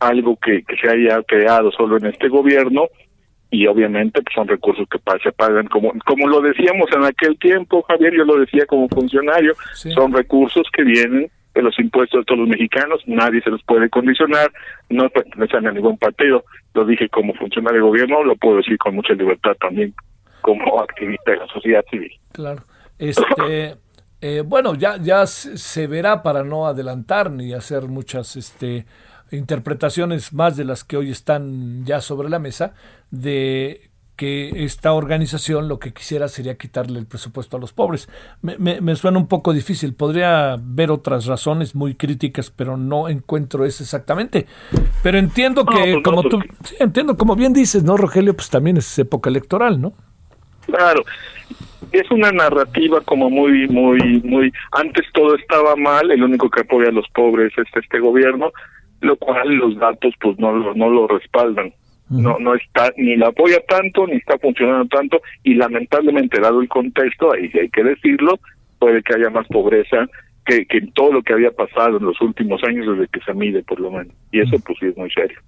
algo 0.00 0.36
que, 0.36 0.62
que 0.64 0.76
se 0.78 0.88
haya 0.88 1.22
creado 1.22 1.70
solo 1.70 1.96
en 1.96 2.06
este 2.06 2.28
gobierno 2.28 2.88
y 3.52 3.66
obviamente 3.68 4.20
pues, 4.22 4.34
son 4.34 4.48
recursos 4.48 4.88
que 4.88 4.98
se 5.22 5.30
pagan 5.30 5.66
como 5.68 5.92
como 6.06 6.26
lo 6.26 6.40
decíamos 6.40 6.88
en 6.96 7.04
aquel 7.04 7.38
tiempo 7.38 7.82
Javier 7.86 8.14
yo 8.16 8.24
lo 8.24 8.40
decía 8.40 8.64
como 8.66 8.88
funcionario 8.88 9.52
Sí. 9.74 9.92
son 9.92 10.12
recursos 10.12 10.66
que 10.72 10.82
vienen 10.82 11.30
de 11.54 11.62
los 11.62 11.78
impuestos 11.78 12.20
de 12.20 12.24
todos 12.24 12.40
los 12.40 12.48
mexicanos 12.48 13.00
nadie 13.06 13.42
se 13.42 13.50
los 13.50 13.62
puede 13.64 13.88
condicionar 13.90 14.50
no 14.88 15.08
pertenecen 15.10 15.66
a 15.66 15.72
ningún 15.72 15.98
partido 15.98 16.44
lo 16.74 16.84
dije 16.84 17.08
como 17.08 17.34
funcionario 17.34 17.80
de 17.80 17.88
gobierno 17.88 18.24
lo 18.24 18.36
puedo 18.36 18.56
decir 18.56 18.78
con 18.78 18.94
mucha 18.94 19.14
libertad 19.14 19.52
también 19.60 19.94
como 20.40 20.80
activista 20.80 21.32
de 21.32 21.36
la 21.38 21.46
sociedad 21.48 21.84
civil 21.90 22.12
Claro. 22.32 22.62
Este, 22.98 23.76
eh, 24.20 24.42
bueno, 24.44 24.74
ya, 24.74 24.96
ya 24.96 25.26
se 25.26 25.56
se 25.56 25.86
verá 25.86 26.22
para 26.22 26.42
no 26.42 26.66
adelantar 26.66 27.30
ni 27.30 27.52
hacer 27.52 27.84
muchas 27.84 28.36
este, 28.36 28.86
interpretaciones 29.30 30.32
más 30.32 30.56
de 30.56 30.64
las 30.64 30.84
que 30.84 30.96
hoy 30.96 31.10
están 31.10 31.84
ya 31.84 32.00
sobre 32.00 32.28
la 32.28 32.38
mesa, 32.38 32.74
de 33.10 33.90
que 34.16 34.64
esta 34.64 34.92
organización 34.92 35.68
lo 35.68 35.78
que 35.78 35.92
quisiera 35.92 36.28
sería 36.28 36.56
quitarle 36.56 36.98
el 36.98 37.06
presupuesto 37.06 37.56
a 37.56 37.60
los 37.60 37.72
pobres. 37.72 38.08
Me, 38.42 38.56
me- 38.58 38.80
me 38.80 38.94
suena 38.94 39.18
un 39.18 39.26
poco 39.26 39.52
difícil. 39.52 39.94
Podría 39.94 40.56
ver 40.60 40.90
otras 40.90 41.26
razones 41.26 41.74
muy 41.74 41.94
críticas, 41.94 42.50
pero 42.50 42.76
no 42.76 43.08
encuentro 43.08 43.64
eso 43.64 43.82
exactamente. 43.82 44.46
Pero 45.02 45.18
entiendo 45.18 45.64
que, 45.64 45.76
pues 45.76 45.94
no, 45.96 46.02
como 46.02 46.22
pues 46.22 46.30
tú, 46.30 46.40
sí, 46.64 46.76
entiendo, 46.78 47.16
como 47.16 47.34
bien 47.36 47.52
dices, 47.52 47.82
¿no, 47.84 47.96
Rogelio? 47.96 48.34
Pues 48.34 48.50
también 48.50 48.76
es 48.76 48.98
época 48.98 49.30
electoral, 49.30 49.80
¿no? 49.80 49.92
Claro, 50.66 51.02
es 51.90 52.08
una 52.10 52.30
narrativa 52.30 53.00
como 53.00 53.28
muy, 53.30 53.66
muy, 53.68 54.20
muy. 54.22 54.52
Antes 54.72 55.06
todo 55.12 55.34
estaba 55.34 55.74
mal, 55.76 56.10
el 56.10 56.22
único 56.22 56.48
que 56.50 56.60
apoya 56.60 56.88
a 56.90 56.92
los 56.92 57.08
pobres 57.08 57.52
es 57.58 57.66
este 57.74 57.98
gobierno, 57.98 58.52
lo 59.00 59.16
cual 59.16 59.48
los 59.56 59.76
datos 59.78 60.14
pues 60.20 60.38
no 60.38 60.52
lo, 60.52 60.74
no 60.74 60.88
lo 60.88 61.08
respaldan. 61.08 61.74
No, 62.20 62.38
no 62.38 62.54
está, 62.54 62.92
ni 62.96 63.16
la 63.16 63.28
apoya 63.28 63.60
tanto, 63.66 64.06
ni 64.06 64.16
está 64.16 64.38
funcionando 64.38 64.86
tanto, 64.86 65.22
y 65.42 65.54
lamentablemente, 65.54 66.40
dado 66.40 66.60
el 66.60 66.68
contexto, 66.68 67.32
ahí 67.32 67.50
hay 67.58 67.70
que 67.70 67.82
decirlo, 67.82 68.38
puede 68.78 69.02
que 69.02 69.14
haya 69.14 69.30
más 69.30 69.46
pobreza 69.48 70.06
que, 70.44 70.66
que 70.66 70.78
en 70.78 70.92
todo 70.92 71.12
lo 71.12 71.22
que 71.22 71.32
había 71.32 71.52
pasado 71.52 71.98
en 71.98 72.04
los 72.04 72.20
últimos 72.20 72.62
años 72.64 72.86
desde 72.86 73.08
que 73.08 73.20
se 73.20 73.32
mide, 73.34 73.62
por 73.62 73.80
lo 73.80 73.90
menos. 73.90 74.14
Y 74.30 74.40
eso, 74.40 74.56
pues 74.64 74.78
sí 74.78 74.86
es 74.86 74.96
muy 74.96 75.10
serio. 75.10 75.38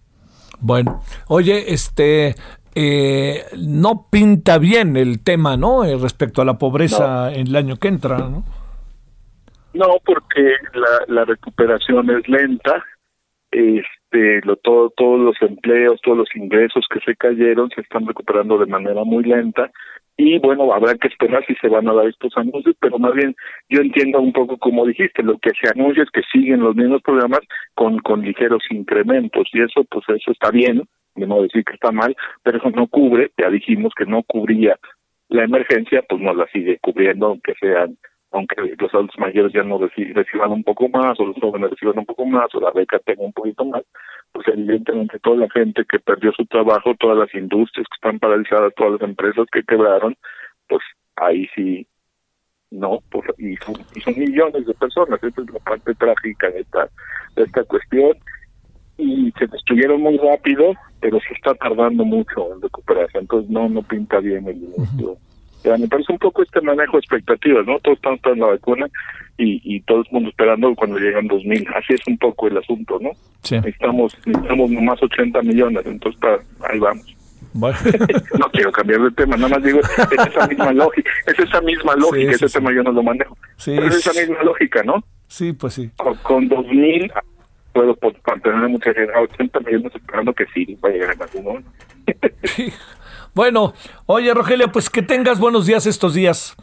Bueno, 0.61 1.03
oye, 1.29 1.73
este, 1.73 2.35
eh, 2.75 3.45
no 3.59 4.07
pinta 4.11 4.59
bien 4.59 4.97
el 4.97 5.23
tema, 5.23 5.57
¿no? 5.57 5.85
Eh, 5.85 5.97
respecto 6.01 6.43
a 6.43 6.45
la 6.45 6.59
pobreza 6.59 7.33
en 7.33 7.49
el 7.49 7.57
año 7.57 7.77
que 7.77 7.89
entra, 7.89 8.19
¿no? 8.19 8.45
No, 9.75 9.87
porque 10.05 10.55
la, 10.73 11.05
la 11.15 11.25
recuperación 11.25 12.09
es 12.11 12.29
lenta. 12.29 12.83
Este, 14.15 14.41
lo, 14.47 14.57
todo, 14.57 14.91
todos 14.91 15.21
los 15.21 15.37
empleos, 15.43 16.01
todos 16.03 16.19
los 16.19 16.29
ingresos 16.37 16.87
que 16.89 17.01
se 17.01 17.17
cayeron 17.17 17.69
se 17.71 17.81
están 17.81 18.07
recuperando 18.07 18.59
de 18.59 18.67
manera 18.67 19.03
muy 19.05 19.25
lenta. 19.25 19.71
Y 20.17 20.39
bueno, 20.39 20.73
habrá 20.73 20.95
que 20.95 21.09
esperar 21.09 21.45
si 21.47 21.55
se 21.57 21.69
van 21.69 21.89
a 21.89 21.93
dar 21.93 22.07
estos 22.07 22.33
anuncios, 22.37 22.77
pero 22.79 22.99
más 23.01 23.15
bien 23.15 23.35
yo 23.69 23.81
entiendo 23.81 24.21
un 24.21 24.33
poco 24.33 24.57
como 24.59 24.87
dijiste, 24.87 25.25
lo 25.25 25.39
que 25.39 25.51
se 25.61 25.69
anuncia 25.69 26.05
es 26.05 26.11
que 26.11 26.23
siguen 26.33 26.61
los 26.61 26.77
mismos 26.77 27.03
programas 27.03 27.41
con, 27.75 27.99
con 27.99 28.23
ligeros 28.23 28.63
incrementos 28.71 29.49
y 29.53 29.63
eso 29.63 29.83
pues 29.91 30.05
eso 30.09 30.31
está 30.31 30.53
bien, 30.53 30.85
de 31.17 31.27
no 31.27 31.43
decir 31.43 31.65
que 31.65 31.75
está 31.75 31.91
mal, 31.91 32.15
pero 32.45 32.59
eso 32.59 32.71
no 32.71 32.87
cubre, 32.87 33.33
ya 33.37 33.51
dijimos 33.51 33.93
que 33.97 34.07
no 34.07 34.23
cubría 34.23 34.79
la 35.29 35.43
emergencia, 35.43 36.05
pues 36.09 36.21
no 36.23 36.33
la 36.33 36.47
sigue 36.53 36.79
cubriendo 36.81 37.27
aunque 37.27 37.55
sean 37.59 37.97
aunque 38.35 38.57
los 38.79 38.93
adultos 38.93 39.19
mayores 39.19 39.53
ya 39.53 39.63
no 39.63 39.79
reci- 39.79 40.13
reciban 40.13 40.51
un 40.51 40.65
poco 40.65 40.89
más, 40.89 41.19
o 41.21 41.27
los 41.27 41.37
jóvenes 41.37 41.71
reciban 41.71 41.99
un 42.01 42.05
poco 42.05 42.27
más, 42.27 42.53
o 42.55 42.61
la 42.61 42.73
beca 42.73 42.99
tenga 42.99 43.23
un 43.23 43.33
poquito 43.33 43.65
más, 43.65 43.85
pues 44.33 44.47
evidentemente 44.49 45.21
toda 45.21 45.37
la 45.37 45.51
gente 45.51 45.85
que 45.89 46.01
perdió 46.01 46.33
su 46.33 46.45
trabajo, 46.47 46.95
todas 46.99 47.17
las 47.17 47.33
industrias 47.35 47.87
que 47.89 47.95
están 47.95 48.19
paralizadas, 48.19 48.75
todas 48.75 48.95
las 48.95 49.03
empresas 49.09 49.47
que 49.53 49.63
quebraron, 49.63 50.17
pues 50.69 50.83
ahí 51.15 51.47
sí, 51.55 51.87
no, 52.73 52.99
pues, 53.09 53.25
y, 53.39 53.55
son, 53.59 53.77
y 53.95 54.01
son 54.01 54.19
millones 54.19 54.67
de 54.67 54.75
personas, 54.75 55.23
esa 55.23 55.41
es 55.41 55.51
la 55.51 55.61
parte 55.61 55.95
trágica 55.95 56.51
de 56.51 56.61
esta, 56.61 56.89
de 57.37 57.45
esta 57.45 57.63
cuestión, 57.65 58.17
y 58.97 59.33
se 59.39 59.47
destruyeron 59.47 60.01
muy 60.01 60.19
rápido, 60.19 60.73
pero 61.01 61.21
se 61.21 61.35
está 61.35 61.55
tardando 61.55 62.05
mucho 62.05 62.53
en 62.53 62.61
recuperarse, 62.63 63.19
entonces 63.19 63.49
no, 63.49 63.69
no 63.69 63.83
pinta 63.83 64.19
bien 64.19 64.49
el 64.49 64.57
inicio. 64.57 65.19
Me 65.79 65.89
parece 65.89 66.13
un 66.13 66.19
poco 66.19 66.43
este 66.43 66.61
manejo 66.61 66.93
de 66.93 66.99
expectativas, 66.99 67.67
¿no? 67.67 67.79
Todos 67.81 67.97
están 67.97 68.15
esperando 68.15 68.47
la 68.47 68.53
vacuna 68.53 68.87
y, 69.39 69.61
y 69.65 69.81
todo 69.83 70.01
el 70.01 70.07
mundo 70.11 70.29
esperando 70.31 70.75
cuando 70.75 70.99
llegan 70.99 71.29
2.000. 71.29 71.69
Así 71.77 71.95
es 71.95 72.01
un 72.07 72.19
poco 72.19 72.49
el 72.49 72.59
asunto, 72.59 72.99
¿no? 73.01 73.11
Sí. 73.43 73.57
Necesitamos, 73.57 74.17
necesitamos 74.27 74.71
nomás 74.71 75.03
80 75.03 75.43
millones, 75.43 75.87
entonces 75.87 76.21
para, 76.21 76.39
ahí 76.71 76.79
vamos. 76.79 77.17
Bueno, 77.53 77.79
No 78.39 78.51
quiero 78.51 78.73
cambiar 78.73 79.01
de 79.03 79.11
tema, 79.13 79.37
nada 79.37 79.49
más 79.57 79.63
digo, 79.63 79.79
es 79.81 80.27
esa 80.29 80.47
misma 80.49 80.73
lógica, 80.73 81.11
es 81.27 81.39
esa 81.39 81.61
misma 81.61 81.95
lógica, 81.95 82.33
Sí, 82.33 82.39
sí, 82.39 82.45
ese 82.47 82.59
tema 82.59 82.73
yo 82.75 82.83
no 82.83 82.91
lo 82.93 83.03
manejo. 83.03 83.37
Sí, 83.57 83.73
Pero 83.77 83.87
es 83.89 83.97
esa 84.07 84.13
misma 84.21 84.43
lógica, 84.43 84.83
¿no? 84.83 85.05
sí, 85.29 85.53
pues 85.53 85.75
sí. 85.75 85.91
Con- 85.97 86.17
Con 86.19 86.49
2.000 86.49 87.13
puedo 87.73 87.97
mantener 88.27 88.69
mucha 88.69 88.93
gente, 88.95 89.13
a 89.15 89.21
80 89.21 89.61
millones 89.61 89.93
esperando 89.95 90.33
que 90.33 90.47
sí, 90.55 90.77
va 90.85 90.89
a 90.89 90.93
llegar 90.93 91.15
en 91.15 91.23
algún 91.23 91.45
momento. 91.45 91.71
Bueno, 93.35 93.75
oye, 94.07 94.33
Rogelio, 94.33 94.71
pues 94.71 94.89
que 94.89 95.03
tengas 95.03 95.41
buenos 95.41 95.67
días 95.67 95.87
estos 95.87 96.15
días. 96.15 96.57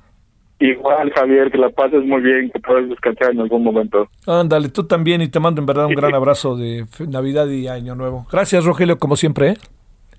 Igual, 0.59 1.11
Javier, 1.13 1.51
que 1.51 1.57
la 1.57 1.69
pases 1.69 2.03
muy 2.05 2.21
bien, 2.21 2.51
que 2.51 2.59
puedas 2.59 2.87
descansar 2.87 3.31
en 3.31 3.41
algún 3.41 3.63
momento. 3.63 4.07
Ándale, 4.27 4.69
tú 4.69 4.83
también 4.85 5.21
y 5.21 5.27
te 5.27 5.39
mando 5.39 5.59
en 5.59 5.65
verdad 5.65 5.87
un 5.87 5.95
gran 5.95 6.13
abrazo 6.13 6.55
de 6.55 6.85
Navidad 7.07 7.47
y 7.47 7.67
Año 7.67 7.95
Nuevo. 7.95 8.27
Gracias, 8.31 8.63
Rogelio, 8.63 8.99
como 8.99 9.15
siempre. 9.15 9.49
¿eh? 9.49 9.57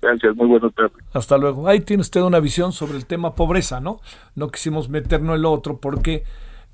Gracias, 0.01 0.35
muy 0.35 0.47
buenas 0.47 0.73
tardes. 0.75 0.97
Hasta 1.13 1.37
luego. 1.37 1.67
Ahí 1.67 1.79
tiene 1.79 2.01
usted 2.01 2.21
una 2.21 2.41
visión 2.41 2.73
sobre 2.73 2.97
el 2.97 3.05
tema 3.05 3.35
pobreza, 3.35 3.79
¿no? 3.79 4.01
No 4.35 4.49
quisimos 4.49 4.89
meternos 4.89 5.37
en 5.37 5.41
lo 5.41 5.51
otro 5.51 5.77
porque 5.77 6.23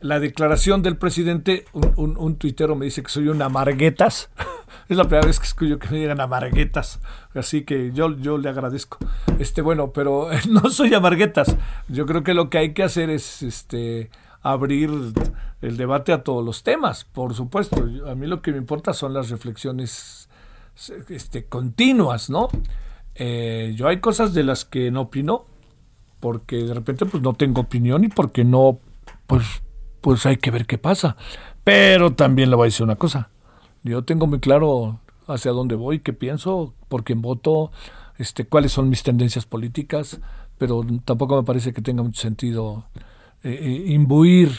la 0.02 0.20
declaración 0.20 0.82
del 0.82 0.98
presidente, 0.98 1.66
un, 1.74 1.94
un, 1.96 2.18
un 2.18 2.36
tuitero 2.38 2.76
me 2.76 2.86
dice 2.86 3.04
que 3.04 3.10
soy 3.10 3.28
un 3.28 3.42
amarguetas. 3.42 4.30
es 4.90 4.98
la 4.98 5.04
primera 5.04 5.28
vez 5.28 5.40
que 5.40 5.46
escucho 5.46 5.78
que 5.78 5.90
me 5.90 6.00
digan 6.00 6.20
amarguetas. 6.20 7.00
Así 7.34 7.64
que 7.64 7.92
yo, 7.94 8.10
le 8.10 8.50
agradezco. 8.50 8.98
Este, 9.38 9.62
bueno, 9.62 9.92
pero 9.92 10.30
no 10.50 10.70
soy 10.70 10.94
amarguetas. 10.94 11.56
Yo 11.88 12.06
creo 12.06 12.24
que 12.24 12.34
lo 12.34 12.50
que 12.50 12.58
hay 12.58 12.74
que 12.74 12.84
hacer 12.84 13.10
es 13.10 13.44
este 13.44 14.10
abrir 14.42 14.90
el 15.62 15.78
debate 15.78 16.14
a 16.14 16.24
todos 16.24 16.46
los 16.46 16.64
temas, 16.64 17.06
por 17.06 17.34
supuesto. 17.34 17.86
A 18.08 18.16
mí 18.16 18.26
lo 18.26 18.42
que 18.42 18.52
me 18.52 18.58
importa 18.58 18.94
son 18.94 19.14
las 19.14 19.30
reflexiones 19.30 20.30
este, 21.10 21.46
continuas, 21.46 22.30
¿no? 22.30 22.48
Eh, 23.16 23.74
yo 23.76 23.88
hay 23.90 24.00
cosas 24.00 24.34
de 24.34 24.44
las 24.44 24.64
que 24.64 24.92
no 24.92 25.02
opino, 25.02 25.46
porque 26.20 26.58
de 26.64 26.74
repente 26.74 27.06
pues 27.06 27.22
no 27.22 27.34
tengo 27.34 27.62
opinión 27.62 28.06
y 28.06 28.08
porque 28.08 28.46
no, 28.46 28.80
pues, 29.28 29.62
pues 30.02 30.26
hay 30.26 30.38
que 30.38 30.52
ver 30.52 30.66
qué 30.66 30.78
pasa. 30.78 31.16
Pero 31.64 32.14
también 32.14 32.50
le 32.50 32.56
voy 32.56 32.66
a 32.66 32.68
decir 32.68 32.84
una 32.84 32.96
cosa. 32.96 33.30
Yo 33.84 34.04
tengo 34.04 34.28
muy 34.28 34.40
claro 34.40 35.00
hacia 35.28 35.52
dónde 35.52 35.76
voy, 35.76 36.00
qué 36.00 36.14
pienso, 36.14 36.74
por 36.88 37.04
quién 37.04 37.22
voto, 37.22 37.72
este, 38.18 38.46
cuáles 38.46 38.72
son 38.72 38.90
mis 38.90 39.04
tendencias 39.04 39.46
políticas, 39.46 40.20
pero 40.58 40.86
tampoco 41.06 41.38
me 41.38 41.44
parece 41.44 41.72
que 41.74 41.82
tenga 41.82 42.04
mucho 42.04 42.22
sentido 42.22 42.86
eh, 43.44 43.58
eh, 43.62 43.84
imbuir 43.92 44.52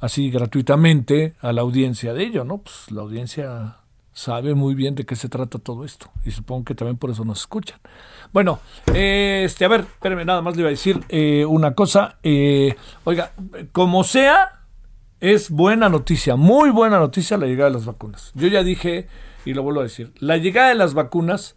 así 0.00 0.30
gratuitamente 0.30 1.34
a 1.40 1.52
la 1.52 1.62
audiencia 1.62 2.14
de 2.14 2.24
ello, 2.24 2.44
¿no? 2.44 2.58
Pues 2.58 2.90
la 2.90 3.02
audiencia 3.02 3.76
sabe 4.12 4.54
muy 4.54 4.74
bien 4.74 4.94
de 4.94 5.04
qué 5.04 5.16
se 5.16 5.28
trata 5.28 5.58
todo 5.58 5.84
esto 5.84 6.10
y 6.24 6.30
supongo 6.30 6.64
que 6.64 6.74
también 6.74 6.96
por 6.96 7.10
eso 7.10 7.24
nos 7.24 7.40
escuchan. 7.40 7.80
Bueno, 8.32 8.60
este, 8.94 9.64
a 9.64 9.68
ver, 9.68 9.80
espérame, 9.80 10.24
nada 10.24 10.40
más 10.40 10.56
le 10.56 10.62
iba 10.62 10.68
a 10.68 10.70
decir 10.70 11.00
eh, 11.08 11.44
una 11.44 11.74
cosa. 11.74 12.18
eh, 12.22 12.76
oiga, 13.04 13.32
como 13.72 14.04
sea, 14.04 14.63
es 15.20 15.50
buena 15.50 15.88
noticia, 15.88 16.36
muy 16.36 16.70
buena 16.70 16.98
noticia 16.98 17.36
la 17.36 17.46
llegada 17.46 17.70
de 17.70 17.76
las 17.76 17.86
vacunas. 17.86 18.32
Yo 18.34 18.48
ya 18.48 18.62
dije, 18.62 19.08
y 19.44 19.54
lo 19.54 19.62
vuelvo 19.62 19.80
a 19.80 19.84
decir, 19.84 20.12
la 20.18 20.36
llegada 20.36 20.68
de 20.68 20.74
las 20.74 20.94
vacunas 20.94 21.56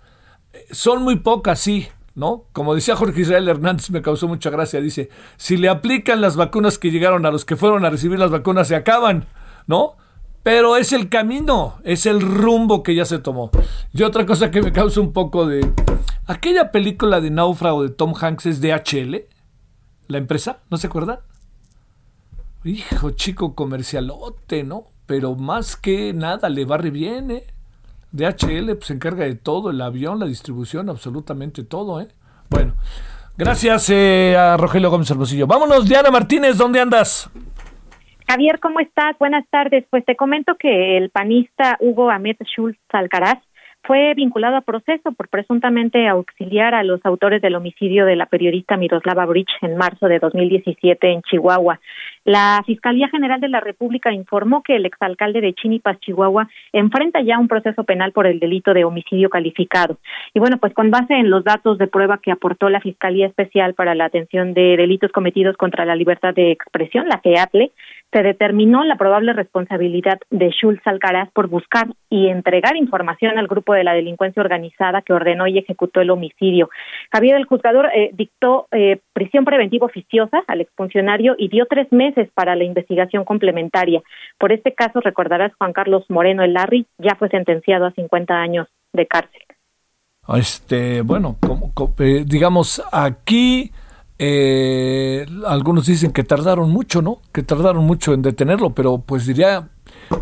eh, 0.53 0.65
son 0.71 1.03
muy 1.03 1.17
pocas, 1.17 1.59
sí, 1.59 1.87
¿no? 2.15 2.45
Como 2.51 2.73
decía 2.73 2.95
Jorge 2.95 3.21
Israel 3.21 3.47
Hernández, 3.47 3.89
me 3.91 4.01
causó 4.01 4.27
mucha 4.27 4.49
gracia, 4.49 4.81
dice, 4.81 5.09
si 5.35 5.57
le 5.57 5.69
aplican 5.69 6.21
las 6.21 6.35
vacunas 6.35 6.77
que 6.77 6.91
llegaron 6.91 7.25
a 7.25 7.31
los 7.31 7.45
que 7.45 7.55
fueron 7.55 7.85
a 7.85 7.89
recibir 7.89 8.19
las 8.19 8.31
vacunas, 8.31 8.67
se 8.67 8.75
acaban, 8.75 9.27
¿no? 9.67 9.97
Pero 10.43 10.77
es 10.77 10.93
el 10.93 11.09
camino, 11.09 11.75
es 11.83 12.05
el 12.05 12.21
rumbo 12.21 12.81
que 12.81 12.95
ya 12.95 13.05
se 13.05 13.19
tomó. 13.19 13.51
Y 13.93 14.03
otra 14.03 14.25
cosa 14.25 14.49
que 14.49 14.61
me 14.61 14.71
causa 14.71 15.01
un 15.01 15.11
poco 15.11 15.45
de... 15.45 15.69
Aquella 16.25 16.71
película 16.71 17.19
de 17.19 17.31
náufrago 17.31 17.83
de 17.83 17.89
Tom 17.89 18.13
Hanks 18.19 18.45
es 18.45 18.61
DHL, 18.61 19.25
la 20.07 20.17
empresa, 20.17 20.59
¿no 20.69 20.77
se 20.77 20.87
acuerdan? 20.87 21.19
Hijo, 22.63 23.11
chico 23.11 23.55
comercialote, 23.55 24.63
¿no? 24.63 24.85
Pero 25.05 25.35
más 25.35 25.77
que 25.77 26.13
nada 26.13 26.49
le 26.49 26.65
va 26.65 26.77
re 26.77 26.91
bien, 26.91 27.31
¿eh? 27.31 27.43
DHL 28.11 28.73
pues, 28.75 28.85
se 28.85 28.93
encarga 28.93 29.25
de 29.25 29.35
todo, 29.35 29.69
el 29.69 29.81
avión, 29.81 30.19
la 30.19 30.25
distribución, 30.25 30.89
absolutamente 30.89 31.63
todo, 31.63 32.01
¿eh? 32.01 32.07
Bueno, 32.49 32.73
gracias 33.37 33.89
eh, 33.89 34.35
a 34.37 34.57
Rogelio 34.57 34.89
Gómez 34.89 35.09
Hermosillo. 35.11 35.47
Vámonos, 35.47 35.87
Diana 35.87 36.09
Martínez, 36.11 36.57
¿dónde 36.57 36.79
andas? 36.79 37.29
Javier, 38.27 38.59
¿cómo 38.59 38.79
estás? 38.79 39.17
Buenas 39.19 39.45
tardes. 39.49 39.85
Pues 39.89 40.03
te 40.03 40.15
comento 40.15 40.55
que 40.55 40.97
el 40.97 41.09
panista 41.09 41.77
Hugo 41.79 42.09
Ahmed 42.09 42.35
Schultz 42.43 42.79
Alcaraz 42.89 43.39
fue 43.83 44.13
vinculado 44.15 44.57
a 44.57 44.61
proceso 44.61 45.13
por 45.13 45.29
presuntamente 45.29 46.09
auxiliar 46.09 46.75
a 46.75 46.83
los 46.83 46.99
autores 47.05 47.41
del 47.41 47.55
homicidio 47.55 48.05
de 48.05 48.17
la 48.17 48.25
periodista 48.25 48.75
Miroslava 48.75 49.25
Bridge 49.25 49.53
en 49.61 49.77
marzo 49.77 50.07
de 50.07 50.19
2017 50.19 51.09
en 51.09 51.21
Chihuahua. 51.21 51.79
La 52.27 52.61
Fiscalía 52.65 53.07
General 53.07 53.39
de 53.39 53.47
la 53.47 53.61
República 53.61 54.11
informó 54.11 54.61
que 54.61 54.75
el 54.75 54.85
exalcalde 54.85 55.39
de 55.39 55.53
Chinipas, 55.53 55.97
Chihuahua, 56.01 56.49
enfrenta 56.73 57.21
ya 57.21 57.39
un 57.39 57.47
proceso 57.47 57.85
penal 57.85 58.11
por 58.11 58.27
el 58.27 58.41
delito 58.41 58.73
de 58.73 58.83
homicidio 58.83 59.29
calificado. 59.29 59.97
Y 60.33 60.39
bueno, 60.39 60.57
pues 60.57 60.73
con 60.73 60.91
base 60.91 61.13
en 61.13 61.29
los 61.29 61.45
datos 61.45 61.77
de 61.77 61.87
prueba 61.87 62.19
que 62.21 62.33
aportó 62.33 62.67
la 62.67 62.81
Fiscalía 62.81 63.27
Especial 63.27 63.75
para 63.75 63.95
la 63.95 64.03
Atención 64.03 64.53
de 64.53 64.75
Delitos 64.75 65.13
Cometidos 65.13 65.55
contra 65.55 65.85
la 65.85 65.95
Libertad 65.95 66.33
de 66.33 66.51
Expresión, 66.51 67.07
la 67.07 67.21
FEATLE, 67.21 67.71
se 68.11 68.23
determinó 68.23 68.83
la 68.83 68.95
probable 68.95 69.33
responsabilidad 69.33 70.19
de 70.29 70.49
Schultz 70.49 70.85
Alcaraz 70.85 71.29
por 71.31 71.47
buscar 71.47 71.87
y 72.09 72.27
entregar 72.27 72.77
información 72.77 73.37
al 73.37 73.47
grupo 73.47 73.73
de 73.73 73.83
la 73.83 73.93
delincuencia 73.93 74.41
organizada 74.41 75.01
que 75.01 75.13
ordenó 75.13 75.47
y 75.47 75.57
ejecutó 75.57 75.99
el 75.99 76.09
homicidio. 76.09 76.69
Javier, 77.11 77.35
el 77.35 77.45
juzgador, 77.45 77.89
eh, 77.93 78.11
dictó 78.13 78.67
eh, 78.71 78.99
prisión 79.13 79.43
preventiva 79.43 79.85
oficiosa 79.85 80.41
al 80.47 80.61
exfuncionario 80.61 81.35
y 81.37 81.49
dio 81.49 81.65
tres 81.65 81.91
meses 81.91 82.16
para 82.33 82.55
la 82.55 82.63
investigación 82.63 83.25
complementaria. 83.25 84.01
Por 84.37 84.51
este 84.51 84.73
caso, 84.73 84.99
recordarás, 85.01 85.53
Juan 85.57 85.73
Carlos 85.73 86.05
Moreno 86.09 86.43
el 86.43 86.53
Larry 86.53 86.87
ya 86.97 87.15
fue 87.15 87.29
sentenciado 87.29 87.85
a 87.85 87.91
50 87.91 88.33
años 88.33 88.67
de 88.93 89.07
cárcel. 89.07 89.41
Este, 90.35 91.01
bueno, 91.01 91.37
como, 91.39 91.71
eh, 91.99 92.23
digamos, 92.25 92.83
aquí 92.91 93.71
eh, 94.19 95.25
algunos 95.45 95.85
dicen 95.85 96.11
que 96.11 96.23
tardaron 96.23 96.69
mucho, 96.69 97.01
¿no? 97.01 97.19
Que 97.31 97.43
tardaron 97.43 97.85
mucho 97.85 98.13
en 98.13 98.21
detenerlo, 98.21 98.71
pero 98.71 98.97
pues 98.99 99.25
diría 99.25 99.69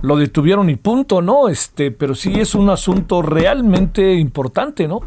lo 0.01 0.17
detuvieron 0.17 0.69
y 0.69 0.75
punto, 0.75 1.21
¿no? 1.21 1.49
Este, 1.49 1.91
pero 1.91 2.15
sí 2.15 2.39
es 2.39 2.55
un 2.55 2.69
asunto 2.69 3.21
realmente 3.21 4.15
importante, 4.15 4.87
¿no? 4.87 5.01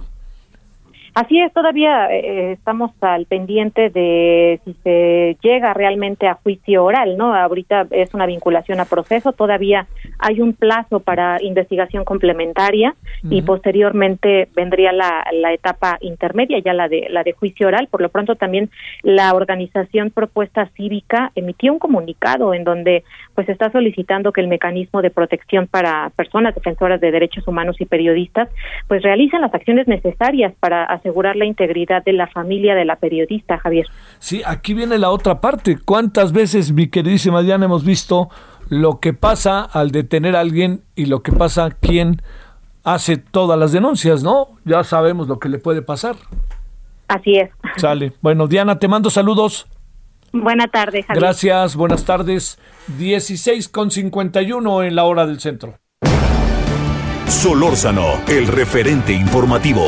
Así 1.15 1.41
es, 1.41 1.53
todavía 1.53 2.13
eh, 2.13 2.53
estamos 2.53 2.93
al 3.01 3.27
pendiente 3.27 3.91
de 3.91 4.61
si 4.65 4.75
se 4.85 5.37
llega 5.43 5.75
realmente 5.75 6.29
a 6.29 6.35
juicio 6.35 6.85
oral, 6.85 7.17
¿no? 7.17 7.35
Ahorita 7.35 7.87
es 7.91 8.15
una 8.15 8.27
vinculación 8.27 8.79
a 8.81 8.85
proceso, 8.85 9.33
todavía 9.33 9.87
hay 10.19 10.41
un 10.41 10.53
plazo 10.53 11.01
para 11.01 11.43
investigación 11.43 12.05
complementaria 12.05 12.95
y 13.29 13.43
posteriormente 13.43 14.49
vendría 14.55 14.93
la, 14.93 15.27
la, 15.33 15.53
etapa 15.53 15.99
intermedia, 16.01 16.59
ya 16.61 16.73
la 16.73 16.89
de 16.89 17.09
la 17.11 17.25
de 17.25 17.33
juicio 17.33 17.67
oral. 17.67 17.89
Por 17.89 18.01
lo 18.01 18.11
pronto 18.11 18.37
también 18.37 18.71
la 19.03 19.35
organización 19.35 20.11
Propuesta 20.11 20.71
Cívica 20.77 21.33
emitió 21.35 21.73
un 21.73 21.79
comunicado 21.79 22.55
en 22.55 22.65
donde 22.65 23.03
pues 23.35 23.49
está 23.49 23.71
solicitando 23.73 24.33
que 24.33 24.41
el 24.41 24.49
mecanismo 24.49 25.03
de 25.03 25.11
protección 25.11 25.67
para 25.67 26.11
personas 26.11 26.55
defensoras 26.55 27.01
de 27.01 27.11
derechos 27.11 27.47
humanos 27.49 27.81
y 27.81 27.87
periodistas 27.87 28.49
pues 28.87 29.03
realicen 29.03 29.41
las 29.41 29.55
acciones 29.55 29.89
necesarias 29.89 30.53
para 30.61 30.85
hacer 30.85 31.08
asegurar 31.09 31.37
la 31.37 31.47
integridad 31.47 32.05
de 32.05 32.13
la 32.13 32.27
familia 32.27 32.75
de 32.75 32.85
la 32.85 32.97
periodista, 32.97 33.59
Javier. 33.59 33.87
Sí, 34.19 34.43
aquí 34.45 34.75
viene 34.75 34.99
la 34.99 35.11
otra 35.11 35.41
parte. 35.41 35.79
¿Cuántas 35.83 36.33
veces, 36.33 36.73
mi 36.73 36.89
queridísima 36.89 37.43
Diana, 37.43 37.65
hemos 37.65 37.85
visto 37.85 38.29
lo 38.69 39.01
que 39.01 39.15
pasa 39.15 39.63
al 39.63 39.91
detener 39.91 40.37
a 40.37 40.41
alguien 40.41 40.83
y 40.95 41.07
lo 41.07 41.23
que 41.23 41.33
pasa 41.33 41.71
quien 41.71 42.21
hace 42.85 43.17
todas 43.17 43.59
las 43.59 43.73
denuncias, 43.73 44.23
¿no? 44.23 44.49
Ya 44.65 44.85
sabemos 44.85 45.29
lo 45.29 45.39
que 45.39 45.49
le 45.49 45.59
puede 45.59 45.81
pasar. 45.81 46.17
Así 47.09 47.37
es. 47.37 47.51
Sale. 47.77 48.13
Bueno, 48.21 48.47
Diana, 48.47 48.79
te 48.79 48.87
mando 48.87 49.09
saludos. 49.09 49.67
Buenas 50.33 50.71
tardes, 50.71 51.07
Javier. 51.07 51.23
Gracias, 51.23 51.75
buenas 51.75 52.05
tardes. 52.05 52.59
16 52.99 53.69
con 53.71 53.91
51 53.91 54.83
en 54.83 54.95
la 54.95 55.05
hora 55.05 55.27
del 55.27 55.41
centro. 55.41 55.79
Solórzano, 57.27 58.21
el 58.27 58.47
referente 58.47 59.13
informativo. 59.13 59.87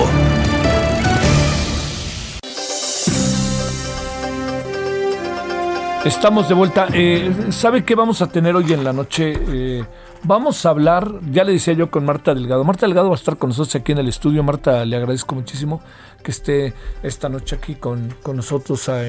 Estamos 6.05 6.49
de 6.49 6.55
vuelta. 6.55 6.89
Eh, 6.95 7.31
¿Sabe 7.51 7.85
qué 7.85 7.95
vamos 7.95 8.23
a 8.23 8.27
tener 8.27 8.57
hoy 8.57 8.73
en 8.73 8.85
la 8.85 8.93
noche? 8.93 9.35
Eh, 9.49 9.85
vamos 10.23 10.65
a 10.65 10.71
hablar, 10.71 11.13
ya 11.31 11.45
le 11.45 11.53
decía 11.53 11.75
yo 11.75 11.91
con 11.91 12.07
Marta 12.07 12.33
Delgado. 12.35 12.65
Marta 12.65 12.87
Delgado 12.87 13.11
va 13.11 13.15
a 13.15 13.19
estar 13.19 13.37
con 13.37 13.51
nosotros 13.51 13.75
aquí 13.75 13.93
en 13.93 13.99
el 13.99 14.09
estudio. 14.09 14.43
Marta, 14.43 14.83
le 14.87 14.97
agradezco 14.97 15.35
muchísimo 15.35 15.83
que 16.23 16.31
esté 16.31 16.75
esta 17.03 17.29
noche 17.29 17.57
aquí 17.57 17.75
con, 17.75 18.15
nosotros 18.35 18.89
a, 18.89 19.03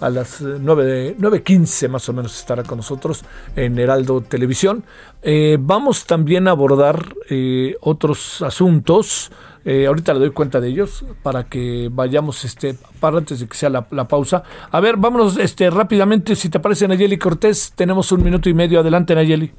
a 0.00 0.10
las 0.10 0.42
9.15 0.42 1.88
más 1.88 2.08
o 2.08 2.12
menos 2.12 2.38
estará 2.38 2.62
con 2.62 2.78
nosotros 2.78 3.24
en 3.56 3.78
Heraldo 3.78 4.20
Televisión. 4.20 4.84
Eh, 5.22 5.58
vamos 5.60 6.06
también 6.06 6.48
a 6.48 6.52
abordar 6.52 7.14
otros 7.80 8.42
asuntos. 8.42 9.30
Eh, 9.64 9.86
ahorita 9.86 10.14
le 10.14 10.20
doy 10.20 10.30
cuenta 10.30 10.58
de 10.58 10.68
ellos 10.68 11.04
para 11.22 11.44
que 11.44 11.90
vayamos 11.92 12.44
este 12.46 12.76
para 12.98 13.18
antes 13.18 13.40
de 13.40 13.46
que 13.46 13.56
sea 13.56 13.68
la, 13.68 14.08
pausa. 14.08 14.42
A 14.70 14.80
ver, 14.80 14.96
vámonos 14.96 15.36
este 15.36 15.68
rápidamente, 15.68 16.34
si 16.34 16.48
te 16.48 16.60
parece 16.60 16.88
Nayeli 16.88 17.18
Cortés, 17.18 17.72
tenemos 17.74 18.10
un 18.12 18.22
minuto 18.22 18.48
y 18.48 18.54
medio. 18.54 18.80
Adelante, 18.80 19.14
Nayeli. 19.14 19.52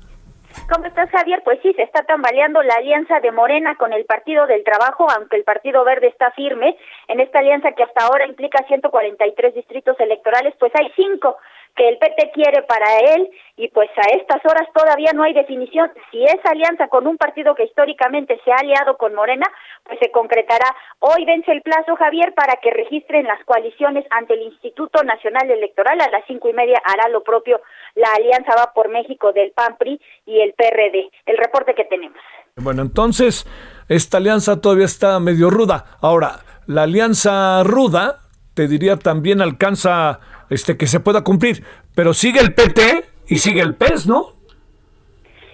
¿Cómo 0.70 0.86
estás, 0.86 1.10
Javier? 1.10 1.42
Pues 1.44 1.60
sí, 1.62 1.74
se 1.74 1.84
está 1.84 2.04
tambaleando 2.04 2.64
la 2.64 2.76
alianza 2.76 3.20
de 3.20 3.32
Morena 3.32 3.76
con 3.76 3.94
el 3.94 4.06
Partido 4.06 4.48
del 4.48 4.64
Trabajo, 4.64 5.06
aunque 5.10 5.38
el 5.38 5.44
Partido 5.44 5.84
Verde 5.84 6.08
está 6.08 6.32
firme. 6.32 6.78
En 7.08 7.20
esta 7.20 7.40
alianza 7.40 7.74
que 7.74 7.84
hasta 7.84 8.06
ahora 8.06 8.26
implica 8.26 8.64
143 8.68 9.54
distritos 9.54 10.00
electorales, 10.00 10.54
pues 10.60 10.72
hay 10.76 10.92
cinco 10.96 11.38
que 11.76 11.90
el 11.90 11.98
PT 11.98 12.32
quiere 12.34 12.64
para 12.64 13.00
él 13.16 13.30
y 13.58 13.68
pues 13.70 13.90
a 13.98 14.16
estas 14.16 14.44
horas 14.46 14.68
todavía 14.74 15.12
no 15.14 15.24
hay 15.24 15.34
definición 15.34 15.92
si 16.10 16.24
esa 16.24 16.50
alianza 16.52 16.88
con 16.88 17.08
un 17.08 17.18
partido 17.18 17.56
que 17.56 17.66
históricamente 17.66 18.40
se 18.44 18.52
ha 18.52 18.58
aliado 18.58 18.98
con 18.98 19.14
Morena, 19.14 19.46
pues 19.84 20.00
se 20.00 20.12
concretará. 20.12 20.76
Hoy 21.00 21.26
vence 21.26 21.52
el 21.52 21.62
plazo, 21.62 21.96
Javier, 21.96 22.34
para 22.34 22.56
que 22.58 22.72
registren 22.72 23.26
las 23.26 23.44
coaliciones 23.46 24.06
ante 24.10 24.34
el 24.34 24.44
Instituto 24.44 25.04
Nacional 25.04 25.50
Electoral. 25.50 26.00
A 26.02 26.10
las 26.10 26.24
cinco 26.28 26.50
y 26.50 26.54
media 26.54 26.82
hará 26.86 27.10
lo 27.10 27.24
propio 27.24 27.62
la 27.96 28.08
Alianza 28.16 28.54
Va 28.58 28.74
por 28.74 28.90
México 28.90 29.34
del 29.34 29.52
PAN-PRI 29.52 30.00
y 30.26 30.40
el 30.40 30.54
PRD. 30.54 31.10
El 31.26 31.38
reporte 31.38 31.74
que 31.76 31.86
tenemos. 31.86 32.20
Bueno, 32.56 32.82
entonces, 32.82 33.46
esta 33.88 34.18
alianza 34.18 34.62
todavía 34.62 34.86
está 34.86 35.20
medio 35.20 35.50
ruda. 35.50 35.98
Ahora, 36.02 36.40
la 36.68 36.84
alianza 36.84 37.64
ruda, 37.64 38.20
te 38.54 38.68
diría, 38.68 38.98
también 38.98 39.42
alcanza 39.42 40.20
este, 40.52 40.78
que 40.78 40.86
se 40.86 41.00
pueda 41.00 41.24
cumplir. 41.24 41.64
Pero 41.96 42.14
sigue 42.14 42.40
el 42.40 42.54
PT 42.54 42.82
y 43.28 43.38
sigue 43.38 43.62
el 43.62 43.76
PES, 43.76 44.06
¿no? 44.06 44.34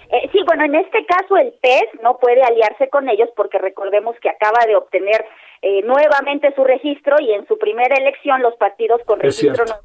Eh, 0.10 0.30
sí, 0.32 0.40
bueno, 0.46 0.66
en 0.66 0.76
este 0.76 1.06
caso 1.06 1.38
el 1.38 1.54
PES 1.62 2.02
no 2.02 2.18
puede 2.18 2.42
aliarse 2.44 2.90
con 2.90 3.08
ellos 3.08 3.30
porque 3.36 3.58
recordemos 3.58 4.16
que 4.22 4.30
acaba 4.30 4.66
de 4.66 4.76
obtener 4.76 5.26
eh, 5.62 5.82
nuevamente 5.84 6.54
su 6.56 6.64
registro 6.64 7.18
y 7.20 7.34
en 7.34 7.46
su 7.48 7.58
primera 7.58 7.96
elección 7.96 8.42
los 8.42 8.56
partidos 8.56 9.02
con 9.06 9.20
registro 9.20 9.66
no, 9.66 9.76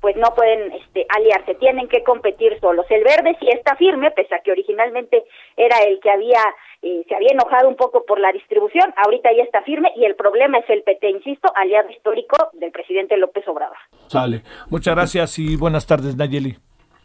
pues 0.00 0.16
no 0.16 0.34
pueden 0.34 0.72
este, 0.72 1.06
aliarse, 1.08 1.54
tienen 1.54 1.88
que 1.88 2.02
competir 2.02 2.58
solos. 2.60 2.86
El 2.90 3.04
verde 3.04 3.36
sí 3.38 3.48
está 3.48 3.76
firme, 3.76 4.10
pese 4.10 4.34
a 4.34 4.40
que 4.40 4.50
originalmente 4.50 5.24
era 5.56 5.78
el 5.82 6.00
que 6.00 6.10
había 6.10 6.42
eh, 6.82 7.04
se 7.06 7.14
había 7.14 7.32
enojado 7.32 7.68
un 7.68 7.76
poco 7.76 8.04
por 8.06 8.18
la 8.18 8.32
distribución, 8.32 8.94
ahorita 9.04 9.28
ya 9.36 9.42
está 9.42 9.60
firme 9.62 9.92
y 9.96 10.06
el 10.06 10.14
problema 10.14 10.58
es 10.58 10.70
el 10.70 10.82
PT, 10.82 11.10
insisto, 11.10 11.52
aliado 11.54 11.90
histórico 11.90 12.36
del 12.54 12.72
presidente 12.72 13.18
López 13.18 13.46
Obrador. 13.48 13.76
Sale. 14.06 14.42
Muchas 14.70 14.94
gracias 14.94 15.38
y 15.38 15.56
buenas 15.56 15.86
tardes, 15.86 16.16
Nayeli. 16.16 16.56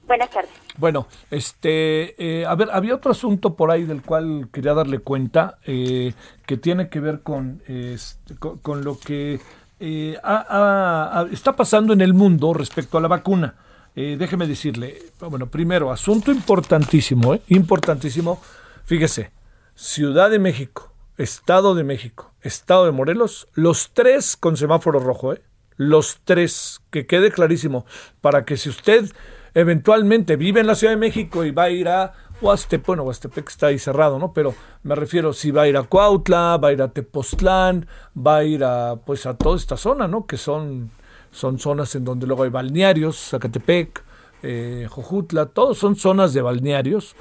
Buenas 0.07 0.29
tardes. 0.29 0.51
Bueno, 0.77 1.07
este, 1.29 2.15
eh, 2.23 2.45
a 2.45 2.55
ver, 2.55 2.69
había 2.71 2.95
otro 2.95 3.11
asunto 3.11 3.55
por 3.55 3.69
ahí 3.69 3.83
del 3.83 4.01
cual 4.01 4.47
quería 4.53 4.73
darle 4.73 4.99
cuenta 4.99 5.57
eh, 5.65 6.13
que 6.45 6.55
tiene 6.55 6.87
que 6.87 7.01
ver 7.01 7.21
con, 7.21 7.61
este, 7.67 8.35
con, 8.37 8.85
lo 8.85 8.97
que 8.97 9.39
está 9.79 11.55
pasando 11.57 11.91
en 11.91 11.99
el 11.99 12.13
mundo 12.13 12.53
respecto 12.53 12.97
a 12.97 13.01
la 13.01 13.09
vacuna. 13.09 13.55
déjeme 13.93 14.47
decirle, 14.47 14.99
bueno, 15.19 15.47
primero, 15.47 15.91
asunto 15.91 16.31
importantísimo, 16.31 17.35
importantísimo. 17.49 18.39
Fíjese, 18.85 19.34
Ciudad 19.77 20.29
de 20.29 20.39
México, 20.39 20.93
Estado 21.17 21.75
de 21.75 21.83
México, 21.83 22.31
Estado 22.41 22.85
de 22.85 22.93
Morelos, 22.93 23.49
los 23.55 23.91
tres 23.93 24.37
con 24.37 24.55
semáforo 24.55 24.99
rojo, 24.99 25.33
¿eh? 25.33 25.41
Los 25.75 26.21
tres, 26.23 26.79
que 26.91 27.05
quede 27.05 27.29
clarísimo, 27.29 27.85
para 28.21 28.45
que 28.45 28.55
si 28.55 28.69
usted 28.69 29.11
eventualmente 29.53 30.37
vive 30.37 30.61
en 30.61 30.67
la 30.67 30.75
Ciudad 30.75 30.93
de 30.93 30.97
México 30.97 31.43
y 31.43 31.51
va 31.51 31.63
a 31.63 31.69
ir 31.71 31.89
a 31.89 32.13
Huastepec, 32.39 32.87
bueno, 32.87 33.03
Huastepec 33.03 33.49
está 33.49 33.67
ahí 33.67 33.77
cerrado, 33.77 34.17
¿no? 34.17 34.31
Pero 34.31 34.55
me 34.83 34.95
refiero 34.95 35.33
si 35.33 35.51
va 35.51 35.63
a 35.63 35.67
ir 35.67 35.75
a 35.75 35.83
Cuautla, 35.83 36.55
va 36.55 36.69
a 36.69 36.73
ir 36.73 36.81
a 36.81 36.87
Tepoztlán, 36.87 37.85
va 38.17 38.37
a 38.37 38.43
ir 38.45 38.63
a, 38.63 38.95
pues 39.05 39.25
a 39.25 39.33
toda 39.33 39.57
esta 39.57 39.75
zona, 39.75 40.07
¿no? 40.07 40.25
Que 40.25 40.37
son, 40.37 40.89
son 41.31 41.59
zonas 41.59 41.93
en 41.95 42.05
donde 42.05 42.27
luego 42.27 42.43
hay 42.43 42.49
balnearios, 42.49 43.17
Zacatepec, 43.17 44.05
eh, 44.41 44.87
Jojutla, 44.89 45.47
todos 45.47 45.77
son 45.77 45.97
zonas 45.97 46.33
de 46.33 46.41
balnearios. 46.41 47.17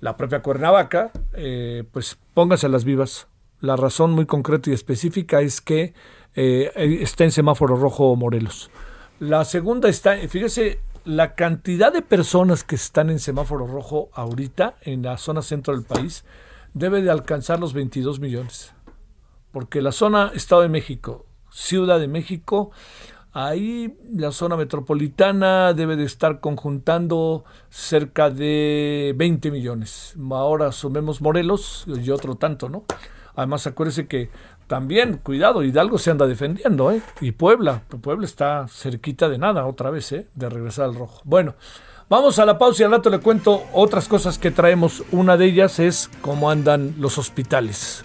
La 0.00 0.16
propia 0.16 0.42
Cuernavaca, 0.42 1.10
eh, 1.34 1.84
pues 1.92 2.18
póngase 2.34 2.68
las 2.68 2.84
vivas. 2.84 3.26
La 3.60 3.76
razón 3.76 4.12
muy 4.12 4.26
concreta 4.26 4.70
y 4.70 4.72
específica 4.72 5.40
es 5.40 5.60
que 5.60 5.92
eh, 6.34 6.70
está 7.02 7.24
en 7.24 7.32
semáforo 7.32 7.76
rojo 7.76 8.14
Morelos. 8.14 8.70
La 9.18 9.44
segunda 9.44 9.88
está, 9.88 10.16
fíjese, 10.28 10.80
la 11.04 11.34
cantidad 11.34 11.92
de 11.92 12.02
personas 12.02 12.62
que 12.62 12.76
están 12.76 13.10
en 13.10 13.18
semáforo 13.18 13.66
rojo 13.66 14.10
ahorita 14.12 14.76
en 14.82 15.02
la 15.02 15.16
zona 15.16 15.42
centro 15.42 15.74
del 15.74 15.84
país 15.84 16.24
debe 16.74 17.02
de 17.02 17.10
alcanzar 17.10 17.58
los 17.58 17.72
22 17.72 18.20
millones. 18.20 18.72
Porque 19.50 19.82
la 19.82 19.90
zona 19.90 20.30
Estado 20.34 20.62
de 20.62 20.68
México, 20.68 21.26
Ciudad 21.50 21.98
de 21.98 22.08
México, 22.08 22.70
ahí 23.46 23.96
la 24.12 24.32
zona 24.32 24.56
metropolitana 24.56 25.72
debe 25.72 25.94
de 25.94 26.04
estar 26.04 26.40
conjuntando 26.40 27.44
cerca 27.70 28.30
de 28.30 29.14
20 29.16 29.52
millones. 29.52 30.16
Ahora 30.30 30.72
sumemos 30.72 31.20
Morelos 31.20 31.84
y 31.86 32.10
otro 32.10 32.34
tanto, 32.34 32.68
¿no? 32.68 32.84
Además, 33.36 33.68
acuérdese 33.68 34.08
que 34.08 34.30
también, 34.66 35.18
cuidado, 35.18 35.62
Hidalgo 35.62 35.98
se 35.98 36.10
anda 36.10 36.26
defendiendo, 36.26 36.90
¿eh? 36.90 37.00
Y 37.20 37.30
Puebla, 37.30 37.84
Puebla 38.02 38.24
está 38.24 38.66
cerquita 38.66 39.28
de 39.28 39.38
nada 39.38 39.66
otra 39.66 39.90
vez, 39.90 40.10
¿eh? 40.10 40.26
De 40.34 40.48
regresar 40.48 40.86
al 40.86 40.96
rojo. 40.96 41.20
Bueno, 41.24 41.54
vamos 42.08 42.40
a 42.40 42.44
la 42.44 42.58
pausa 42.58 42.82
y 42.82 42.86
al 42.86 42.90
rato 42.90 43.08
le 43.08 43.20
cuento 43.20 43.62
otras 43.72 44.08
cosas 44.08 44.38
que 44.38 44.50
traemos. 44.50 45.04
Una 45.12 45.36
de 45.36 45.46
ellas 45.46 45.78
es 45.78 46.10
cómo 46.22 46.50
andan 46.50 46.96
los 46.98 47.18
hospitales. 47.18 48.04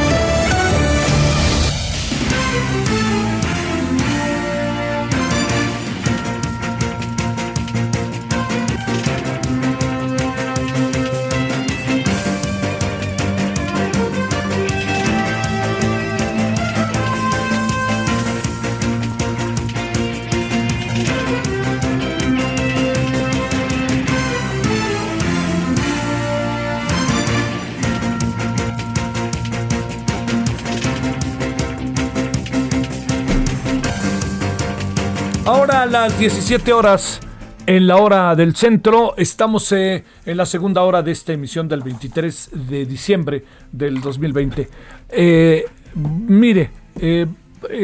Las 35.91 36.17
17 36.17 36.71
horas 36.71 37.19
en 37.65 37.85
la 37.85 37.97
hora 37.97 38.33
del 38.33 38.55
centro, 38.55 39.13
estamos 39.17 39.69
eh, 39.73 40.05
en 40.25 40.37
la 40.37 40.45
segunda 40.45 40.83
hora 40.83 41.01
de 41.01 41.11
esta 41.11 41.33
emisión 41.33 41.67
del 41.67 41.81
23 41.81 42.51
de 42.69 42.85
diciembre 42.85 43.43
del 43.73 43.99
2020. 43.99 44.69
Eh, 45.09 45.65
mire, 45.95 46.69
eh, 46.97 47.25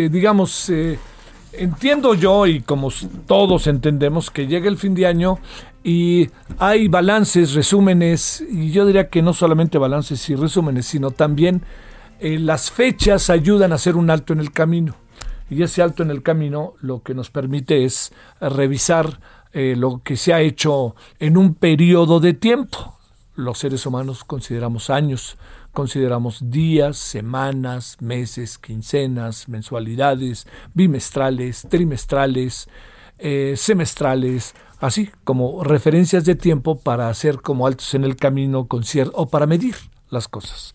digamos, 0.10 0.72
entiendo 1.52 2.14
yo 2.14 2.48
y 2.48 2.62
como 2.62 2.94
todos 3.26 3.68
entendemos 3.68 4.32
que 4.32 4.48
llega 4.48 4.70
el 4.70 4.78
fin 4.78 4.96
de 4.96 5.06
año 5.06 5.40
y 5.84 6.30
hay 6.60 6.88
balances, 6.88 7.56
resúmenes, 7.56 8.42
y 8.50 8.72
yo 8.72 8.86
diría 8.86 9.10
que 9.10 9.22
no 9.22 9.34
solamente 9.34 9.78
balances 9.78 10.30
y 10.30 10.36
resúmenes, 10.36 10.86
sino 10.86 11.12
también 11.12 11.62
las 12.22 12.72
fechas 12.72 13.30
ayudan 13.30 13.74
a 13.74 13.76
hacer 13.76 13.98
un 13.98 14.10
alto 14.10 14.32
en 14.32 14.40
el 14.40 14.52
camino 14.54 14.96
y 15.50 15.64
ese 15.64 15.82
alto 15.82 16.04
en 16.04 16.12
el 16.12 16.24
camino 16.24 16.74
lo 16.82 17.04
que 17.04 17.14
nos 17.14 17.30
permite 17.30 17.86
es 17.86 18.12
revisar 18.40 19.20
eh, 19.54 19.76
lo 19.78 20.02
que 20.04 20.18
se 20.18 20.34
ha 20.34 20.42
hecho 20.42 20.96
en 21.20 21.38
un 21.38 21.56
periodo 21.56 22.20
de 22.20 22.34
tiempo. 22.34 22.98
Los 23.36 23.60
seres 23.60 23.86
humanos 23.86 24.24
consideramos 24.24 24.90
años, 24.90 25.38
consideramos 25.72 26.50
días, 26.50 26.98
semanas, 26.98 27.98
meses, 28.00 28.58
quincenas, 28.58 29.48
mensualidades, 29.48 30.48
bimestrales, 30.74 31.68
trimestrales, 31.70 32.68
eh, 33.20 33.54
semestrales, 33.56 34.54
así 34.80 35.10
como 35.24 35.64
referencias 35.64 36.26
de 36.26 36.36
tiempo 36.36 36.80
para 36.80 37.10
hacer 37.10 37.42
como 37.42 37.68
altos 37.68 37.94
en 37.94 38.04
el 38.04 38.16
camino 38.16 38.68
con 38.68 38.84
o 39.14 39.28
para 39.28 39.46
medir 39.46 39.76
las 40.10 40.28
cosas. 40.28 40.74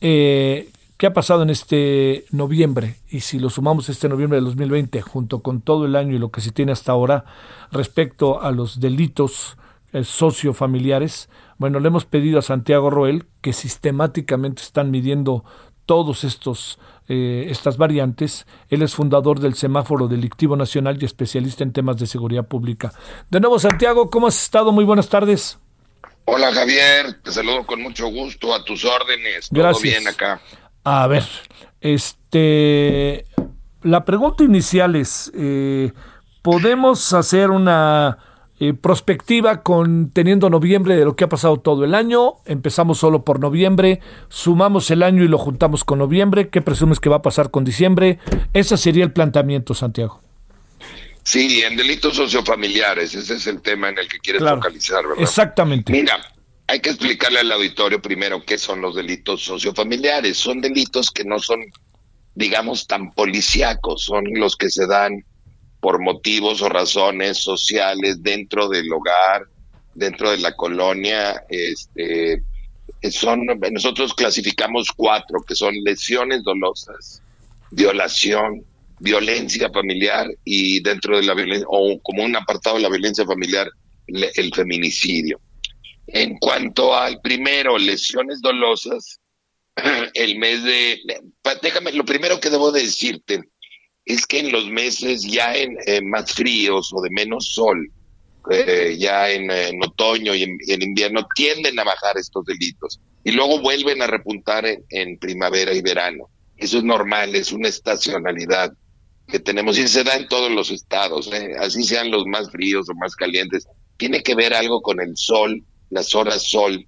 Eh, 0.00 0.70
¿Qué 1.00 1.06
ha 1.06 1.14
pasado 1.14 1.44
en 1.44 1.48
este 1.48 2.26
noviembre? 2.30 2.96
Y 3.08 3.20
si 3.20 3.38
lo 3.38 3.48
sumamos 3.48 3.88
este 3.88 4.06
noviembre 4.06 4.38
de 4.38 4.44
2020 4.44 5.00
junto 5.00 5.40
con 5.40 5.62
todo 5.62 5.86
el 5.86 5.96
año 5.96 6.14
y 6.14 6.18
lo 6.18 6.30
que 6.30 6.42
se 6.42 6.52
tiene 6.52 6.72
hasta 6.72 6.92
ahora 6.92 7.24
respecto 7.72 8.42
a 8.42 8.50
los 8.50 8.80
delitos 8.80 9.56
eh, 9.94 10.04
sociofamiliares, 10.04 11.30
bueno, 11.56 11.80
le 11.80 11.88
hemos 11.88 12.04
pedido 12.04 12.38
a 12.38 12.42
Santiago 12.42 12.90
Roel 12.90 13.24
que 13.40 13.54
sistemáticamente 13.54 14.60
están 14.60 14.90
midiendo 14.90 15.42
todos 15.86 16.22
estos 16.22 16.78
eh, 17.08 17.46
estas 17.48 17.78
variantes. 17.78 18.46
Él 18.68 18.82
es 18.82 18.94
fundador 18.94 19.40
del 19.40 19.54
Semáforo 19.54 20.06
Delictivo 20.06 20.54
Nacional 20.54 20.98
y 21.00 21.06
especialista 21.06 21.64
en 21.64 21.72
temas 21.72 21.96
de 21.96 22.08
seguridad 22.08 22.46
pública. 22.46 22.92
De 23.30 23.40
nuevo, 23.40 23.58
Santiago, 23.58 24.10
¿cómo 24.10 24.26
has 24.26 24.42
estado? 24.42 24.70
Muy 24.70 24.84
buenas 24.84 25.08
tardes. 25.08 25.58
Hola 26.26 26.52
Javier, 26.52 27.22
te 27.22 27.32
saludo 27.32 27.66
con 27.66 27.80
mucho 27.80 28.08
gusto, 28.08 28.54
a 28.54 28.62
tus 28.64 28.84
órdenes. 28.84 29.48
Todo 29.48 29.80
bien 29.80 30.06
acá. 30.06 30.40
A 30.84 31.06
ver, 31.06 31.24
este, 31.80 33.26
la 33.82 34.04
pregunta 34.04 34.44
inicial 34.44 34.96
es, 34.96 35.30
eh, 35.34 35.92
¿podemos 36.42 37.12
hacer 37.12 37.50
una 37.50 38.18
eh, 38.58 38.72
prospectiva 38.74 39.62
con 39.62 40.10
teniendo 40.10 40.48
noviembre 40.48 40.96
de 40.96 41.04
lo 41.04 41.16
que 41.16 41.24
ha 41.24 41.28
pasado 41.28 41.58
todo 41.58 41.84
el 41.84 41.94
año? 41.94 42.34
Empezamos 42.46 42.98
solo 42.98 43.24
por 43.24 43.40
noviembre, 43.40 44.00
sumamos 44.28 44.90
el 44.90 45.02
año 45.02 45.22
y 45.22 45.28
lo 45.28 45.38
juntamos 45.38 45.84
con 45.84 45.98
noviembre. 45.98 46.48
¿Qué 46.48 46.62
presumes 46.62 46.98
que 46.98 47.10
va 47.10 47.16
a 47.16 47.22
pasar 47.22 47.50
con 47.50 47.64
diciembre? 47.64 48.18
Ese 48.54 48.76
sería 48.76 49.04
el 49.04 49.12
planteamiento, 49.12 49.74
Santiago. 49.74 50.20
Sí, 51.22 51.62
en 51.62 51.76
delitos 51.76 52.16
sociofamiliares, 52.16 53.14
ese 53.14 53.34
es 53.34 53.46
el 53.46 53.60
tema 53.60 53.90
en 53.90 53.98
el 53.98 54.08
que 54.08 54.18
quieres 54.18 54.42
focalizar, 54.42 55.06
¿verdad? 55.06 55.22
Exactamente. 55.22 55.92
Mira, 55.92 56.18
hay 56.70 56.78
que 56.78 56.90
explicarle 56.90 57.40
al 57.40 57.50
auditorio 57.50 58.00
primero 58.00 58.44
qué 58.44 58.56
son 58.56 58.80
los 58.80 58.94
delitos 58.94 59.42
sociofamiliares. 59.42 60.36
Son 60.36 60.60
delitos 60.60 61.10
que 61.10 61.24
no 61.24 61.40
son, 61.40 61.64
digamos, 62.36 62.86
tan 62.86 63.10
policíacos, 63.10 64.04
son 64.04 64.24
los 64.34 64.54
que 64.54 64.70
se 64.70 64.86
dan 64.86 65.24
por 65.80 66.00
motivos 66.00 66.62
o 66.62 66.68
razones 66.68 67.38
sociales 67.38 68.22
dentro 68.22 68.68
del 68.68 68.92
hogar, 68.92 69.46
dentro 69.96 70.30
de 70.30 70.38
la 70.38 70.54
colonia. 70.54 71.42
Este, 71.48 72.44
son, 73.10 73.46
nosotros 73.72 74.14
clasificamos 74.14 74.92
cuatro, 74.94 75.42
que 75.42 75.56
son 75.56 75.74
lesiones 75.82 76.44
dolosas, 76.44 77.20
violación, 77.72 78.64
violencia 79.00 79.70
familiar 79.70 80.28
y 80.44 80.80
dentro 80.84 81.16
de 81.16 81.24
la 81.24 81.34
violencia, 81.34 81.66
o 81.68 81.98
como 82.00 82.22
un 82.22 82.36
apartado 82.36 82.76
de 82.76 82.82
la 82.82 82.90
violencia 82.90 83.24
familiar, 83.24 83.68
el 84.06 84.54
feminicidio. 84.54 85.40
En 86.12 86.38
cuanto 86.38 86.94
al 86.94 87.20
primero, 87.20 87.78
lesiones 87.78 88.40
dolosas, 88.40 89.20
el 90.14 90.38
mes 90.38 90.62
de... 90.64 91.00
Déjame, 91.62 91.92
lo 91.92 92.04
primero 92.04 92.40
que 92.40 92.50
debo 92.50 92.72
decirte 92.72 93.40
es 94.04 94.26
que 94.26 94.40
en 94.40 94.50
los 94.50 94.66
meses 94.66 95.22
ya 95.22 95.54
en, 95.54 95.76
más 96.08 96.32
fríos 96.32 96.90
o 96.92 97.00
de 97.00 97.10
menos 97.10 97.52
sol, 97.52 97.90
eh, 98.50 98.96
ya 98.98 99.30
en, 99.30 99.50
otoño 99.82 100.34
y 100.34 100.42
en, 100.42 100.82
invierno, 100.82 101.26
tienden 101.34 101.78
a 101.78 101.84
bajar 101.84 102.16
estos 102.18 102.44
delitos 102.44 103.00
y 103.22 103.32
luego 103.32 103.60
vuelven 103.60 104.02
a 104.02 104.06
repuntar 104.06 104.64
en, 104.88 105.18
primavera 105.18 105.72
y 105.74 105.82
verano. 105.82 106.28
Eso 106.56 106.78
es 106.78 106.84
normal, 106.84 107.34
es 107.34 107.52
una 107.52 107.68
estacionalidad 107.68 108.72
que 109.28 109.38
tenemos 109.38 109.78
y 109.78 109.86
se 109.86 110.02
da 110.02 110.16
en 110.16 110.26
todos 110.26 110.50
los 110.50 110.70
estados, 110.72 111.32
¿eh? 111.32 111.52
así 111.60 111.84
sean 111.84 112.10
los 112.10 112.26
más 112.26 112.50
fríos 112.50 112.88
o 112.90 112.94
más 112.94 113.14
calientes, 113.14 113.68
tiene 113.96 114.22
que 114.22 114.34
ver 114.34 114.54
algo 114.54 114.82
con 114.82 115.00
el 115.00 115.16
sol, 115.16 115.62
las 115.90 116.14
horas 116.14 116.48
sol, 116.48 116.86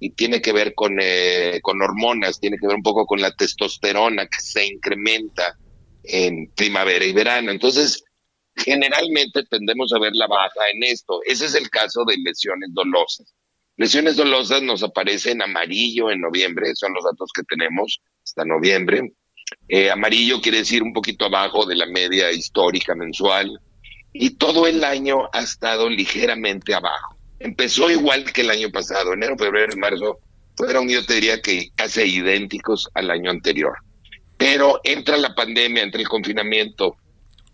y 0.00 0.10
tiene 0.10 0.42
que 0.42 0.52
ver 0.52 0.74
con, 0.74 0.98
eh, 1.00 1.60
con 1.62 1.80
hormonas, 1.80 2.40
tiene 2.40 2.58
que 2.58 2.66
ver 2.66 2.76
un 2.76 2.82
poco 2.82 3.06
con 3.06 3.20
la 3.20 3.34
testosterona 3.34 4.26
que 4.26 4.40
se 4.40 4.66
incrementa 4.66 5.56
en 6.02 6.50
primavera 6.54 7.04
y 7.04 7.12
verano. 7.12 7.50
Entonces, 7.50 8.04
generalmente 8.54 9.44
tendemos 9.44 9.92
a 9.92 9.98
ver 9.98 10.12
la 10.14 10.26
baja 10.26 10.68
en 10.72 10.82
esto. 10.82 11.20
Ese 11.24 11.46
es 11.46 11.54
el 11.54 11.70
caso 11.70 12.04
de 12.04 12.16
lesiones 12.18 12.70
dolosas. 12.72 13.34
Lesiones 13.76 14.16
dolosas 14.16 14.62
nos 14.62 14.82
aparecen 14.82 15.42
amarillo 15.42 16.10
en 16.10 16.20
noviembre, 16.20 16.74
son 16.74 16.92
los 16.92 17.04
datos 17.04 17.30
que 17.34 17.42
tenemos 17.42 18.00
hasta 18.22 18.44
noviembre. 18.44 19.14
Eh, 19.68 19.90
amarillo 19.90 20.40
quiere 20.40 20.58
decir 20.58 20.82
un 20.82 20.92
poquito 20.92 21.24
abajo 21.24 21.66
de 21.66 21.76
la 21.76 21.86
media 21.86 22.30
histórica 22.30 22.94
mensual. 22.94 23.58
Y 24.12 24.36
todo 24.36 24.66
el 24.66 24.84
año 24.84 25.28
ha 25.32 25.40
estado 25.40 25.88
ligeramente 25.88 26.72
abajo. 26.72 27.13
Empezó 27.44 27.90
igual 27.90 28.24
que 28.32 28.40
el 28.40 28.48
año 28.48 28.70
pasado, 28.70 29.12
enero, 29.12 29.36
febrero 29.36 29.70
y 29.74 29.78
marzo 29.78 30.18
fueron, 30.56 30.88
yo 30.88 31.04
te 31.04 31.16
diría 31.16 31.42
que 31.42 31.68
casi 31.74 32.00
idénticos 32.00 32.88
al 32.94 33.10
año 33.10 33.30
anterior. 33.30 33.74
Pero 34.38 34.80
entra 34.82 35.18
la 35.18 35.34
pandemia, 35.34 35.82
entra 35.82 36.00
el 36.00 36.08
confinamiento, 36.08 36.96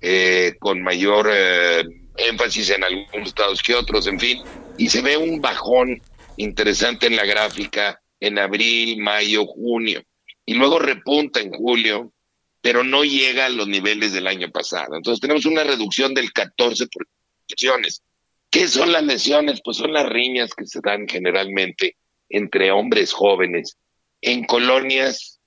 eh, 0.00 0.54
con 0.60 0.80
mayor 0.80 1.28
eh, 1.32 1.82
énfasis 2.16 2.70
en 2.70 2.84
algunos 2.84 3.26
estados 3.26 3.62
que 3.64 3.74
otros, 3.74 4.06
en 4.06 4.20
fin, 4.20 4.40
y 4.78 4.88
se 4.88 5.02
ve 5.02 5.16
un 5.16 5.40
bajón 5.40 6.00
interesante 6.36 7.08
en 7.08 7.16
la 7.16 7.26
gráfica 7.26 8.00
en 8.20 8.38
abril, 8.38 8.96
mayo, 9.02 9.44
junio, 9.44 10.04
y 10.46 10.54
luego 10.54 10.78
repunta 10.78 11.40
en 11.40 11.50
julio, 11.50 12.12
pero 12.60 12.84
no 12.84 13.02
llega 13.02 13.46
a 13.46 13.48
los 13.48 13.66
niveles 13.66 14.12
del 14.12 14.28
año 14.28 14.52
pasado. 14.52 14.94
Entonces 14.94 15.20
tenemos 15.20 15.46
una 15.46 15.64
reducción 15.64 16.14
del 16.14 16.32
14 16.32 16.86
por 16.86 17.08
lesiones. 17.48 18.04
¿Qué 18.50 18.66
son 18.66 18.90
las 18.92 19.04
lesiones? 19.04 19.60
Pues 19.64 19.76
son 19.76 19.92
las 19.92 20.08
riñas 20.08 20.54
que 20.54 20.66
se 20.66 20.80
dan 20.82 21.06
generalmente 21.08 21.96
entre 22.28 22.72
hombres 22.72 23.12
jóvenes 23.12 23.78
en 24.20 24.44
colonias 24.44 25.40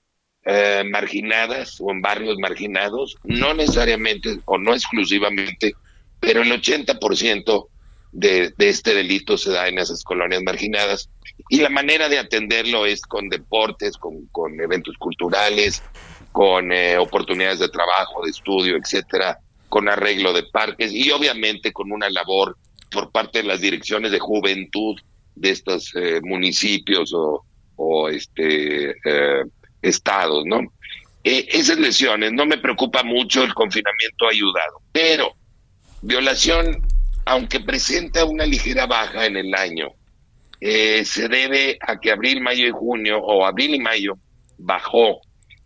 eh, 0.46 0.84
marginadas 0.90 1.78
o 1.80 1.92
en 1.92 2.02
barrios 2.02 2.38
marginados, 2.40 3.18
no 3.24 3.54
necesariamente 3.54 4.40
o 4.46 4.58
no 4.58 4.74
exclusivamente, 4.74 5.74
pero 6.20 6.42
el 6.42 6.52
80% 6.52 7.68
de, 8.14 8.54
de 8.58 8.70
este 8.70 8.94
delito 8.94 9.38
se 9.38 9.52
da 9.52 9.68
en 9.68 9.80
esas 9.80 10.04
colonias 10.04 10.42
marginadas. 10.44 11.10
Y 11.50 11.58
la 11.58 11.70
manera 11.70 12.10
de 12.10 12.20
atenderlo 12.20 12.86
es 12.86 13.02
con 13.02 13.28
deportes, 13.28 13.98
con, 13.98 14.28
con 14.28 14.60
eventos 14.62 14.98
culturales, 14.98 15.84
con 16.32 16.72
eh, 16.72 16.98
oportunidades 16.98 17.60
de 17.60 17.70
trabajo, 17.70 18.24
de 18.24 18.32
estudio, 18.32 18.78
etcétera, 18.78 19.40
con 19.70 19.90
arreglo 19.90 20.34
de 20.34 20.44
parques 20.44 20.92
y 20.94 21.12
obviamente 21.12 21.72
con 21.72 21.92
una 21.92 22.10
labor 22.10 22.58
por 22.94 23.12
parte 23.12 23.40
de 23.40 23.48
las 23.48 23.60
direcciones 23.60 24.12
de 24.12 24.20
juventud 24.20 24.96
de 25.36 25.50
estos 25.50 25.92
eh, 25.96 26.22
municipios 26.22 27.12
o, 27.14 27.44
este 28.10 28.92
eh, 28.92 29.44
estados, 29.82 30.46
¿no? 30.46 30.62
Eh, 31.24 31.48
esas 31.50 31.80
lesiones, 31.80 32.32
no 32.32 32.46
me 32.46 32.58
preocupa 32.58 33.04
mucho, 33.04 33.44
el 33.44 33.54
confinamiento 33.54 34.26
ha 34.26 34.32
ayudado, 34.32 34.82
pero 34.92 35.34
violación, 36.02 36.82
aunque 37.26 37.60
presenta 37.62 38.26
una 38.26 38.46
ligera 38.46 38.86
baja 38.86 39.26
en 39.26 39.38
el 39.38 39.54
año, 39.56 39.90
eh, 40.60 41.04
se 41.06 41.28
debe 41.28 41.78
a 41.82 42.00
que 42.00 42.12
abril, 42.12 42.42
mayo 42.42 42.68
y 42.68 42.72
junio, 42.72 43.20
o 43.20 43.46
abril 43.46 43.76
y 43.76 43.80
mayo, 43.80 44.18
bajó, 44.58 45.22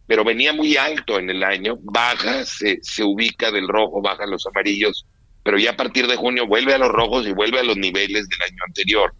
pero 0.07 0.23
venía 0.23 0.53
muy 0.53 0.77
alto 0.77 1.19
en 1.19 1.29
el 1.29 1.43
año, 1.43 1.75
baja, 1.81 2.45
se, 2.45 2.79
se 2.81 3.03
ubica 3.03 3.51
del 3.51 3.67
rojo, 3.67 4.01
baja 4.01 4.25
los 4.25 4.45
amarillos, 4.47 5.05
pero 5.47 5.59
ya 5.59 5.71
a 5.71 5.77
partir 5.77 6.07
de 6.07 6.17
junio 6.17 6.45
vuelve 6.45 6.73
a 6.73 6.77
los 6.77 6.89
rojos 6.89 7.25
y 7.25 7.31
vuelve 7.31 7.61
a 7.61 7.63
los 7.63 7.77
niveles 7.77 8.27
del 8.27 8.41
año 8.41 8.63
anterior. 8.67 9.13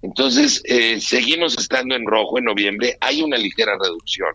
Entonces, 0.00 0.62
eh, 0.64 1.00
seguimos 1.00 1.58
estando 1.58 1.96
en 1.96 2.06
rojo 2.06 2.38
en 2.38 2.44
noviembre, 2.44 2.96
hay 3.00 3.20
una 3.20 3.36
ligera 3.36 3.72
reducción. 3.76 4.28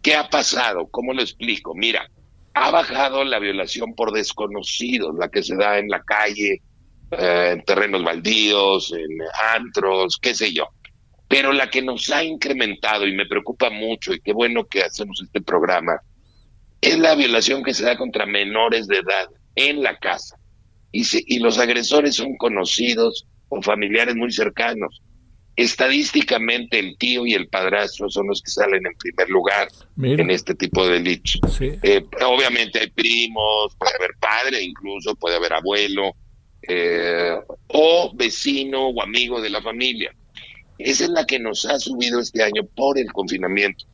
¿Qué 0.00 0.14
ha 0.14 0.28
pasado? 0.28 0.86
¿Cómo 0.92 1.12
lo 1.12 1.22
explico? 1.22 1.74
Mira, 1.74 2.08
ha 2.54 2.70
bajado 2.70 3.24
la 3.24 3.40
violación 3.40 3.96
por 3.96 4.12
desconocidos, 4.12 5.16
la 5.18 5.28
que 5.28 5.42
se 5.42 5.56
da 5.56 5.76
en 5.80 5.88
la 5.88 6.04
calle, 6.04 6.62
eh, 7.10 7.50
en 7.54 7.64
terrenos 7.64 8.04
baldíos, 8.04 8.92
en 8.92 9.18
antros, 9.56 10.20
qué 10.22 10.34
sé 10.34 10.52
yo. 10.52 10.68
Pero 11.26 11.52
la 11.52 11.68
que 11.68 11.82
nos 11.82 12.08
ha 12.10 12.22
incrementado 12.22 13.08
y 13.08 13.16
me 13.16 13.26
preocupa 13.26 13.70
mucho, 13.70 14.14
y 14.14 14.20
qué 14.20 14.32
bueno 14.32 14.64
que 14.66 14.84
hacemos 14.84 15.20
este 15.20 15.40
programa, 15.40 16.00
es 16.80 16.96
la 16.96 17.16
violación 17.16 17.64
que 17.64 17.74
se 17.74 17.86
da 17.86 17.96
contra 17.96 18.24
menores 18.24 18.86
de 18.86 18.98
edad 18.98 19.28
en 19.56 19.82
la 19.82 19.98
casa. 19.98 20.36
Y, 20.92 21.04
y 21.26 21.38
los 21.38 21.58
agresores 21.58 22.16
son 22.16 22.36
conocidos, 22.36 23.26
o 23.50 23.60
familiares 23.60 24.16
muy 24.16 24.32
cercanos. 24.32 25.02
Estadísticamente 25.56 26.78
el 26.78 26.96
tío 26.96 27.26
y 27.26 27.34
el 27.34 27.48
padrastro 27.48 28.08
son 28.08 28.28
los 28.28 28.40
que 28.40 28.50
salen 28.50 28.86
en 28.86 28.94
primer 28.94 29.28
lugar 29.28 29.68
en 30.00 30.30
este 30.30 30.54
tipo 30.54 30.86
de 30.86 30.94
delitos. 30.94 31.40
Eh, 31.60 32.02
obviamente 32.24 32.78
hay 32.78 32.90
primos, 32.90 33.76
puede 33.76 33.94
haber 33.96 34.12
padre 34.18 34.62
incluso, 34.62 35.14
puede 35.16 35.36
haber 35.36 35.52
abuelo, 35.52 36.14
eh, 36.66 37.36
o 37.68 38.12
vecino 38.14 38.88
o 38.88 39.02
amigo 39.02 39.42
de 39.42 39.50
la 39.50 39.60
familia. 39.60 40.14
Esa 40.78 41.04
es 41.04 41.10
la 41.10 41.26
que 41.26 41.38
nos 41.38 41.66
ha 41.66 41.78
subido 41.78 42.20
este 42.20 42.42
año 42.42 42.62
por 42.74 42.98
el 42.98 43.12
confinamiento. 43.12 43.84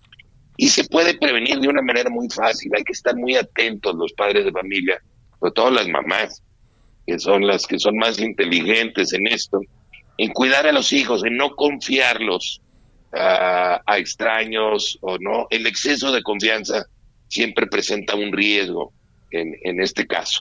Y 0.57 0.69
se 0.69 0.85
puede 0.85 1.19
prevenir 1.19 1.59
de 1.59 1.69
una 1.69 1.83
manera 1.83 2.11
muy 2.11 2.29
fácil. 2.29 2.71
Hay 2.77 2.85
que 2.85 2.93
estar 2.93 3.17
muy 3.17 3.35
atentos 3.35 3.95
los 3.97 4.13
padres 4.13 4.45
de 4.45 4.53
familia, 4.53 5.03
sobre 5.41 5.53
todo 5.53 5.71
las 5.71 5.89
mamás, 5.89 6.43
que 7.07 7.19
son 7.19 7.47
las 7.47 7.67
que 7.67 7.79
son 7.79 7.97
más 7.97 8.19
inteligentes 8.19 9.13
en 9.13 9.27
esto, 9.27 9.61
en 10.19 10.33
cuidar 10.33 10.67
a 10.67 10.73
los 10.73 10.93
hijos, 10.93 11.25
en 11.25 11.37
no 11.37 11.55
confiarlos 11.55 12.61
a, 13.13 13.81
extraños 13.97 14.99
o 15.01 15.19
no. 15.19 15.47
El 15.51 15.67
exceso 15.67 16.13
de 16.13 16.23
confianza 16.23 16.87
siempre 17.29 17.67
presenta 17.67 18.15
un 18.15 18.33
riesgo 18.33 18.93
en, 19.31 19.55
en 19.63 19.81
este 19.81 20.07
caso. 20.07 20.41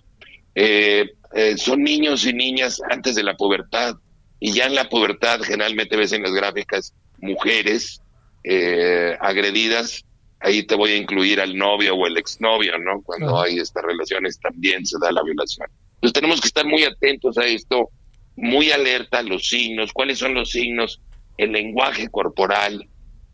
Eh, 0.56 1.12
eh, 1.34 1.58
son 1.58 1.84
niños 1.84 2.26
y 2.26 2.34
niñas 2.34 2.82
antes 2.90 3.16
de 3.16 3.24
la 3.24 3.36
pubertad 3.36 3.96
y 4.40 4.54
ya 4.54 4.66
en 4.66 4.76
la 4.76 4.90
pubertad 4.90 5.42
generalmente 5.42 5.98
ves 5.98 6.14
en 6.14 6.24
las 6.24 6.32
gráficas 6.32 6.94
mujeres 7.20 8.02
eh, 8.44 9.18
agredidas 9.20 10.06
ahí 10.46 10.64
te 10.64 10.76
voy 10.76 10.92
a 10.92 10.98
incluir 10.98 11.42
al 11.42 11.58
novio 11.58 11.96
o 11.96 12.06
el 12.08 12.18
exnovio, 12.18 12.78
¿no? 12.78 13.02
Cuando 13.02 13.42
hay 13.42 13.58
estas 13.58 13.84
relaciones 13.84 14.40
también 14.40 14.86
se 14.86 14.98
da 15.02 15.12
la 15.12 15.24
violación. 15.24 15.68
Entonces 15.96 16.14
tenemos 16.14 16.42
que 16.42 16.48
estar 16.48 16.66
muy 16.66 16.84
atentos 16.84 17.38
a 17.38 17.46
esto, 17.46 17.90
muy 18.36 18.72
alerta 18.72 19.20
a 19.20 19.24
los 19.24 19.48
signos, 19.48 19.94
cuáles 19.94 20.20
son 20.20 20.34
los 20.34 20.52
signos, 20.52 21.02
el 21.38 21.52
lenguaje 21.52 22.10
corporal 22.10 22.88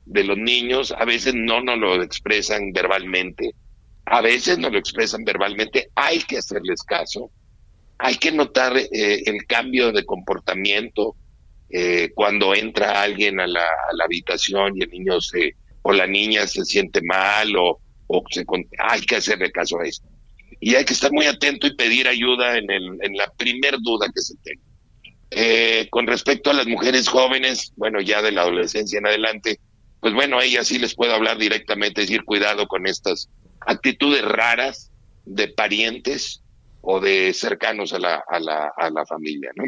de 0.06 0.24
los 0.24 0.38
niños, 0.38 0.94
a 0.98 1.06
veces 1.06 1.34
no 1.36 1.62
nos 1.62 1.78
lo 1.78 2.02
expresan 2.04 2.72
verbalmente, 2.72 3.52
a 4.06 4.22
veces 4.22 4.58
no 4.58 4.70
lo 4.70 4.78
expresan 4.78 5.24
verbalmente, 5.24 5.90
hay 5.96 6.20
que 6.20 6.38
hacerles 6.38 6.84
caso, 6.84 7.32
hay 7.98 8.16
que 8.16 8.32
notar 8.32 8.78
eh, 8.78 9.24
el 9.26 9.46
cambio 9.46 9.92
de 9.92 10.06
comportamiento 10.06 11.16
eh, 11.70 12.12
cuando 12.14 12.54
entra 12.56 13.02
alguien 13.02 13.40
a 13.40 13.48
la, 13.48 13.66
habitación 14.04 14.74
y 14.76 14.84
el 14.84 14.90
niño 14.90 15.22
se 15.22 15.56
o 15.84 15.94
la 15.94 16.06
niña 16.06 16.46
se 16.46 16.66
siente 16.66 17.02
mal 17.02 17.56
o, 17.56 17.80
o 18.08 18.24
se, 18.30 18.44
hay 18.80 19.02
que 19.02 19.16
hacerle 19.16 19.52
caso 19.52 19.80
a 19.80 19.86
esto 19.86 20.08
y 20.62 20.76
hay 20.76 20.86
que 20.86 20.94
estar 20.94 21.12
muy 21.12 21.26
atento 21.26 21.68
y 21.68 21.76
pedir 21.76 22.08
ayuda 22.08 22.58
en, 22.58 22.70
el, 22.70 22.98
en 23.02 23.18
la 23.18 23.28
primer 23.36 23.80
duda 23.82 24.08
que 24.14 24.22
se 24.22 24.36
tenga. 24.44 24.62
Eh, 25.32 25.88
con 25.90 26.06
respecto 26.06 26.52
a 26.52 26.54
las 26.54 26.68
mujeres 26.68 27.08
jóvenes, 27.08 27.74
bueno, 27.76 28.00
ya 28.00 28.22
de 28.22 28.32
la 28.32 28.44
adolescencia 28.44 29.00
en 29.00 29.08
adelante, 29.08 29.60
pues 30.00 30.14
bueno, 30.14 30.38
a 30.38 30.46
ellas 30.46 30.68
sí 30.68 30.78
les 30.78 30.94
puedo 30.94 31.14
hablar 31.14 31.38
directamente, 31.38 32.02
decir 32.02 32.24
cuidado 32.24 32.68
con 32.68 32.86
estas 32.86 33.28
actitudes 33.62 34.24
raras 34.24 34.92
de 35.26 35.48
parientes 35.48 36.42
o 36.82 37.00
de 37.00 37.34
cercanos 37.34 37.94
a 37.94 38.00
la, 38.00 38.24
a 38.28 38.40
la, 38.40 38.72
a 38.78 38.90
la 38.92 39.06
familia, 39.06 39.52
¿no? 39.56 39.64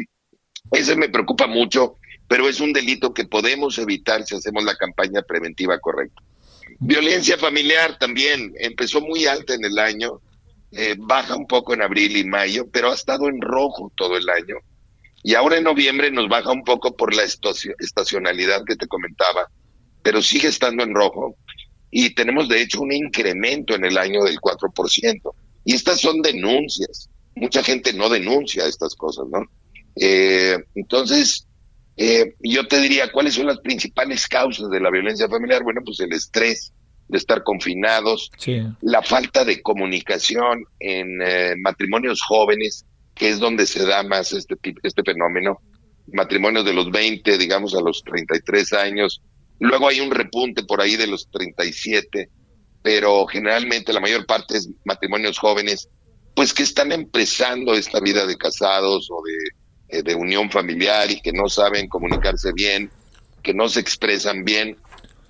Ese 0.70 0.96
me 0.96 1.08
preocupa 1.08 1.46
mucho, 1.46 1.96
pero 2.28 2.48
es 2.48 2.60
un 2.60 2.72
delito 2.72 3.12
que 3.12 3.24
podemos 3.24 3.78
evitar 3.78 4.24
si 4.24 4.36
hacemos 4.36 4.64
la 4.64 4.76
campaña 4.76 5.22
preventiva 5.22 5.78
correcta. 5.78 6.22
Violencia 6.78 7.36
familiar 7.36 7.98
también 7.98 8.54
empezó 8.58 9.00
muy 9.00 9.26
alta 9.26 9.54
en 9.54 9.64
el 9.64 9.78
año, 9.78 10.20
eh, 10.76 10.96
baja 10.98 11.36
un 11.36 11.46
poco 11.46 11.74
en 11.74 11.82
abril 11.82 12.16
y 12.16 12.24
mayo, 12.24 12.68
pero 12.70 12.90
ha 12.90 12.94
estado 12.94 13.28
en 13.28 13.40
rojo 13.40 13.92
todo 13.96 14.16
el 14.16 14.28
año. 14.28 14.56
Y 15.22 15.34
ahora 15.34 15.56
en 15.56 15.64
noviembre 15.64 16.10
nos 16.10 16.28
baja 16.28 16.52
un 16.52 16.64
poco 16.64 16.96
por 16.96 17.14
la 17.14 17.22
estacionalidad 17.22 18.64
que 18.64 18.76
te 18.76 18.86
comentaba, 18.86 19.48
pero 20.02 20.20
sigue 20.20 20.48
estando 20.48 20.82
en 20.82 20.94
rojo. 20.94 21.36
Y 21.90 22.14
tenemos 22.14 22.48
de 22.48 22.60
hecho 22.60 22.82
un 22.82 22.92
incremento 22.92 23.74
en 23.74 23.84
el 23.84 23.96
año 23.96 24.22
del 24.24 24.38
4%. 24.38 25.34
Y 25.64 25.74
estas 25.74 26.00
son 26.00 26.20
denuncias. 26.20 27.08
Mucha 27.36 27.62
gente 27.62 27.92
no 27.94 28.08
denuncia 28.08 28.66
estas 28.66 28.94
cosas, 28.94 29.26
¿no? 29.30 29.46
Eh, 29.96 30.58
entonces, 30.74 31.46
eh, 31.96 32.34
yo 32.40 32.66
te 32.66 32.80
diría, 32.80 33.10
¿cuáles 33.12 33.34
son 33.34 33.46
las 33.46 33.60
principales 33.60 34.26
causas 34.26 34.68
de 34.70 34.80
la 34.80 34.90
violencia 34.90 35.28
familiar? 35.28 35.62
Bueno, 35.62 35.80
pues 35.84 36.00
el 36.00 36.12
estrés, 36.12 36.72
de 37.08 37.18
estar 37.18 37.42
confinados, 37.42 38.30
la 38.80 39.02
falta 39.02 39.44
de 39.44 39.60
comunicación 39.62 40.64
en 40.80 41.20
eh, 41.22 41.54
matrimonios 41.58 42.20
jóvenes, 42.26 42.86
que 43.14 43.28
es 43.28 43.38
donde 43.38 43.66
se 43.66 43.84
da 43.84 44.02
más 44.02 44.32
este, 44.32 44.56
este 44.82 45.02
fenómeno, 45.02 45.60
matrimonios 46.12 46.64
de 46.64 46.72
los 46.72 46.90
20, 46.90 47.38
digamos, 47.38 47.74
a 47.74 47.80
los 47.80 48.02
33 48.04 48.72
años. 48.74 49.22
Luego 49.58 49.88
hay 49.88 50.00
un 50.00 50.10
repunte 50.10 50.64
por 50.64 50.80
ahí 50.80 50.96
de 50.96 51.06
los 51.06 51.28
37, 51.30 52.28
pero 52.82 53.26
generalmente 53.26 53.92
la 53.92 54.00
mayor 54.00 54.26
parte 54.26 54.56
es 54.56 54.68
matrimonios 54.84 55.38
jóvenes, 55.38 55.88
pues 56.34 56.52
que 56.52 56.64
están 56.64 56.90
empezando 56.90 57.74
esta 57.74 58.00
vida 58.00 58.26
de 58.26 58.36
casados 58.36 59.08
o 59.10 59.22
de, 59.22 59.98
eh, 59.98 60.02
de 60.02 60.14
unión 60.14 60.50
familiar 60.50 61.10
y 61.10 61.20
que 61.20 61.32
no 61.32 61.48
saben 61.48 61.88
comunicarse 61.88 62.52
bien, 62.52 62.90
que 63.42 63.54
no 63.54 63.68
se 63.68 63.80
expresan 63.80 64.44
bien. 64.44 64.76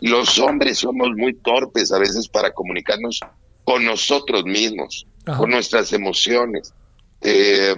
Los 0.00 0.38
hombres 0.38 0.78
somos 0.78 1.10
muy 1.16 1.34
torpes 1.34 1.92
a 1.92 1.98
veces 1.98 2.28
para 2.28 2.52
comunicarnos 2.52 3.20
con 3.64 3.84
nosotros 3.84 4.44
mismos, 4.44 5.06
con 5.36 5.50
nuestras 5.50 5.92
emociones. 5.92 6.72
Eh, 7.22 7.74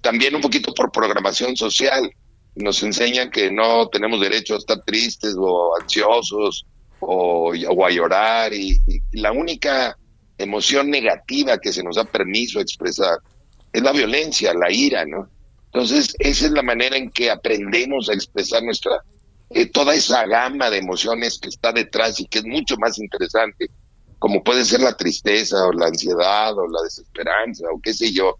también 0.00 0.34
un 0.34 0.40
poquito 0.40 0.72
por 0.72 0.90
programación 0.90 1.54
social 1.56 2.10
nos 2.56 2.82
enseñan 2.82 3.30
que 3.30 3.50
no 3.50 3.88
tenemos 3.88 4.20
derecho 4.20 4.54
a 4.54 4.58
estar 4.58 4.82
tristes 4.84 5.34
o 5.38 5.76
ansiosos 5.80 6.64
o, 7.00 7.52
a 7.52 7.90
llorar 7.90 8.54
y, 8.54 8.80
la 9.12 9.32
única 9.32 9.96
emoción 10.38 10.90
negativa 10.90 11.58
que 11.58 11.72
se 11.72 11.82
nos 11.82 11.96
da 11.96 12.04
permiso 12.04 12.58
a 12.58 12.62
expresar 12.62 13.18
es 13.72 13.82
la 13.82 13.92
violencia, 13.92 14.54
la 14.54 14.70
ira, 14.70 15.04
¿no? 15.04 15.28
Entonces, 15.66 16.14
esa 16.18 16.46
es 16.46 16.52
la 16.52 16.62
manera 16.62 16.96
en 16.96 17.10
que 17.10 17.30
aprendemos 17.30 18.08
a 18.08 18.14
expresar 18.14 18.62
nuestra, 18.62 19.02
eh, 19.50 19.66
toda 19.66 19.94
esa 19.94 20.26
gama 20.26 20.70
de 20.70 20.78
emociones 20.78 21.38
que 21.38 21.48
está 21.48 21.72
detrás 21.72 22.18
y 22.20 22.26
que 22.26 22.38
es 22.38 22.44
mucho 22.44 22.76
más 22.78 22.98
interesante, 22.98 23.70
como 24.18 24.42
puede 24.42 24.64
ser 24.64 24.80
la 24.80 24.96
tristeza 24.96 25.66
o 25.66 25.72
la 25.72 25.86
ansiedad 25.86 26.56
o 26.56 26.66
la 26.66 26.82
desesperanza 26.82 27.66
o 27.72 27.80
qué 27.80 27.94
sé 27.94 28.12
yo. 28.12 28.36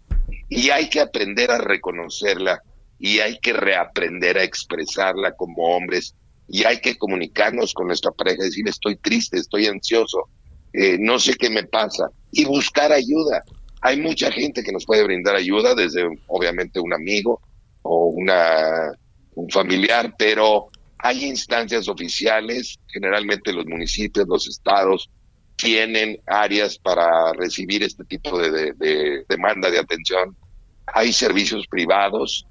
Y 0.49 0.69
hay 0.69 0.89
que 0.89 0.99
aprender 0.99 1.51
a 1.51 1.59
reconocerla 1.59 2.61
y 2.99 3.19
hay 3.19 3.39
que 3.39 3.53
reaprender 3.53 4.37
a 4.37 4.43
expresarla 4.43 5.33
como 5.33 5.75
hombres 5.75 6.15
y 6.49 6.63
hay 6.63 6.79
que 6.79 6.97
comunicarnos 6.97 7.73
con 7.73 7.87
nuestra 7.87 8.11
pareja, 8.11 8.43
decir 8.43 8.67
estoy 8.67 8.95
triste, 8.95 9.37
estoy 9.37 9.67
ansioso, 9.67 10.29
eh, 10.73 10.97
no 10.99 11.19
sé 11.19 11.35
qué 11.35 11.49
me 11.49 11.63
pasa 11.63 12.09
y 12.31 12.45
buscar 12.45 12.91
ayuda. 12.91 13.43
Hay 13.81 14.01
mucha 14.01 14.31
gente 14.31 14.63
que 14.63 14.71
nos 14.71 14.85
puede 14.85 15.03
brindar 15.03 15.35
ayuda, 15.35 15.75
desde 15.75 16.07
obviamente 16.27 16.79
un 16.79 16.93
amigo 16.93 17.41
o 17.83 18.07
una, 18.07 18.91
un 19.35 19.49
familiar, 19.49 20.15
pero 20.17 20.69
hay 20.99 21.25
instancias 21.25 21.87
oficiales, 21.87 22.79
generalmente 22.87 23.53
los 23.53 23.65
municipios, 23.65 24.27
los 24.27 24.47
estados, 24.47 25.09
tienen 25.55 26.19
áreas 26.27 26.77
para 26.77 27.33
recibir 27.33 27.83
este 27.83 28.03
tipo 28.05 28.39
de, 28.39 28.73
de 28.73 29.25
demanda 29.27 29.71
de 29.71 29.79
atención. 29.79 30.35
Hay 30.85 31.11
servicios 31.11 31.65
privados, 31.67 32.45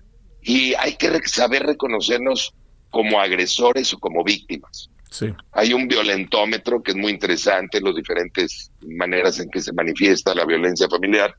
y 0.47 0.75
hay 0.75 0.95
que 0.95 1.11
saber 1.27 1.65
reconocernos 1.65 2.55
como 2.91 3.21
agresores 3.21 3.93
o 3.93 3.99
como 3.99 4.23
víctimas. 4.23 4.89
Sí. 5.11 5.35
Hay 5.51 5.73
un 5.73 5.89
violentómetro 5.89 6.83
que 6.83 6.93
es 6.93 6.97
muy 6.97 7.11
interesante, 7.11 7.81
las 7.81 7.97
diferentes 7.97 8.71
maneras 8.81 9.41
en 9.41 9.51
que 9.51 9.61
se 9.61 9.73
manifiesta 9.73 10.37
la 10.37 10.45
violencia 10.45 10.89
familiar. 10.89 11.35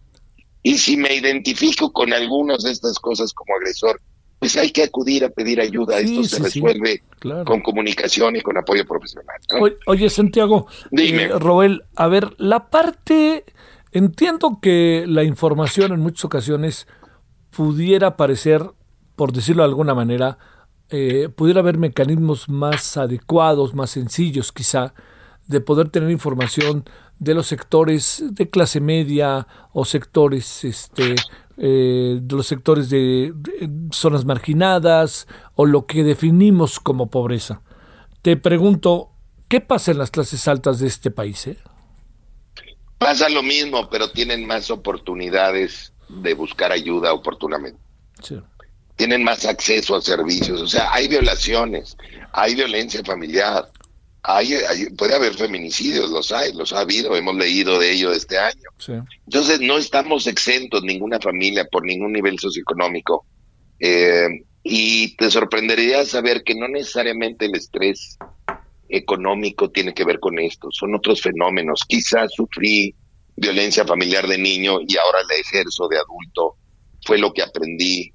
Y 0.61 0.77
si 0.77 0.97
me 0.97 1.15
identifico 1.15 1.93
con 1.93 2.11
algunas 2.11 2.63
de 2.63 2.71
estas 2.71 2.99
cosas 2.99 3.33
como 3.33 3.55
agresor, 3.55 4.01
pues 4.39 4.55
hay 4.57 4.71
que 4.71 4.83
acudir 4.83 5.25
a 5.25 5.29
pedir 5.29 5.59
ayuda. 5.59 5.99
Esto 5.99 6.23
se 6.23 6.43
resuelve 6.43 7.03
con 7.45 7.61
comunicación 7.61 8.35
y 8.35 8.41
con 8.41 8.57
apoyo 8.57 8.85
profesional. 8.85 9.37
Oye, 9.87 10.09
Santiago, 10.09 10.67
Dime. 10.91 11.23
Eh, 11.23 11.39
Roel, 11.39 11.83
a 11.95 12.07
ver, 12.07 12.35
la 12.37 12.69
parte, 12.69 13.45
entiendo 13.91 14.59
que 14.61 15.05
la 15.07 15.23
información 15.23 15.93
en 15.93 15.99
muchas 16.01 16.25
ocasiones 16.25 16.87
pudiera 17.49 18.15
parecer 18.15 18.71
por 19.17 19.33
decirlo 19.33 19.63
de 19.63 19.69
alguna 19.69 19.95
manera, 19.95 20.37
eh, 20.89 21.27
pudiera 21.35 21.59
haber 21.59 21.79
mecanismos 21.79 22.47
más 22.47 22.95
adecuados, 22.97 23.73
más 23.73 23.89
sencillos 23.89 24.53
quizá, 24.53 24.93
de 25.47 25.59
poder 25.59 25.89
tener 25.89 26.11
información 26.11 26.85
de 27.17 27.33
los 27.33 27.47
sectores 27.47 28.23
de 28.29 28.49
clase 28.49 28.79
media 28.79 29.47
o 29.73 29.85
sectores, 29.85 30.63
este, 30.63 31.15
eh, 31.57 32.19
de 32.21 32.35
los 32.35 32.47
sectores 32.47 32.89
de, 32.89 33.33
zonas 33.91 34.25
marginadas 34.25 35.27
o 35.55 35.65
lo 35.65 35.85
que 35.85 36.03
definimos 36.03 36.79
como 36.79 37.09
pobreza. 37.09 37.61
Te 38.21 38.37
pregunto, 38.37 39.11
¿qué 39.47 39.61
pasa 39.61 39.91
en 39.91 39.97
las 39.97 40.11
clases 40.11 40.47
altas 40.47 40.79
de 40.79 40.87
este 40.87 41.11
país? 41.11 41.47
Eh? 41.47 41.57
Pasa 42.97 43.29
lo 43.29 43.43
mismo, 43.43 43.89
pero 43.89 44.09
tienen 44.11 44.45
más 44.45 44.71
oportunidades 44.71 45.93
de 46.09 46.33
buscar 46.33 46.71
ayuda 46.71 47.13
oportunamente. 47.13 47.79
Sí 48.21 48.37
tienen 48.97 49.23
más 49.23 49.45
acceso 49.45 49.95
a 49.95 50.01
servicios. 50.01 50.59
O 50.59 50.67
sea, 50.67 50.91
hay 50.91 51.07
violaciones, 51.07 51.95
hay 52.33 52.55
violencia 52.55 53.01
familiar, 53.05 53.69
hay, 54.27 54.89
puede 54.97 55.15
haber 55.15 55.33
feminicidios, 55.33 56.09
los 56.09 56.31
hay, 56.31 56.53
los 56.53 56.73
ha 56.73 56.81
habido, 56.81 57.15
hemos 57.15 57.35
leído 57.35 57.79
de 57.79 57.93
ello 57.93 58.11
este 58.11 58.37
año. 58.37 58.69
Entonces, 59.25 59.61
no 59.61 59.77
estamos 59.77 60.27
exentos, 60.27 60.83
ninguna 60.83 61.19
familia, 61.19 61.65
por 61.65 61.85
ningún 61.85 62.11
nivel 62.11 62.37
socioeconómico. 62.37 63.25
Eh, 63.79 64.27
y 64.63 65.15
te 65.15 65.31
sorprendería 65.31 66.05
saber 66.05 66.43
que 66.43 66.55
no 66.55 66.67
necesariamente 66.67 67.45
el 67.45 67.55
estrés 67.55 68.17
económico 68.89 69.69
tiene 69.71 69.93
que 69.93 70.03
ver 70.03 70.19
con 70.19 70.39
esto, 70.39 70.69
son 70.71 70.95
otros 70.95 71.21
fenómenos. 71.21 71.85
Quizás 71.87 72.31
sufrí 72.35 72.93
violencia 73.35 73.85
familiar 73.85 74.27
de 74.27 74.37
niño 74.37 74.79
y 74.85 74.97
ahora 74.97 75.19
la 75.29 75.35
ejerzo 75.35 75.87
de 75.87 75.97
adulto, 75.97 76.57
fue 77.05 77.17
lo 77.17 77.31
que 77.31 77.43
aprendí, 77.43 78.11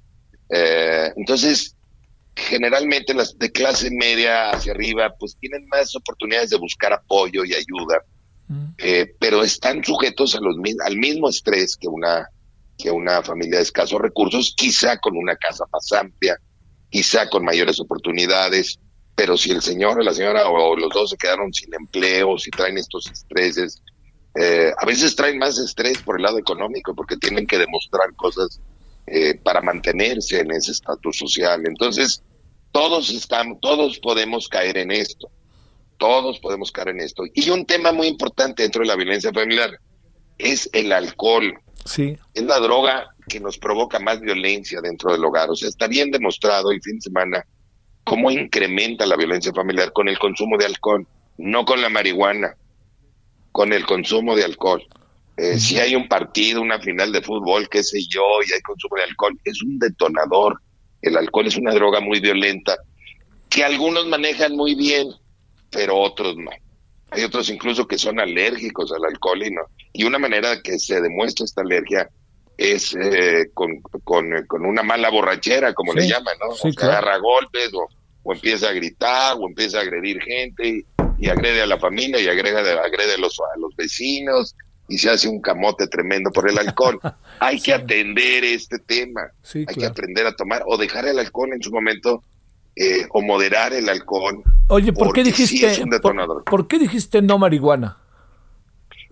eh, 0.55 1.11
entonces, 1.15 1.72
generalmente 2.35 3.13
las 3.13 3.37
de 3.37 3.51
clase 3.51 3.89
media 3.91 4.51
hacia 4.51 4.73
arriba, 4.73 5.13
pues 5.19 5.37
tienen 5.39 5.67
más 5.67 5.95
oportunidades 5.95 6.49
de 6.49 6.57
buscar 6.57 6.93
apoyo 6.93 7.43
y 7.45 7.53
ayuda, 7.53 8.01
mm. 8.47 8.65
eh, 8.77 9.15
pero 9.19 9.43
están 9.43 9.83
sujetos 9.83 10.35
a 10.35 10.39
los, 10.39 10.55
al 10.85 10.97
mismo 10.97 11.29
estrés 11.29 11.77
que 11.77 11.87
una, 11.87 12.27
que 12.77 12.91
una 12.91 13.21
familia 13.21 13.57
de 13.57 13.63
escasos 13.63 14.01
recursos, 14.01 14.53
quizá 14.57 14.97
con 14.97 15.15
una 15.15 15.35
casa 15.35 15.65
más 15.71 15.91
amplia, 15.91 16.37
quizá 16.89 17.29
con 17.29 17.43
mayores 17.43 17.79
oportunidades, 17.79 18.79
pero 19.15 19.37
si 19.37 19.51
el 19.51 19.61
señor 19.61 19.99
o 19.99 20.03
la 20.03 20.13
señora 20.13 20.47
o, 20.49 20.75
los 20.75 20.89
dos 20.89 21.11
se 21.11 21.17
quedaron 21.17 21.53
sin 21.53 21.73
empleo, 21.73 22.37
si 22.37 22.49
traen 22.49 22.77
estos 22.77 23.09
estreses, 23.11 23.81
eh, 24.35 24.71
a 24.75 24.85
veces 24.87 25.15
traen 25.15 25.37
más 25.37 25.59
estrés 25.59 25.99
por 25.99 26.17
el 26.17 26.23
lado 26.23 26.39
económico 26.39 26.95
porque 26.95 27.17
tienen 27.17 27.45
que 27.45 27.59
demostrar 27.59 28.15
cosas 28.15 28.59
eh, 29.07 29.35
para 29.35 29.61
mantenerse 29.61 30.39
en 30.39 30.51
ese 30.51 30.71
estatus 30.71 31.17
social. 31.17 31.61
Entonces, 31.65 32.23
todos 32.71 33.09
estamos, 33.09 33.59
todos 33.61 33.99
podemos 33.99 34.47
caer 34.47 34.77
en 34.77 34.91
esto. 34.91 35.29
Todos 35.97 36.39
podemos 36.39 36.71
caer 36.71 36.89
en 36.89 37.01
esto. 37.01 37.23
Y 37.33 37.49
un 37.49 37.65
tema 37.65 37.91
muy 37.91 38.07
importante 38.07 38.63
dentro 38.63 38.81
de 38.81 38.87
la 38.87 38.95
violencia 38.95 39.31
familiar 39.31 39.71
es 40.37 40.69
el 40.73 40.91
alcohol. 40.91 41.53
Sí. 41.85 42.17
Es 42.33 42.43
la 42.43 42.59
droga 42.59 43.13
que 43.27 43.39
nos 43.39 43.57
provoca 43.57 43.99
más 43.99 44.19
violencia 44.19 44.81
dentro 44.81 45.11
del 45.11 45.23
hogar. 45.23 45.49
O 45.49 45.55
sea, 45.55 45.69
está 45.69 45.87
bien 45.87 46.11
demostrado 46.11 46.71
el 46.71 46.81
fin 46.81 46.95
de 46.95 47.01
semana 47.01 47.45
cómo 48.03 48.31
incrementa 48.31 49.05
la 49.05 49.15
violencia 49.15 49.53
familiar 49.53 49.93
con 49.93 50.09
el 50.09 50.19
consumo 50.19 50.57
de 50.57 50.65
alcohol, 50.65 51.07
no 51.37 51.65
con 51.65 51.81
la 51.81 51.89
marihuana, 51.89 52.55
con 53.51 53.71
el 53.73 53.85
consumo 53.85 54.35
de 54.35 54.43
alcohol. 54.43 54.83
Eh, 55.35 55.59
si 55.59 55.79
hay 55.79 55.95
un 55.95 56.07
partido, 56.07 56.61
una 56.61 56.79
final 56.79 57.11
de 57.11 57.21
fútbol, 57.21 57.67
qué 57.69 57.83
sé 57.83 57.99
yo, 58.07 58.23
y 58.47 58.53
hay 58.53 58.61
consumo 58.61 58.97
de 58.97 59.03
alcohol, 59.03 59.39
es 59.43 59.61
un 59.63 59.79
detonador. 59.79 60.61
El 61.01 61.17
alcohol 61.17 61.47
es 61.47 61.57
una 61.57 61.73
droga 61.73 61.99
muy 61.99 62.19
violenta 62.19 62.77
que 63.49 63.63
algunos 63.63 64.07
manejan 64.07 64.55
muy 64.55 64.73
bien, 64.73 65.09
pero 65.69 65.97
otros 65.97 66.35
no. 66.37 66.51
Hay 67.11 67.23
otros 67.23 67.49
incluso 67.49 67.87
que 67.87 67.99
son 67.99 68.19
alérgicos 68.19 68.91
al 68.91 69.05
alcohol 69.05 69.45
y 69.45 69.51
no. 69.51 69.61
Y 69.91 70.03
una 70.05 70.17
manera 70.17 70.61
que 70.61 70.79
se 70.79 70.99
demuestra 70.99 71.45
esta 71.45 71.61
alergia 71.61 72.09
es 72.57 72.95
eh, 72.95 73.51
con, 73.53 73.79
con, 74.03 74.65
una 74.65 74.81
mala 74.81 75.09
borrachera, 75.09 75.73
como 75.73 75.93
le 75.93 76.07
llaman, 76.07 76.35
¿no? 76.39 76.53
o 76.53 76.67
agarra 76.67 77.17
golpes 77.17 77.69
o, 77.73 78.33
empieza 78.33 78.69
a 78.69 78.73
gritar 78.73 79.35
o 79.37 79.47
empieza 79.47 79.79
a 79.79 79.81
agredir 79.81 80.21
gente 80.21 80.85
y, 81.19 81.27
agrede 81.29 81.61
a 81.61 81.67
la 81.67 81.79
familia 81.79 82.19
y 82.19 82.27
agrega, 82.27 82.59
agrede 82.83 83.13
a 83.13 83.17
los, 83.17 83.39
a 83.39 83.57
los 83.57 83.73
vecinos 83.75 84.55
y 84.93 84.99
se 84.99 85.09
hace 85.09 85.27
un 85.27 85.41
camote 85.41 85.87
tremendo 85.87 86.29
por 86.31 86.47
el 86.47 86.59
alcohol. 86.59 86.99
Hay 87.39 87.59
que 87.59 87.73
atender 87.73 88.43
este 88.43 88.77
tema, 88.77 89.21
hay 89.51 89.65
que 89.65 89.85
aprender 89.87 90.27
a 90.27 90.35
tomar 90.35 90.63
o 90.67 90.77
dejar 90.77 91.07
el 91.07 91.17
alcohol 91.17 91.49
en 91.51 91.61
su 91.63 91.71
momento 91.71 92.23
eh, 92.75 93.07
o 93.09 93.21
moderar 93.21 93.73
el 93.73 93.89
alcohol. 93.89 94.43
Oye, 94.69 94.93
¿por 94.93 95.11
qué 95.11 95.23
dijiste 95.23 95.83
por, 96.45 96.67
qué 96.67 96.77
dijiste 96.77 97.23
no 97.23 97.39
marihuana? 97.39 97.97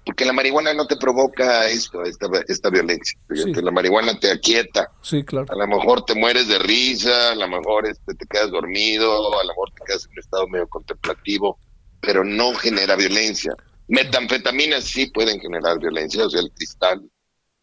Porque 0.05 0.23
la 0.23 0.33
marihuana 0.33 0.73
no 0.73 0.85
te 0.85 0.97
provoca 0.97 1.67
esto, 1.67 2.03
esta, 2.03 2.27
esta 2.47 2.69
violencia. 2.69 3.19
La 3.27 3.71
marihuana 3.71 4.17
te 4.19 4.31
aquieta. 4.31 4.91
Sí, 5.01 5.23
claro. 5.23 5.47
A 5.49 5.55
lo 5.55 5.67
mejor 5.67 6.05
te 6.05 6.13
mueres 6.13 6.47
de 6.47 6.59
risa, 6.59 7.31
a 7.31 7.35
lo 7.35 7.47
mejor 7.47 7.87
este, 7.87 8.13
te 8.13 8.25
quedas 8.27 8.51
dormido, 8.51 9.11
a 9.39 9.43
lo 9.43 9.49
mejor 9.49 9.71
te 9.71 9.83
quedas 9.85 10.05
en 10.05 10.11
un 10.11 10.19
estado 10.19 10.47
medio 10.47 10.67
contemplativo, 10.67 11.57
pero 11.99 12.23
no 12.23 12.53
genera 12.53 12.95
violencia. 12.95 13.55
Metanfetaminas 13.87 14.83
sí 14.85 15.07
pueden 15.07 15.39
generar 15.39 15.79
violencia, 15.79 16.25
o 16.25 16.29
sea, 16.29 16.41
el 16.41 16.51
cristal, 16.51 17.01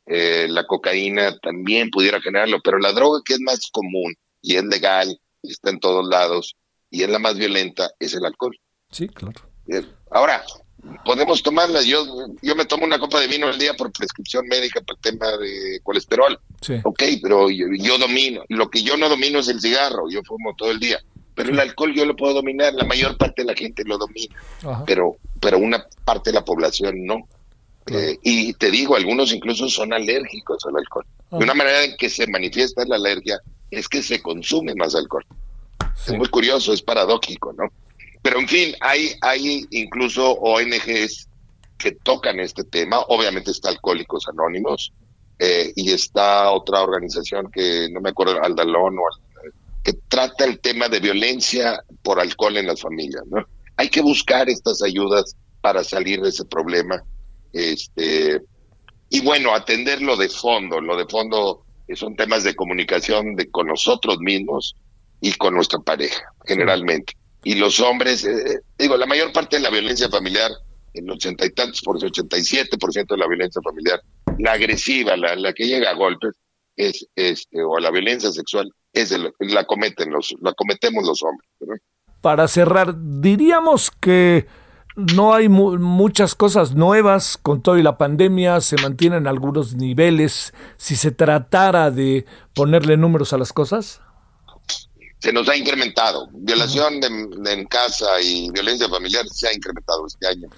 eh, 0.06 0.46
la 0.48 0.66
cocaína 0.66 1.38
también 1.38 1.90
pudiera 1.90 2.20
generarlo, 2.20 2.60
pero 2.62 2.78
la 2.78 2.92
droga 2.92 3.20
que 3.24 3.34
es 3.34 3.40
más 3.40 3.68
común 3.72 4.14
y 4.42 4.56
es 4.56 4.64
legal, 4.64 5.18
y 5.42 5.52
está 5.52 5.70
en 5.70 5.80
todos 5.80 6.06
lados, 6.08 6.56
y 6.90 7.02
es 7.02 7.10
la 7.10 7.18
más 7.18 7.36
violenta, 7.36 7.90
es 7.98 8.14
el 8.14 8.24
alcohol. 8.24 8.56
Sí, 8.90 9.08
claro. 9.08 9.40
Ahora, 10.10 10.42
podemos 11.04 11.42
tomarla. 11.42 11.82
Yo, 11.82 12.04
yo 12.42 12.54
me 12.56 12.64
tomo 12.64 12.84
una 12.84 12.98
copa 12.98 13.20
de 13.20 13.26
vino 13.26 13.46
al 13.46 13.58
día 13.58 13.74
por 13.74 13.92
prescripción 13.92 14.46
médica 14.46 14.80
para 14.80 14.96
el 14.96 15.02
tema 15.02 15.36
de 15.36 15.80
colesterol. 15.82 16.38
Sí. 16.62 16.74
Ok, 16.84 17.02
pero 17.22 17.50
yo, 17.50 17.66
yo 17.78 17.98
domino. 17.98 18.42
Lo 18.48 18.70
que 18.70 18.82
yo 18.82 18.96
no 18.96 19.08
domino 19.08 19.40
es 19.40 19.48
el 19.48 19.60
cigarro. 19.60 20.08
Yo 20.10 20.22
fumo 20.24 20.54
todo 20.56 20.70
el 20.70 20.80
día. 20.80 20.98
Pero 21.38 21.52
el 21.52 21.60
alcohol 21.60 21.94
yo 21.94 22.04
lo 22.04 22.16
puedo 22.16 22.34
dominar. 22.34 22.74
La 22.74 22.84
mayor 22.84 23.16
parte 23.16 23.42
de 23.42 23.46
la 23.46 23.54
gente 23.54 23.84
lo 23.84 23.96
domina. 23.96 24.34
Ajá. 24.64 24.84
Pero, 24.84 25.16
pero 25.40 25.58
una 25.58 25.86
parte 26.04 26.30
de 26.30 26.34
la 26.34 26.44
población 26.44 27.06
no. 27.06 27.28
Eh, 27.86 28.18
y 28.22 28.52
te 28.54 28.70
digo, 28.70 28.96
algunos 28.96 29.32
incluso 29.32 29.68
son 29.68 29.92
alérgicos 29.92 30.66
al 30.66 30.76
alcohol. 30.76 31.06
De 31.30 31.38
una 31.38 31.54
manera 31.54 31.84
en 31.84 31.96
que 31.96 32.10
se 32.10 32.26
manifiesta 32.26 32.84
la 32.84 32.96
alergia 32.96 33.40
es 33.70 33.88
que 33.88 34.02
se 34.02 34.20
consume 34.20 34.74
más 34.74 34.94
alcohol. 34.94 35.24
Es 36.06 36.12
muy 36.12 36.28
curioso, 36.28 36.72
es 36.72 36.82
paradójico, 36.82 37.52
¿no? 37.52 37.70
Pero 38.20 38.40
en 38.40 38.48
fin, 38.48 38.74
hay, 38.80 39.12
hay 39.20 39.64
incluso 39.70 40.32
ONGs 40.32 41.28
que 41.78 41.92
tocan 41.92 42.40
este 42.40 42.64
tema. 42.64 42.98
Obviamente 43.08 43.52
está 43.52 43.68
Alcohólicos 43.68 44.26
Anónimos 44.28 44.92
eh, 45.38 45.72
y 45.76 45.92
está 45.92 46.50
otra 46.50 46.82
organización 46.82 47.50
que 47.50 47.88
no 47.90 48.00
me 48.00 48.10
acuerdo, 48.10 48.42
Aldalón, 48.42 48.98
o, 48.98 49.02
que 49.88 49.98
trata 50.06 50.44
el 50.44 50.60
tema 50.60 50.90
de 50.90 51.00
violencia 51.00 51.82
por 52.02 52.20
alcohol 52.20 52.58
en 52.58 52.66
las 52.66 52.82
familias, 52.82 53.22
¿no? 53.30 53.46
Hay 53.76 53.88
que 53.88 54.02
buscar 54.02 54.50
estas 54.50 54.82
ayudas 54.82 55.34
para 55.62 55.82
salir 55.82 56.20
de 56.20 56.28
ese 56.28 56.44
problema. 56.44 57.02
Este, 57.54 58.38
y 59.08 59.20
bueno, 59.22 59.54
atenderlo 59.54 60.18
de 60.18 60.28
fondo. 60.28 60.82
Lo 60.82 60.94
de 60.94 61.06
fondo 61.06 61.64
son 61.94 62.16
temas 62.16 62.44
de 62.44 62.54
comunicación 62.54 63.34
de, 63.34 63.50
con 63.50 63.66
nosotros 63.66 64.18
mismos 64.18 64.76
y 65.22 65.32
con 65.32 65.54
nuestra 65.54 65.78
pareja, 65.78 66.20
generalmente. 66.44 67.14
Y 67.42 67.54
los 67.54 67.80
hombres, 67.80 68.26
eh, 68.26 68.60
digo, 68.78 68.94
la 68.98 69.06
mayor 69.06 69.32
parte 69.32 69.56
de 69.56 69.62
la 69.62 69.70
violencia 69.70 70.10
familiar, 70.10 70.50
el 70.92 71.10
ochenta 71.10 71.46
y 71.46 71.50
tantos 71.50 71.80
por 71.80 71.98
ciento, 71.98 72.20
87 72.20 72.76
por 72.76 72.92
ciento 72.92 73.14
de 73.14 73.20
la 73.20 73.28
violencia 73.28 73.62
familiar, 73.62 74.02
la 74.38 74.52
agresiva, 74.52 75.16
la, 75.16 75.34
la 75.34 75.54
que 75.54 75.66
llega 75.66 75.88
a 75.88 75.94
golpes, 75.94 76.34
es 76.78 77.06
este, 77.16 77.62
o 77.62 77.78
la 77.78 77.90
violencia 77.90 78.30
sexual, 78.32 78.70
es 78.92 79.12
el- 79.12 79.32
la 79.40 79.64
cometen 79.64 80.10
los, 80.10 80.34
la 80.40 80.52
cometemos 80.54 81.04
los 81.04 81.22
hombres. 81.22 81.50
¿no? 81.60 81.74
Para 82.22 82.48
cerrar, 82.48 82.94
diríamos 82.96 83.90
que 83.90 84.46
no 84.96 85.34
hay 85.34 85.48
mu- 85.48 85.78
muchas 85.78 86.34
cosas 86.34 86.74
nuevas 86.74 87.38
con 87.40 87.62
todo 87.62 87.78
y 87.78 87.82
la 87.82 87.98
pandemia, 87.98 88.60
se 88.60 88.76
mantienen 88.80 89.26
algunos 89.26 89.74
niveles. 89.76 90.52
Si 90.76 90.96
se 90.96 91.10
tratara 91.12 91.90
de 91.90 92.24
ponerle 92.54 92.96
números 92.96 93.32
a 93.32 93.38
las 93.38 93.52
cosas, 93.52 94.00
se 95.20 95.32
nos 95.32 95.48
ha 95.48 95.56
incrementado. 95.56 96.28
Violación 96.32 97.00
de- 97.00 97.28
de 97.42 97.52
en 97.52 97.66
casa 97.66 98.06
y 98.22 98.50
violencia 98.52 98.88
familiar 98.88 99.24
se 99.28 99.48
ha 99.48 99.52
incrementado 99.54 100.06
este 100.06 100.26
año, 100.28 100.48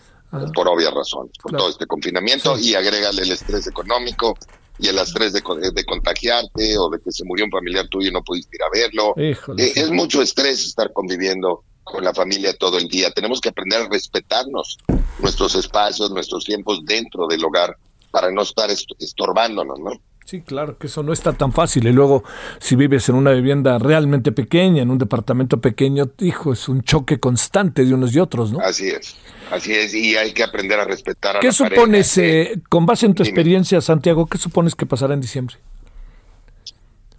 por 0.55 0.69
obvias 0.69 0.93
razones, 0.93 1.33
por 1.43 1.51
Claro. 1.51 1.65
todo 1.65 1.71
este 1.71 1.87
confinamiento, 1.87 2.59
y 2.59 2.75
agrégale 2.75 3.23
el 3.23 3.33
estrés 3.33 3.67
económico 3.67 4.37
y 4.81 4.89
el 4.89 4.99
estrés 4.99 5.33
de, 5.33 5.43
co- 5.43 5.57
de 5.57 5.85
contagiarte 5.85 6.79
o 6.79 6.89
de 6.91 6.99
que 7.01 7.11
se 7.13 7.25
murió 7.25 7.45
un 7.45 7.51
familiar 7.51 7.87
tuyo 7.89 8.09
y 8.09 8.13
no 8.13 8.23
pudiste 8.23 8.57
ir 8.57 8.63
a 8.63 8.71
verlo. 8.73 9.15
Híjole, 9.17 9.65
Eh, 9.65 9.73
es 9.77 9.91
mucho 9.91 10.23
estrés 10.23 10.65
estar 10.67 10.93
conviviendo 10.93 11.65
con 11.83 12.03
la 12.05 12.15
familia 12.15 12.55
todo 12.57 12.79
el 12.79 12.89
día. 12.89 13.11
Tenemos 13.11 13.41
que 13.41 13.51
aprender 13.51 13.83
a 13.83 13.89
respetarnos 13.89 14.79
nuestros 15.19 15.55
espacios, 15.55 16.11
nuestros 16.11 16.45
tiempos 16.45 16.81
dentro 16.85 17.27
del 17.27 17.45
hogar 17.45 17.77
para 18.11 18.31
no 18.31 18.43
estar 18.43 18.71
est- 18.71 18.91
estorbándonos, 18.99 19.79
¿no? 19.81 19.91
Sí, 20.31 20.43
claro, 20.43 20.79
que 20.79 20.87
eso 20.87 21.03
no 21.03 21.13
está 21.13 21.33
tan 21.33 21.51
fácil. 21.53 21.89
Y 21.89 21.93
luego, 21.93 22.23
si 22.61 22.77
vives 22.77 23.09
en 23.09 23.17
una 23.17 23.33
vivienda 23.33 23.79
realmente 23.81 24.31
pequeña, 24.31 24.81
en 24.83 24.91
un 24.93 24.99
departamento 24.99 25.61
pequeño, 25.61 26.13
hijo, 26.21 26.53
es 26.53 26.69
un 26.69 26.83
choque 26.85 27.19
constante 27.19 27.85
de 27.85 27.93
unos 27.93 28.15
y 28.15 28.21
otros, 28.21 28.53
¿no? 28.53 28.61
Así 28.61 28.89
es, 28.91 29.17
así 29.51 29.73
es, 29.75 29.93
y 29.93 30.15
hay 30.17 30.33
que 30.33 30.45
aprender 30.45 30.79
a 30.79 30.85
respetar 30.85 31.37
a 31.37 31.41
¿Qué 31.41 31.49
la 31.49 31.53
pareja. 31.53 31.75
supones, 31.75 32.19
eh, 32.19 32.63
con 32.69 32.87
base 32.87 33.07
en 33.07 33.15
tu 33.15 33.25
Dime. 33.25 33.31
experiencia, 33.31 33.81
Santiago, 33.81 34.27
qué 34.27 34.39
supones 34.39 34.77
que 34.77 34.87
pasará 34.87 35.15
en 35.15 35.21
diciembre? 35.21 35.57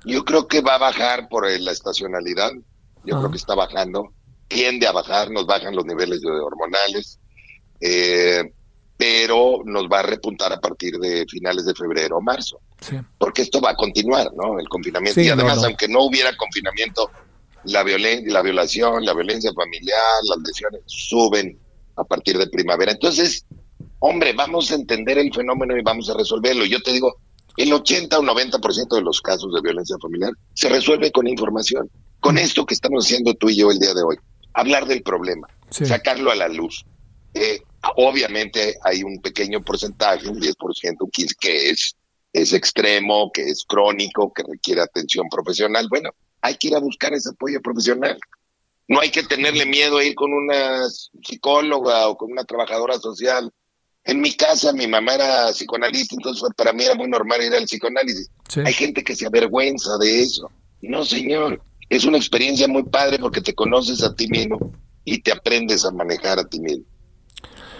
Yo 0.05 0.23
creo 0.23 0.47
que 0.47 0.61
va 0.61 0.75
a 0.75 0.79
bajar 0.79 1.27
por 1.27 1.49
la 1.49 1.71
estacionalidad. 1.71 2.51
Yo 3.03 3.15
Ah. 3.15 3.19
creo 3.19 3.31
que 3.31 3.37
está 3.37 3.55
bajando. 3.55 4.13
Tiende 4.47 4.87
a 4.87 4.91
bajar, 4.93 5.31
nos 5.31 5.45
bajan 5.45 5.75
los 5.75 5.85
niveles 5.85 6.21
de 6.21 6.29
hormonales. 6.29 7.17
eh, 7.83 8.43
pero 8.95 9.63
nos 9.65 9.85
va 9.91 10.01
a 10.01 10.03
repuntar 10.03 10.53
a 10.53 10.59
partir 10.59 10.99
de 10.99 11.25
finales 11.27 11.65
de 11.65 11.73
febrero 11.73 12.17
o 12.17 12.21
marzo. 12.21 12.59
Sí. 12.81 12.97
Porque 13.17 13.43
esto 13.43 13.61
va 13.61 13.71
a 13.71 13.75
continuar, 13.75 14.31
¿no? 14.35 14.59
El 14.59 14.67
confinamiento. 14.67 15.19
Sí, 15.21 15.27
y 15.27 15.29
además, 15.29 15.57
no, 15.57 15.61
no. 15.61 15.67
aunque 15.67 15.87
no 15.87 16.03
hubiera 16.03 16.35
confinamiento, 16.35 17.11
la, 17.65 17.83
violen 17.83 18.23
la 18.27 18.41
violación, 18.41 19.05
la 19.05 19.13
violencia 19.13 19.51
familiar, 19.53 19.99
las 20.27 20.37
lesiones 20.39 20.81
suben 20.87 21.57
a 21.95 22.03
partir 22.03 22.37
de 22.37 22.47
primavera. 22.47 22.91
Entonces, 22.91 23.45
hombre, 23.99 24.33
vamos 24.33 24.71
a 24.71 24.75
entender 24.75 25.17
el 25.19 25.31
fenómeno 25.33 25.77
y 25.77 25.81
vamos 25.83 26.09
a 26.09 26.15
resolverlo. 26.15 26.65
Yo 26.65 26.81
te 26.81 26.91
digo, 26.91 27.15
el 27.57 27.71
80 27.71 28.17
o 28.17 28.23
90% 28.23 28.95
de 28.95 29.01
los 29.01 29.21
casos 29.21 29.53
de 29.53 29.61
violencia 29.61 29.95
familiar 30.01 30.31
se 30.53 30.69
resuelve 30.69 31.11
con 31.11 31.27
información. 31.27 31.89
Con 32.19 32.37
esto 32.37 32.65
que 32.65 32.73
estamos 32.73 33.05
haciendo 33.05 33.33
tú 33.33 33.49
y 33.49 33.57
yo 33.57 33.71
el 33.71 33.79
día 33.79 33.93
de 33.93 34.03
hoy. 34.03 34.15
Hablar 34.53 34.85
del 34.85 35.01
problema, 35.03 35.47
Sí. 35.69 35.85
sacarlo 35.85 36.31
a 36.31 36.35
la 36.35 36.47
luz. 36.47 36.85
Eh, 37.33 37.61
obviamente 37.95 38.75
hay 38.83 39.03
un 39.03 39.21
pequeño 39.21 39.61
porcentaje, 39.63 40.27
un 40.27 40.39
10%, 40.39 41.05
un 41.05 41.11
15%, 41.11 41.35
que 41.39 41.69
es, 41.69 41.95
es 42.33 42.53
extremo, 42.53 43.31
que 43.31 43.43
es 43.43 43.63
crónico, 43.65 44.33
que 44.33 44.43
requiere 44.43 44.81
atención 44.81 45.27
profesional. 45.29 45.87
Bueno, 45.89 46.11
hay 46.41 46.55
que 46.55 46.69
ir 46.69 46.75
a 46.75 46.79
buscar 46.79 47.13
ese 47.13 47.29
apoyo 47.29 47.61
profesional. 47.61 48.17
No 48.87 48.99
hay 48.99 49.09
que 49.09 49.23
tenerle 49.23 49.65
miedo 49.65 49.97
a 49.97 50.03
ir 50.03 50.15
con 50.15 50.33
una 50.33 50.89
psicóloga 50.89 52.07
o 52.07 52.17
con 52.17 52.31
una 52.31 52.43
trabajadora 52.43 52.97
social. 52.99 53.51
En 54.03 54.19
mi 54.19 54.33
casa 54.33 54.73
mi 54.73 54.87
mamá 54.87 55.15
era 55.15 55.51
psicoanalista, 55.51 56.15
entonces 56.15 56.49
para 56.57 56.73
mí 56.73 56.83
era 56.83 56.95
muy 56.95 57.07
normal 57.07 57.43
ir 57.43 57.53
al 57.53 57.65
psicoanálisis. 57.65 58.29
Sí. 58.49 58.61
Hay 58.65 58.73
gente 58.73 59.03
que 59.03 59.15
se 59.15 59.27
avergüenza 59.27 59.97
de 59.97 60.21
eso. 60.21 60.49
No, 60.81 61.05
señor. 61.05 61.61
Es 61.89 62.05
una 62.05 62.17
experiencia 62.17 62.67
muy 62.67 62.83
padre 62.83 63.19
porque 63.19 63.41
te 63.41 63.53
conoces 63.53 64.01
a 64.01 64.15
ti 64.15 64.27
mismo 64.27 64.71
y 65.03 65.19
te 65.21 65.31
aprendes 65.31 65.85
a 65.85 65.91
manejar 65.91 66.39
a 66.39 66.45
ti 66.47 66.59
mismo. 66.59 66.85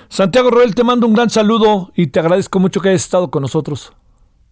Santiago 0.09 0.51
Roel, 0.51 0.75
te 0.75 0.83
mando 0.83 1.07
un 1.07 1.13
gran 1.13 1.29
saludo 1.29 1.93
y 1.95 2.07
te 2.07 2.19
agradezco 2.19 2.59
mucho 2.59 2.81
que 2.81 2.89
hayas 2.89 3.03
estado 3.03 3.31
con 3.31 3.41
nosotros. 3.41 3.93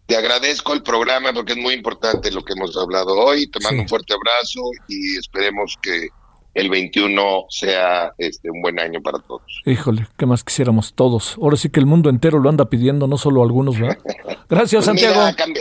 Te 0.09 0.17
agradezco 0.17 0.73
el 0.73 0.81
programa 0.81 1.31
porque 1.33 1.53
es 1.53 1.59
muy 1.59 1.75
importante 1.75 2.31
lo 2.31 2.43
que 2.43 2.53
hemos 2.53 2.75
hablado 2.75 3.13
hoy. 3.13 3.47
Te 3.47 3.59
mando 3.59 3.77
Sí. 3.77 3.81
un 3.83 3.87
fuerte 3.87 4.13
abrazo 4.15 4.59
y 4.87 5.17
esperemos 5.17 5.75
que 5.81 6.09
el 6.55 6.67
21 6.69 7.45
sea 7.49 8.11
este 8.17 8.49
un 8.49 8.61
buen 8.63 8.79
año 8.79 9.01
para 9.03 9.19
todos. 9.19 9.43
Híjole, 9.67 10.07
¿qué 10.17 10.25
más 10.25 10.43
quisiéramos 10.43 10.93
todos? 10.95 11.37
Ahora 11.39 11.57
sí 11.57 11.69
que 11.69 11.79
el 11.79 11.85
mundo 11.85 12.09
entero 12.09 12.39
lo 12.39 12.49
anda 12.49 12.65
pidiendo, 12.71 13.05
no 13.07 13.19
solo 13.19 13.43
algunos, 13.43 13.79
¿verdad? 13.79 13.99
Gracias, 14.49 14.85
Pues 14.85 14.95
mira, 14.95 15.13
Santiago. 15.31 15.59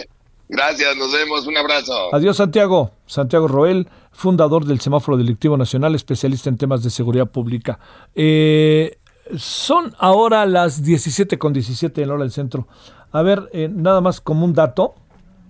Gracias, 0.49 0.97
nos 0.97 1.13
vemos. 1.13 1.47
Un 1.47 1.59
abrazo. 1.59 1.93
Adiós, 2.15 2.39
Santiago. 2.39 2.93
Santiago 3.07 3.49
Roel, 3.49 3.87
fundador 4.13 4.65
del 4.65 4.81
Semáforo 4.81 5.19
Delictivo 5.19 5.59
Nacional, 5.59 5.95
especialista 5.95 6.49
en 6.49 6.57
temas 6.57 6.83
de 6.83 6.89
seguridad 6.89 7.27
pública. 7.31 7.79
Eh, 8.15 8.97
son 9.37 9.95
ahora 9.99 10.47
las 10.47 10.83
17 10.83 11.37
con 11.37 11.53
17 11.53 12.03
en 12.03 12.11
hora 12.11 12.23
del 12.23 12.33
centro. 12.33 12.67
A 13.13 13.23
ver, 13.23 13.49
eh, 13.53 13.69
nada 13.73 14.01
más 14.01 14.21
como 14.21 14.45
un 14.45 14.53
dato. 14.53 14.95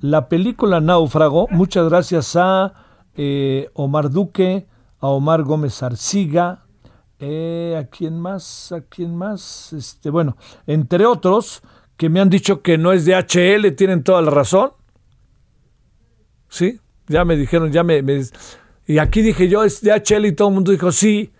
La 0.00 0.28
película 0.28 0.80
Náufrago, 0.80 1.48
muchas 1.50 1.88
gracias 1.88 2.36
a 2.36 2.72
eh, 3.16 3.68
Omar 3.74 4.10
Duque, 4.10 4.66
a 5.00 5.08
Omar 5.08 5.42
Gómez 5.42 5.82
Arciga, 5.82 6.64
eh, 7.18 7.76
¿a 7.76 7.88
quién 7.88 8.20
más? 8.20 8.70
¿A 8.70 8.82
quién 8.82 9.16
más? 9.16 9.72
Este, 9.72 10.10
bueno, 10.10 10.36
entre 10.68 11.04
otros, 11.04 11.62
que 11.96 12.08
me 12.08 12.20
han 12.20 12.30
dicho 12.30 12.62
que 12.62 12.78
no 12.78 12.92
es 12.92 13.04
de 13.06 13.14
HL, 13.16 13.72
tienen 13.74 14.04
toda 14.04 14.22
la 14.22 14.30
razón. 14.30 14.70
Sí, 16.48 16.80
ya 17.08 17.24
me 17.24 17.36
dijeron, 17.36 17.72
ya 17.72 17.82
me, 17.82 18.02
me- 18.02 18.22
Y 18.86 18.98
aquí 18.98 19.20
dije 19.20 19.48
yo, 19.48 19.64
es 19.64 19.80
de 19.80 19.92
HL 19.92 20.26
y 20.26 20.32
todo 20.32 20.48
el 20.48 20.54
mundo 20.54 20.70
dijo 20.70 20.92
sí. 20.92 21.32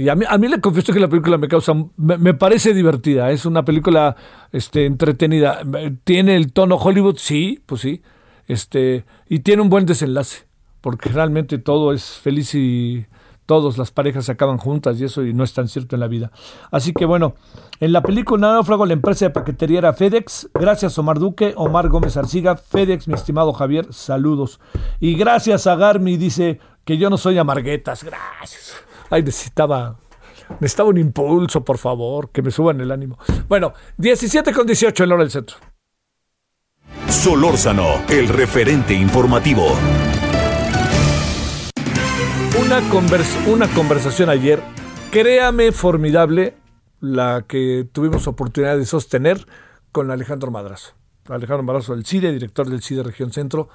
Y 0.00 0.08
a 0.08 0.14
mí, 0.14 0.24
a 0.26 0.38
mí 0.38 0.48
le 0.48 0.62
confieso 0.62 0.94
que 0.94 1.00
la 1.00 1.08
película 1.08 1.36
me 1.36 1.46
causa, 1.46 1.74
me, 1.98 2.32
parece 2.32 2.72
divertida, 2.72 3.30
es 3.30 3.44
una 3.44 3.66
película 3.66 4.16
este, 4.50 4.86
entretenida. 4.86 5.60
¿Tiene 6.04 6.36
el 6.36 6.54
tono 6.54 6.76
Hollywood? 6.76 7.16
Sí, 7.18 7.62
pues 7.66 7.82
sí. 7.82 8.00
Este, 8.48 9.04
y 9.28 9.40
tiene 9.40 9.60
un 9.60 9.68
buen 9.68 9.84
desenlace, 9.84 10.46
porque 10.80 11.10
realmente 11.10 11.58
todo 11.58 11.92
es 11.92 12.14
feliz 12.16 12.54
y 12.54 13.04
todas 13.44 13.76
las 13.76 13.90
parejas 13.90 14.24
se 14.24 14.32
acaban 14.32 14.56
juntas 14.56 14.98
y 14.98 15.04
eso 15.04 15.22
y 15.22 15.34
no 15.34 15.44
es 15.44 15.52
tan 15.52 15.68
cierto 15.68 15.96
en 15.96 16.00
la 16.00 16.08
vida. 16.08 16.32
Así 16.70 16.94
que 16.94 17.04
bueno, 17.04 17.34
en 17.78 17.92
la 17.92 18.00
película 18.02 18.52
Náufrago 18.52 18.86
la 18.86 18.94
empresa 18.94 19.26
de 19.26 19.32
paquetería 19.32 19.80
era 19.80 19.92
FedEx. 19.92 20.48
Gracias 20.54 20.98
Omar 20.98 21.18
Duque, 21.18 21.52
Omar 21.56 21.90
Gómez 21.90 22.16
Arciga, 22.16 22.56
FedEx, 22.56 23.06
mi 23.06 23.14
estimado 23.14 23.52
Javier, 23.52 23.92
saludos. 23.92 24.60
Y 24.98 25.14
gracias 25.14 25.66
a 25.66 25.76
Garmi, 25.76 26.16
dice 26.16 26.58
que 26.86 26.96
yo 26.96 27.10
no 27.10 27.18
soy 27.18 27.36
amarguetas. 27.36 28.02
Gracias. 28.02 28.89
Ay, 29.10 29.22
necesitaba, 29.22 29.98
necesitaba 30.60 30.88
un 30.88 30.98
impulso, 30.98 31.64
por 31.64 31.78
favor, 31.78 32.30
que 32.30 32.42
me 32.42 32.50
suban 32.50 32.80
el 32.80 32.90
ánimo. 32.90 33.18
Bueno, 33.48 33.74
17 33.98 34.52
con 34.52 34.66
18 34.66 35.04
en 35.04 35.12
hora 35.12 35.22
del 35.22 35.30
centro. 35.30 35.56
Solórzano, 37.08 38.02
el 38.08 38.28
referente 38.28 38.94
informativo. 38.94 39.76
una, 42.60 42.82
una 43.48 43.68
conversación 43.68 44.28
ayer, 44.28 44.62
créame, 45.10 45.72
formidable, 45.72 46.54
la 47.00 47.44
que 47.48 47.88
tuvimos 47.90 48.26
oportunidad 48.26 48.76
de 48.76 48.84
sostener 48.84 49.44
con 49.92 50.10
Alejandro 50.10 50.50
Madrazo. 50.50 50.92
Alejandro 51.28 51.62
Madrazo 51.62 51.94
del 51.94 52.04
CIDE, 52.04 52.32
director 52.32 52.68
del 52.68 52.82
CIDE 52.82 53.02
Región 53.02 53.32
Centro, 53.32 53.68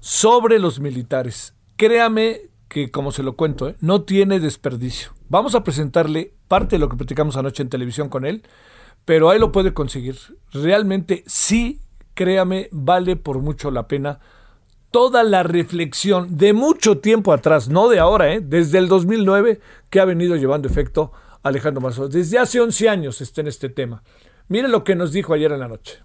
sobre 0.00 0.58
los 0.58 0.80
militares. 0.80 1.54
Créame 1.76 2.49
que, 2.70 2.90
como 2.90 3.12
se 3.12 3.24
lo 3.24 3.34
cuento, 3.36 3.68
¿eh? 3.68 3.76
no 3.80 4.02
tiene 4.02 4.40
desperdicio. 4.40 5.10
Vamos 5.28 5.54
a 5.54 5.64
presentarle 5.64 6.32
parte 6.48 6.76
de 6.76 6.80
lo 6.80 6.88
que 6.88 6.96
platicamos 6.96 7.36
anoche 7.36 7.62
en 7.62 7.68
televisión 7.68 8.08
con 8.08 8.24
él, 8.24 8.44
pero 9.04 9.28
ahí 9.28 9.38
lo 9.38 9.52
puede 9.52 9.74
conseguir. 9.74 10.16
Realmente 10.52 11.24
sí, 11.26 11.80
créame, 12.14 12.68
vale 12.70 13.16
por 13.16 13.40
mucho 13.40 13.70
la 13.70 13.88
pena 13.88 14.20
toda 14.92 15.24
la 15.24 15.42
reflexión 15.42 16.36
de 16.36 16.52
mucho 16.52 16.98
tiempo 16.98 17.32
atrás, 17.32 17.68
no 17.68 17.88
de 17.88 17.98
ahora, 17.98 18.32
¿eh? 18.32 18.40
desde 18.40 18.78
el 18.78 18.88
2009, 18.88 19.60
que 19.90 20.00
ha 20.00 20.04
venido 20.04 20.36
llevando 20.36 20.68
efecto 20.68 21.12
Alejandro 21.42 21.80
Mazo. 21.80 22.08
Desde 22.08 22.38
hace 22.38 22.60
11 22.60 22.88
años 22.88 23.20
está 23.20 23.40
en 23.40 23.48
este 23.48 23.68
tema. 23.68 24.02
Mire 24.48 24.68
lo 24.68 24.84
que 24.84 24.94
nos 24.94 25.12
dijo 25.12 25.34
ayer 25.34 25.50
en 25.52 25.60
la 25.60 25.68
noche. 25.68 25.98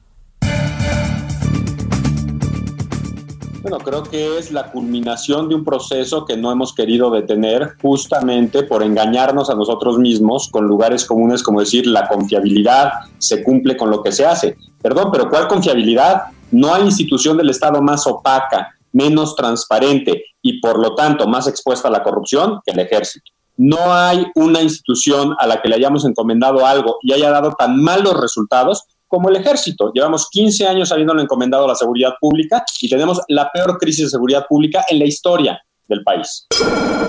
Bueno, 3.67 3.79
creo 3.79 4.03
que 4.03 4.37
es 4.37 4.51
la 4.51 4.71
culminación 4.71 5.49
de 5.49 5.55
un 5.55 5.63
proceso 5.63 6.23
que 6.23 6.37
no 6.37 6.51
hemos 6.51 6.71
querido 6.71 7.09
detener 7.09 7.73
justamente 7.81 8.61
por 8.61 8.83
engañarnos 8.83 9.49
a 9.49 9.55
nosotros 9.55 9.97
mismos 9.97 10.49
con 10.51 10.67
lugares 10.67 11.03
comunes 11.03 11.41
como 11.41 11.61
decir 11.61 11.87
la 11.87 12.07
confiabilidad 12.07 12.91
se 13.17 13.43
cumple 13.43 13.75
con 13.75 13.89
lo 13.89 14.03
que 14.03 14.11
se 14.11 14.23
hace. 14.23 14.55
Perdón, 14.83 15.09
pero 15.11 15.31
¿cuál 15.31 15.47
confiabilidad? 15.47 16.25
No 16.51 16.75
hay 16.75 16.83
institución 16.83 17.37
del 17.37 17.49
Estado 17.49 17.81
más 17.81 18.05
opaca, 18.05 18.69
menos 18.91 19.35
transparente 19.35 20.25
y 20.43 20.59
por 20.59 20.77
lo 20.77 20.93
tanto 20.93 21.27
más 21.27 21.47
expuesta 21.47 21.87
a 21.87 21.91
la 21.91 22.03
corrupción 22.03 22.59
que 22.63 22.71
el 22.71 22.77
ejército. 22.81 23.31
No 23.57 23.91
hay 23.91 24.27
una 24.35 24.61
institución 24.61 25.35
a 25.39 25.47
la 25.47 25.63
que 25.63 25.69
le 25.69 25.75
hayamos 25.77 26.05
encomendado 26.05 26.67
algo 26.67 26.99
y 27.01 27.13
haya 27.13 27.31
dado 27.31 27.55
tan 27.57 27.81
malos 27.81 28.15
resultados 28.21 28.83
como 29.07 29.29
el 29.29 29.35
ejército. 29.35 29.91
Llevamos 29.93 30.29
15 30.29 30.67
años 30.67 30.91
habiéndolo 30.91 31.21
encomendado 31.21 31.65
a 31.65 31.69
la 31.69 31.75
seguridad 31.75 32.13
pública 32.19 32.63
y 32.81 32.89
tenemos 32.89 33.21
la 33.27 33.51
peor 33.51 33.77
crisis 33.77 34.05
de 34.05 34.09
seguridad 34.09 34.45
pública 34.47 34.85
en 34.89 34.99
la 34.99 35.05
historia 35.05 35.61
del 35.87 36.03
país. 36.03 36.47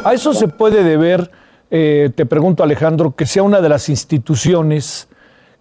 A 0.04 0.12
eso 0.12 0.34
se 0.34 0.48
puede 0.48 0.84
deber, 0.84 1.30
eh, 1.70 2.10
te 2.14 2.26
pregunto 2.26 2.62
Alejandro, 2.62 3.14
que 3.16 3.26
sea 3.26 3.42
una 3.42 3.60
de 3.60 3.68
las 3.68 3.88
instituciones 3.88 5.08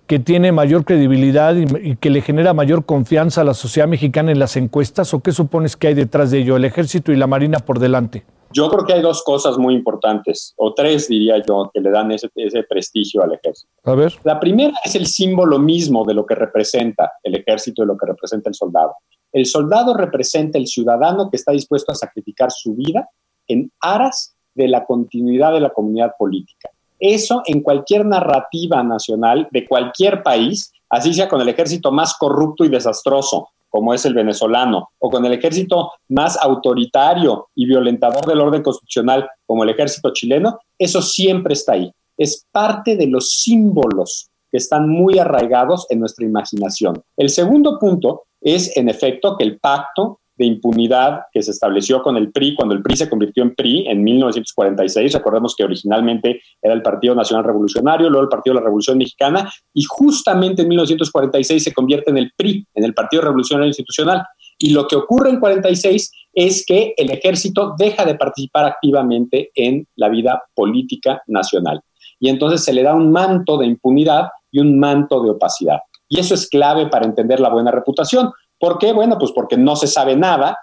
que 0.08 0.20
tiene 0.20 0.52
mayor 0.52 0.86
credibilidad 0.86 1.56
y, 1.56 1.96
que 1.96 2.10
le 2.10 2.22
genera 2.22 2.54
mayor 2.54 2.86
confianza 2.86 3.42
a 3.42 3.44
la 3.44 3.54
sociedad 3.54 3.88
mexicana 3.88 4.32
en 4.32 4.40
las 4.40 4.56
encuestas? 4.56 5.14
¿O 5.14 5.22
qué 5.22 5.32
supones 5.32 5.76
que 5.76 5.88
hay 5.88 5.94
detrás 5.94 6.32
de 6.32 6.40
ello, 6.40 6.58
el 6.58 6.66
ejército 6.66 7.12
y 7.12 7.16
la 7.16 7.28
marina 7.28 7.60
por 7.60 7.80
delante? 7.80 8.24
Yo 8.56 8.70
creo 8.70 8.86
que 8.86 8.94
hay 8.94 9.02
dos 9.02 9.22
cosas 9.22 9.58
muy 9.58 9.76
importantes, 9.76 10.54
o 10.56 10.74
tres 10.74 11.10
diría 11.10 11.44
yo, 11.46 11.70
que 11.74 11.82
le 11.82 11.92
dan 11.92 12.14
ese, 12.14 12.30
ese 12.36 12.64
prestigio 12.64 13.22
al 13.22 13.34
ejército. 13.34 13.70
A 13.84 13.96
ver. 13.96 14.14
La 14.24 14.40
primera 14.40 14.74
es 14.86 14.96
el 14.96 15.08
símbolo 15.08 15.60
mismo 15.60 16.06
de 16.06 16.14
lo 16.14 16.26
que 16.26 16.36
representa 16.36 17.12
el 17.22 17.36
ejército 17.36 17.84
y 17.84 17.86
lo 17.86 17.98
que 17.98 18.06
representa 18.06 18.50
el 18.50 18.56
soldado. 18.56 18.96
El 19.34 19.46
soldado 19.46 19.94
representa 19.94 20.58
el 20.58 20.68
ciudadano 20.68 21.30
que 21.30 21.36
está 21.36 21.52
dispuesto 21.52 21.92
a 21.92 21.96
sacrificar 21.96 22.50
su 22.50 22.76
vida 22.76 23.10
en 23.46 23.70
aras 23.82 24.38
de 24.54 24.70
la 24.70 24.86
continuidad 24.86 25.52
de 25.52 25.60
la 25.60 25.72
comunidad 25.72 26.14
política. 26.18 26.70
Eso 26.98 27.42
en 27.46 27.62
cualquier 27.62 28.06
narrativa 28.06 28.82
nacional 28.84 29.50
de 29.52 29.68
cualquier 29.68 30.24
país, 30.24 30.72
así 30.90 31.14
sea 31.14 31.28
con 31.28 31.42
el 31.42 31.50
ejército 31.50 31.92
más 31.92 32.16
corrupto 32.18 32.64
y 32.64 32.70
desastroso, 32.70 33.50
como 33.76 33.94
es 33.94 34.06
el 34.06 34.14
venezolano, 34.14 34.92
o 35.00 35.10
con 35.10 35.26
el 35.26 35.34
ejército 35.34 35.92
más 36.08 36.38
autoritario 36.42 37.50
y 37.56 37.66
violentador 37.66 38.26
del 38.26 38.40
orden 38.40 38.64
constitucional, 38.64 39.28
como 39.46 39.66
el 39.66 39.70
ejército 39.70 40.14
chileno, 40.14 40.58
eso 40.80 41.02
siempre 41.02 41.56
está 41.56 41.74
ahí. 41.74 41.92
Es 42.18 42.46
parte 42.54 42.96
de 42.96 43.08
los 43.08 43.32
símbolos 43.32 44.30
que 44.50 44.60
están 44.60 44.88
muy 44.88 45.20
arraigados 45.20 45.88
en 45.90 46.00
nuestra 46.00 46.26
imaginación. 46.26 47.04
El 47.18 47.30
segundo 47.30 47.78
punto 47.78 48.24
es, 48.40 48.78
en 48.78 48.88
efecto, 48.88 49.36
que 49.36 49.44
el 49.44 49.60
pacto 49.60 50.22
de 50.38 50.46
impunidad 50.46 51.22
que 51.32 51.42
se 51.42 51.52
estableció 51.52 52.02
con 52.04 52.18
el 52.18 52.32
PRI 52.32 52.56
cuando 52.56 52.76
el 52.76 52.82
PRI 52.82 52.98
se 52.98 53.10
convirtió 53.10 53.44
en 53.44 53.56
PRI 53.56 53.88
en 53.88 54.04
1946. 54.04 55.14
Recordemos 55.14 55.56
que 55.56 55.64
originalmente 55.64 56.42
era 56.62 56.74
el 56.74 56.82
Partido 56.82 57.16
Nacional 57.16 57.46
Revolucionario, 57.46 58.10
luego 58.10 58.24
el 58.24 58.30
Partido 58.30 58.54
de 58.54 58.60
la 58.62 58.66
Revolución 58.66 58.98
Mexicana 58.98 59.50
y 59.74 59.84
justamente 59.84 60.64
en 60.64 60.70
1946 60.70 61.64
se 61.64 61.74
convierte 61.74 62.12
en 62.12 62.18
el 62.18 62.32
PRI, 62.36 62.66
en 62.74 62.84
el 62.84 62.94
Partido 62.94 63.24
Revolucionario 63.24 63.68
Institucional. 63.68 64.24
Y 64.58 64.72
lo 64.72 64.88
que 64.88 64.96
ocurre 64.96 65.30
en 65.30 65.40
46 65.40 66.12
es 66.34 66.66
que 66.66 66.94
el 66.98 67.12
ejército 67.12 67.76
deja 67.78 68.06
de 68.06 68.16
participar 68.16 68.66
activamente 68.66 69.52
en 69.56 69.88
la 69.96 70.10
vida 70.10 70.44
política 70.54 71.22
nacional. 71.28 71.82
Y 72.20 72.30
entonces 72.30 72.64
se 72.64 72.74
le 72.74 72.84
da 72.84 72.94
un 72.94 73.12
manto 73.12 73.58
de 73.58 73.66
impunidad 73.66 74.30
y 74.52 74.60
un 74.60 74.80
manto 74.80 75.22
de 75.24 75.32
opacidad. 75.32 75.80
Y 76.08 76.20
eso 76.20 76.34
es 76.34 76.48
clave 76.48 76.88
para 76.88 77.06
entender 77.06 77.40
la 77.40 77.50
buena 77.50 77.72
reputación, 77.72 78.32
¿Por 78.60 78.78
qué? 78.78 78.94
Bueno, 78.94 79.18
pues 79.18 79.32
porque 79.32 79.58
no 79.58 79.76
se 79.76 79.88
sabe 79.88 80.16
nada. 80.16 80.58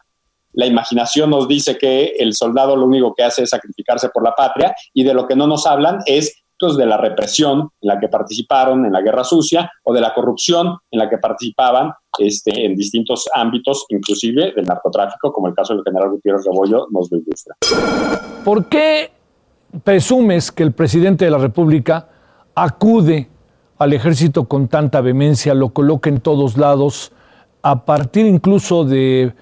La 0.53 0.67
imaginación 0.67 1.31
nos 1.31 1.49
dice 1.49 1.79
que 1.79 2.15
el 2.19 2.35
soldado 2.35 2.77
lo 2.77 2.87
único 2.87 3.15
que 3.15 3.23
hace 3.23 3.43
es 3.43 3.51
sacrificarse 3.51 4.11
por 4.11 4.23
la 4.23 4.35
patria 4.35 4.75
y 4.93 5.03
de 5.03 5.15
lo 5.15 5.27
que 5.27 5.37
no 5.37 5.47
nos 5.47 5.67
hablan 5.67 6.01
es 6.07 6.43
pues, 6.63 6.77
de 6.77 6.87
la 6.87 6.97
represión 6.97 7.71
en 7.81 7.89
la 7.89 7.99
que 7.99 8.07
participaron 8.07 8.87
en 8.87 8.93
la 8.93 9.01
guerra 9.01 9.25
sucia 9.25 9.69
o 9.83 9.93
de 9.93 10.01
la 10.01 10.15
corrupción 10.15 10.79
en 10.93 10.99
la 11.01 11.11
que 11.11 11.19
participaban 11.19 11.93
este, 12.21 12.65
en 12.65 12.77
distintos 12.77 13.29
ámbitos, 13.35 13.85
inclusive 13.89 14.53
del 14.55 14.65
narcotráfico, 14.67 15.33
como 15.33 15.49
el 15.49 15.55
caso 15.55 15.75
del 15.75 15.83
general 15.83 16.11
Gutiérrez 16.11 16.45
Rebollo 16.45 16.87
nos 16.93 17.11
lo 17.11 17.19
ilustra. 17.19 17.57
¿Por 18.45 18.67
qué 18.67 19.11
presumes 19.83 20.53
que 20.53 20.63
el 20.63 20.71
presidente 20.71 21.25
de 21.25 21.33
la 21.33 21.39
República 21.39 22.09
acude 22.55 23.29
al 23.79 23.93
ejército 23.93 24.45
con 24.45 24.69
tanta 24.69 25.01
vehemencia, 25.01 25.55
lo 25.55 25.71
coloca 25.71 26.11
en 26.11 26.21
todos 26.21 26.57
lados? 26.57 27.11
A 27.63 27.85
partir 27.85 28.27
incluso 28.27 28.85
de 28.85 29.33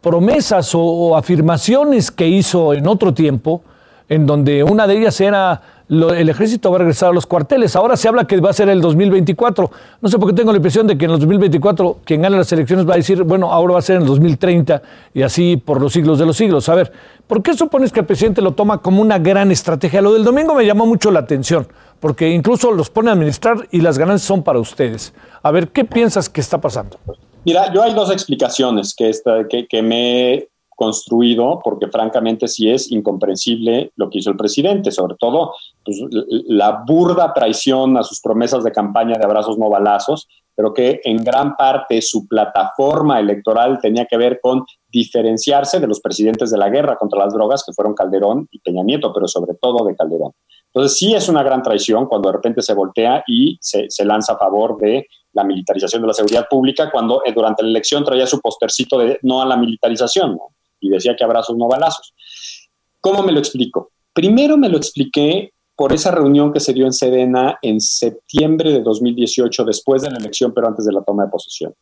promesas 0.00 0.72
o, 0.74 1.16
afirmaciones 1.16 2.10
que 2.10 2.26
hizo 2.26 2.72
en 2.72 2.86
otro 2.88 3.12
tiempo, 3.12 3.62
en 4.08 4.26
donde 4.26 4.64
una 4.64 4.86
de 4.86 4.98
ellas 4.98 5.20
era 5.20 5.62
el 5.90 6.28
ejército 6.28 6.70
va 6.70 6.76
a 6.76 6.78
regresar 6.78 7.10
a 7.10 7.12
los 7.12 7.26
cuarteles. 7.26 7.74
Ahora 7.74 7.96
se 7.96 8.06
habla 8.06 8.24
que 8.24 8.40
va 8.40 8.50
a 8.50 8.52
ser 8.52 8.68
el 8.68 8.80
2024. 8.80 9.70
No 10.00 10.08
sé 10.08 10.18
por 10.20 10.28
qué 10.28 10.36
tengo 10.36 10.52
la 10.52 10.56
impresión 10.56 10.86
de 10.86 10.96
que 10.96 11.04
en 11.04 11.10
el 11.10 11.18
2024 11.18 11.98
quien 12.04 12.22
gane 12.22 12.36
las 12.36 12.52
elecciones 12.52 12.88
va 12.88 12.94
a 12.94 12.96
decir, 12.96 13.24
bueno, 13.24 13.52
ahora 13.52 13.74
va 13.74 13.78
a 13.80 13.82
ser 13.82 13.96
en 13.96 14.02
el 14.02 14.08
2030 14.08 14.82
y 15.14 15.22
así 15.22 15.56
por 15.56 15.80
los 15.80 15.92
siglos 15.92 16.20
de 16.20 16.26
los 16.26 16.36
siglos. 16.36 16.68
A 16.68 16.76
ver, 16.76 16.92
¿por 17.26 17.42
qué 17.42 17.54
supones 17.54 17.92
que 17.92 18.00
el 18.00 18.06
presidente 18.06 18.40
lo 18.40 18.52
toma 18.52 18.78
como 18.78 19.02
una 19.02 19.18
gran 19.18 19.50
estrategia? 19.50 20.00
Lo 20.00 20.12
del 20.12 20.22
domingo 20.22 20.54
me 20.54 20.64
llamó 20.64 20.86
mucho 20.86 21.10
la 21.10 21.20
atención, 21.20 21.66
porque 21.98 22.30
incluso 22.30 22.70
los 22.70 22.88
pone 22.88 23.10
a 23.10 23.14
administrar 23.14 23.66
y 23.72 23.80
las 23.80 23.98
ganancias 23.98 24.28
son 24.28 24.44
para 24.44 24.60
ustedes. 24.60 25.12
A 25.42 25.50
ver, 25.50 25.68
¿qué 25.68 25.84
piensas 25.84 26.28
que 26.28 26.40
está 26.40 26.60
pasando? 26.60 26.98
Mira, 27.44 27.72
yo 27.72 27.82
hay 27.82 27.94
dos 27.94 28.10
explicaciones 28.10 28.94
que, 28.94 29.08
esta, 29.08 29.48
que, 29.48 29.82
me 29.82 30.34
he 30.34 30.48
construido, 30.68 31.60
porque 31.64 31.88
francamente 31.88 32.48
sí 32.48 32.70
es 32.70 32.90
incomprensible 32.90 33.92
lo 33.96 34.10
que 34.10 34.18
hizo 34.18 34.30
el 34.30 34.36
presidente, 34.36 34.90
sobre 34.90 35.16
todo 35.18 35.54
pues, 35.84 35.98
la 36.46 36.82
burda 36.86 37.32
traición 37.32 37.96
a 37.96 38.02
sus 38.02 38.20
promesas 38.20 38.62
de 38.62 38.72
campaña 38.72 39.16
de 39.18 39.24
abrazos 39.24 39.58
no 39.58 39.70
balazos, 39.70 40.28
pero 40.54 40.74
que 40.74 41.00
en 41.04 41.24
gran 41.24 41.56
parte 41.56 42.02
su 42.02 42.28
plataforma 42.28 43.18
electoral 43.18 43.78
tenía 43.80 44.04
que 44.04 44.18
ver 44.18 44.40
con 44.42 44.64
diferenciarse 44.88 45.80
de 45.80 45.86
los 45.86 46.00
presidentes 46.00 46.50
de 46.50 46.58
la 46.58 46.68
guerra 46.68 46.96
contra 46.96 47.20
las 47.24 47.32
drogas, 47.32 47.64
que 47.64 47.72
fueron 47.72 47.94
Calderón 47.94 48.48
y 48.50 48.58
Peña 48.60 48.82
Nieto, 48.82 49.12
pero 49.14 49.26
sobre 49.26 49.54
todo 49.54 49.86
de 49.86 49.96
Calderón. 49.96 50.32
Entonces 50.66 50.98
sí 50.98 51.14
es 51.14 51.28
una 51.28 51.42
gran 51.42 51.62
traición 51.62 52.06
cuando 52.06 52.28
de 52.28 52.36
repente 52.36 52.60
se 52.60 52.74
voltea 52.74 53.24
y 53.26 53.58
se 53.60 54.04
lanza 54.04 54.34
a 54.34 54.38
favor 54.38 54.76
de 54.78 55.06
la 55.32 55.44
militarización 55.44 56.02
de 56.02 56.08
la 56.08 56.14
seguridad 56.14 56.46
pública 56.48 56.90
cuando 56.90 57.22
eh, 57.24 57.32
durante 57.32 57.62
la 57.62 57.70
elección 57.70 58.04
traía 58.04 58.26
su 58.26 58.40
postercito 58.40 58.98
de 58.98 59.18
no 59.22 59.42
a 59.42 59.46
la 59.46 59.56
militarización 59.56 60.38
y 60.80 60.88
decía 60.88 61.14
que 61.16 61.24
abrazos 61.24 61.56
no 61.56 61.68
balazos. 61.68 62.14
¿Cómo 63.00 63.22
me 63.22 63.32
lo 63.32 63.38
explico? 63.38 63.92
Primero 64.12 64.56
me 64.56 64.68
lo 64.68 64.76
expliqué 64.76 65.52
por 65.76 65.92
esa 65.92 66.10
reunión 66.10 66.52
que 66.52 66.60
se 66.60 66.74
dio 66.74 66.84
en 66.84 66.92
Sedena 66.92 67.58
en 67.62 67.80
septiembre 67.80 68.70
de 68.70 68.82
2018, 68.82 69.64
después 69.64 70.02
de 70.02 70.10
la 70.10 70.18
elección, 70.18 70.52
pero 70.52 70.68
antes 70.68 70.84
de 70.84 70.92
la 70.92 71.02
toma 71.02 71.24
de 71.24 71.30
posesión. 71.30 71.74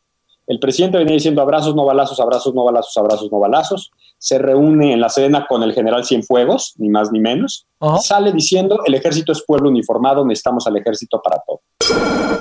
El 0.49 0.59
presidente 0.59 0.97
venía 0.97 1.13
diciendo 1.13 1.43
abrazos, 1.43 1.75
no 1.75 1.85
balazos, 1.85 2.19
abrazos, 2.19 2.55
no 2.55 2.63
balazos, 2.63 2.97
abrazos, 2.97 3.31
no 3.31 3.37
balazos. 3.37 3.91
Se 4.17 4.39
reúne 4.39 4.93
en 4.93 4.99
la 4.99 5.07
Sedena 5.07 5.45
con 5.47 5.61
el 5.61 5.73
general 5.73 6.05
Cienfuegos, 6.05 6.73
ni 6.79 6.89
más 6.89 7.11
ni 7.11 7.19
menos. 7.19 7.67
Sale 8.01 8.31
diciendo 8.31 8.79
el 8.83 8.95
ejército 8.95 9.31
es 9.31 9.43
pueblo 9.45 9.69
uniformado, 9.69 10.25
necesitamos 10.25 10.65
al 10.65 10.75
ejército 10.77 11.21
para 11.21 11.39
todo. 11.45 11.61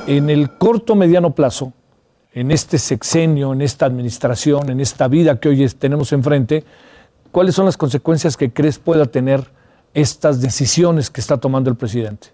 En 0.07 0.31
el 0.31 0.57
corto 0.57 0.95
mediano 0.95 1.35
plazo, 1.35 1.75
en 2.33 2.51
este 2.51 2.79
sexenio, 2.79 3.53
en 3.53 3.61
esta 3.61 3.85
administración, 3.85 4.71
en 4.71 4.81
esta 4.81 5.07
vida 5.07 5.39
que 5.39 5.51
hoy 5.51 5.69
tenemos 5.79 6.11
enfrente, 6.15 6.65
¿cuáles 7.31 7.55
son 7.55 7.67
las 7.67 7.77
consecuencias 7.77 8.39
que 8.39 8.55
crees 8.55 8.79
pueda 8.79 9.05
tener 9.05 9.51
estas 9.93 10.41
decisiones 10.41 11.11
que 11.11 11.21
está 11.21 11.37
tomando 11.37 11.69
el 11.69 11.77
presidente? 11.77 12.29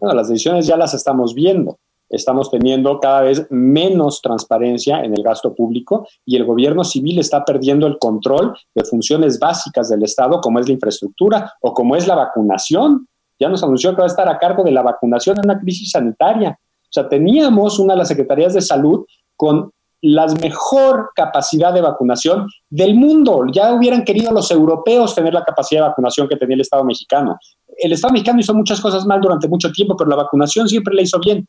Bueno, 0.00 0.14
las 0.14 0.28
decisiones 0.30 0.66
ya 0.66 0.78
las 0.78 0.94
estamos 0.94 1.34
viendo 1.34 1.76
estamos 2.14 2.50
teniendo 2.50 3.00
cada 3.00 3.22
vez 3.22 3.46
menos 3.50 4.20
transparencia 4.22 5.00
en 5.02 5.14
el 5.14 5.22
gasto 5.22 5.54
público 5.54 6.06
y 6.24 6.36
el 6.36 6.44
gobierno 6.44 6.84
civil 6.84 7.18
está 7.18 7.44
perdiendo 7.44 7.86
el 7.86 7.98
control 7.98 8.56
de 8.74 8.84
funciones 8.84 9.38
básicas 9.38 9.88
del 9.88 10.02
Estado, 10.02 10.40
como 10.40 10.60
es 10.60 10.66
la 10.66 10.74
infraestructura 10.74 11.52
o 11.60 11.74
como 11.74 11.96
es 11.96 12.06
la 12.06 12.14
vacunación. 12.14 13.08
Ya 13.38 13.48
nos 13.48 13.62
anunció 13.62 13.90
que 13.90 13.98
va 13.98 14.04
a 14.04 14.06
estar 14.06 14.28
a 14.28 14.38
cargo 14.38 14.62
de 14.62 14.70
la 14.70 14.82
vacunación 14.82 15.38
en 15.38 15.44
una 15.44 15.58
crisis 15.58 15.90
sanitaria. 15.90 16.58
O 16.60 16.92
sea, 16.92 17.08
teníamos 17.08 17.78
una 17.78 17.94
de 17.94 17.98
las 17.98 18.08
secretarías 18.08 18.54
de 18.54 18.60
salud 18.60 19.04
con 19.36 19.70
la 20.06 20.26
mejor 20.26 21.10
capacidad 21.14 21.72
de 21.72 21.80
vacunación 21.80 22.46
del 22.68 22.94
mundo. 22.94 23.44
Ya 23.50 23.72
hubieran 23.72 24.04
querido 24.04 24.32
los 24.32 24.50
europeos 24.50 25.14
tener 25.14 25.32
la 25.32 25.42
capacidad 25.42 25.80
de 25.80 25.88
vacunación 25.88 26.28
que 26.28 26.36
tenía 26.36 26.54
el 26.56 26.60
Estado 26.60 26.84
mexicano. 26.84 27.38
El 27.78 27.92
Estado 27.92 28.12
mexicano 28.12 28.38
hizo 28.38 28.54
muchas 28.54 28.80
cosas 28.80 29.06
mal 29.06 29.20
durante 29.20 29.48
mucho 29.48 29.72
tiempo, 29.72 29.96
pero 29.96 30.10
la 30.10 30.16
vacunación 30.16 30.68
siempre 30.68 30.94
la 30.94 31.02
hizo 31.02 31.18
bien. 31.18 31.48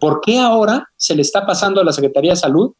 ¿Por 0.00 0.20
qué 0.22 0.38
ahora 0.38 0.88
se 0.96 1.14
le 1.14 1.22
está 1.22 1.46
pasando 1.46 1.80
a 1.80 1.84
la 1.84 1.92
Secretaría 1.92 2.32
de 2.32 2.36
Salud 2.36 2.72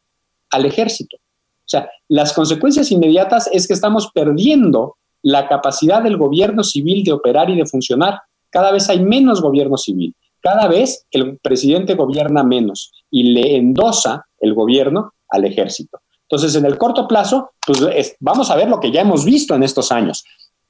al 0.49 0.65
ejército? 0.65 1.17
O 1.17 1.69
sea, 1.71 1.89
las 2.09 2.33
consecuencias 2.33 2.91
inmediatas 2.91 3.47
es 3.53 3.67
que 3.67 3.73
estamos 3.73 4.11
perdiendo 4.11 4.97
la 5.21 5.47
capacidad 5.47 6.01
del 6.01 6.17
gobierno 6.17 6.63
civil 6.63 7.03
de 7.03 7.13
operar 7.13 7.49
y 7.49 7.55
de 7.55 7.67
funcionar. 7.67 8.19
Cada 8.49 8.71
vez 8.71 8.89
hay 8.89 8.99
menos 9.05 9.41
gobierno 9.41 9.77
civil. 9.77 10.15
Cada 10.41 10.67
vez 10.67 11.05
el 11.11 11.37
presidente 11.37 11.93
gobierna 11.93 12.43
menos 12.43 12.91
y 13.11 13.31
le 13.31 13.55
endosa 13.55 14.25
el 14.39 14.55
gobierno 14.55 15.13
al 15.29 15.45
ejército. 15.45 15.99
Entonces, 16.23 16.55
en 16.55 16.65
el 16.65 16.77
corto 16.77 17.07
plazo, 17.07 17.51
pues 17.65 18.15
vamos 18.19 18.49
a 18.49 18.55
ver 18.55 18.67
lo 18.67 18.79
que 18.79 18.91
ya 18.91 19.01
hemos 19.01 19.23
visto 19.23 19.53
en 19.53 19.63
estos 19.63 19.91
años. 19.91 20.23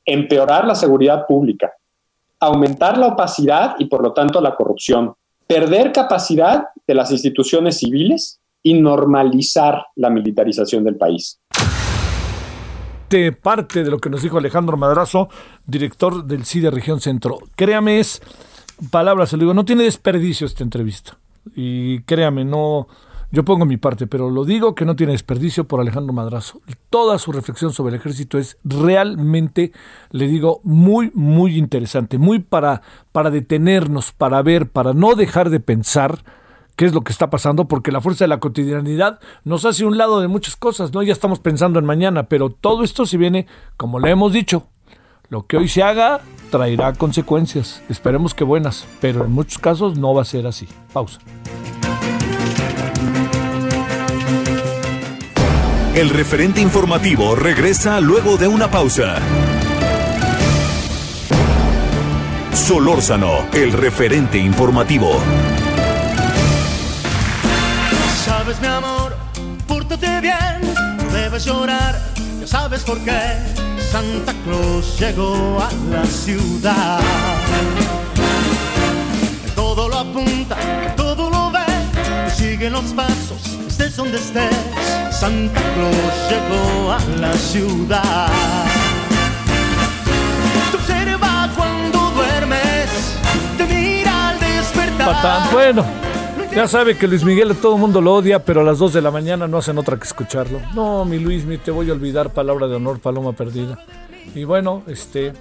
Empeorar 0.04 0.68
la 0.68 0.76
seguridad 0.76 1.26
pública, 1.26 1.72
aumentar 2.40 2.98
la 2.98 3.08
opacidad 3.08 3.76
y 3.80 3.86
por 3.86 4.04
lo 4.04 4.12
tanto 4.12 4.42
la 4.42 4.56
corrupción, 4.56 5.14
perder 5.52 5.92
capacidad 5.92 6.68
de 6.88 6.96
las 6.96 7.12
instituciones 7.12 7.80
civiles 7.80 8.40
y 8.64 8.76
normalizar 8.76 9.86
la 9.96 10.10
militarización 10.10 10.86
del 10.86 10.96
país. 10.96 11.42
De 13.10 13.34
parte 13.34 13.84
de 13.84 13.92
lo 13.92 14.00
que 14.00 14.10
nos 14.10 14.22
dijo 14.22 14.38
Alejandro 14.38 14.78
Madrazo, 14.78 15.28
director 15.66 16.24
del 16.24 16.46
CIDE 16.46 16.72
Región 16.72 17.02
Centro. 17.02 17.40
Créame, 17.58 18.00
es 18.00 18.22
palabras, 18.92 19.30
se 19.30 19.36
lo 19.36 19.42
digo, 19.42 19.54
no 19.54 19.66
tiene 19.66 19.84
desperdicio 19.84 20.48
esta 20.48 20.64
entrevista. 20.64 21.18
Y 21.54 22.02
créame, 22.04 22.46
no, 22.46 22.88
yo 23.32 23.46
pongo 23.46 23.66
mi 23.66 23.78
parte, 23.78 24.08
pero 24.08 24.30
lo 24.30 24.44
digo 24.44 24.76
que 24.76 24.86
no 24.86 24.96
tiene 24.96 25.14
desperdicio 25.14 25.66
por 25.66 25.80
Alejandro 25.80 26.14
Madrazo. 26.14 26.62
Toda 26.90 27.18
su 27.18 27.32
reflexión 27.32 27.72
sobre 27.72 27.96
el 27.96 28.00
ejército 28.00 28.38
es 28.38 28.58
realmente, 28.64 29.72
le 30.12 30.28
digo, 30.28 30.60
muy, 30.64 31.12
muy 31.14 31.58
interesante, 31.58 32.18
muy 32.18 32.40
para, 32.40 32.82
para 33.12 33.32
detenernos, 33.32 34.12
para 34.12 34.42
ver, 34.42 34.70
para 34.70 34.94
no 34.94 35.16
dejar 35.16 35.50
de 35.50 35.62
pensar 35.62 36.24
qué 36.76 36.86
es 36.86 36.94
lo 36.94 37.02
que 37.02 37.14
está 37.14 37.30
pasando, 37.30 37.68
porque 37.68 37.92
la 37.92 38.02
fuerza 38.02 38.26
de 38.26 38.30
la 38.30 38.40
cotidianidad 38.40 39.20
nos 39.46 39.64
hace 39.66 39.86
un 39.86 39.98
lado 39.98 40.20
de 40.20 40.28
muchas 40.28 40.58
cosas, 40.58 40.94
¿no? 40.94 41.02
Ya 41.02 41.14
estamos 41.14 41.40
pensando 41.40 41.80
en 41.80 41.86
mañana, 41.86 42.24
pero 42.24 42.50
todo 42.50 42.84
esto 42.84 43.06
si 43.06 43.16
viene, 43.16 43.48
como 43.78 44.00
le 44.00 44.12
hemos 44.12 44.34
dicho, 44.34 44.68
lo 45.30 45.46
que 45.48 45.56
hoy 45.56 45.70
se 45.70 45.84
haga 45.84 46.20
traerá 46.50 46.92
consecuencias, 46.94 47.82
esperemos 47.88 48.34
que 48.34 48.44
buenas, 48.44 48.86
pero 49.00 49.24
en 49.24 49.32
muchos 49.32 49.58
casos 49.58 49.98
no 49.98 50.14
va 50.14 50.24
a 50.24 50.26
ser 50.26 50.46
así. 50.48 50.68
Pausa. 50.92 51.20
El 55.94 56.10
referente 56.10 56.62
informativo 56.62 57.36
regresa 57.36 58.00
luego 58.00 58.38
de 58.38 58.48
una 58.48 58.72
pausa. 58.72 59.18
Solórzano, 62.54 63.46
el 63.52 63.74
referente 63.74 64.38
informativo. 64.38 65.20
Sabes, 68.24 68.62
mi 68.62 68.68
amor, 68.68 69.18
pórtate 69.68 70.22
bien, 70.22 70.62
no 70.98 71.12
debes 71.12 71.44
llorar, 71.44 72.00
ya 72.40 72.48
sabes 72.48 72.84
por 72.84 72.98
qué. 73.04 73.20
Santa 73.92 74.34
Claus 74.46 74.98
llegó 74.98 75.60
a 75.60 75.70
la 75.94 76.06
ciudad. 76.06 77.02
Todo 79.56 79.90
lo 79.90 79.98
apunta, 79.98 80.58
todo 80.96 81.30
lo 81.30 81.52
ve, 81.52 81.66
sigue 82.34 82.70
los 82.70 82.86
pasos, 82.94 83.58
estés 83.82 83.98
donde 83.98 84.18
estés 84.18 84.56
Santa 85.12 85.62
Claus 85.74 86.30
llegó 86.30 86.92
a 86.92 87.20
la 87.20 87.34
ciudad. 87.34 88.28
Observa 90.74 91.50
cuando 91.56 92.00
duermes, 92.12 93.18
te 93.58 93.66
mira 93.66 94.30
al 94.30 94.40
despertar. 94.40 95.52
Bueno, 95.52 95.86
ya 96.56 96.68
sabe 96.68 96.98
que 96.98 97.08
Luis 97.08 97.24
Miguel 97.24 97.52
a 97.52 97.54
todo 97.54 97.76
el 97.76 97.82
mundo 97.82 98.02
lo 98.02 98.16
odia, 98.16 98.44
pero 98.44 98.62
a 98.62 98.64
las 98.64 98.80
2 98.80 98.94
de 98.94 99.02
la 99.02 99.12
mañana 99.12 99.48
no 99.48 99.58
hacen 99.58 99.78
otra 99.78 99.98
que 99.98 100.06
escucharlo. 100.06 100.60
No, 100.74 101.06
mi 101.06 101.20
Luis, 101.20 101.46
te 101.64 101.72
voy 101.72 101.90
a 101.90 101.94
olvidar, 101.94 102.32
palabra 102.32 102.68
de 102.68 102.76
honor, 102.76 103.00
paloma 103.00 103.34
perdida. 103.34 103.80
Y 104.34 104.44
bueno, 104.44 104.84
este, 104.88 105.34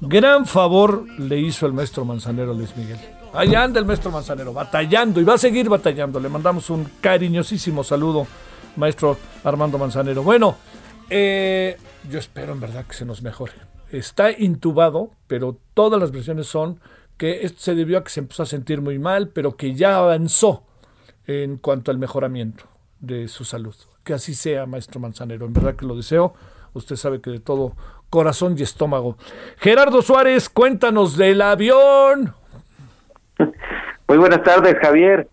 gran 0.00 0.46
favor 0.46 1.06
le 1.18 1.38
hizo 1.38 1.66
el 1.66 1.72
maestro 1.72 2.04
Manzanero 2.04 2.52
a 2.52 2.54
Luis 2.54 2.76
Miguel. 2.76 2.98
Allá 3.34 3.62
anda 3.62 3.80
el 3.80 3.86
maestro 3.86 4.10
Manzanero, 4.10 4.52
batallando 4.52 5.18
y 5.18 5.24
va 5.24 5.34
a 5.34 5.38
seguir 5.38 5.68
batallando. 5.68 6.20
Le 6.20 6.28
mandamos 6.28 6.68
un 6.68 6.84
cariñosísimo 7.00 7.82
saludo 7.82 8.26
maestro 8.76 9.16
Armando 9.42 9.78
Manzanero. 9.78 10.22
Bueno, 10.22 10.56
eh, 11.08 11.78
yo 12.10 12.18
espero 12.18 12.52
en 12.52 12.60
verdad 12.60 12.84
que 12.84 12.94
se 12.94 13.06
nos 13.06 13.22
mejore. 13.22 13.54
Está 13.90 14.30
intubado, 14.30 15.12
pero 15.28 15.56
todas 15.72 15.98
las 15.98 16.10
versiones 16.10 16.46
son 16.46 16.78
que 17.16 17.46
esto 17.46 17.60
se 17.60 17.74
debió 17.74 17.98
a 17.98 18.04
que 18.04 18.10
se 18.10 18.20
empezó 18.20 18.42
a 18.42 18.46
sentir 18.46 18.82
muy 18.82 18.98
mal, 18.98 19.28
pero 19.28 19.56
que 19.56 19.74
ya 19.74 19.96
avanzó 19.96 20.64
en 21.26 21.56
cuanto 21.56 21.90
al 21.90 21.98
mejoramiento 21.98 22.64
de 23.00 23.28
su 23.28 23.44
salud. 23.44 23.74
Que 24.04 24.12
así 24.12 24.34
sea, 24.34 24.66
maestro 24.66 25.00
Manzanero. 25.00 25.46
En 25.46 25.54
verdad 25.54 25.74
que 25.76 25.86
lo 25.86 25.96
deseo. 25.96 26.34
Usted 26.74 26.96
sabe 26.96 27.22
que 27.22 27.30
de 27.30 27.40
todo 27.40 27.76
corazón 28.10 28.56
y 28.58 28.62
estómago. 28.62 29.16
Gerardo 29.56 30.02
Suárez, 30.02 30.50
cuéntanos 30.50 31.16
del 31.16 31.40
avión. 31.40 32.34
Muy 34.08 34.18
buenas 34.18 34.42
tardes, 34.42 34.76
Javier 34.80 35.26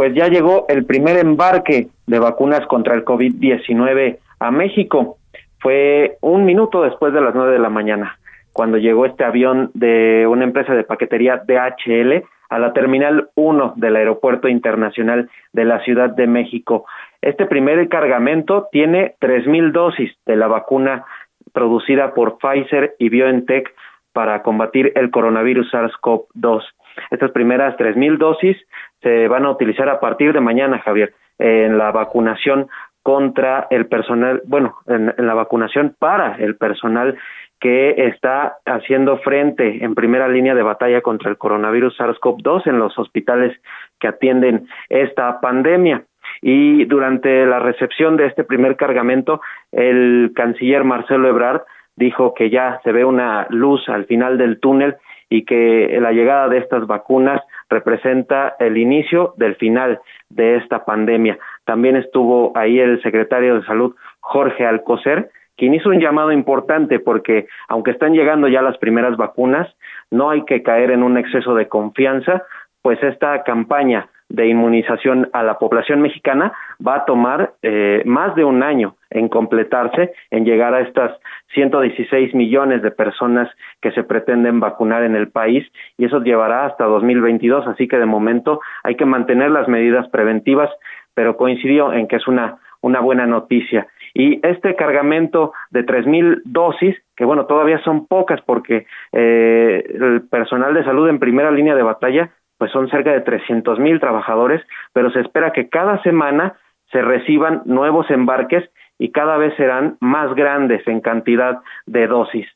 pues 0.00 0.14
ya 0.14 0.28
llegó 0.28 0.64
el 0.70 0.86
primer 0.86 1.18
embarque 1.18 1.88
de 2.06 2.18
vacunas 2.18 2.66
contra 2.68 2.94
el 2.94 3.04
COVID-19 3.04 4.16
a 4.38 4.50
México. 4.50 5.18
Fue 5.58 6.16
un 6.22 6.46
minuto 6.46 6.82
después 6.82 7.12
de 7.12 7.20
las 7.20 7.34
nueve 7.34 7.52
de 7.52 7.58
la 7.58 7.68
mañana, 7.68 8.18
cuando 8.54 8.78
llegó 8.78 9.04
este 9.04 9.24
avión 9.24 9.70
de 9.74 10.26
una 10.26 10.44
empresa 10.44 10.72
de 10.72 10.84
paquetería 10.84 11.42
DHL 11.46 12.24
a 12.48 12.58
la 12.58 12.72
Terminal 12.72 13.28
1 13.34 13.74
del 13.76 13.96
Aeropuerto 13.96 14.48
Internacional 14.48 15.28
de 15.52 15.66
la 15.66 15.80
Ciudad 15.84 16.08
de 16.08 16.26
México. 16.26 16.86
Este 17.20 17.44
primer 17.44 17.86
cargamento 17.90 18.68
tiene 18.72 19.16
tres 19.20 19.46
mil 19.46 19.70
dosis 19.70 20.12
de 20.24 20.36
la 20.36 20.46
vacuna 20.46 21.04
producida 21.52 22.14
por 22.14 22.38
Pfizer 22.38 22.94
y 22.98 23.10
BioNTech 23.10 23.70
para 24.14 24.42
combatir 24.42 24.92
el 24.94 25.10
coronavirus 25.10 25.70
SARS-CoV-2. 25.74 26.62
Estas 27.10 27.30
primeras 27.30 27.76
tres 27.76 27.96
mil 27.96 28.18
dosis 28.18 28.56
se 29.02 29.28
van 29.28 29.44
a 29.44 29.50
utilizar 29.50 29.88
a 29.88 30.00
partir 30.00 30.32
de 30.32 30.40
mañana, 30.40 30.78
Javier, 30.80 31.14
en 31.38 31.78
la 31.78 31.90
vacunación 31.90 32.68
contra 33.02 33.66
el 33.70 33.86
personal, 33.86 34.42
bueno, 34.44 34.76
en, 34.86 35.14
la 35.16 35.34
vacunación 35.34 35.96
para 35.98 36.36
el 36.36 36.56
personal 36.56 37.16
que 37.58 38.06
está 38.08 38.56
haciendo 38.64 39.18
frente 39.18 39.84
en 39.84 39.94
primera 39.94 40.28
línea 40.28 40.54
de 40.54 40.62
batalla 40.62 41.02
contra 41.02 41.30
el 41.30 41.36
coronavirus 41.36 41.98
SARS-CoV-2 41.98 42.66
en 42.66 42.78
los 42.78 42.98
hospitales 42.98 43.56
que 43.98 44.08
atienden 44.08 44.66
esta 44.88 45.40
pandemia. 45.40 46.04
Y 46.42 46.84
durante 46.86 47.44
la 47.44 47.58
recepción 47.58 48.16
de 48.16 48.26
este 48.26 48.44
primer 48.44 48.76
cargamento, 48.76 49.42
el 49.72 50.32
canciller 50.34 50.84
Marcelo 50.84 51.28
Ebrard 51.28 51.62
dijo 51.96 52.32
que 52.32 52.48
ya 52.48 52.80
se 52.82 52.92
ve 52.92 53.04
una 53.04 53.46
luz 53.50 53.86
al 53.88 54.06
final 54.06 54.38
del 54.38 54.58
túnel 54.58 54.96
y 55.30 55.44
que 55.44 55.96
la 56.00 56.12
llegada 56.12 56.48
de 56.48 56.58
estas 56.58 56.86
vacunas 56.86 57.40
representa 57.70 58.56
el 58.58 58.76
inicio 58.76 59.32
del 59.36 59.54
final 59.54 60.00
de 60.28 60.56
esta 60.56 60.84
pandemia. 60.84 61.38
También 61.64 61.96
estuvo 61.96 62.52
ahí 62.56 62.80
el 62.80 63.00
secretario 63.00 63.54
de 63.54 63.64
Salud, 63.64 63.94
Jorge 64.18 64.66
Alcocer, 64.66 65.30
quien 65.56 65.74
hizo 65.74 65.88
un 65.90 66.00
llamado 66.00 66.32
importante 66.32 66.98
porque 66.98 67.46
aunque 67.68 67.92
están 67.92 68.12
llegando 68.12 68.48
ya 68.48 68.60
las 68.60 68.76
primeras 68.78 69.16
vacunas, 69.16 69.68
no 70.10 70.30
hay 70.30 70.44
que 70.44 70.62
caer 70.62 70.90
en 70.90 71.02
un 71.02 71.16
exceso 71.16 71.54
de 71.54 71.68
confianza, 71.68 72.42
pues 72.82 73.00
esta 73.02 73.44
campaña 73.44 74.08
de 74.28 74.48
inmunización 74.48 75.28
a 75.32 75.42
la 75.42 75.58
población 75.58 76.00
mexicana 76.00 76.52
va 76.84 76.96
a 76.96 77.04
tomar 77.04 77.52
eh, 77.62 78.02
más 78.04 78.34
de 78.34 78.44
un 78.44 78.62
año 78.62 78.96
en 79.10 79.28
completarse, 79.28 80.12
en 80.30 80.44
llegar 80.44 80.74
a 80.74 80.80
estas 80.80 81.12
116 81.54 82.34
millones 82.34 82.82
de 82.82 82.90
personas 82.90 83.48
que 83.80 83.92
se 83.92 84.04
pretenden 84.04 84.60
vacunar 84.60 85.02
en 85.02 85.16
el 85.16 85.28
país 85.28 85.66
y 85.98 86.04
eso 86.04 86.20
llevará 86.22 86.66
hasta 86.66 86.84
2022, 86.84 87.66
así 87.66 87.88
que 87.88 87.98
de 87.98 88.06
momento 88.06 88.60
hay 88.82 88.94
que 88.96 89.04
mantener 89.04 89.50
las 89.50 89.68
medidas 89.68 90.08
preventivas, 90.08 90.70
pero 91.14 91.36
coincidió 91.36 91.92
en 91.92 92.06
que 92.08 92.16
es 92.16 92.28
una, 92.28 92.58
una 92.80 93.00
buena 93.00 93.26
noticia. 93.26 93.86
Y 94.14 94.44
este 94.46 94.74
cargamento 94.74 95.52
de 95.70 95.84
tres 95.84 96.06
mil 96.06 96.42
dosis, 96.44 96.96
que 97.16 97.24
bueno, 97.24 97.46
todavía 97.46 97.78
son 97.82 98.06
pocas 98.06 98.40
porque 98.42 98.86
eh, 99.12 99.84
el 99.88 100.22
personal 100.28 100.74
de 100.74 100.84
salud 100.84 101.08
en 101.08 101.18
primera 101.18 101.50
línea 101.50 101.74
de 101.74 101.82
batalla 101.82 102.30
pues 102.58 102.72
son 102.72 102.90
cerca 102.90 103.12
de 103.12 103.22
300 103.22 103.78
mil 103.78 104.00
trabajadores, 104.00 104.60
pero 104.92 105.10
se 105.10 105.20
espera 105.20 105.50
que 105.50 105.70
cada 105.70 106.02
semana 106.02 106.56
se 106.92 107.00
reciban 107.00 107.62
nuevos 107.64 108.10
embarques 108.10 108.68
y 109.00 109.10
cada 109.10 109.38
vez 109.38 109.56
serán 109.56 109.96
más 109.98 110.32
grandes 110.34 110.86
en 110.86 111.00
cantidad 111.00 111.60
de 111.86 112.06
dosis. 112.06 112.46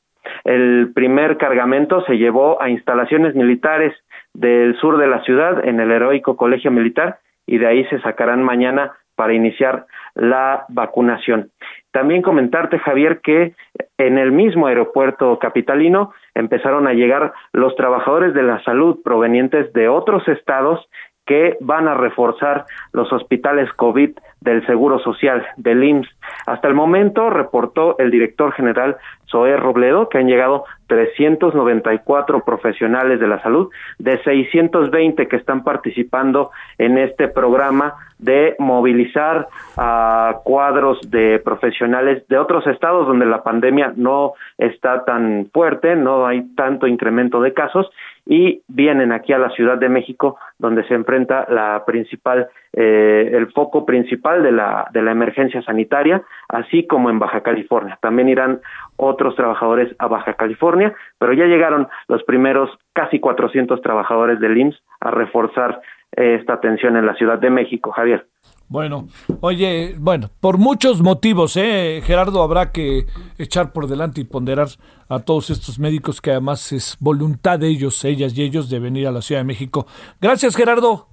El 0.44 0.92
primer 0.94 1.38
cargamento 1.38 2.04
se 2.04 2.18
llevó 2.18 2.62
a 2.62 2.68
instalaciones 2.68 3.34
militares 3.34 3.94
del 4.34 4.76
sur 4.76 4.98
de 4.98 5.06
la 5.06 5.22
ciudad 5.22 5.66
en 5.66 5.80
el 5.80 5.90
heroico 5.90 6.36
Colegio 6.36 6.70
Militar 6.70 7.18
y 7.46 7.58
de 7.58 7.66
ahí 7.66 7.84
se 7.86 7.98
sacarán 8.00 8.42
mañana 8.42 8.92
para 9.16 9.32
iniciar 9.32 9.86
la 10.14 10.66
vacunación. 10.68 11.50
También 11.92 12.20
comentarte, 12.20 12.78
Javier, 12.78 13.20
que 13.22 13.54
en 13.96 14.18
el 14.18 14.32
mismo 14.32 14.66
aeropuerto 14.66 15.38
capitalino 15.38 16.12
empezaron 16.34 16.86
a 16.88 16.92
llegar 16.92 17.32
los 17.52 17.74
trabajadores 17.76 18.34
de 18.34 18.42
la 18.42 18.62
salud 18.64 19.00
provenientes 19.02 19.72
de 19.72 19.88
otros 19.88 20.26
estados 20.28 20.86
que 21.26 21.56
van 21.60 21.88
a 21.88 21.94
reforzar 21.94 22.66
los 22.92 23.12
hospitales 23.12 23.72
COVID 23.74 24.10
del 24.44 24.64
Seguro 24.66 24.98
Social, 25.00 25.44
del 25.56 25.82
IMSS. 25.82 26.08
Hasta 26.46 26.68
el 26.68 26.74
momento, 26.74 27.30
reportó 27.30 27.98
el 27.98 28.10
director 28.10 28.52
general 28.52 28.96
Zoé 29.30 29.56
Robledo, 29.56 30.08
que 30.08 30.18
han 30.18 30.28
llegado 30.28 30.64
394 30.86 32.44
profesionales 32.44 33.18
de 33.18 33.26
la 33.26 33.42
salud, 33.42 33.70
de 33.98 34.22
620 34.22 35.26
que 35.26 35.36
están 35.36 35.64
participando 35.64 36.50
en 36.78 36.98
este 36.98 37.26
programa 37.28 37.94
de 38.18 38.54
movilizar 38.58 39.48
a 39.76 40.36
cuadros 40.44 41.00
de 41.10 41.40
profesionales 41.40 42.26
de 42.28 42.38
otros 42.38 42.66
estados 42.66 43.06
donde 43.06 43.26
la 43.26 43.42
pandemia 43.42 43.92
no 43.96 44.34
está 44.56 45.04
tan 45.04 45.48
fuerte, 45.52 45.96
no 45.96 46.26
hay 46.26 46.42
tanto 46.54 46.86
incremento 46.86 47.40
de 47.40 47.52
casos 47.52 47.90
y 48.26 48.62
vienen 48.68 49.12
aquí 49.12 49.32
a 49.32 49.38
la 49.38 49.50
Ciudad 49.50 49.78
de 49.78 49.88
México 49.88 50.38
donde 50.58 50.84
se 50.88 50.94
enfrenta 50.94 51.46
la 51.48 51.84
principal 51.84 52.48
eh, 52.72 53.30
el 53.32 53.52
foco 53.52 53.84
principal 53.84 54.42
de 54.42 54.52
la 54.52 54.88
de 54.92 55.02
la 55.02 55.12
emergencia 55.12 55.62
sanitaria 55.62 56.22
así 56.48 56.86
como 56.86 57.10
en 57.10 57.18
Baja 57.18 57.42
California. 57.42 57.98
También 58.00 58.28
irán 58.28 58.60
otros 58.96 59.36
trabajadores 59.36 59.94
a 59.98 60.06
Baja 60.06 60.34
California 60.34 60.94
pero 61.18 61.32
ya 61.32 61.44
llegaron 61.44 61.88
los 62.08 62.22
primeros 62.24 62.70
casi 62.94 63.20
400 63.20 63.80
trabajadores 63.82 64.40
del 64.40 64.56
IMSS 64.56 64.82
a 65.00 65.10
reforzar 65.10 65.80
eh, 66.16 66.36
esta 66.40 66.54
atención 66.54 66.96
en 66.96 67.06
la 67.06 67.14
Ciudad 67.14 67.38
de 67.38 67.50
México 67.50 67.90
Javier 67.92 68.26
bueno, 68.68 69.08
oye, 69.40 69.94
bueno, 69.98 70.30
por 70.40 70.58
muchos 70.58 71.02
motivos, 71.02 71.56
¿eh? 71.56 72.00
Gerardo, 72.04 72.42
habrá 72.42 72.72
que 72.72 73.06
echar 73.38 73.72
por 73.72 73.86
delante 73.86 74.20
y 74.20 74.24
ponderar 74.24 74.68
a 75.08 75.20
todos 75.20 75.50
estos 75.50 75.78
médicos 75.78 76.20
que 76.20 76.30
además 76.30 76.72
es 76.72 76.96
voluntad 77.00 77.58
de 77.58 77.68
ellos, 77.68 78.04
ellas 78.04 78.36
y 78.36 78.42
ellos 78.42 78.70
de 78.70 78.80
venir 78.80 79.06
a 79.06 79.12
la 79.12 79.22
Ciudad 79.22 79.40
de 79.40 79.46
México. 79.46 79.86
Gracias, 80.20 80.56
Gerardo. 80.56 81.08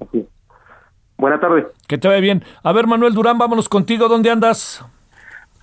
Buenas 1.17 1.39
tardes. 1.39 1.67
Que 1.87 1.97
te 1.97 2.07
vaya 2.07 2.21
bien. 2.21 2.43
A 2.63 2.73
ver, 2.73 2.87
Manuel 2.87 3.13
Durán, 3.13 3.37
vámonos 3.37 3.69
contigo. 3.69 4.07
¿Dónde 4.07 4.31
andas? 4.31 4.83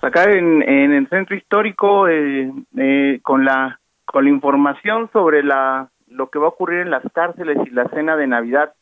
Acá 0.01 0.31
en, 0.31 0.63
en 0.63 0.93
el 0.93 1.09
centro 1.09 1.35
histórico, 1.35 2.07
eh, 2.07 2.51
eh, 2.77 3.19
con 3.21 3.43
la 3.43 3.79
con 4.05 4.23
la 4.23 4.29
información 4.31 5.09
sobre 5.11 5.43
la 5.43 5.89
lo 6.07 6.29
que 6.29 6.39
va 6.39 6.45
a 6.45 6.49
ocurrir 6.49 6.79
en 6.79 6.89
las 6.89 7.03
cárceles 7.13 7.57
y 7.65 7.69
la 7.71 7.87
cena 7.89 8.15
de 8.15 8.27
Navidad 8.27 8.73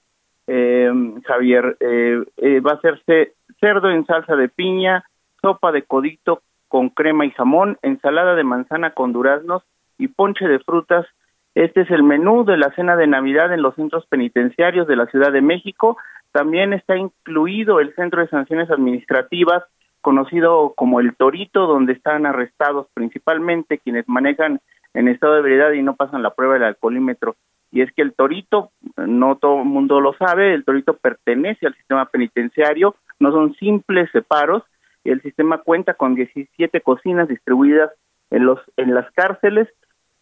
eh, 0.47 0.89
Javier, 1.25 1.77
eh, 1.79 2.23
eh, 2.37 2.59
va 2.61 2.71
a 2.71 2.75
hacerse 2.75 3.33
cerdo 3.59 3.89
en 3.89 4.05
salsa 4.05 4.35
de 4.35 4.49
piña, 4.49 5.03
sopa 5.41 5.71
de 5.71 5.83
codito 5.83 6.41
con 6.67 6.89
crema 6.89 7.25
y 7.25 7.31
jamón, 7.31 7.77
ensalada 7.81 8.35
de 8.35 8.43
manzana 8.43 8.91
con 8.91 9.13
duraznos 9.13 9.63
y 9.97 10.07
ponche 10.07 10.47
de 10.47 10.59
frutas. 10.59 11.05
Este 11.53 11.81
es 11.81 11.91
el 11.91 12.03
menú 12.03 12.45
de 12.45 12.57
la 12.57 12.73
cena 12.75 12.95
de 12.95 13.07
Navidad 13.07 13.53
en 13.53 13.61
los 13.61 13.75
centros 13.75 14.05
penitenciarios 14.07 14.87
de 14.87 14.95
la 14.95 15.07
Ciudad 15.07 15.31
de 15.31 15.41
México. 15.41 15.97
También 16.31 16.73
está 16.73 16.95
incluido 16.95 17.79
el 17.79 17.93
Centro 17.95 18.21
de 18.21 18.29
Sanciones 18.29 18.69
Administrativas, 18.69 19.63
conocido 20.01 20.73
como 20.75 20.99
el 20.99 21.15
Torito, 21.15 21.65
donde 21.65 21.93
están 21.93 22.25
arrestados 22.25 22.87
principalmente 22.93 23.79
quienes 23.79 24.07
manejan 24.07 24.61
en 24.93 25.07
estado 25.07 25.33
de 25.33 25.39
ebriedad 25.39 25.71
y 25.71 25.81
no 25.81 25.95
pasan 25.95 26.23
la 26.23 26.33
prueba 26.33 26.53
del 26.53 26.63
alcoholímetro 26.63 27.35
y 27.71 27.81
es 27.81 27.91
que 27.93 28.01
el 28.01 28.13
torito, 28.13 28.71
no 28.95 29.35
todo 29.37 29.59
el 29.59 29.65
mundo 29.65 29.99
lo 29.99 30.13
sabe, 30.13 30.53
el 30.53 30.63
torito 30.63 30.95
pertenece 30.95 31.67
al 31.67 31.75
sistema 31.75 32.05
penitenciario, 32.05 32.95
no 33.19 33.31
son 33.31 33.55
simples 33.55 34.09
separos, 34.11 34.63
el 35.03 35.21
sistema 35.21 35.59
cuenta 35.59 35.93
con 35.93 36.15
17 36.15 36.81
cocinas 36.81 37.27
distribuidas 37.27 37.91
en 38.29 38.45
los 38.45 38.59
en 38.75 38.93
las 38.93 39.09
cárceles, 39.11 39.69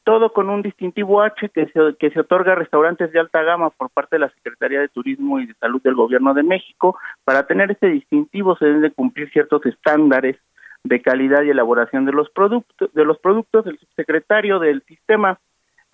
todo 0.03 0.31
con 0.31 0.49
un 0.49 0.61
distintivo 0.61 1.21
H 1.23 1.49
que 1.49 1.65
se, 1.67 1.95
que 1.99 2.11
se 2.11 2.19
otorga 2.19 2.53
a 2.53 2.55
restaurantes 2.55 3.11
de 3.11 3.19
alta 3.19 3.41
gama 3.41 3.71
por 3.71 3.89
parte 3.89 4.15
de 4.15 4.19
la 4.19 4.29
Secretaría 4.29 4.79
de 4.79 4.87
Turismo 4.87 5.39
y 5.39 5.47
de 5.47 5.55
Salud 5.55 5.81
del 5.81 5.95
Gobierno 5.95 6.35
de 6.35 6.43
México. 6.43 6.97
Para 7.23 7.47
tener 7.47 7.71
este 7.71 7.87
distintivo 7.87 8.55
se 8.57 8.65
deben 8.65 8.81
de 8.81 8.91
cumplir 8.91 9.31
ciertos 9.31 9.65
estándares 9.65 10.37
de 10.83 11.01
calidad 11.01 11.41
y 11.41 11.49
elaboración 11.49 12.05
de 12.05 12.11
los 12.11 12.29
productos. 12.29 12.93
De 12.93 13.03
los 13.03 13.17
productos, 13.17 13.65
el 13.65 13.79
subsecretario 13.79 14.59
del 14.59 14.83
sistema 14.83 15.39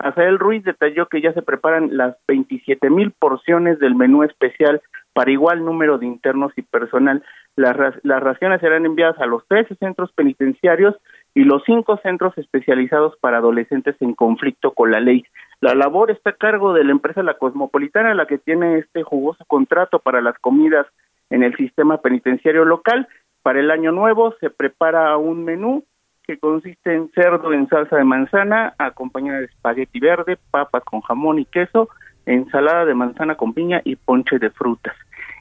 Azael 0.02 0.38
Ruiz 0.38 0.64
detalló 0.64 1.06
que 1.06 1.20
ya 1.20 1.32
se 1.32 1.42
preparan 1.42 1.96
las 1.96 2.16
27 2.26 2.90
mil 2.90 3.12
porciones 3.12 3.78
del 3.78 3.94
menú 3.94 4.24
especial 4.24 4.82
para 5.12 5.30
igual 5.30 5.64
número 5.64 5.98
de 5.98 6.06
internos 6.06 6.52
y 6.56 6.62
personal. 6.62 7.22
Las, 7.54 7.76
las 8.02 8.22
raciones 8.22 8.60
serán 8.60 8.84
enviadas 8.84 9.18
a 9.20 9.26
los 9.26 9.46
13 9.46 9.76
centros 9.76 10.12
penitenciarios 10.12 10.96
y 11.34 11.44
los 11.44 11.62
cinco 11.64 11.98
centros 12.02 12.36
especializados 12.36 13.16
para 13.20 13.38
adolescentes 13.38 13.96
en 14.00 14.14
conflicto 14.14 14.72
con 14.72 14.90
la 14.90 15.00
ley. 15.00 15.24
La 15.60 15.74
labor 15.74 16.10
está 16.10 16.30
a 16.30 16.36
cargo 16.36 16.72
de 16.72 16.84
la 16.84 16.92
empresa 16.92 17.22
La 17.22 17.38
Cosmopolitana, 17.38 18.14
la 18.14 18.26
que 18.26 18.38
tiene 18.38 18.78
este 18.78 19.02
jugoso 19.04 19.44
contrato 19.46 20.00
para 20.00 20.20
las 20.20 20.38
comidas 20.38 20.86
en 21.30 21.42
el 21.42 21.56
sistema 21.56 21.98
penitenciario 21.98 22.64
local. 22.64 23.06
Para 23.42 23.60
el 23.60 23.70
año 23.70 23.92
nuevo 23.92 24.34
se 24.40 24.50
prepara 24.50 25.16
un 25.16 25.44
menú 25.44 25.84
que 26.26 26.38
consiste 26.38 26.94
en 26.94 27.10
cerdo 27.12 27.52
en 27.52 27.68
salsa 27.68 27.96
de 27.96 28.04
manzana, 28.04 28.74
acompañada 28.78 29.40
de 29.40 29.46
espagueti 29.46 30.00
verde, 30.00 30.38
papas 30.50 30.84
con 30.84 31.00
jamón 31.00 31.38
y 31.38 31.44
queso, 31.44 31.88
ensalada 32.26 32.84
de 32.84 32.94
manzana 32.94 33.34
con 33.36 33.52
piña 33.52 33.80
y 33.84 33.96
ponche 33.96 34.38
de 34.38 34.50
frutas. 34.50 34.94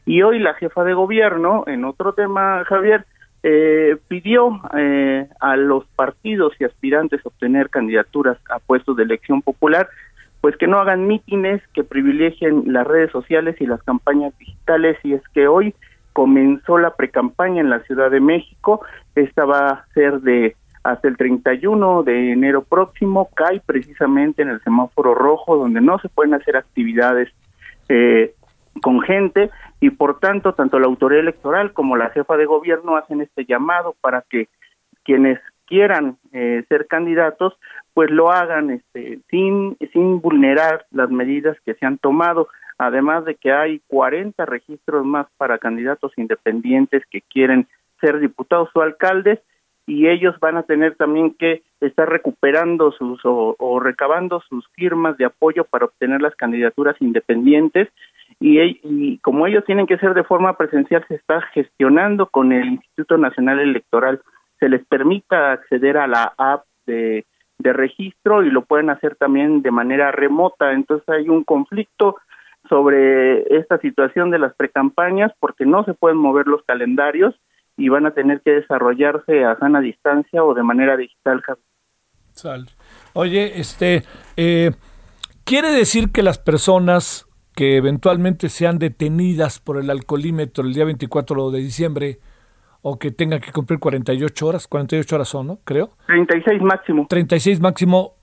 Y 0.06 0.24
hoy 0.24 0.40
la 0.40 0.56
jefa 0.56 0.84
de 0.84 0.94
gobierno, 0.94 1.64
en 1.68 1.86
otro 1.86 2.14
tema, 2.14 2.64
Javier, 2.66 3.06
eh, 3.44 3.98
pidió 4.08 4.60
eh, 4.78 5.28
a 5.40 5.56
los 5.56 5.86
partidos 5.96 6.54
y 6.60 6.64
aspirantes 6.64 7.24
a 7.26 7.30
obtener 7.30 7.70
candidaturas 7.70 8.38
a 8.50 8.60
puestos 8.60 8.98
de 8.98 9.04
elección 9.04 9.42
popular, 9.42 9.90
pues 10.42 10.58
que 10.58 10.68
no 10.68 10.80
hagan 10.80 11.08
mítines 11.08 11.62
que 11.74 11.84
privilegien 11.84 12.64
las 12.74 12.88
redes 12.88 13.12
sociales 13.12 13.56
y 13.60 13.68
las 13.68 13.82
campañas 13.84 14.38
digitales, 14.40 14.98
y 15.04 15.14
es 15.14 15.22
que 15.34 15.48
hoy 15.48 15.76
comenzó 16.14 16.78
la 16.78 16.96
precampaña 16.96 17.62
en 17.62 17.70
la 17.70 17.80
Ciudad 17.82 18.12
de 18.12 18.20
México, 18.20 18.82
esta 19.16 19.46
va 19.46 19.68
a 19.68 19.86
ser 19.94 20.22
de 20.22 20.56
hasta 20.84 21.08
el 21.08 21.18
31 21.18 22.04
de 22.04 22.32
enero 22.32 22.64
próximo 22.64 23.30
cae 23.34 23.62
precisamente 23.66 24.42
en 24.42 24.50
el 24.50 24.62
semáforo 24.62 25.14
rojo 25.14 25.58
donde 25.58 25.82
no 25.82 26.00
se 26.00 26.10
pueden 26.10 26.34
hacer 26.34 26.58
actividades 26.58 27.30
eh, 27.90 28.34
con 28.82 29.02
gente 29.02 29.52
y 29.80 29.92
por 29.92 30.20
tanto 30.20 30.54
tanto 30.54 30.80
la 30.80 30.88
autoridad 30.88 31.22
electoral 31.22 31.74
como 31.74 31.98
la 31.98 32.10
jefa 32.10 32.38
de 32.38 32.46
gobierno 32.46 32.96
hacen 32.96 33.22
este 33.22 33.46
llamado 33.46 33.96
para 34.02 34.24
que 34.30 34.48
quienes 35.04 35.40
quieran 35.66 36.18
eh, 36.34 36.64
ser 36.68 36.88
candidatos 36.88 37.54
pues 37.94 38.10
lo 38.10 38.32
hagan 38.32 38.72
este, 38.72 39.20
sin 39.30 39.78
sin 39.94 40.22
vulnerar 40.22 40.86
las 40.92 41.10
medidas 41.10 41.58
que 41.66 41.74
se 41.76 41.86
han 41.86 41.98
tomado. 41.98 42.48
Además 42.78 43.26
de 43.26 43.36
que 43.36 43.52
hay 43.52 43.82
40 43.88 44.44
registros 44.46 45.06
más 45.06 45.28
para 45.38 45.60
candidatos 45.60 46.12
independientes 46.18 47.04
que 47.12 47.22
quieren 47.22 47.68
ser 48.00 48.20
diputados 48.20 48.70
o 48.74 48.82
alcaldes 48.82 49.40
y 49.86 50.08
ellos 50.08 50.40
van 50.40 50.58
a 50.58 50.64
tener 50.64 50.96
también 50.96 51.34
que 51.34 51.64
estar 51.80 52.08
recuperando 52.08 52.92
sus 52.92 53.20
o, 53.24 53.80
recabando 53.80 54.42
sus 54.48 54.68
firmas 54.74 55.18
de 55.18 55.26
apoyo 55.26 55.66
para 55.66 55.86
obtener 55.86 56.22
las 56.22 56.36
candidaturas 56.36 56.96
independientes. 57.00 57.90
Y, 58.40 59.18
como 59.20 59.46
ellos 59.48 59.66
tienen 59.66 59.88
que 59.88 59.98
ser 59.98 60.14
de 60.14 60.24
forma 60.24 60.58
presencial 60.58 61.06
se 61.08 61.16
está 61.16 61.42
gestionando 61.54 62.28
con 62.28 62.52
el 62.52 62.68
Instituto 62.68 63.18
Nacional 63.18 63.60
Electoral. 63.60 64.22
Se 64.60 64.70
les 64.70 64.86
permita 64.86 65.52
acceder 65.52 65.98
a 65.98 66.08
la 66.08 66.34
app 66.38 66.64
de, 66.86 67.26
de 67.58 67.74
registro 67.74 68.44
y 68.44 68.52
lo 68.52 68.64
pueden 68.64 68.90
hacer 68.90 69.16
también 69.16 69.62
de 69.62 69.72
manera 69.72 70.12
remota. 70.12 70.74
Entonces 70.74 71.08
hay 71.10 71.30
un 71.30 71.44
conflicto 71.44 72.18
sobre 72.70 73.58
esta 73.58 73.80
situación 73.80 74.30
de 74.30 74.40
las 74.40 74.54
precampañas 74.54 75.32
porque 75.40 75.66
no 75.66 75.84
se 75.84 75.94
pueden 75.94 76.18
mover 76.18 76.48
los 76.48 76.64
calendarios 76.64 77.36
y 77.78 77.90
van 77.90 78.06
a 78.06 78.12
tener 78.12 78.42
que 78.42 78.52
desarrollarse 78.52 79.44
a 79.44 79.58
sana 79.58 79.80
distancia 79.82 80.44
o 80.44 80.54
de 80.54 80.64
manera 80.64 80.98
digital. 80.98 81.42
Sal. 82.32 82.68
Oye, 83.14 83.60
este, 83.60 84.04
eh, 84.38 84.72
¿quiere 85.44 85.72
decir 85.72 86.12
que 86.12 86.24
las 86.24 86.38
personas 86.38 87.28
que 87.56 87.78
eventualmente 87.78 88.50
sean 88.50 88.80
detenidas 88.80 89.60
por 89.60 89.78
el 89.78 89.90
alcoholímetro 89.90 90.64
el 90.64 90.74
día 90.74 90.86
24 90.86 91.52
de 91.52 91.60
diciembre 91.60 92.20
o 92.82 92.98
que 92.98 93.12
tengan 93.12 93.42
que 93.42 93.52
cumplir 93.52 93.80
48 93.80 94.48
horas, 94.48 94.68
48 94.68 95.16
horas 95.16 95.28
son, 95.28 95.48
¿no? 95.48 95.60
Creo. 95.64 95.92
36 96.08 96.62
máximo. 96.62 97.06
36 97.10 97.60
máximo, 97.60 98.16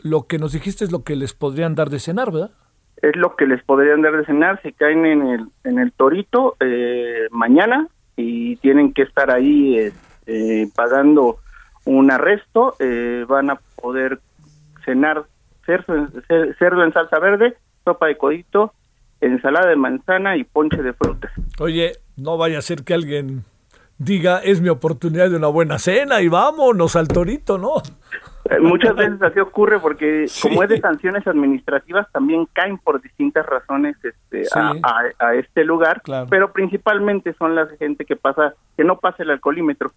lo 0.00 0.26
que 0.26 0.38
nos 0.38 0.52
dijiste 0.52 0.84
es 0.84 0.92
lo 0.92 1.04
que 1.04 1.16
les 1.16 1.32
podrían 1.32 1.74
dar 1.74 1.88
de 1.88 1.98
cenar, 1.98 2.30
¿verdad? 2.30 2.50
es 3.02 3.16
lo 3.16 3.34
que 3.34 3.46
les 3.46 3.62
podrían 3.64 4.00
dar 4.00 4.16
de 4.16 4.24
cenar, 4.24 4.62
se 4.62 4.72
caen 4.72 5.04
en 5.04 5.22
el, 5.26 5.48
en 5.64 5.78
el 5.78 5.92
torito 5.92 6.56
eh, 6.60 7.26
mañana 7.32 7.88
y 8.16 8.56
tienen 8.56 8.92
que 8.92 9.02
estar 9.02 9.30
ahí 9.30 9.78
eh, 9.78 9.92
eh, 10.26 10.68
pagando 10.74 11.38
un 11.84 12.10
arresto, 12.12 12.76
van 13.26 13.50
a 13.50 13.60
poder 13.74 14.20
cenar 14.84 15.24
cerdo, 15.66 16.06
cerdo 16.58 16.84
en 16.84 16.92
salsa 16.92 17.18
verde, 17.18 17.56
sopa 17.84 18.06
de 18.06 18.16
codito, 18.16 18.72
ensalada 19.20 19.68
de 19.68 19.76
manzana 19.76 20.36
y 20.36 20.44
ponche 20.44 20.80
de 20.80 20.92
frutas. 20.92 21.32
Oye, 21.58 21.94
no 22.16 22.36
vaya 22.36 22.58
a 22.58 22.62
ser 22.62 22.84
que 22.84 22.94
alguien 22.94 23.44
diga, 23.98 24.38
es 24.38 24.60
mi 24.60 24.68
oportunidad 24.68 25.30
de 25.30 25.36
una 25.36 25.48
buena 25.48 25.78
cena 25.78 26.20
y 26.20 26.28
vámonos 26.28 26.96
al 26.96 27.08
torito, 27.08 27.58
¿no? 27.58 27.74
Muchas 28.60 28.94
veces 28.96 29.22
así 29.22 29.40
ocurre 29.40 29.78
porque 29.80 30.26
como 30.42 30.62
es 30.62 30.68
de 30.68 30.80
sanciones 30.80 31.26
administrativas 31.26 32.10
también 32.12 32.46
caen 32.52 32.78
por 32.78 33.00
distintas 33.00 33.46
razones 33.46 33.96
este, 34.02 34.44
a, 34.54 35.34
este 35.34 35.64
lugar, 35.64 36.02
pero 36.28 36.52
principalmente 36.52 37.34
son 37.34 37.54
la 37.54 37.66
gente 37.78 38.04
que 38.04 38.16
pasa, 38.16 38.54
que 38.76 38.84
no 38.84 38.98
pasa 38.98 39.22
el 39.22 39.30
alcoholímetro. 39.30 39.92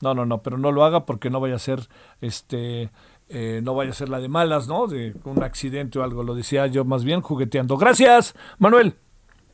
No, 0.00 0.14
no, 0.14 0.26
no, 0.26 0.42
pero 0.42 0.58
no 0.58 0.72
lo 0.72 0.84
haga 0.84 1.06
porque 1.06 1.30
no 1.30 1.38
vaya 1.38 1.54
a 1.54 1.60
ser, 1.60 1.80
este, 2.20 2.90
eh, 3.28 3.60
no 3.62 3.74
vaya 3.74 3.92
a 3.92 3.94
ser 3.94 4.08
la 4.08 4.18
de 4.18 4.28
malas, 4.28 4.66
¿no? 4.66 4.88
De 4.88 5.14
un 5.24 5.42
accidente 5.44 5.98
o 5.98 6.02
algo, 6.02 6.24
lo 6.24 6.34
decía 6.34 6.66
yo 6.66 6.84
más 6.84 7.04
bien 7.04 7.20
jugueteando. 7.20 7.76
Gracias, 7.76 8.34
Manuel. 8.58 8.94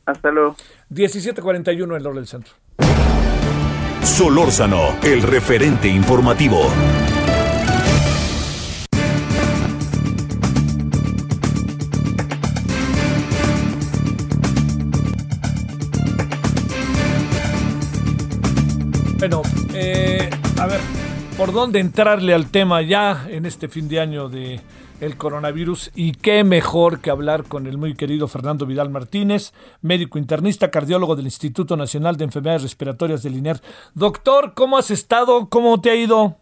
Hasta 0.05 0.31
luego. 0.31 0.55
1741 0.89 1.95
en 1.95 2.03
del 2.03 2.27
Centro. 2.27 2.53
Solórzano, 4.01 4.97
el 5.03 5.21
referente 5.21 5.87
informativo. 5.87 6.61
Bueno, 19.19 19.41
eh, 19.75 20.29
a 20.61 20.65
ver, 20.65 20.79
¿por 21.37 21.51
dónde 21.51 21.81
entrarle 21.81 22.33
al 22.33 22.49
tema 22.49 22.81
ya 22.81 23.27
en 23.27 23.45
este 23.45 23.67
fin 23.67 23.89
de 23.89 23.99
año 23.99 24.29
de 24.29 24.61
el 25.01 25.17
coronavirus 25.17 25.91
y 25.93 26.13
qué 26.13 26.45
mejor 26.45 27.01
que 27.01 27.09
hablar 27.09 27.43
con 27.43 27.67
el 27.67 27.77
muy 27.77 27.95
querido 27.95 28.29
Fernando 28.29 28.65
Vidal 28.65 28.89
Martínez, 28.89 29.51
médico 29.81 30.19
internista, 30.19 30.71
cardiólogo 30.71 31.17
del 31.17 31.25
Instituto 31.25 31.75
Nacional 31.75 32.15
de 32.15 32.23
Enfermedades 32.23 32.63
Respiratorias 32.63 33.21
del 33.21 33.35
INER. 33.35 33.57
Doctor, 33.93 34.53
¿cómo 34.55 34.77
has 34.77 34.89
estado? 34.89 35.49
¿Cómo 35.49 35.81
te 35.81 35.89
ha 35.89 35.95
ido? 35.95 36.37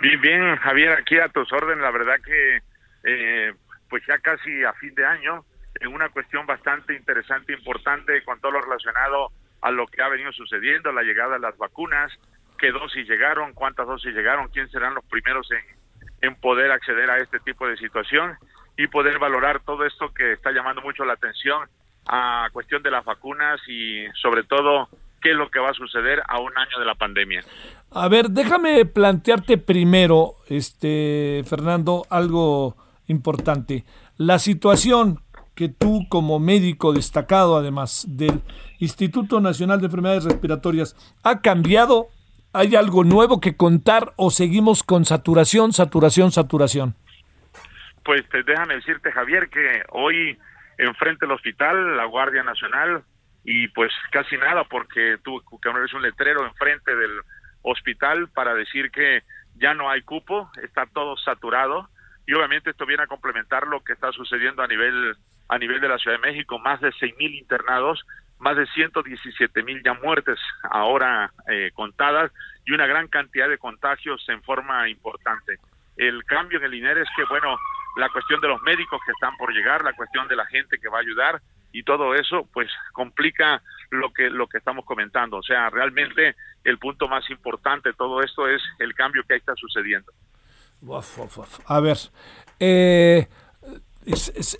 Bien, 0.00 0.20
bien, 0.20 0.56
Javier, 0.56 0.98
aquí 0.98 1.16
a 1.18 1.28
tus 1.28 1.52
órdenes. 1.52 1.80
La 1.80 1.92
verdad 1.92 2.16
que, 2.24 2.56
eh, 3.04 3.54
pues 3.88 4.02
ya 4.08 4.18
casi 4.18 4.64
a 4.64 4.72
fin 4.72 4.96
de 4.96 5.06
año, 5.06 5.44
en 5.80 5.94
una 5.94 6.08
cuestión 6.08 6.44
bastante 6.44 6.96
interesante, 6.96 7.52
importante 7.52 8.24
con 8.24 8.40
todo 8.40 8.50
lo 8.50 8.62
relacionado 8.62 9.30
a 9.64 9.70
lo 9.70 9.86
que 9.86 10.02
ha 10.02 10.08
venido 10.10 10.30
sucediendo, 10.32 10.92
la 10.92 11.02
llegada 11.02 11.34
de 11.34 11.38
las 11.40 11.56
vacunas, 11.56 12.12
qué 12.58 12.70
dosis 12.70 13.08
llegaron, 13.08 13.54
cuántas 13.54 13.86
dosis 13.86 14.14
llegaron, 14.14 14.48
quién 14.48 14.68
serán 14.68 14.94
los 14.94 15.04
primeros 15.06 15.50
en, 15.50 16.28
en 16.28 16.34
poder 16.34 16.70
acceder 16.70 17.10
a 17.10 17.18
este 17.18 17.40
tipo 17.40 17.66
de 17.66 17.78
situación 17.78 18.36
y 18.76 18.88
poder 18.88 19.18
valorar 19.18 19.60
todo 19.60 19.86
esto 19.86 20.12
que 20.12 20.32
está 20.32 20.52
llamando 20.52 20.82
mucho 20.82 21.06
la 21.06 21.14
atención 21.14 21.66
a 22.06 22.48
cuestión 22.52 22.82
de 22.82 22.90
las 22.90 23.06
vacunas 23.06 23.58
y 23.66 24.04
sobre 24.20 24.44
todo 24.44 24.90
qué 25.22 25.30
es 25.30 25.36
lo 25.36 25.50
que 25.50 25.60
va 25.60 25.70
a 25.70 25.74
suceder 25.74 26.22
a 26.28 26.40
un 26.40 26.52
año 26.58 26.78
de 26.78 26.84
la 26.84 26.94
pandemia. 26.94 27.42
A 27.90 28.06
ver, 28.08 28.28
déjame 28.28 28.84
plantearte 28.84 29.56
primero, 29.56 30.34
este 30.50 31.42
Fernando, 31.48 32.04
algo 32.10 32.76
importante. 33.06 33.84
La 34.18 34.38
situación 34.38 35.23
que 35.54 35.68
tú 35.68 36.06
como 36.08 36.38
médico 36.38 36.92
destacado 36.92 37.56
además 37.56 38.06
del 38.08 38.42
Instituto 38.78 39.40
Nacional 39.40 39.80
de 39.80 39.86
Enfermedades 39.86 40.24
Respiratorias 40.24 40.96
ha 41.22 41.40
cambiado? 41.40 42.08
¿Hay 42.52 42.76
algo 42.76 43.02
nuevo 43.02 43.40
que 43.40 43.56
contar 43.56 44.12
o 44.16 44.30
seguimos 44.30 44.82
con 44.82 45.04
saturación, 45.04 45.72
saturación, 45.72 46.30
saturación? 46.30 46.94
Pues 48.04 48.22
déjame 48.46 48.74
decirte, 48.74 49.10
Javier, 49.10 49.48
que 49.48 49.82
hoy 49.90 50.38
enfrente 50.78 51.26
del 51.26 51.34
hospital, 51.34 51.96
la 51.96 52.04
Guardia 52.04 52.42
Nacional, 52.42 53.02
y 53.44 53.68
pues 53.68 53.92
casi 54.10 54.36
nada, 54.36 54.64
porque 54.64 55.18
tuvo 55.22 55.40
que 55.40 55.70
poner 55.70 55.88
un 55.94 56.02
letrero 56.02 56.46
enfrente 56.46 56.94
del 56.94 57.20
hospital 57.62 58.28
para 58.28 58.54
decir 58.54 58.90
que 58.90 59.22
ya 59.56 59.74
no 59.74 59.90
hay 59.90 60.02
cupo, 60.02 60.50
está 60.62 60.86
todo 60.86 61.16
saturado, 61.16 61.88
y 62.26 62.34
obviamente 62.34 62.70
esto 62.70 62.86
viene 62.86 63.04
a 63.04 63.08
complementar 63.08 63.66
lo 63.66 63.82
que 63.82 63.92
está 63.92 64.12
sucediendo 64.12 64.62
a 64.62 64.66
nivel 64.66 65.16
a 65.48 65.58
nivel 65.58 65.80
de 65.80 65.88
la 65.88 65.98
Ciudad 65.98 66.16
de 66.18 66.26
México, 66.26 66.58
más 66.58 66.80
de 66.80 66.92
mil 67.18 67.34
internados, 67.34 68.04
más 68.38 68.56
de 68.56 68.66
117 68.66 69.62
mil 69.62 69.82
ya 69.82 69.94
muertes 69.94 70.38
ahora 70.70 71.32
eh, 71.48 71.70
contadas 71.74 72.32
y 72.64 72.72
una 72.72 72.86
gran 72.86 73.08
cantidad 73.08 73.48
de 73.48 73.58
contagios 73.58 74.24
en 74.28 74.42
forma 74.42 74.88
importante. 74.88 75.58
El 75.96 76.24
cambio 76.24 76.58
en 76.58 76.64
el 76.64 76.74
INER 76.74 76.98
es 76.98 77.08
que, 77.16 77.24
bueno, 77.24 77.56
la 77.96 78.08
cuestión 78.08 78.40
de 78.40 78.48
los 78.48 78.60
médicos 78.62 79.00
que 79.06 79.12
están 79.12 79.36
por 79.36 79.52
llegar, 79.52 79.84
la 79.84 79.92
cuestión 79.92 80.26
de 80.28 80.36
la 80.36 80.46
gente 80.46 80.78
que 80.78 80.88
va 80.88 80.98
a 80.98 81.02
ayudar 81.02 81.40
y 81.72 81.82
todo 81.82 82.14
eso, 82.14 82.48
pues 82.52 82.70
complica 82.92 83.62
lo 83.90 84.12
que 84.12 84.30
lo 84.30 84.46
que 84.46 84.58
estamos 84.58 84.84
comentando. 84.84 85.38
O 85.38 85.42
sea, 85.42 85.70
realmente 85.70 86.36
el 86.64 86.78
punto 86.78 87.08
más 87.08 87.28
importante 87.30 87.90
de 87.90 87.94
todo 87.94 88.22
esto 88.22 88.48
es 88.48 88.62
el 88.78 88.94
cambio 88.94 89.22
que 89.26 89.34
ahí 89.34 89.38
está 89.38 89.54
sucediendo. 89.56 90.12
A 91.66 91.80
ver, 91.80 91.96
eh, 92.60 93.26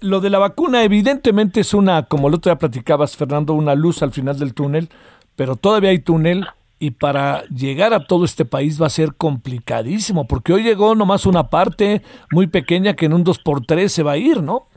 lo 0.00 0.20
de 0.20 0.30
la 0.30 0.38
vacuna 0.38 0.84
evidentemente 0.84 1.60
es 1.60 1.74
una, 1.74 2.04
como 2.04 2.28
el 2.28 2.34
otro 2.34 2.50
día 2.50 2.58
platicabas, 2.58 3.16
Fernando, 3.16 3.52
una 3.54 3.74
luz 3.74 4.02
al 4.02 4.12
final 4.12 4.38
del 4.38 4.54
túnel, 4.54 4.88
pero 5.36 5.56
todavía 5.56 5.90
hay 5.90 5.98
túnel 5.98 6.46
y 6.78 6.90
para 6.90 7.44
llegar 7.46 7.94
a 7.94 8.06
todo 8.06 8.24
este 8.24 8.44
país 8.44 8.80
va 8.80 8.86
a 8.86 8.90
ser 8.90 9.14
complicadísimo, 9.16 10.26
porque 10.26 10.52
hoy 10.52 10.62
llegó 10.62 10.94
nomás 10.94 11.26
una 11.26 11.48
parte 11.48 12.02
muy 12.30 12.46
pequeña 12.46 12.94
que 12.94 13.06
en 13.06 13.14
un 13.14 13.24
2x3 13.24 13.88
se 13.88 14.02
va 14.02 14.12
a 14.12 14.16
ir, 14.16 14.42
¿no? 14.42 14.68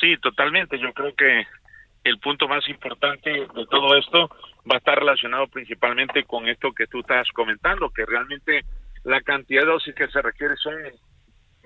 Sí, 0.00 0.16
totalmente. 0.18 0.78
Yo 0.78 0.92
creo 0.92 1.14
que 1.14 1.46
el 2.04 2.18
punto 2.18 2.48
más 2.48 2.68
importante 2.68 3.30
de 3.30 3.66
todo 3.70 3.96
esto 3.96 4.30
va 4.70 4.76
a 4.76 4.78
estar 4.78 4.98
relacionado 4.98 5.46
principalmente 5.48 6.24
con 6.24 6.48
esto 6.48 6.72
que 6.72 6.86
tú 6.86 7.00
estás 7.00 7.28
comentando, 7.32 7.90
que 7.90 8.06
realmente 8.06 8.64
la 9.04 9.20
cantidad 9.20 9.62
de 9.62 9.68
dosis 9.68 9.94
que 9.94 10.08
se 10.08 10.22
requiere 10.22 10.56
son 10.56 10.74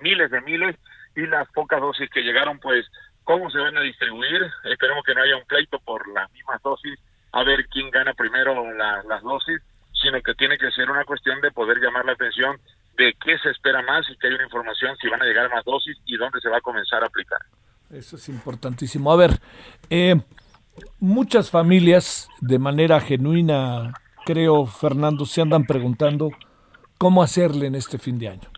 miles 0.01 0.31
de 0.31 0.41
miles 0.43 0.77
y 1.17 1.27
las 1.27 1.49
pocas 1.53 1.81
dosis 1.81 2.11
que 2.11 2.23
llegaron, 2.23 2.59
pues, 2.59 2.87
¿cómo 3.25 3.51
se 3.51 3.59
van 3.59 3.77
a 3.77 3.81
distribuir? 3.81 4.43
Esperemos 4.65 5.05
que 5.05 5.15
no 5.15 5.23
haya 5.23 5.37
un 5.37 5.45
pleito 5.45 5.79
por 5.81 6.07
las 6.13 6.31
mismas 6.33 6.63
dosis, 6.63 6.99
a 7.33 7.43
ver 7.43 7.67
quién 7.69 7.91
gana 7.91 8.15
primero 8.15 8.55
las 8.73 9.23
dosis, 9.23 9.61
sino 9.93 10.21
que 10.23 10.35
tiene 10.35 10.59
que 10.59 10.71
ser 10.71 10.91
una 10.91 11.05
cuestión 11.05 11.41
de 11.41 11.51
poder 11.51 11.79
llamar 11.79 12.05
la 12.05 12.13
atención 12.13 12.59
de 12.97 13.15
qué 13.25 13.39
se 13.39 13.51
espera 13.51 13.83
más 13.83 14.09
y 14.09 14.17
que 14.17 14.29
haya 14.29 14.37
una 14.37 14.45
información 14.45 14.97
si 15.01 15.09
van 15.09 15.23
a 15.23 15.25
llegar 15.25 15.51
más 15.51 15.65
dosis 15.65 15.97
y 16.07 16.17
dónde 16.17 16.41
se 16.41 16.49
va 16.49 16.59
a 16.59 16.61
comenzar 16.61 17.03
a 17.03 17.07
aplicar. 17.07 17.41
Eso 17.91 18.17
es 18.17 18.29
importantísimo. 18.29 19.13
A 19.13 19.17
ver, 19.17 19.41
eh, 19.91 20.17
muchas 21.01 21.51
familias 21.51 22.29
de 22.41 22.59
manera 22.59 23.01
genuina, 23.01 23.95
creo, 24.25 24.67
Fernando, 24.67 25.27
se 25.27 25.41
andan 25.41 25.65
preguntando 25.65 26.31
cómo 26.99 27.23
hacerle 27.23 27.67
en 27.67 27.75
este 27.75 27.99
fin 27.99 28.19
de 28.19 28.29
año 28.29 28.54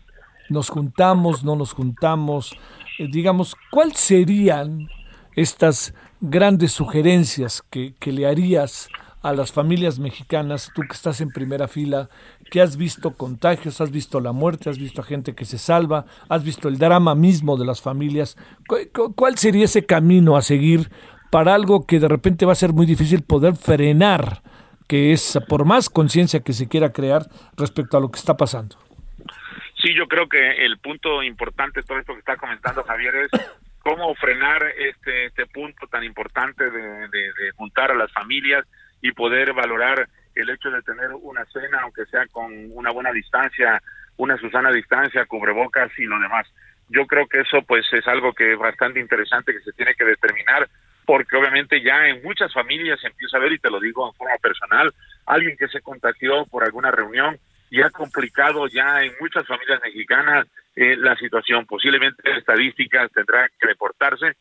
nos 0.49 0.69
juntamos, 0.69 1.43
no 1.43 1.55
nos 1.55 1.73
juntamos, 1.73 2.55
eh, 2.99 3.07
digamos, 3.11 3.55
¿cuáles 3.71 3.97
serían 3.97 4.89
estas 5.35 5.93
grandes 6.19 6.71
sugerencias 6.71 7.63
que, 7.69 7.93
que, 7.99 8.11
le 8.11 8.25
harías 8.25 8.89
a 9.21 9.33
las 9.33 9.51
familias 9.51 9.99
mexicanas, 9.99 10.71
tú 10.73 10.81
que 10.81 10.93
estás 10.93 11.21
en 11.21 11.29
primera 11.29 11.67
fila, 11.67 12.09
que 12.49 12.61
has 12.61 12.77
visto 12.77 13.15
contagios, 13.15 13.81
has 13.81 13.91
visto 13.91 14.19
la 14.19 14.31
muerte, 14.31 14.69
has 14.69 14.79
visto 14.79 15.01
a 15.01 15.03
gente 15.03 15.35
que 15.35 15.45
se 15.45 15.57
salva, 15.57 16.05
has 16.29 16.43
visto 16.43 16.67
el 16.67 16.77
drama 16.77 17.13
mismo 17.13 17.57
de 17.57 17.65
las 17.65 17.81
familias? 17.81 18.37
¿Cuál 19.15 19.37
sería 19.37 19.65
ese 19.65 19.85
camino 19.85 20.37
a 20.37 20.41
seguir 20.41 20.89
para 21.29 21.53
algo 21.53 21.85
que 21.85 21.99
de 21.99 22.07
repente 22.07 22.45
va 22.45 22.53
a 22.53 22.55
ser 22.55 22.73
muy 22.73 22.85
difícil 22.85 23.21
poder 23.21 23.55
frenar, 23.55 24.41
que 24.87 25.11
es 25.11 25.37
por 25.47 25.65
más 25.65 25.89
conciencia 25.89 26.39
que 26.39 26.53
se 26.53 26.67
quiera 26.67 26.93
crear 26.93 27.29
respecto 27.57 27.97
a 27.97 27.99
lo 27.99 28.09
que 28.09 28.19
está 28.19 28.37
pasando? 28.37 28.77
Sí, 29.87 29.93
yo 29.93 30.05
creo 30.09 30.27
que 30.27 30.65
el 30.65 30.79
punto 30.79 31.23
importante 31.23 31.79
de 31.79 31.85
todo 31.87 31.97
esto 31.97 32.11
que 32.11 32.19
está 32.19 32.35
comentando 32.35 32.83
Javier 32.83 33.15
es 33.15 33.31
cómo 33.79 34.13
frenar 34.15 34.61
este, 34.77 35.27
este 35.27 35.45
punto 35.45 35.87
tan 35.87 36.03
importante 36.03 36.69
de, 36.69 37.51
juntar 37.55 37.91
a 37.91 37.95
las 37.95 38.11
familias 38.11 38.65
y 39.01 39.13
poder 39.13 39.53
valorar 39.53 40.09
el 40.35 40.49
hecho 40.49 40.69
de 40.71 40.81
tener 40.81 41.11
una 41.13 41.45
cena, 41.45 41.79
aunque 41.83 42.05
sea 42.07 42.27
con 42.27 42.51
una 42.73 42.91
buena 42.91 43.13
distancia, 43.13 43.81
una 44.17 44.35
Susana 44.35 44.73
distancia, 44.73 45.25
cubrebocas 45.25 45.89
y 45.97 46.03
lo 46.03 46.19
demás. 46.19 46.45
Yo 46.89 47.07
creo 47.07 47.25
que 47.25 47.39
eso 47.39 47.61
pues 47.61 47.85
es 47.93 48.05
algo 48.09 48.33
que 48.33 48.51
es 48.51 48.59
bastante 48.59 48.99
interesante 48.99 49.53
que 49.53 49.61
se 49.61 49.71
tiene 49.71 49.95
que 49.95 50.03
determinar 50.03 50.67
porque 51.05 51.37
obviamente 51.37 51.81
ya 51.81 52.09
en 52.09 52.21
muchas 52.23 52.51
familias 52.51 52.99
se 52.99 53.07
empieza 53.07 53.37
a 53.37 53.39
ver, 53.39 53.53
y 53.53 53.59
te 53.59 53.69
lo 53.69 53.79
digo 53.79 54.05
en 54.05 54.13
forma 54.15 54.35
personal, 54.41 54.93
alguien 55.25 55.55
que 55.55 55.69
se 55.69 55.79
contagió 55.79 56.45
por 56.47 56.65
alguna 56.65 56.91
reunión 56.91 57.39
y 57.69 57.81
ha 57.81 57.89
complicado 57.89 58.67
ya 58.67 59.03
en 59.03 59.13
muchas 59.19 59.45
familias 59.45 59.81
mexicanas 59.83 60.47
eh, 60.75 60.95
la 60.97 61.15
situación. 61.15 61.65
Posiblemente 61.65 62.21
estadísticas 62.37 63.11
tendrán 63.11 63.49
que 63.59 63.67
reportarse, 63.67 64.33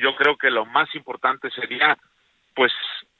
yo 0.00 0.16
creo 0.16 0.36
que 0.36 0.50
lo 0.50 0.64
más 0.64 0.94
importante 0.94 1.50
sería, 1.50 1.96
pues, 2.54 2.72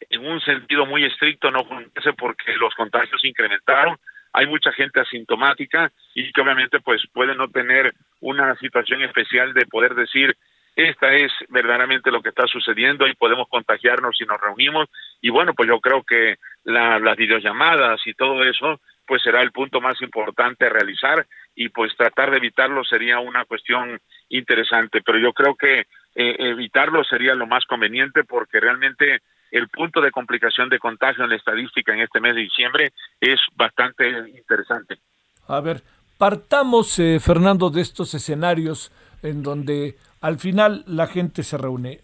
en 0.08 0.26
un 0.26 0.40
sentido 0.40 0.86
muy 0.86 1.04
estricto, 1.04 1.50
no 1.50 1.64
juntarse 1.64 2.12
porque 2.14 2.54
los 2.56 2.74
contagios 2.74 3.22
incrementaron, 3.24 3.98
hay 4.32 4.46
mucha 4.46 4.72
gente 4.72 5.00
asintomática 5.00 5.92
y 6.14 6.32
que 6.32 6.40
obviamente 6.40 6.80
pues 6.80 7.02
puede 7.12 7.34
no 7.34 7.48
tener 7.48 7.92
una 8.20 8.56
situación 8.56 9.02
especial 9.02 9.52
de 9.52 9.66
poder 9.66 9.94
decir 9.94 10.36
esta 10.74 11.12
es 11.12 11.30
verdaderamente 11.50 12.10
lo 12.10 12.22
que 12.22 12.30
está 12.30 12.46
sucediendo 12.46 13.06
y 13.06 13.14
podemos 13.14 13.46
contagiarnos 13.48 14.16
si 14.16 14.24
nos 14.24 14.40
reunimos 14.40 14.88
y 15.20 15.28
bueno 15.28 15.52
pues 15.52 15.68
yo 15.68 15.80
creo 15.80 16.02
que 16.02 16.36
las 16.64 17.16
videollamadas 17.16 18.00
y 18.06 18.14
todo 18.14 18.42
eso 18.42 18.80
pues 19.06 19.22
será 19.22 19.42
el 19.42 19.52
punto 19.52 19.80
más 19.80 20.00
importante 20.00 20.66
a 20.66 20.70
realizar 20.70 21.26
y 21.54 21.68
pues 21.68 21.96
tratar 21.96 22.30
de 22.30 22.38
evitarlo 22.38 22.84
sería 22.84 23.18
una 23.18 23.44
cuestión 23.44 24.00
interesante 24.28 25.02
pero 25.04 25.18
yo 25.18 25.32
creo 25.32 25.54
que 25.56 25.80
eh, 26.14 26.36
evitarlo 26.38 27.04
sería 27.04 27.34
lo 27.34 27.46
más 27.46 27.64
conveniente 27.66 28.24
porque 28.24 28.60
realmente 28.60 29.20
el 29.52 29.68
punto 29.68 30.00
de 30.00 30.10
complicación 30.10 30.68
de 30.68 30.78
contagio 30.78 31.24
en 31.24 31.30
la 31.30 31.36
estadística 31.36 31.92
en 31.92 32.00
este 32.00 32.20
mes 32.20 32.34
de 32.34 32.40
diciembre 32.40 32.92
es 33.20 33.38
bastante 33.54 34.08
interesante. 34.30 34.98
A 35.46 35.60
ver, 35.60 35.82
partamos, 36.18 36.98
eh, 36.98 37.20
Fernando, 37.20 37.68
de 37.68 37.82
estos 37.82 38.14
escenarios 38.14 38.90
en 39.22 39.42
donde 39.42 39.96
al 40.20 40.38
final 40.38 40.84
la 40.86 41.06
gente 41.06 41.42
se 41.42 41.58
reúne. 41.58 42.00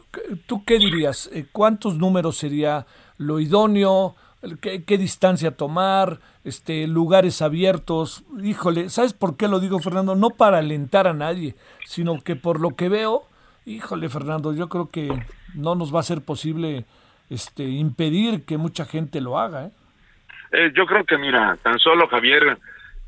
¿Tú 0.47 0.65
qué 0.65 0.79
dirías? 0.79 1.31
Eh, 1.33 1.47
¿Cuántos 1.51 1.97
números 1.97 2.37
sería 2.37 2.87
lo 3.17 3.41
idóneo? 3.41 4.15
¿Qué, 4.61 4.85
¿Qué, 4.85 4.99
distancia 4.99 5.57
tomar? 5.57 6.21
Este, 6.45 6.87
lugares 6.87 7.43
abiertos. 7.43 8.25
Híjole, 8.43 8.89
¿sabes 8.89 9.13
por 9.13 9.37
qué 9.37 9.49
lo 9.49 9.59
digo, 9.59 9.81
Fernando? 9.81 10.15
No 10.15 10.31
para 10.31 10.59
alentar 10.59 11.07
a 11.07 11.13
nadie, 11.13 11.55
sino 11.85 12.21
que 12.23 12.37
por 12.37 12.61
lo 12.61 12.77
que 12.77 12.89
veo, 12.89 13.25
híjole, 13.67 14.09
Fernando, 14.09 14.55
yo 14.55 14.69
creo 14.69 14.91
que 14.91 15.09
no 15.55 15.75
nos 15.75 15.95
va 15.95 16.01
a 16.01 16.05
ser 16.05 16.23
posible 16.23 16.85
este, 17.31 17.65
impedir 17.65 18.45
que 18.45 18.59
mucha 18.59 18.85
gente 18.85 19.21
lo 19.21 19.39
haga. 19.39 19.67
¿eh? 19.67 19.71
Eh, 20.53 20.73
yo 20.75 20.87
creo 20.87 21.05
que, 21.05 21.19
mira, 21.19 21.57
tan 21.63 21.79
solo 21.79 22.09
Javier, 22.09 22.59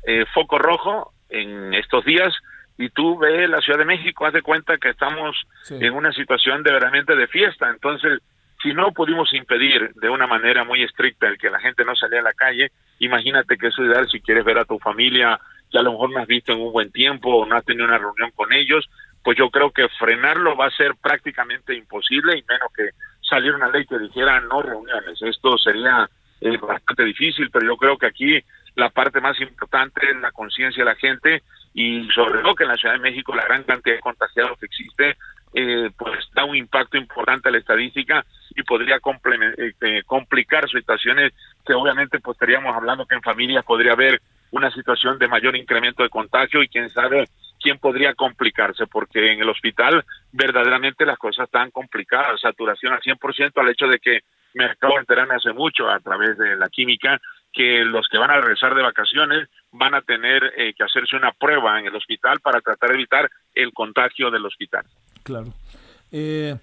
eh, 0.03 0.25
foco 0.33 0.59
rojo 0.59 1.13
en 1.29 1.73
estos 1.73 2.05
días, 2.05 2.33
y 2.77 2.89
tú 2.89 3.17
ves 3.17 3.49
la 3.49 3.61
Ciudad 3.61 3.79
de 3.79 3.85
México, 3.85 4.25
haz 4.25 4.33
de 4.33 4.41
cuenta 4.41 4.77
que 4.77 4.89
estamos 4.89 5.35
en 5.69 5.93
una 5.93 6.11
situación 6.11 6.63
de 6.63 6.71
verdaderamente 6.71 7.15
de 7.15 7.27
fiesta. 7.27 7.69
Entonces, 7.69 8.19
si 8.61 8.73
no 8.73 8.91
pudimos 8.91 9.33
impedir 9.33 9.91
de 9.95 10.09
una 10.09 10.27
manera 10.27 10.63
muy 10.63 10.83
estricta 10.83 11.27
el 11.27 11.37
que 11.37 11.49
la 11.49 11.59
gente 11.59 11.83
no 11.83 11.95
salía 11.95 12.19
a 12.19 12.23
la 12.23 12.33
calle, 12.33 12.71
imagínate 12.99 13.57
que 13.57 13.67
eso 13.67 13.81
es 13.83 13.89
ideal 13.89 14.09
si 14.09 14.21
quieres 14.21 14.45
ver 14.45 14.59
a 14.59 14.65
tu 14.65 14.77
familia 14.79 15.39
que 15.71 15.79
a 15.79 15.83
lo 15.83 15.93
mejor 15.93 16.11
no 16.11 16.19
has 16.19 16.27
visto 16.27 16.51
en 16.51 16.59
un 16.59 16.71
buen 16.71 16.91
tiempo 16.91 17.29
o 17.29 17.45
no 17.45 17.55
has 17.55 17.65
tenido 17.65 17.85
una 17.85 17.97
reunión 17.97 18.31
con 18.35 18.51
ellos, 18.51 18.89
pues 19.23 19.37
yo 19.37 19.49
creo 19.49 19.71
que 19.71 19.87
frenarlo 19.97 20.55
va 20.55 20.67
a 20.67 20.71
ser 20.71 20.95
prácticamente 21.01 21.73
imposible 21.73 22.37
y 22.37 22.43
menos 22.43 22.71
que 22.75 22.89
salir 23.21 23.53
una 23.53 23.69
ley 23.69 23.85
que 23.85 23.97
dijera 23.97 24.41
no 24.41 24.61
reuniones. 24.61 25.21
Esto 25.21 25.57
sería 25.57 26.09
eh, 26.41 26.57
bastante 26.57 27.05
difícil, 27.05 27.49
pero 27.51 27.65
yo 27.65 27.77
creo 27.77 27.97
que 27.97 28.07
aquí 28.07 28.39
la 28.75 28.89
parte 28.89 29.21
más 29.21 29.39
importante 29.39 30.09
es 30.09 30.17
la 30.17 30.31
conciencia 30.31 30.83
de 30.83 30.89
la 30.89 30.97
gente 30.97 31.43
y 31.73 32.07
sobre 32.13 32.41
todo 32.41 32.55
que 32.55 32.63
en 32.63 32.69
la 32.69 32.77
Ciudad 32.77 32.95
de 32.95 32.99
México 32.99 33.33
la 33.33 33.45
gran 33.45 33.63
cantidad 33.63 33.95
de 33.95 34.01
contagiados 34.01 34.59
que 34.59 34.65
existe 34.65 35.17
eh, 35.53 35.89
pues 35.97 36.25
da 36.33 36.45
un 36.45 36.55
impacto 36.55 36.97
importante 36.97 37.49
a 37.49 37.51
la 37.51 37.57
estadística 37.59 38.25
y 38.55 38.63
podría 38.63 38.97
eh, 38.97 40.03
complicar 40.05 40.69
situaciones 40.69 41.33
que 41.65 41.73
obviamente 41.73 42.19
pues 42.19 42.35
estaríamos 42.35 42.75
hablando 42.75 43.05
que 43.05 43.15
en 43.15 43.21
familias 43.21 43.65
podría 43.65 43.93
haber 43.93 44.21
una 44.51 44.71
situación 44.71 45.17
de 45.17 45.27
mayor 45.27 45.55
incremento 45.55 46.03
de 46.03 46.09
contagio 46.09 46.61
y 46.61 46.67
quién 46.67 46.89
sabe 46.89 47.25
quién 47.61 47.77
podría 47.77 48.13
complicarse, 48.15 48.87
porque 48.87 49.31
en 49.31 49.41
el 49.41 49.49
hospital 49.49 50.03
verdaderamente 50.31 51.05
las 51.05 51.17
cosas 51.17 51.45
están 51.45 51.69
complicadas, 51.71 52.41
saturación 52.41 52.93
al 52.93 53.01
100% 53.01 53.51
al 53.55 53.69
hecho 53.69 53.87
de 53.87 53.99
que 53.99 54.21
me 54.53 54.65
acabo 54.65 54.95
de 54.95 55.01
enterar 55.01 55.31
hace 55.31 55.53
mucho 55.53 55.87
a 55.89 55.99
través 55.99 56.37
de 56.37 56.55
la 56.57 56.69
química 56.69 57.21
que 57.53 57.83
los 57.85 58.07
que 58.09 58.17
van 58.17 58.31
a 58.31 58.41
regresar 58.41 58.75
de 58.75 58.81
vacaciones 58.81 59.47
van 59.71 59.93
a 59.93 60.01
tener 60.01 60.53
eh, 60.57 60.73
que 60.73 60.83
hacerse 60.83 61.15
una 61.15 61.31
prueba 61.31 61.79
en 61.79 61.85
el 61.85 61.95
hospital 61.95 62.39
para 62.39 62.61
tratar 62.61 62.89
de 62.89 62.95
evitar 62.95 63.29
el 63.53 63.71
contagio 63.73 64.31
del 64.31 64.45
hospital. 64.45 64.85
Claro. 65.23 65.53
Eh, 66.11 66.55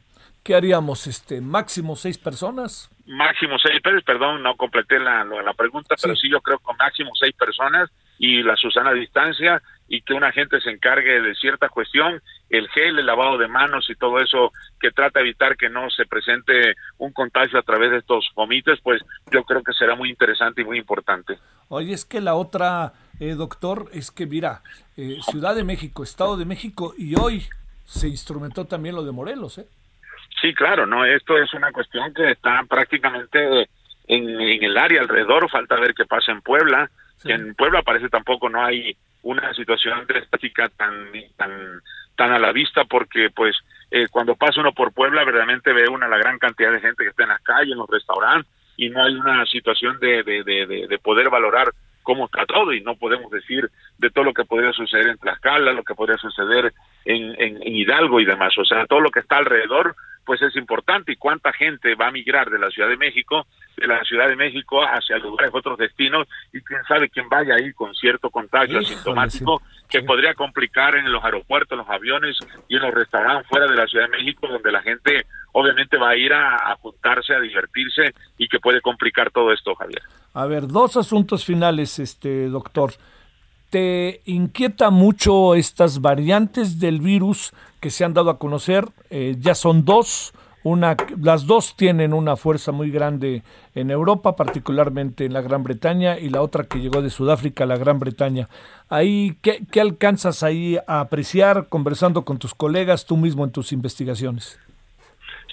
¿Qué 0.48 0.54
haríamos? 0.54 1.06
Este, 1.06 1.42
máximo 1.42 1.94
seis 1.94 2.16
personas. 2.16 2.90
Máximo 3.04 3.58
seis, 3.58 3.82
perdón, 4.02 4.42
no 4.42 4.56
completé 4.56 4.98
la, 4.98 5.22
la 5.22 5.52
pregunta, 5.52 5.94
pero 6.00 6.16
sí 6.16 6.30
yo 6.30 6.40
creo 6.40 6.56
que 6.56 6.72
máximo 6.78 7.10
seis 7.20 7.34
personas 7.34 7.90
y 8.18 8.42
la 8.42 8.56
Susana 8.56 8.94
distancia 8.94 9.60
y 9.88 10.00
que 10.00 10.14
una 10.14 10.32
gente 10.32 10.58
se 10.62 10.70
encargue 10.70 11.20
de 11.20 11.34
cierta 11.34 11.68
cuestión, 11.68 12.22
el 12.48 12.66
gel, 12.70 12.98
el 12.98 13.04
lavado 13.04 13.36
de 13.36 13.46
manos 13.46 13.90
y 13.90 13.94
todo 13.94 14.20
eso 14.20 14.50
que 14.80 14.90
trata 14.90 15.18
de 15.18 15.26
evitar 15.26 15.54
que 15.54 15.68
no 15.68 15.90
se 15.90 16.06
presente 16.06 16.76
un 16.96 17.12
contagio 17.12 17.58
a 17.58 17.62
través 17.62 17.90
de 17.90 17.98
estos 17.98 18.30
vomites, 18.34 18.80
pues 18.82 19.02
yo 19.30 19.44
creo 19.44 19.62
que 19.62 19.74
será 19.74 19.96
muy 19.96 20.08
interesante 20.08 20.62
y 20.62 20.64
muy 20.64 20.78
importante. 20.78 21.38
Oye, 21.68 21.92
es 21.92 22.06
que 22.06 22.22
la 22.22 22.36
otra, 22.36 22.94
eh, 23.20 23.34
doctor, 23.34 23.90
es 23.92 24.10
que 24.10 24.24
mira, 24.24 24.62
eh, 24.96 25.18
Ciudad 25.30 25.54
de 25.54 25.64
México, 25.64 26.02
Estado 26.02 26.38
de 26.38 26.46
México 26.46 26.94
y 26.96 27.20
hoy 27.20 27.44
se 27.84 28.08
instrumentó 28.08 28.64
también 28.64 28.94
lo 28.94 29.04
de 29.04 29.12
Morelos, 29.12 29.58
¿eh? 29.58 29.66
Sí, 30.40 30.54
claro, 30.54 30.86
no, 30.86 31.04
esto 31.04 31.36
es 31.36 31.52
una 31.54 31.72
cuestión 31.72 32.12
que 32.14 32.30
está 32.30 32.62
prácticamente 32.68 33.68
en, 34.06 34.40
en 34.40 34.64
el 34.64 34.78
área 34.78 35.00
alrededor, 35.00 35.50
falta 35.50 35.76
ver 35.76 35.94
qué 35.94 36.04
pasa 36.04 36.32
en 36.32 36.42
Puebla, 36.42 36.90
en 37.24 37.54
Puebla 37.54 37.82
parece 37.82 38.08
tampoco 38.08 38.48
no 38.48 38.64
hay 38.64 38.96
una 39.22 39.52
situación 39.54 40.06
de 40.06 40.20
estática 40.20 40.68
tan 40.68 41.10
tan 41.36 41.80
tan 42.14 42.32
a 42.32 42.38
la 42.38 42.52
vista 42.52 42.84
porque 42.84 43.30
pues 43.34 43.56
eh, 43.90 44.06
cuando 44.10 44.36
pasa 44.36 44.60
uno 44.60 44.72
por 44.72 44.92
Puebla 44.92 45.24
verdaderamente 45.24 45.72
ve 45.72 45.88
una 45.88 46.06
la 46.06 46.18
gran 46.18 46.38
cantidad 46.38 46.70
de 46.70 46.80
gente 46.80 47.02
que 47.02 47.10
está 47.10 47.24
en 47.24 47.30
las 47.30 47.42
calles, 47.42 47.72
en 47.72 47.78
los 47.78 47.88
restaurantes 47.88 48.50
y 48.76 48.90
no 48.90 49.02
hay 49.02 49.14
una 49.14 49.44
situación 49.46 49.98
de, 49.98 50.22
de, 50.22 50.44
de, 50.44 50.86
de 50.86 50.98
poder 50.98 51.28
valorar 51.30 51.72
cómo 52.04 52.26
está 52.26 52.46
todo 52.46 52.72
y 52.72 52.80
no 52.80 52.94
podemos 52.94 53.30
decir 53.30 53.68
de 53.98 54.10
todo 54.10 54.24
lo 54.24 54.32
que 54.32 54.44
podría 54.44 54.72
suceder 54.72 55.08
en 55.08 55.18
Tlaxcala, 55.18 55.72
lo 55.72 55.82
que 55.82 55.94
podría 55.94 56.16
suceder 56.16 56.72
en, 57.04 57.34
en, 57.38 57.62
en 57.62 57.76
Hidalgo 57.76 58.20
y 58.20 58.24
demás. 58.24 58.56
O 58.56 58.64
sea, 58.64 58.86
todo 58.86 59.00
lo 59.00 59.10
que 59.10 59.20
está 59.20 59.36
alrededor 59.36 59.94
pues 60.28 60.42
es 60.42 60.54
importante 60.56 61.12
y 61.12 61.16
cuánta 61.16 61.54
gente 61.54 61.94
va 61.94 62.08
a 62.08 62.10
migrar 62.10 62.50
de 62.50 62.58
la 62.58 62.68
Ciudad 62.68 62.90
de 62.90 62.98
México, 62.98 63.46
de 63.78 63.86
la 63.86 64.04
Ciudad 64.04 64.28
de 64.28 64.36
México 64.36 64.82
hacia 64.82 65.16
lugares, 65.16 65.54
otros 65.54 65.78
destinos 65.78 66.28
y 66.52 66.60
quién 66.60 66.84
sabe 66.86 67.08
quién 67.08 67.30
vaya 67.30 67.54
ahí 67.54 67.72
con 67.72 67.94
cierto 67.94 68.28
contagio 68.28 68.80
asintomático 68.80 69.62
que 69.88 70.02
podría 70.02 70.34
complicar 70.34 70.96
en 70.96 71.10
los 71.10 71.24
aeropuertos, 71.24 71.72
en 71.72 71.78
los 71.78 71.88
aviones 71.88 72.36
y 72.68 72.76
en 72.76 72.82
los 72.82 72.92
restaurantes 72.92 73.48
fuera 73.48 73.66
de 73.66 73.74
la 73.74 73.86
Ciudad 73.86 74.04
de 74.04 74.18
México 74.18 74.46
donde 74.46 74.70
la 74.70 74.82
gente 74.82 75.24
obviamente 75.52 75.96
va 75.96 76.10
a 76.10 76.16
ir 76.16 76.34
a, 76.34 76.72
a 76.72 76.76
juntarse, 76.76 77.34
a 77.34 77.40
divertirse 77.40 78.12
y 78.36 78.48
que 78.48 78.60
puede 78.60 78.82
complicar 78.82 79.30
todo 79.30 79.50
esto, 79.50 79.74
Javier. 79.76 80.02
A 80.34 80.44
ver, 80.44 80.68
dos 80.68 80.98
asuntos 80.98 81.42
finales, 81.46 81.98
este 81.98 82.50
doctor. 82.50 82.92
¿Te 83.70 84.22
inquieta 84.24 84.88
mucho 84.88 85.54
estas 85.54 86.00
variantes 86.00 86.80
del 86.80 87.00
virus 87.00 87.52
que 87.80 87.90
se 87.90 88.04
han 88.04 88.14
dado 88.14 88.30
a 88.30 88.38
conocer? 88.38 88.86
Eh, 89.10 89.36
ya 89.38 89.54
son 89.54 89.84
dos. 89.84 90.32
Una, 90.64 90.96
las 91.20 91.46
dos 91.46 91.76
tienen 91.76 92.14
una 92.14 92.36
fuerza 92.36 92.72
muy 92.72 92.90
grande 92.90 93.42
en 93.74 93.90
Europa, 93.90 94.36
particularmente 94.36 95.26
en 95.26 95.34
la 95.34 95.42
Gran 95.42 95.62
Bretaña, 95.62 96.18
y 96.18 96.30
la 96.30 96.42
otra 96.42 96.64
que 96.64 96.80
llegó 96.80 97.02
de 97.02 97.10
Sudáfrica, 97.10 97.66
la 97.66 97.76
Gran 97.76 97.98
Bretaña. 97.98 98.48
Ahí, 98.88 99.36
¿qué, 99.42 99.60
¿Qué 99.70 99.80
alcanzas 99.80 100.42
ahí 100.42 100.78
a 100.86 101.00
apreciar 101.00 101.68
conversando 101.68 102.24
con 102.24 102.38
tus 102.38 102.54
colegas, 102.54 103.06
tú 103.06 103.16
mismo 103.16 103.44
en 103.44 103.52
tus 103.52 103.72
investigaciones? 103.72 104.58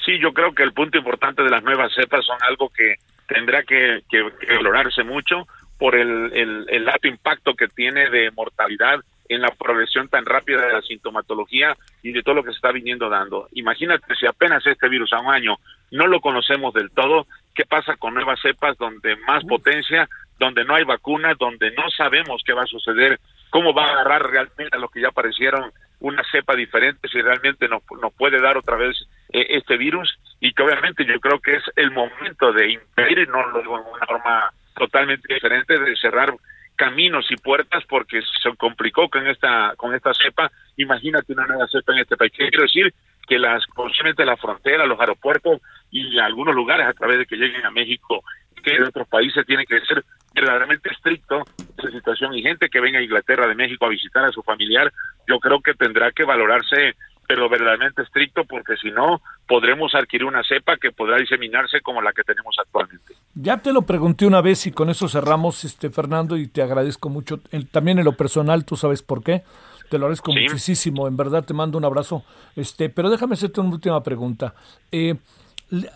Sí, 0.06 0.20
yo 0.20 0.34
creo 0.34 0.54
que 0.54 0.64
el 0.64 0.74
punto 0.74 0.98
importante 0.98 1.44
de 1.44 1.50
las 1.50 1.64
nuevas 1.64 1.92
cepas 1.94 2.26
son 2.26 2.38
algo 2.48 2.70
que 2.70 2.96
tendrá 3.28 3.64
que, 3.64 4.04
que, 4.10 4.26
que 4.40 4.56
valorarse 4.56 5.04
mucho 5.04 5.48
por 5.78 5.96
el, 5.96 6.32
el, 6.34 6.66
el 6.70 6.90
alto 6.90 7.08
impacto 7.08 7.54
que 7.54 7.68
tiene 7.68 8.10
de 8.10 8.32
mortalidad 8.32 9.00
en 9.30 9.42
la 9.42 9.50
progresión 9.50 10.08
tan 10.08 10.26
rápida 10.26 10.66
de 10.66 10.74
la 10.74 10.82
sintomatología 10.82 11.76
y 12.04 12.12
de 12.12 12.22
todo 12.22 12.36
lo 12.36 12.44
que 12.44 12.52
se 12.52 12.58
está 12.58 12.72
viniendo 12.72 13.10
dando. 13.10 13.48
Imagínate 13.54 14.16
si 14.16 14.26
apenas 14.28 14.66
este 14.66 14.88
virus 14.88 15.12
a 15.14 15.20
un 15.20 15.34
año 15.34 15.58
no 15.92 16.08
lo 16.08 16.20
conocemos 16.20 16.74
del 16.74 16.92
todo, 16.92 17.28
¿qué 17.54 17.66
pasa 17.66 17.96
con 17.96 18.14
nuevas 18.14 18.40
cepas 18.42 18.78
donde 18.78 19.16
más 19.18 19.44
potencia, 19.46 20.08
donde 20.38 20.64
no 20.66 20.76
hay 20.76 20.84
vacunas, 20.84 21.38
donde 21.38 21.72
no 21.72 21.90
sabemos 21.90 22.42
qué 22.46 22.54
va 22.54 22.64
a 22.64 22.68
suceder, 22.68 23.20
cómo 23.50 23.74
va 23.74 23.86
a 23.86 23.92
agarrar 23.92 24.30
realmente 24.30 24.76
a 24.76 24.80
lo 24.80 24.90
que 24.90 25.02
ya 25.02 25.10
aparecieron 25.10 25.72
una 26.02 26.24
cepa 26.30 26.56
diferente, 26.56 27.08
si 27.08 27.22
realmente 27.22 27.68
nos, 27.68 27.82
nos 28.02 28.14
puede 28.14 28.42
dar 28.42 28.58
otra 28.58 28.76
vez 28.76 28.96
eh, 29.32 29.46
este 29.50 29.78
virus 29.78 30.20
y 30.40 30.54
que 30.54 30.62
obviamente 30.62 31.06
yo 31.06 31.20
creo 31.20 31.40
que 31.40 31.56
es 31.56 31.64
el 31.78 31.92
momento 31.92 32.52
de 32.52 32.74
impedir, 32.74 33.28
no 33.30 33.48
lo 33.48 33.60
digo 33.60 33.80
en 33.80 33.88
una 33.88 34.06
forma 34.06 34.52
totalmente 34.76 35.34
diferente, 35.34 35.80
de 35.80 35.96
cerrar 35.96 36.34
caminos 36.76 37.26
y 37.30 37.38
puertas 37.38 37.84
porque 37.88 38.22
se 38.22 38.56
complicó 38.58 39.10
con 39.10 39.26
esta 39.28 39.74
con 39.78 39.96
esta 39.96 40.14
cepa. 40.14 40.52
Imagínate 40.78 41.34
una 41.34 41.48
nueva 41.48 41.68
cepa 41.68 41.94
en 41.94 42.00
este 42.00 42.18
país. 42.18 42.34
Quiero 42.36 42.64
decir 42.64 42.94
que 43.28 43.40
las 43.40 43.64
posiblemente 43.74 44.26
la 44.26 44.38
frontera, 44.38 44.86
los 44.86 45.00
aeropuertos 45.00 45.62
y 45.90 46.20
algunos 46.20 46.54
lugares 46.54 46.88
a 46.88 46.94
través 46.94 47.18
de 47.18 47.26
que 47.26 47.38
lleguen 47.38 47.66
a 47.66 47.72
México 47.72 48.24
que 48.66 48.80
de 48.80 48.88
otros 48.88 49.08
países 49.08 49.46
tiene 49.46 49.66
que 49.66 49.80
ser 49.82 50.04
verdaderamente 50.34 50.90
estricto 50.90 51.44
esa 51.78 51.92
situación 51.92 52.34
y 52.34 52.42
gente 52.42 52.68
que 52.68 52.82
venga 52.82 53.00
a 53.00 53.04
Inglaterra 53.04 53.48
de 53.48 53.56
México 53.56 53.86
a 53.86 53.90
visitar 53.90 54.26
a 54.26 54.32
su 54.32 54.42
familiar, 54.42 54.92
yo 55.28 55.40
creo 55.40 55.62
que 55.62 55.76
tendrá 55.76 56.12
que 56.12 56.24
valorarse 56.24 56.96
pero 57.28 57.50
verdaderamente 57.50 58.02
estricto 58.02 58.46
porque 58.46 58.76
si 58.78 58.92
no 58.92 59.22
podremos 59.48 59.94
adquirir 59.96 60.26
una 60.26 60.44
cepa 60.44 60.78
que 60.78 60.92
podrá 60.92 61.18
diseminarse 61.18 61.82
como 61.82 62.02
la 62.02 62.14
que 62.14 62.24
tenemos 62.24 62.56
actualmente. 62.60 63.14
Ya 63.34 63.58
te 63.58 63.74
lo 63.74 63.84
pregunté 63.84 64.26
una 64.26 64.42
vez 64.42 64.66
y 64.68 64.72
con 64.72 64.90
eso 64.90 65.08
cerramos, 65.08 65.64
este 65.64 65.90
Fernando, 65.90 66.38
y 66.38 66.48
te 66.48 66.62
agradezco 66.62 67.10
mucho. 67.10 67.40
también 67.72 68.00
en 68.00 68.06
lo 68.06 68.16
personal, 68.16 68.66
tú 68.66 68.76
sabes 68.76 69.04
por 69.04 69.24
qué. 69.24 69.44
Te 69.90 70.00
lo 70.00 70.06
agradezco 70.06 70.34
muchísimo, 70.34 71.08
en 71.08 71.16
verdad 71.16 71.46
te 71.46 71.54
mando 71.54 71.78
un 71.78 71.86
abrazo. 71.86 72.24
Este, 72.56 72.90
pero 72.90 73.10
déjame 73.10 73.34
hacerte 73.34 73.62
una 73.62 73.72
última 73.72 74.02
pregunta. 74.02 74.56
Eh, 74.92 75.16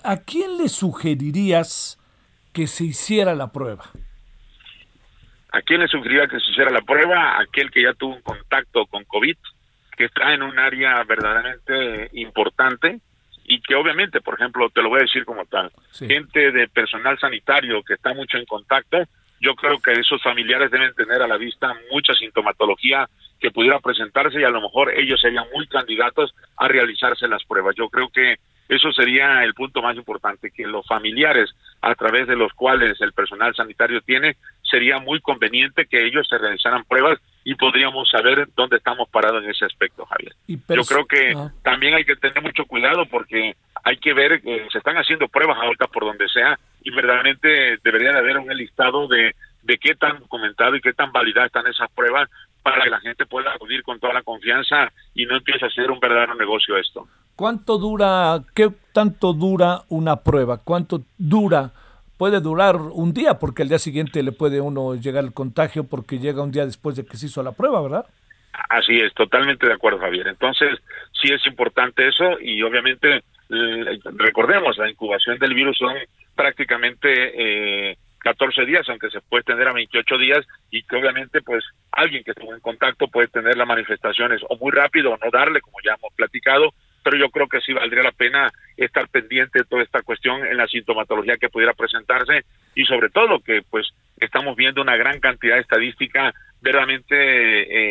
¿A 0.04 0.18
quién 0.18 0.58
le 0.58 0.70
sugerirías 0.70 1.98
que 2.54 2.68
se 2.68 2.86
hiciera 2.86 3.36
la 3.36 3.52
prueba? 3.52 3.86
¿A 5.52 5.62
quién 5.62 5.82
le 5.82 5.88
sugeriría 5.88 6.28
que 6.28 6.40
se 6.40 6.52
hiciera 6.52 6.70
la 6.72 6.82
prueba? 6.82 7.40
Aquel 7.40 7.72
que 7.72 7.84
ya 7.84 7.94
tuvo 7.94 8.16
un 8.16 8.22
contacto 8.22 8.86
con 8.86 9.04
COVID, 9.06 9.38
que 10.00 10.06
está 10.06 10.34
en 10.34 10.44
un 10.44 10.58
área 10.58 11.04
verdaderamente 11.04 12.10
importante 12.14 13.02
y 13.44 13.60
que 13.62 13.76
obviamente, 13.76 14.22
por 14.22 14.36
ejemplo, 14.36 14.70
te 14.70 14.82
lo 14.82 14.88
voy 14.88 15.00
a 15.00 15.04
decir 15.04 15.26
como 15.26 15.44
tal, 15.44 15.74
gente 15.92 16.54
de 16.54 16.70
personal 16.70 17.20
sanitario 17.20 17.84
que 17.84 17.96
está 17.96 18.14
mucho 18.14 18.38
en 18.38 18.46
contacto, 18.46 19.00
yo 19.42 19.56
creo 19.56 19.78
que 19.80 19.92
esos 19.92 20.24
familiares 20.24 20.72
deben 20.72 20.94
tener 20.94 21.22
a 21.22 21.28
la 21.28 21.36
vista 21.36 21.76
mucha 21.92 22.14
sintomatología 22.14 23.10
que 23.42 23.52
pudiera 23.52 23.82
presentarse 23.82 24.40
y 24.40 24.46
a 24.46 24.50
lo 24.50 24.62
mejor 24.62 24.98
ellos 24.98 25.20
serían 25.20 25.48
muy 25.54 25.68
candidatos 25.68 26.34
a 26.56 26.70
realizarse 26.70 27.28
las 27.28 27.44
pruebas. 27.44 27.76
Yo 27.76 27.90
creo 27.90 28.08
que 28.08 28.38
eso 28.70 28.94
sería 28.94 29.44
el 29.44 29.54
punto 29.54 29.82
más 29.82 29.98
importante, 29.98 30.52
que 30.52 30.66
los 30.66 30.88
familiares 30.88 31.50
a 31.82 31.94
través 31.96 32.26
de 32.26 32.38
los 32.38 32.54
cuales 32.54 33.02
el 33.02 33.12
personal 33.12 33.54
sanitario 33.54 34.00
tiene, 34.00 34.38
sería 34.70 35.00
muy 35.00 35.20
conveniente 35.22 35.86
que 35.86 36.06
ellos 36.06 36.28
se 36.30 36.38
realizaran 36.38 36.84
pruebas 36.86 37.20
y 37.44 37.56
podríamos 37.56 38.10
saber 38.10 38.48
dónde 38.56 38.78
estamos 38.78 39.10
parados 39.10 39.44
en 39.44 39.50
ese 39.50 39.66
aspecto, 39.66 40.06
Javier. 40.06 40.34
Yo 40.48 40.84
creo 40.84 41.06
que 41.06 41.34
ah. 41.36 41.52
también 41.64 41.96
hay 41.96 42.06
que 42.06 42.16
tener 42.16 42.42
mucho 42.42 42.66
cuidado 42.66 43.06
porque 43.06 43.56
hay 43.84 43.98
que 43.98 44.14
ver 44.14 44.42
que 44.42 44.68
se 44.72 44.78
están 44.78 44.98
haciendo 44.98 45.28
pruebas 45.28 45.58
ahorita 45.58 45.88
por 45.88 46.06
donde 46.06 46.28
sea 46.30 46.60
y 46.84 46.92
verdaderamente 46.92 47.78
debería 47.84 48.12
de 48.12 48.20
haber 48.20 48.38
un 48.38 48.48
listado 48.56 49.08
de, 49.08 49.36
de 49.64 49.78
qué 49.78 49.96
tan 49.96 50.20
documentado 50.20 50.76
y 50.76 50.82
qué 50.82 50.94
tan 50.94 51.12
validadas 51.12 51.48
están 51.48 51.68
esas 51.68 51.90
pruebas 51.92 52.30
para 52.62 52.84
que 52.84 52.90
la 52.90 53.00
gente 53.00 53.26
pueda 53.26 53.54
acudir 53.54 53.84
con 53.84 54.00
toda 54.00 54.14
la 54.14 54.22
confianza 54.22 54.92
y 55.16 55.26
no 55.26 55.38
empiece 55.38 55.66
a 55.66 55.70
ser 55.70 55.92
un 55.92 56.00
verdadero 56.00 56.36
negocio 56.36 56.78
esto. 56.78 57.08
¿Cuánto 57.36 57.78
dura, 57.78 58.40
qué 58.54 58.70
tanto 58.92 59.34
dura 59.34 59.84
una 59.90 60.18
prueba? 60.18 60.62
¿Cuánto 60.64 61.04
dura? 61.18 61.72
Puede 62.20 62.42
durar 62.42 62.76
un 62.76 63.14
día 63.14 63.40
porque 63.40 63.62
el 63.62 63.70
día 63.70 63.80
siguiente 63.80 64.22
le 64.24 64.34
puede 64.34 64.60
uno 64.60 64.94
llegar 64.94 65.24
el 65.24 65.34
contagio 65.34 65.86
porque 65.86 66.20
llega 66.20 66.44
un 66.44 66.52
día 66.52 66.66
después 66.66 66.98
de 66.98 67.06
que 67.06 67.16
se 67.16 67.28
hizo 67.28 67.42
la 67.42 67.54
prueba, 67.54 67.82
¿verdad? 67.82 68.06
Así 68.70 68.98
es, 68.98 69.14
totalmente 69.14 69.66
de 69.66 69.72
acuerdo, 69.72 70.00
Javier. 70.00 70.28
Entonces, 70.28 70.80
sí 71.14 71.32
es 71.32 71.48
importante 71.48 72.06
eso 72.10 72.38
y 72.42 72.62
obviamente 72.62 73.24
recordemos, 74.18 74.78
la 74.78 74.90
incubación 74.90 75.40
del 75.40 75.54
virus 75.54 75.78
son 75.78 75.96
prácticamente 76.36 77.92
eh, 77.92 77.98
14 78.20 78.66
días, 78.66 78.90
aunque 78.90 79.10
se 79.12 79.22
puede 79.22 79.46
tener 79.46 79.70
a 79.70 79.74
28 79.74 80.18
días 80.18 80.46
y 80.72 80.84
que 80.84 80.98
obviamente 80.98 81.42
pues 81.42 81.64
alguien 81.90 82.26
que 82.26 82.32
estuvo 82.32 82.54
en 82.54 82.60
contacto 82.60 83.08
puede 83.08 83.30
tener 83.30 83.56
las 83.56 83.66
manifestaciones 83.66 84.42
o 84.50 84.58
muy 84.58 84.74
rápido 84.74 85.14
o 85.14 85.18
no 85.24 85.32
darle, 85.32 85.62
como 85.62 85.78
ya 85.86 85.94
hemos 85.94 86.14
platicado, 86.18 86.74
pero 87.04 87.18
yo 87.18 87.30
creo 87.30 87.48
que 87.48 87.62
sí 87.62 87.74
valdría 87.74 88.04
la 88.04 88.12
pena 88.12 88.52
estar 88.78 89.08
pendiente 89.10 89.60
de 89.60 89.66
toda 89.66 89.84
esta 89.84 90.02
cuestión 90.02 90.46
en 90.46 90.58
la 90.58 90.68
sintomatología 90.68 91.38
que 91.38 91.50
pudiera 91.50 91.74
presentarse 91.74 92.46
y 92.76 92.86
sobre 92.86 93.10
todo 93.10 93.40
que 93.40 93.62
pues 93.70 93.88
estamos 94.20 94.56
viendo 94.56 94.82
una 94.82 94.96
gran 94.96 95.20
cantidad 95.20 95.56
de 95.56 95.62
estadística 95.62 96.34
verdaderamente 96.62 97.16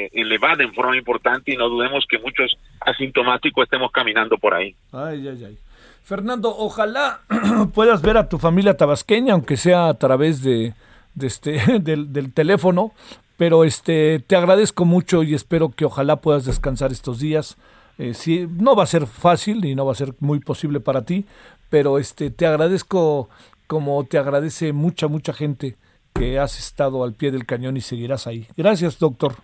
eh, 0.05 0.11
elevada 0.13 0.63
en 0.63 0.75
forma 0.75 0.97
importante 0.97 1.53
y 1.53 1.57
no 1.57 1.69
dudemos 1.69 2.05
que 2.09 2.19
muchos 2.19 2.57
asintomáticos 2.81 3.65
estemos 3.65 3.91
caminando 3.91 4.37
por 4.37 4.55
ahí. 4.55 4.75
Ay, 4.93 5.27
ay, 5.29 5.45
ay. 5.47 5.59
Fernando, 6.05 6.55
ojalá 6.57 7.21
puedas 7.75 8.03
ver 8.03 8.17
a 8.17 8.29
tu 8.29 8.39
familia 8.39 8.77
tabasqueña, 8.77 9.35
aunque 9.35 9.57
sea 9.57 9.89
a 9.89 9.95
través 9.95 10.43
de, 10.43 10.75
este, 11.21 11.61
del, 11.81 12.13
del, 12.13 12.33
teléfono, 12.33 12.93
pero 13.37 13.65
este, 13.65 14.21
te 14.21 14.37
agradezco 14.37 14.85
mucho 14.85 15.23
y 15.23 15.35
espero 15.35 15.71
que 15.71 15.85
ojalá 15.85 16.17
puedas 16.17 16.45
descansar 16.45 16.93
estos 16.93 17.21
días. 17.21 17.57
Eh, 17.99 18.15
no 18.51 18.77
va 18.77 18.85
a 18.85 18.87
ser 18.87 19.07
fácil 19.07 19.65
y 19.65 19.75
no 19.75 19.85
va 19.85 19.93
a 19.93 19.97
ser 19.97 20.11
muy 20.21 20.39
posible 20.39 20.79
para 20.81 21.05
ti, 21.05 21.27
pero 21.69 21.99
este, 21.99 22.31
te 22.31 22.47
agradezco 22.47 23.29
como 23.67 24.07
te 24.07 24.19
agradece 24.19 24.73
mucha, 24.73 25.09
mucha 25.09 25.33
gente 25.33 25.75
que 26.15 26.39
has 26.39 26.59
estado 26.59 27.05
al 27.05 27.15
pie 27.15 27.31
del 27.31 27.45
cañón 27.45 27.77
y 27.77 27.81
seguirás 27.81 28.27
ahí. 28.27 28.47
Gracias, 28.57 28.99
doctor. 28.99 29.35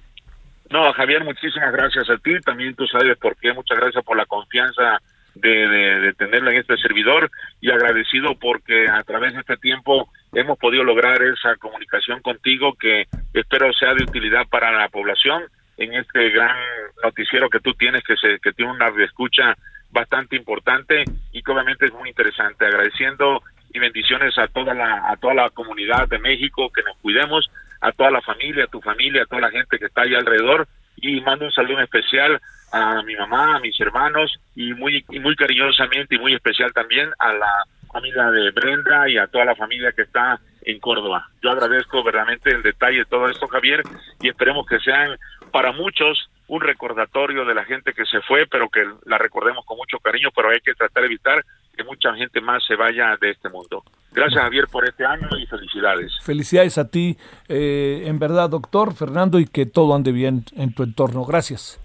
No, 0.70 0.93
Javier, 0.93 1.24
muchísimas 1.24 1.72
gracias 1.72 2.09
a 2.09 2.16
ti. 2.16 2.40
También 2.40 2.74
tú 2.74 2.86
sabes 2.86 3.16
por 3.18 3.36
qué. 3.36 3.52
Muchas 3.52 3.78
gracias 3.78 4.05
por 4.05 4.16
la 4.16 4.24
confianza 4.26 4.98
de, 5.35 5.48
de, 5.48 6.01
de, 6.01 6.12
tenerlo 6.14 6.51
en 6.51 6.59
este 6.59 6.76
servidor 6.78 7.31
y 7.60 7.70
agradecido 7.70 8.35
porque 8.40 8.89
a 8.89 9.02
través 9.02 9.35
de 9.35 9.40
este 9.40 9.56
tiempo 9.56 10.09
hemos 10.32 10.59
podido 10.59 10.85
lograr 10.85 11.20
esa 11.22 11.56
comunicación 11.56 12.20
contigo 12.22 12.74
que 12.74 13.05
espero 13.35 13.72
sea 13.72 13.94
de 13.94 14.05
utilidad 14.05 14.47
para 14.48 14.70
la 14.72 14.89
población 14.89 15.43
en 15.76 15.94
este 15.94 16.30
gran 16.30 16.56
noticiero 17.02 17.48
que 17.48 17.60
tú 17.60 17.74
tienes, 17.74 18.02
que, 18.05 18.16
se, 18.16 18.38
que 18.40 18.52
tiene 18.52 18.72
una 18.72 18.88
escucha 19.05 19.56
bastante 19.90 20.36
importante 20.36 21.05
y 21.32 21.42
que 21.42 21.52
obviamente 21.52 21.86
es 21.86 21.92
muy 21.92 22.09
interesante. 22.09 22.66
Agradeciendo 22.66 23.42
y 23.72 23.78
bendiciones 23.78 24.36
a 24.38 24.48
toda 24.48 24.74
la, 24.74 25.10
a 25.10 25.16
toda 25.16 25.34
la 25.34 25.51
comunidad 25.51 26.09
de 26.09 26.18
México, 26.18 26.70
que 26.70 26.82
nos 26.82 26.96
cuidemos, 26.98 27.51
a 27.80 27.92
toda 27.92 28.10
la 28.10 28.22
familia, 28.22 28.64
a 28.64 28.68
tu 28.68 28.80
familia, 28.80 29.22
a 29.22 29.26
toda 29.26 29.42
la 29.42 29.51
gente 29.51 29.78
que 29.78 29.86
está 29.86 30.02
ahí 30.02 30.14
alrededor 30.14 30.66
y 30.96 31.20
mando 31.20 31.46
un 31.46 31.52
saludo 31.52 31.80
especial 31.80 32.40
a 32.72 33.02
mi 33.02 33.14
mamá, 33.14 33.56
a 33.56 33.60
mis 33.60 33.78
hermanos 33.80 34.32
y 34.55 34.72
muy, 34.74 35.05
y 35.10 35.18
muy 35.20 35.36
cariñosamente 35.36 36.14
y 36.14 36.18
muy 36.18 36.34
especial 36.34 36.72
también 36.72 37.10
a 37.18 37.32
la 37.32 37.64
familia 37.92 38.30
de 38.30 38.51
Brenda 38.51 39.09
y 39.09 39.18
a 39.18 39.26
toda 39.28 39.44
la 39.44 39.55
familia 39.55 39.92
que 39.92 40.02
está 40.02 40.40
en 40.62 40.80
Córdoba. 40.80 41.28
Yo 41.42 41.51
agradezco 41.51 42.02
verdaderamente 42.02 42.51
el 42.51 42.62
detalle 42.62 42.98
de 42.98 43.05
todo 43.05 43.28
esto, 43.28 43.46
Javier, 43.46 43.82
y 44.20 44.28
esperemos 44.28 44.66
que 44.66 44.80
sean 44.80 45.16
para 45.55 45.70
muchos 45.70 46.18
un 46.48 46.60
recordatorio 46.60 47.44
de 47.44 47.55
la 47.55 47.64
gente 47.64 47.93
que 47.93 48.05
se 48.06 48.20
fue, 48.22 48.44
pero 48.51 48.68
que 48.68 48.81
la 49.05 49.18
recordemos 49.18 49.64
con 49.64 49.76
mucho 49.76 50.01
cariño, 50.01 50.31
pero 50.35 50.51
hay 50.51 50.59
que 50.59 50.74
tratar 50.74 51.02
de 51.02 51.06
evitar 51.06 51.44
que 51.76 51.85
mucha 51.85 52.12
gente 52.16 52.40
más 52.40 52.64
se 52.66 52.74
vaya 52.74 53.16
de 53.20 53.31
este 53.31 53.48
mundo. 53.51 53.85
Gracias 54.10 54.43
Javier 54.43 54.66
por 54.66 54.85
este 54.85 55.06
año 55.06 55.28
y 55.39 55.47
felicidades. 55.47 56.12
Felicidades 56.24 56.76
a 56.76 56.90
ti, 56.90 57.16
eh, 57.47 58.02
en 58.05 58.18
verdad, 58.18 58.51
doctor 58.51 58.94
Fernando, 58.94 59.39
y 59.39 59.47
que 59.47 59.64
todo 59.64 59.94
ande 59.94 60.10
bien 60.10 60.44
en 60.56 60.74
tu 60.74 60.82
entorno. 60.82 61.24
Gracias. 61.24 61.81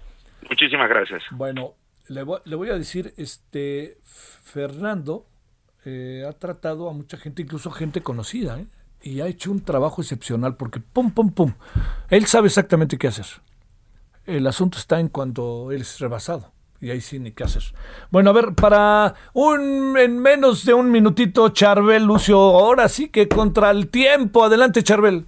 Muchísimas 0.48 0.88
gracias. 0.88 1.22
Bueno, 1.30 1.74
le 2.08 2.24
voy, 2.24 2.70
a 2.70 2.74
decir, 2.74 3.14
este 3.18 3.98
Fernando 4.02 5.26
eh, 5.84 6.24
ha 6.28 6.32
tratado 6.32 6.90
a 6.90 6.92
mucha 6.92 7.18
gente, 7.18 7.42
incluso 7.42 7.70
gente 7.70 8.02
conocida, 8.02 8.58
¿eh? 8.58 8.66
y 9.00 9.20
ha 9.20 9.28
hecho 9.28 9.52
un 9.52 9.64
trabajo 9.64 10.02
excepcional 10.02 10.56
porque 10.56 10.80
pum, 10.80 11.12
pum, 11.12 11.30
pum. 11.30 11.52
Él 12.08 12.26
sabe 12.26 12.48
exactamente 12.48 12.98
qué 12.98 13.06
hacer. 13.06 13.26
El 14.30 14.46
asunto 14.46 14.78
está 14.78 15.00
en 15.00 15.08
cuando 15.08 15.70
él 15.72 15.80
es 15.80 15.98
rebasado. 15.98 16.52
Y 16.80 16.90
ahí 16.90 17.00
sí 17.00 17.18
ni 17.18 17.32
qué 17.32 17.44
hacer. 17.44 17.62
Bueno, 18.10 18.30
a 18.30 18.32
ver, 18.32 18.54
para 18.58 19.14
un 19.34 19.98
en 19.98 20.18
menos 20.18 20.64
de 20.64 20.72
un 20.72 20.90
minutito, 20.90 21.48
Charbel, 21.50 22.04
Lucio, 22.06 22.38
ahora 22.38 22.88
sí 22.88 23.10
que 23.10 23.28
contra 23.28 23.70
el 23.70 23.90
tiempo. 23.90 24.44
Adelante, 24.44 24.82
Charbel. 24.82 25.24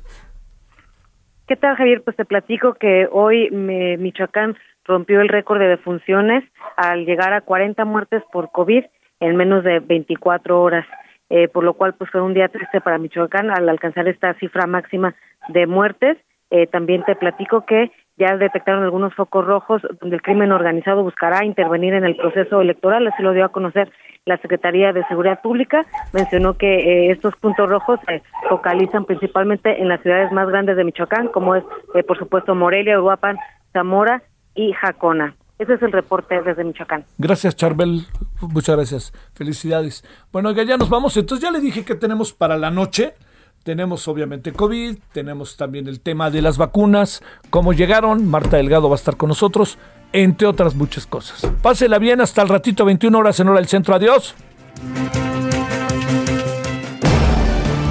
¿Qué 1.48 1.56
tal, 1.56 1.76
Javier? 1.76 2.02
Pues 2.02 2.16
te 2.16 2.24
platico 2.24 2.74
que 2.74 3.08
hoy 3.10 3.50
me, 3.50 3.96
Michoacán 3.98 4.56
rompió 4.84 5.20
el 5.20 5.28
récord 5.28 5.58
de 5.58 5.66
defunciones 5.66 6.44
al 6.76 7.04
llegar 7.04 7.32
a 7.32 7.42
40 7.42 7.84
muertes 7.84 8.22
por 8.32 8.50
COVID 8.52 8.84
en 9.20 9.36
menos 9.36 9.64
de 9.64 9.80
24 9.80 10.62
horas. 10.62 10.86
Eh, 11.28 11.48
por 11.48 11.64
lo 11.64 11.74
cual 11.74 11.94
pues 11.94 12.10
fue 12.10 12.20
un 12.20 12.34
día 12.34 12.48
triste 12.48 12.80
para 12.80 12.98
Michoacán 12.98 13.50
al 13.50 13.68
alcanzar 13.68 14.06
esta 14.06 14.34
cifra 14.34 14.66
máxima 14.66 15.14
de 15.48 15.66
muertes. 15.66 16.18
Eh, 16.50 16.66
también 16.66 17.02
te 17.04 17.16
platico 17.16 17.64
que 17.64 17.90
ya 18.22 18.36
detectaron 18.36 18.84
algunos 18.84 19.14
focos 19.14 19.44
rojos 19.44 19.82
donde 20.00 20.16
el 20.16 20.22
crimen 20.22 20.52
organizado 20.52 21.02
buscará 21.02 21.44
intervenir 21.44 21.94
en 21.94 22.04
el 22.04 22.16
proceso 22.16 22.60
electoral, 22.60 23.06
así 23.08 23.22
lo 23.22 23.32
dio 23.32 23.44
a 23.44 23.48
conocer 23.50 23.90
la 24.24 24.36
Secretaría 24.38 24.92
de 24.92 25.04
Seguridad 25.06 25.42
Pública. 25.42 25.84
Mencionó 26.12 26.54
que 26.54 26.66
eh, 26.66 27.10
estos 27.10 27.34
puntos 27.36 27.68
rojos 27.68 27.98
se 28.06 28.22
focalizan 28.48 29.04
principalmente 29.04 29.80
en 29.80 29.88
las 29.88 30.00
ciudades 30.02 30.30
más 30.30 30.48
grandes 30.48 30.76
de 30.76 30.84
Michoacán, 30.84 31.28
como 31.28 31.56
es, 31.56 31.64
eh, 31.94 32.04
por 32.04 32.18
supuesto, 32.18 32.54
Morelia, 32.54 32.98
Uruapan, 32.98 33.36
Zamora 33.72 34.22
y 34.54 34.72
Jacona. 34.72 35.34
Ese 35.58 35.74
es 35.74 35.82
el 35.82 35.92
reporte 35.92 36.40
desde 36.42 36.64
Michoacán. 36.64 37.04
Gracias, 37.18 37.56
Charbel. 37.56 38.02
Muchas 38.40 38.76
gracias. 38.76 39.12
Felicidades. 39.34 40.04
Bueno, 40.32 40.52
ya 40.52 40.76
nos 40.76 40.90
vamos. 40.90 41.16
Entonces 41.16 41.42
ya 41.42 41.50
le 41.50 41.60
dije 41.60 41.84
que 41.84 41.94
tenemos 41.94 42.32
para 42.32 42.56
la 42.56 42.70
noche. 42.70 43.14
Tenemos 43.62 44.08
obviamente 44.08 44.52
COVID, 44.52 44.96
tenemos 45.12 45.56
también 45.56 45.86
el 45.86 46.00
tema 46.00 46.30
de 46.30 46.42
las 46.42 46.58
vacunas, 46.58 47.22
cómo 47.48 47.72
llegaron, 47.72 48.26
Marta 48.26 48.56
Delgado 48.56 48.88
va 48.88 48.96
a 48.96 48.98
estar 48.98 49.16
con 49.16 49.28
nosotros, 49.28 49.78
entre 50.12 50.48
otras 50.48 50.74
muchas 50.74 51.06
cosas. 51.06 51.48
Pásela 51.62 51.98
bien 51.98 52.20
hasta 52.20 52.42
el 52.42 52.48
ratito, 52.48 52.84
21 52.84 53.16
horas 53.16 53.38
en 53.38 53.48
hora 53.48 53.60
del 53.60 53.68
centro. 53.68 53.94
Adiós. 53.94 54.34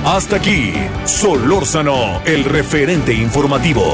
Hasta 0.03 0.35
aquí, 0.35 0.73
Solórzano, 1.05 2.21
el 2.25 2.43
referente 2.43 3.13
informativo. 3.13 3.93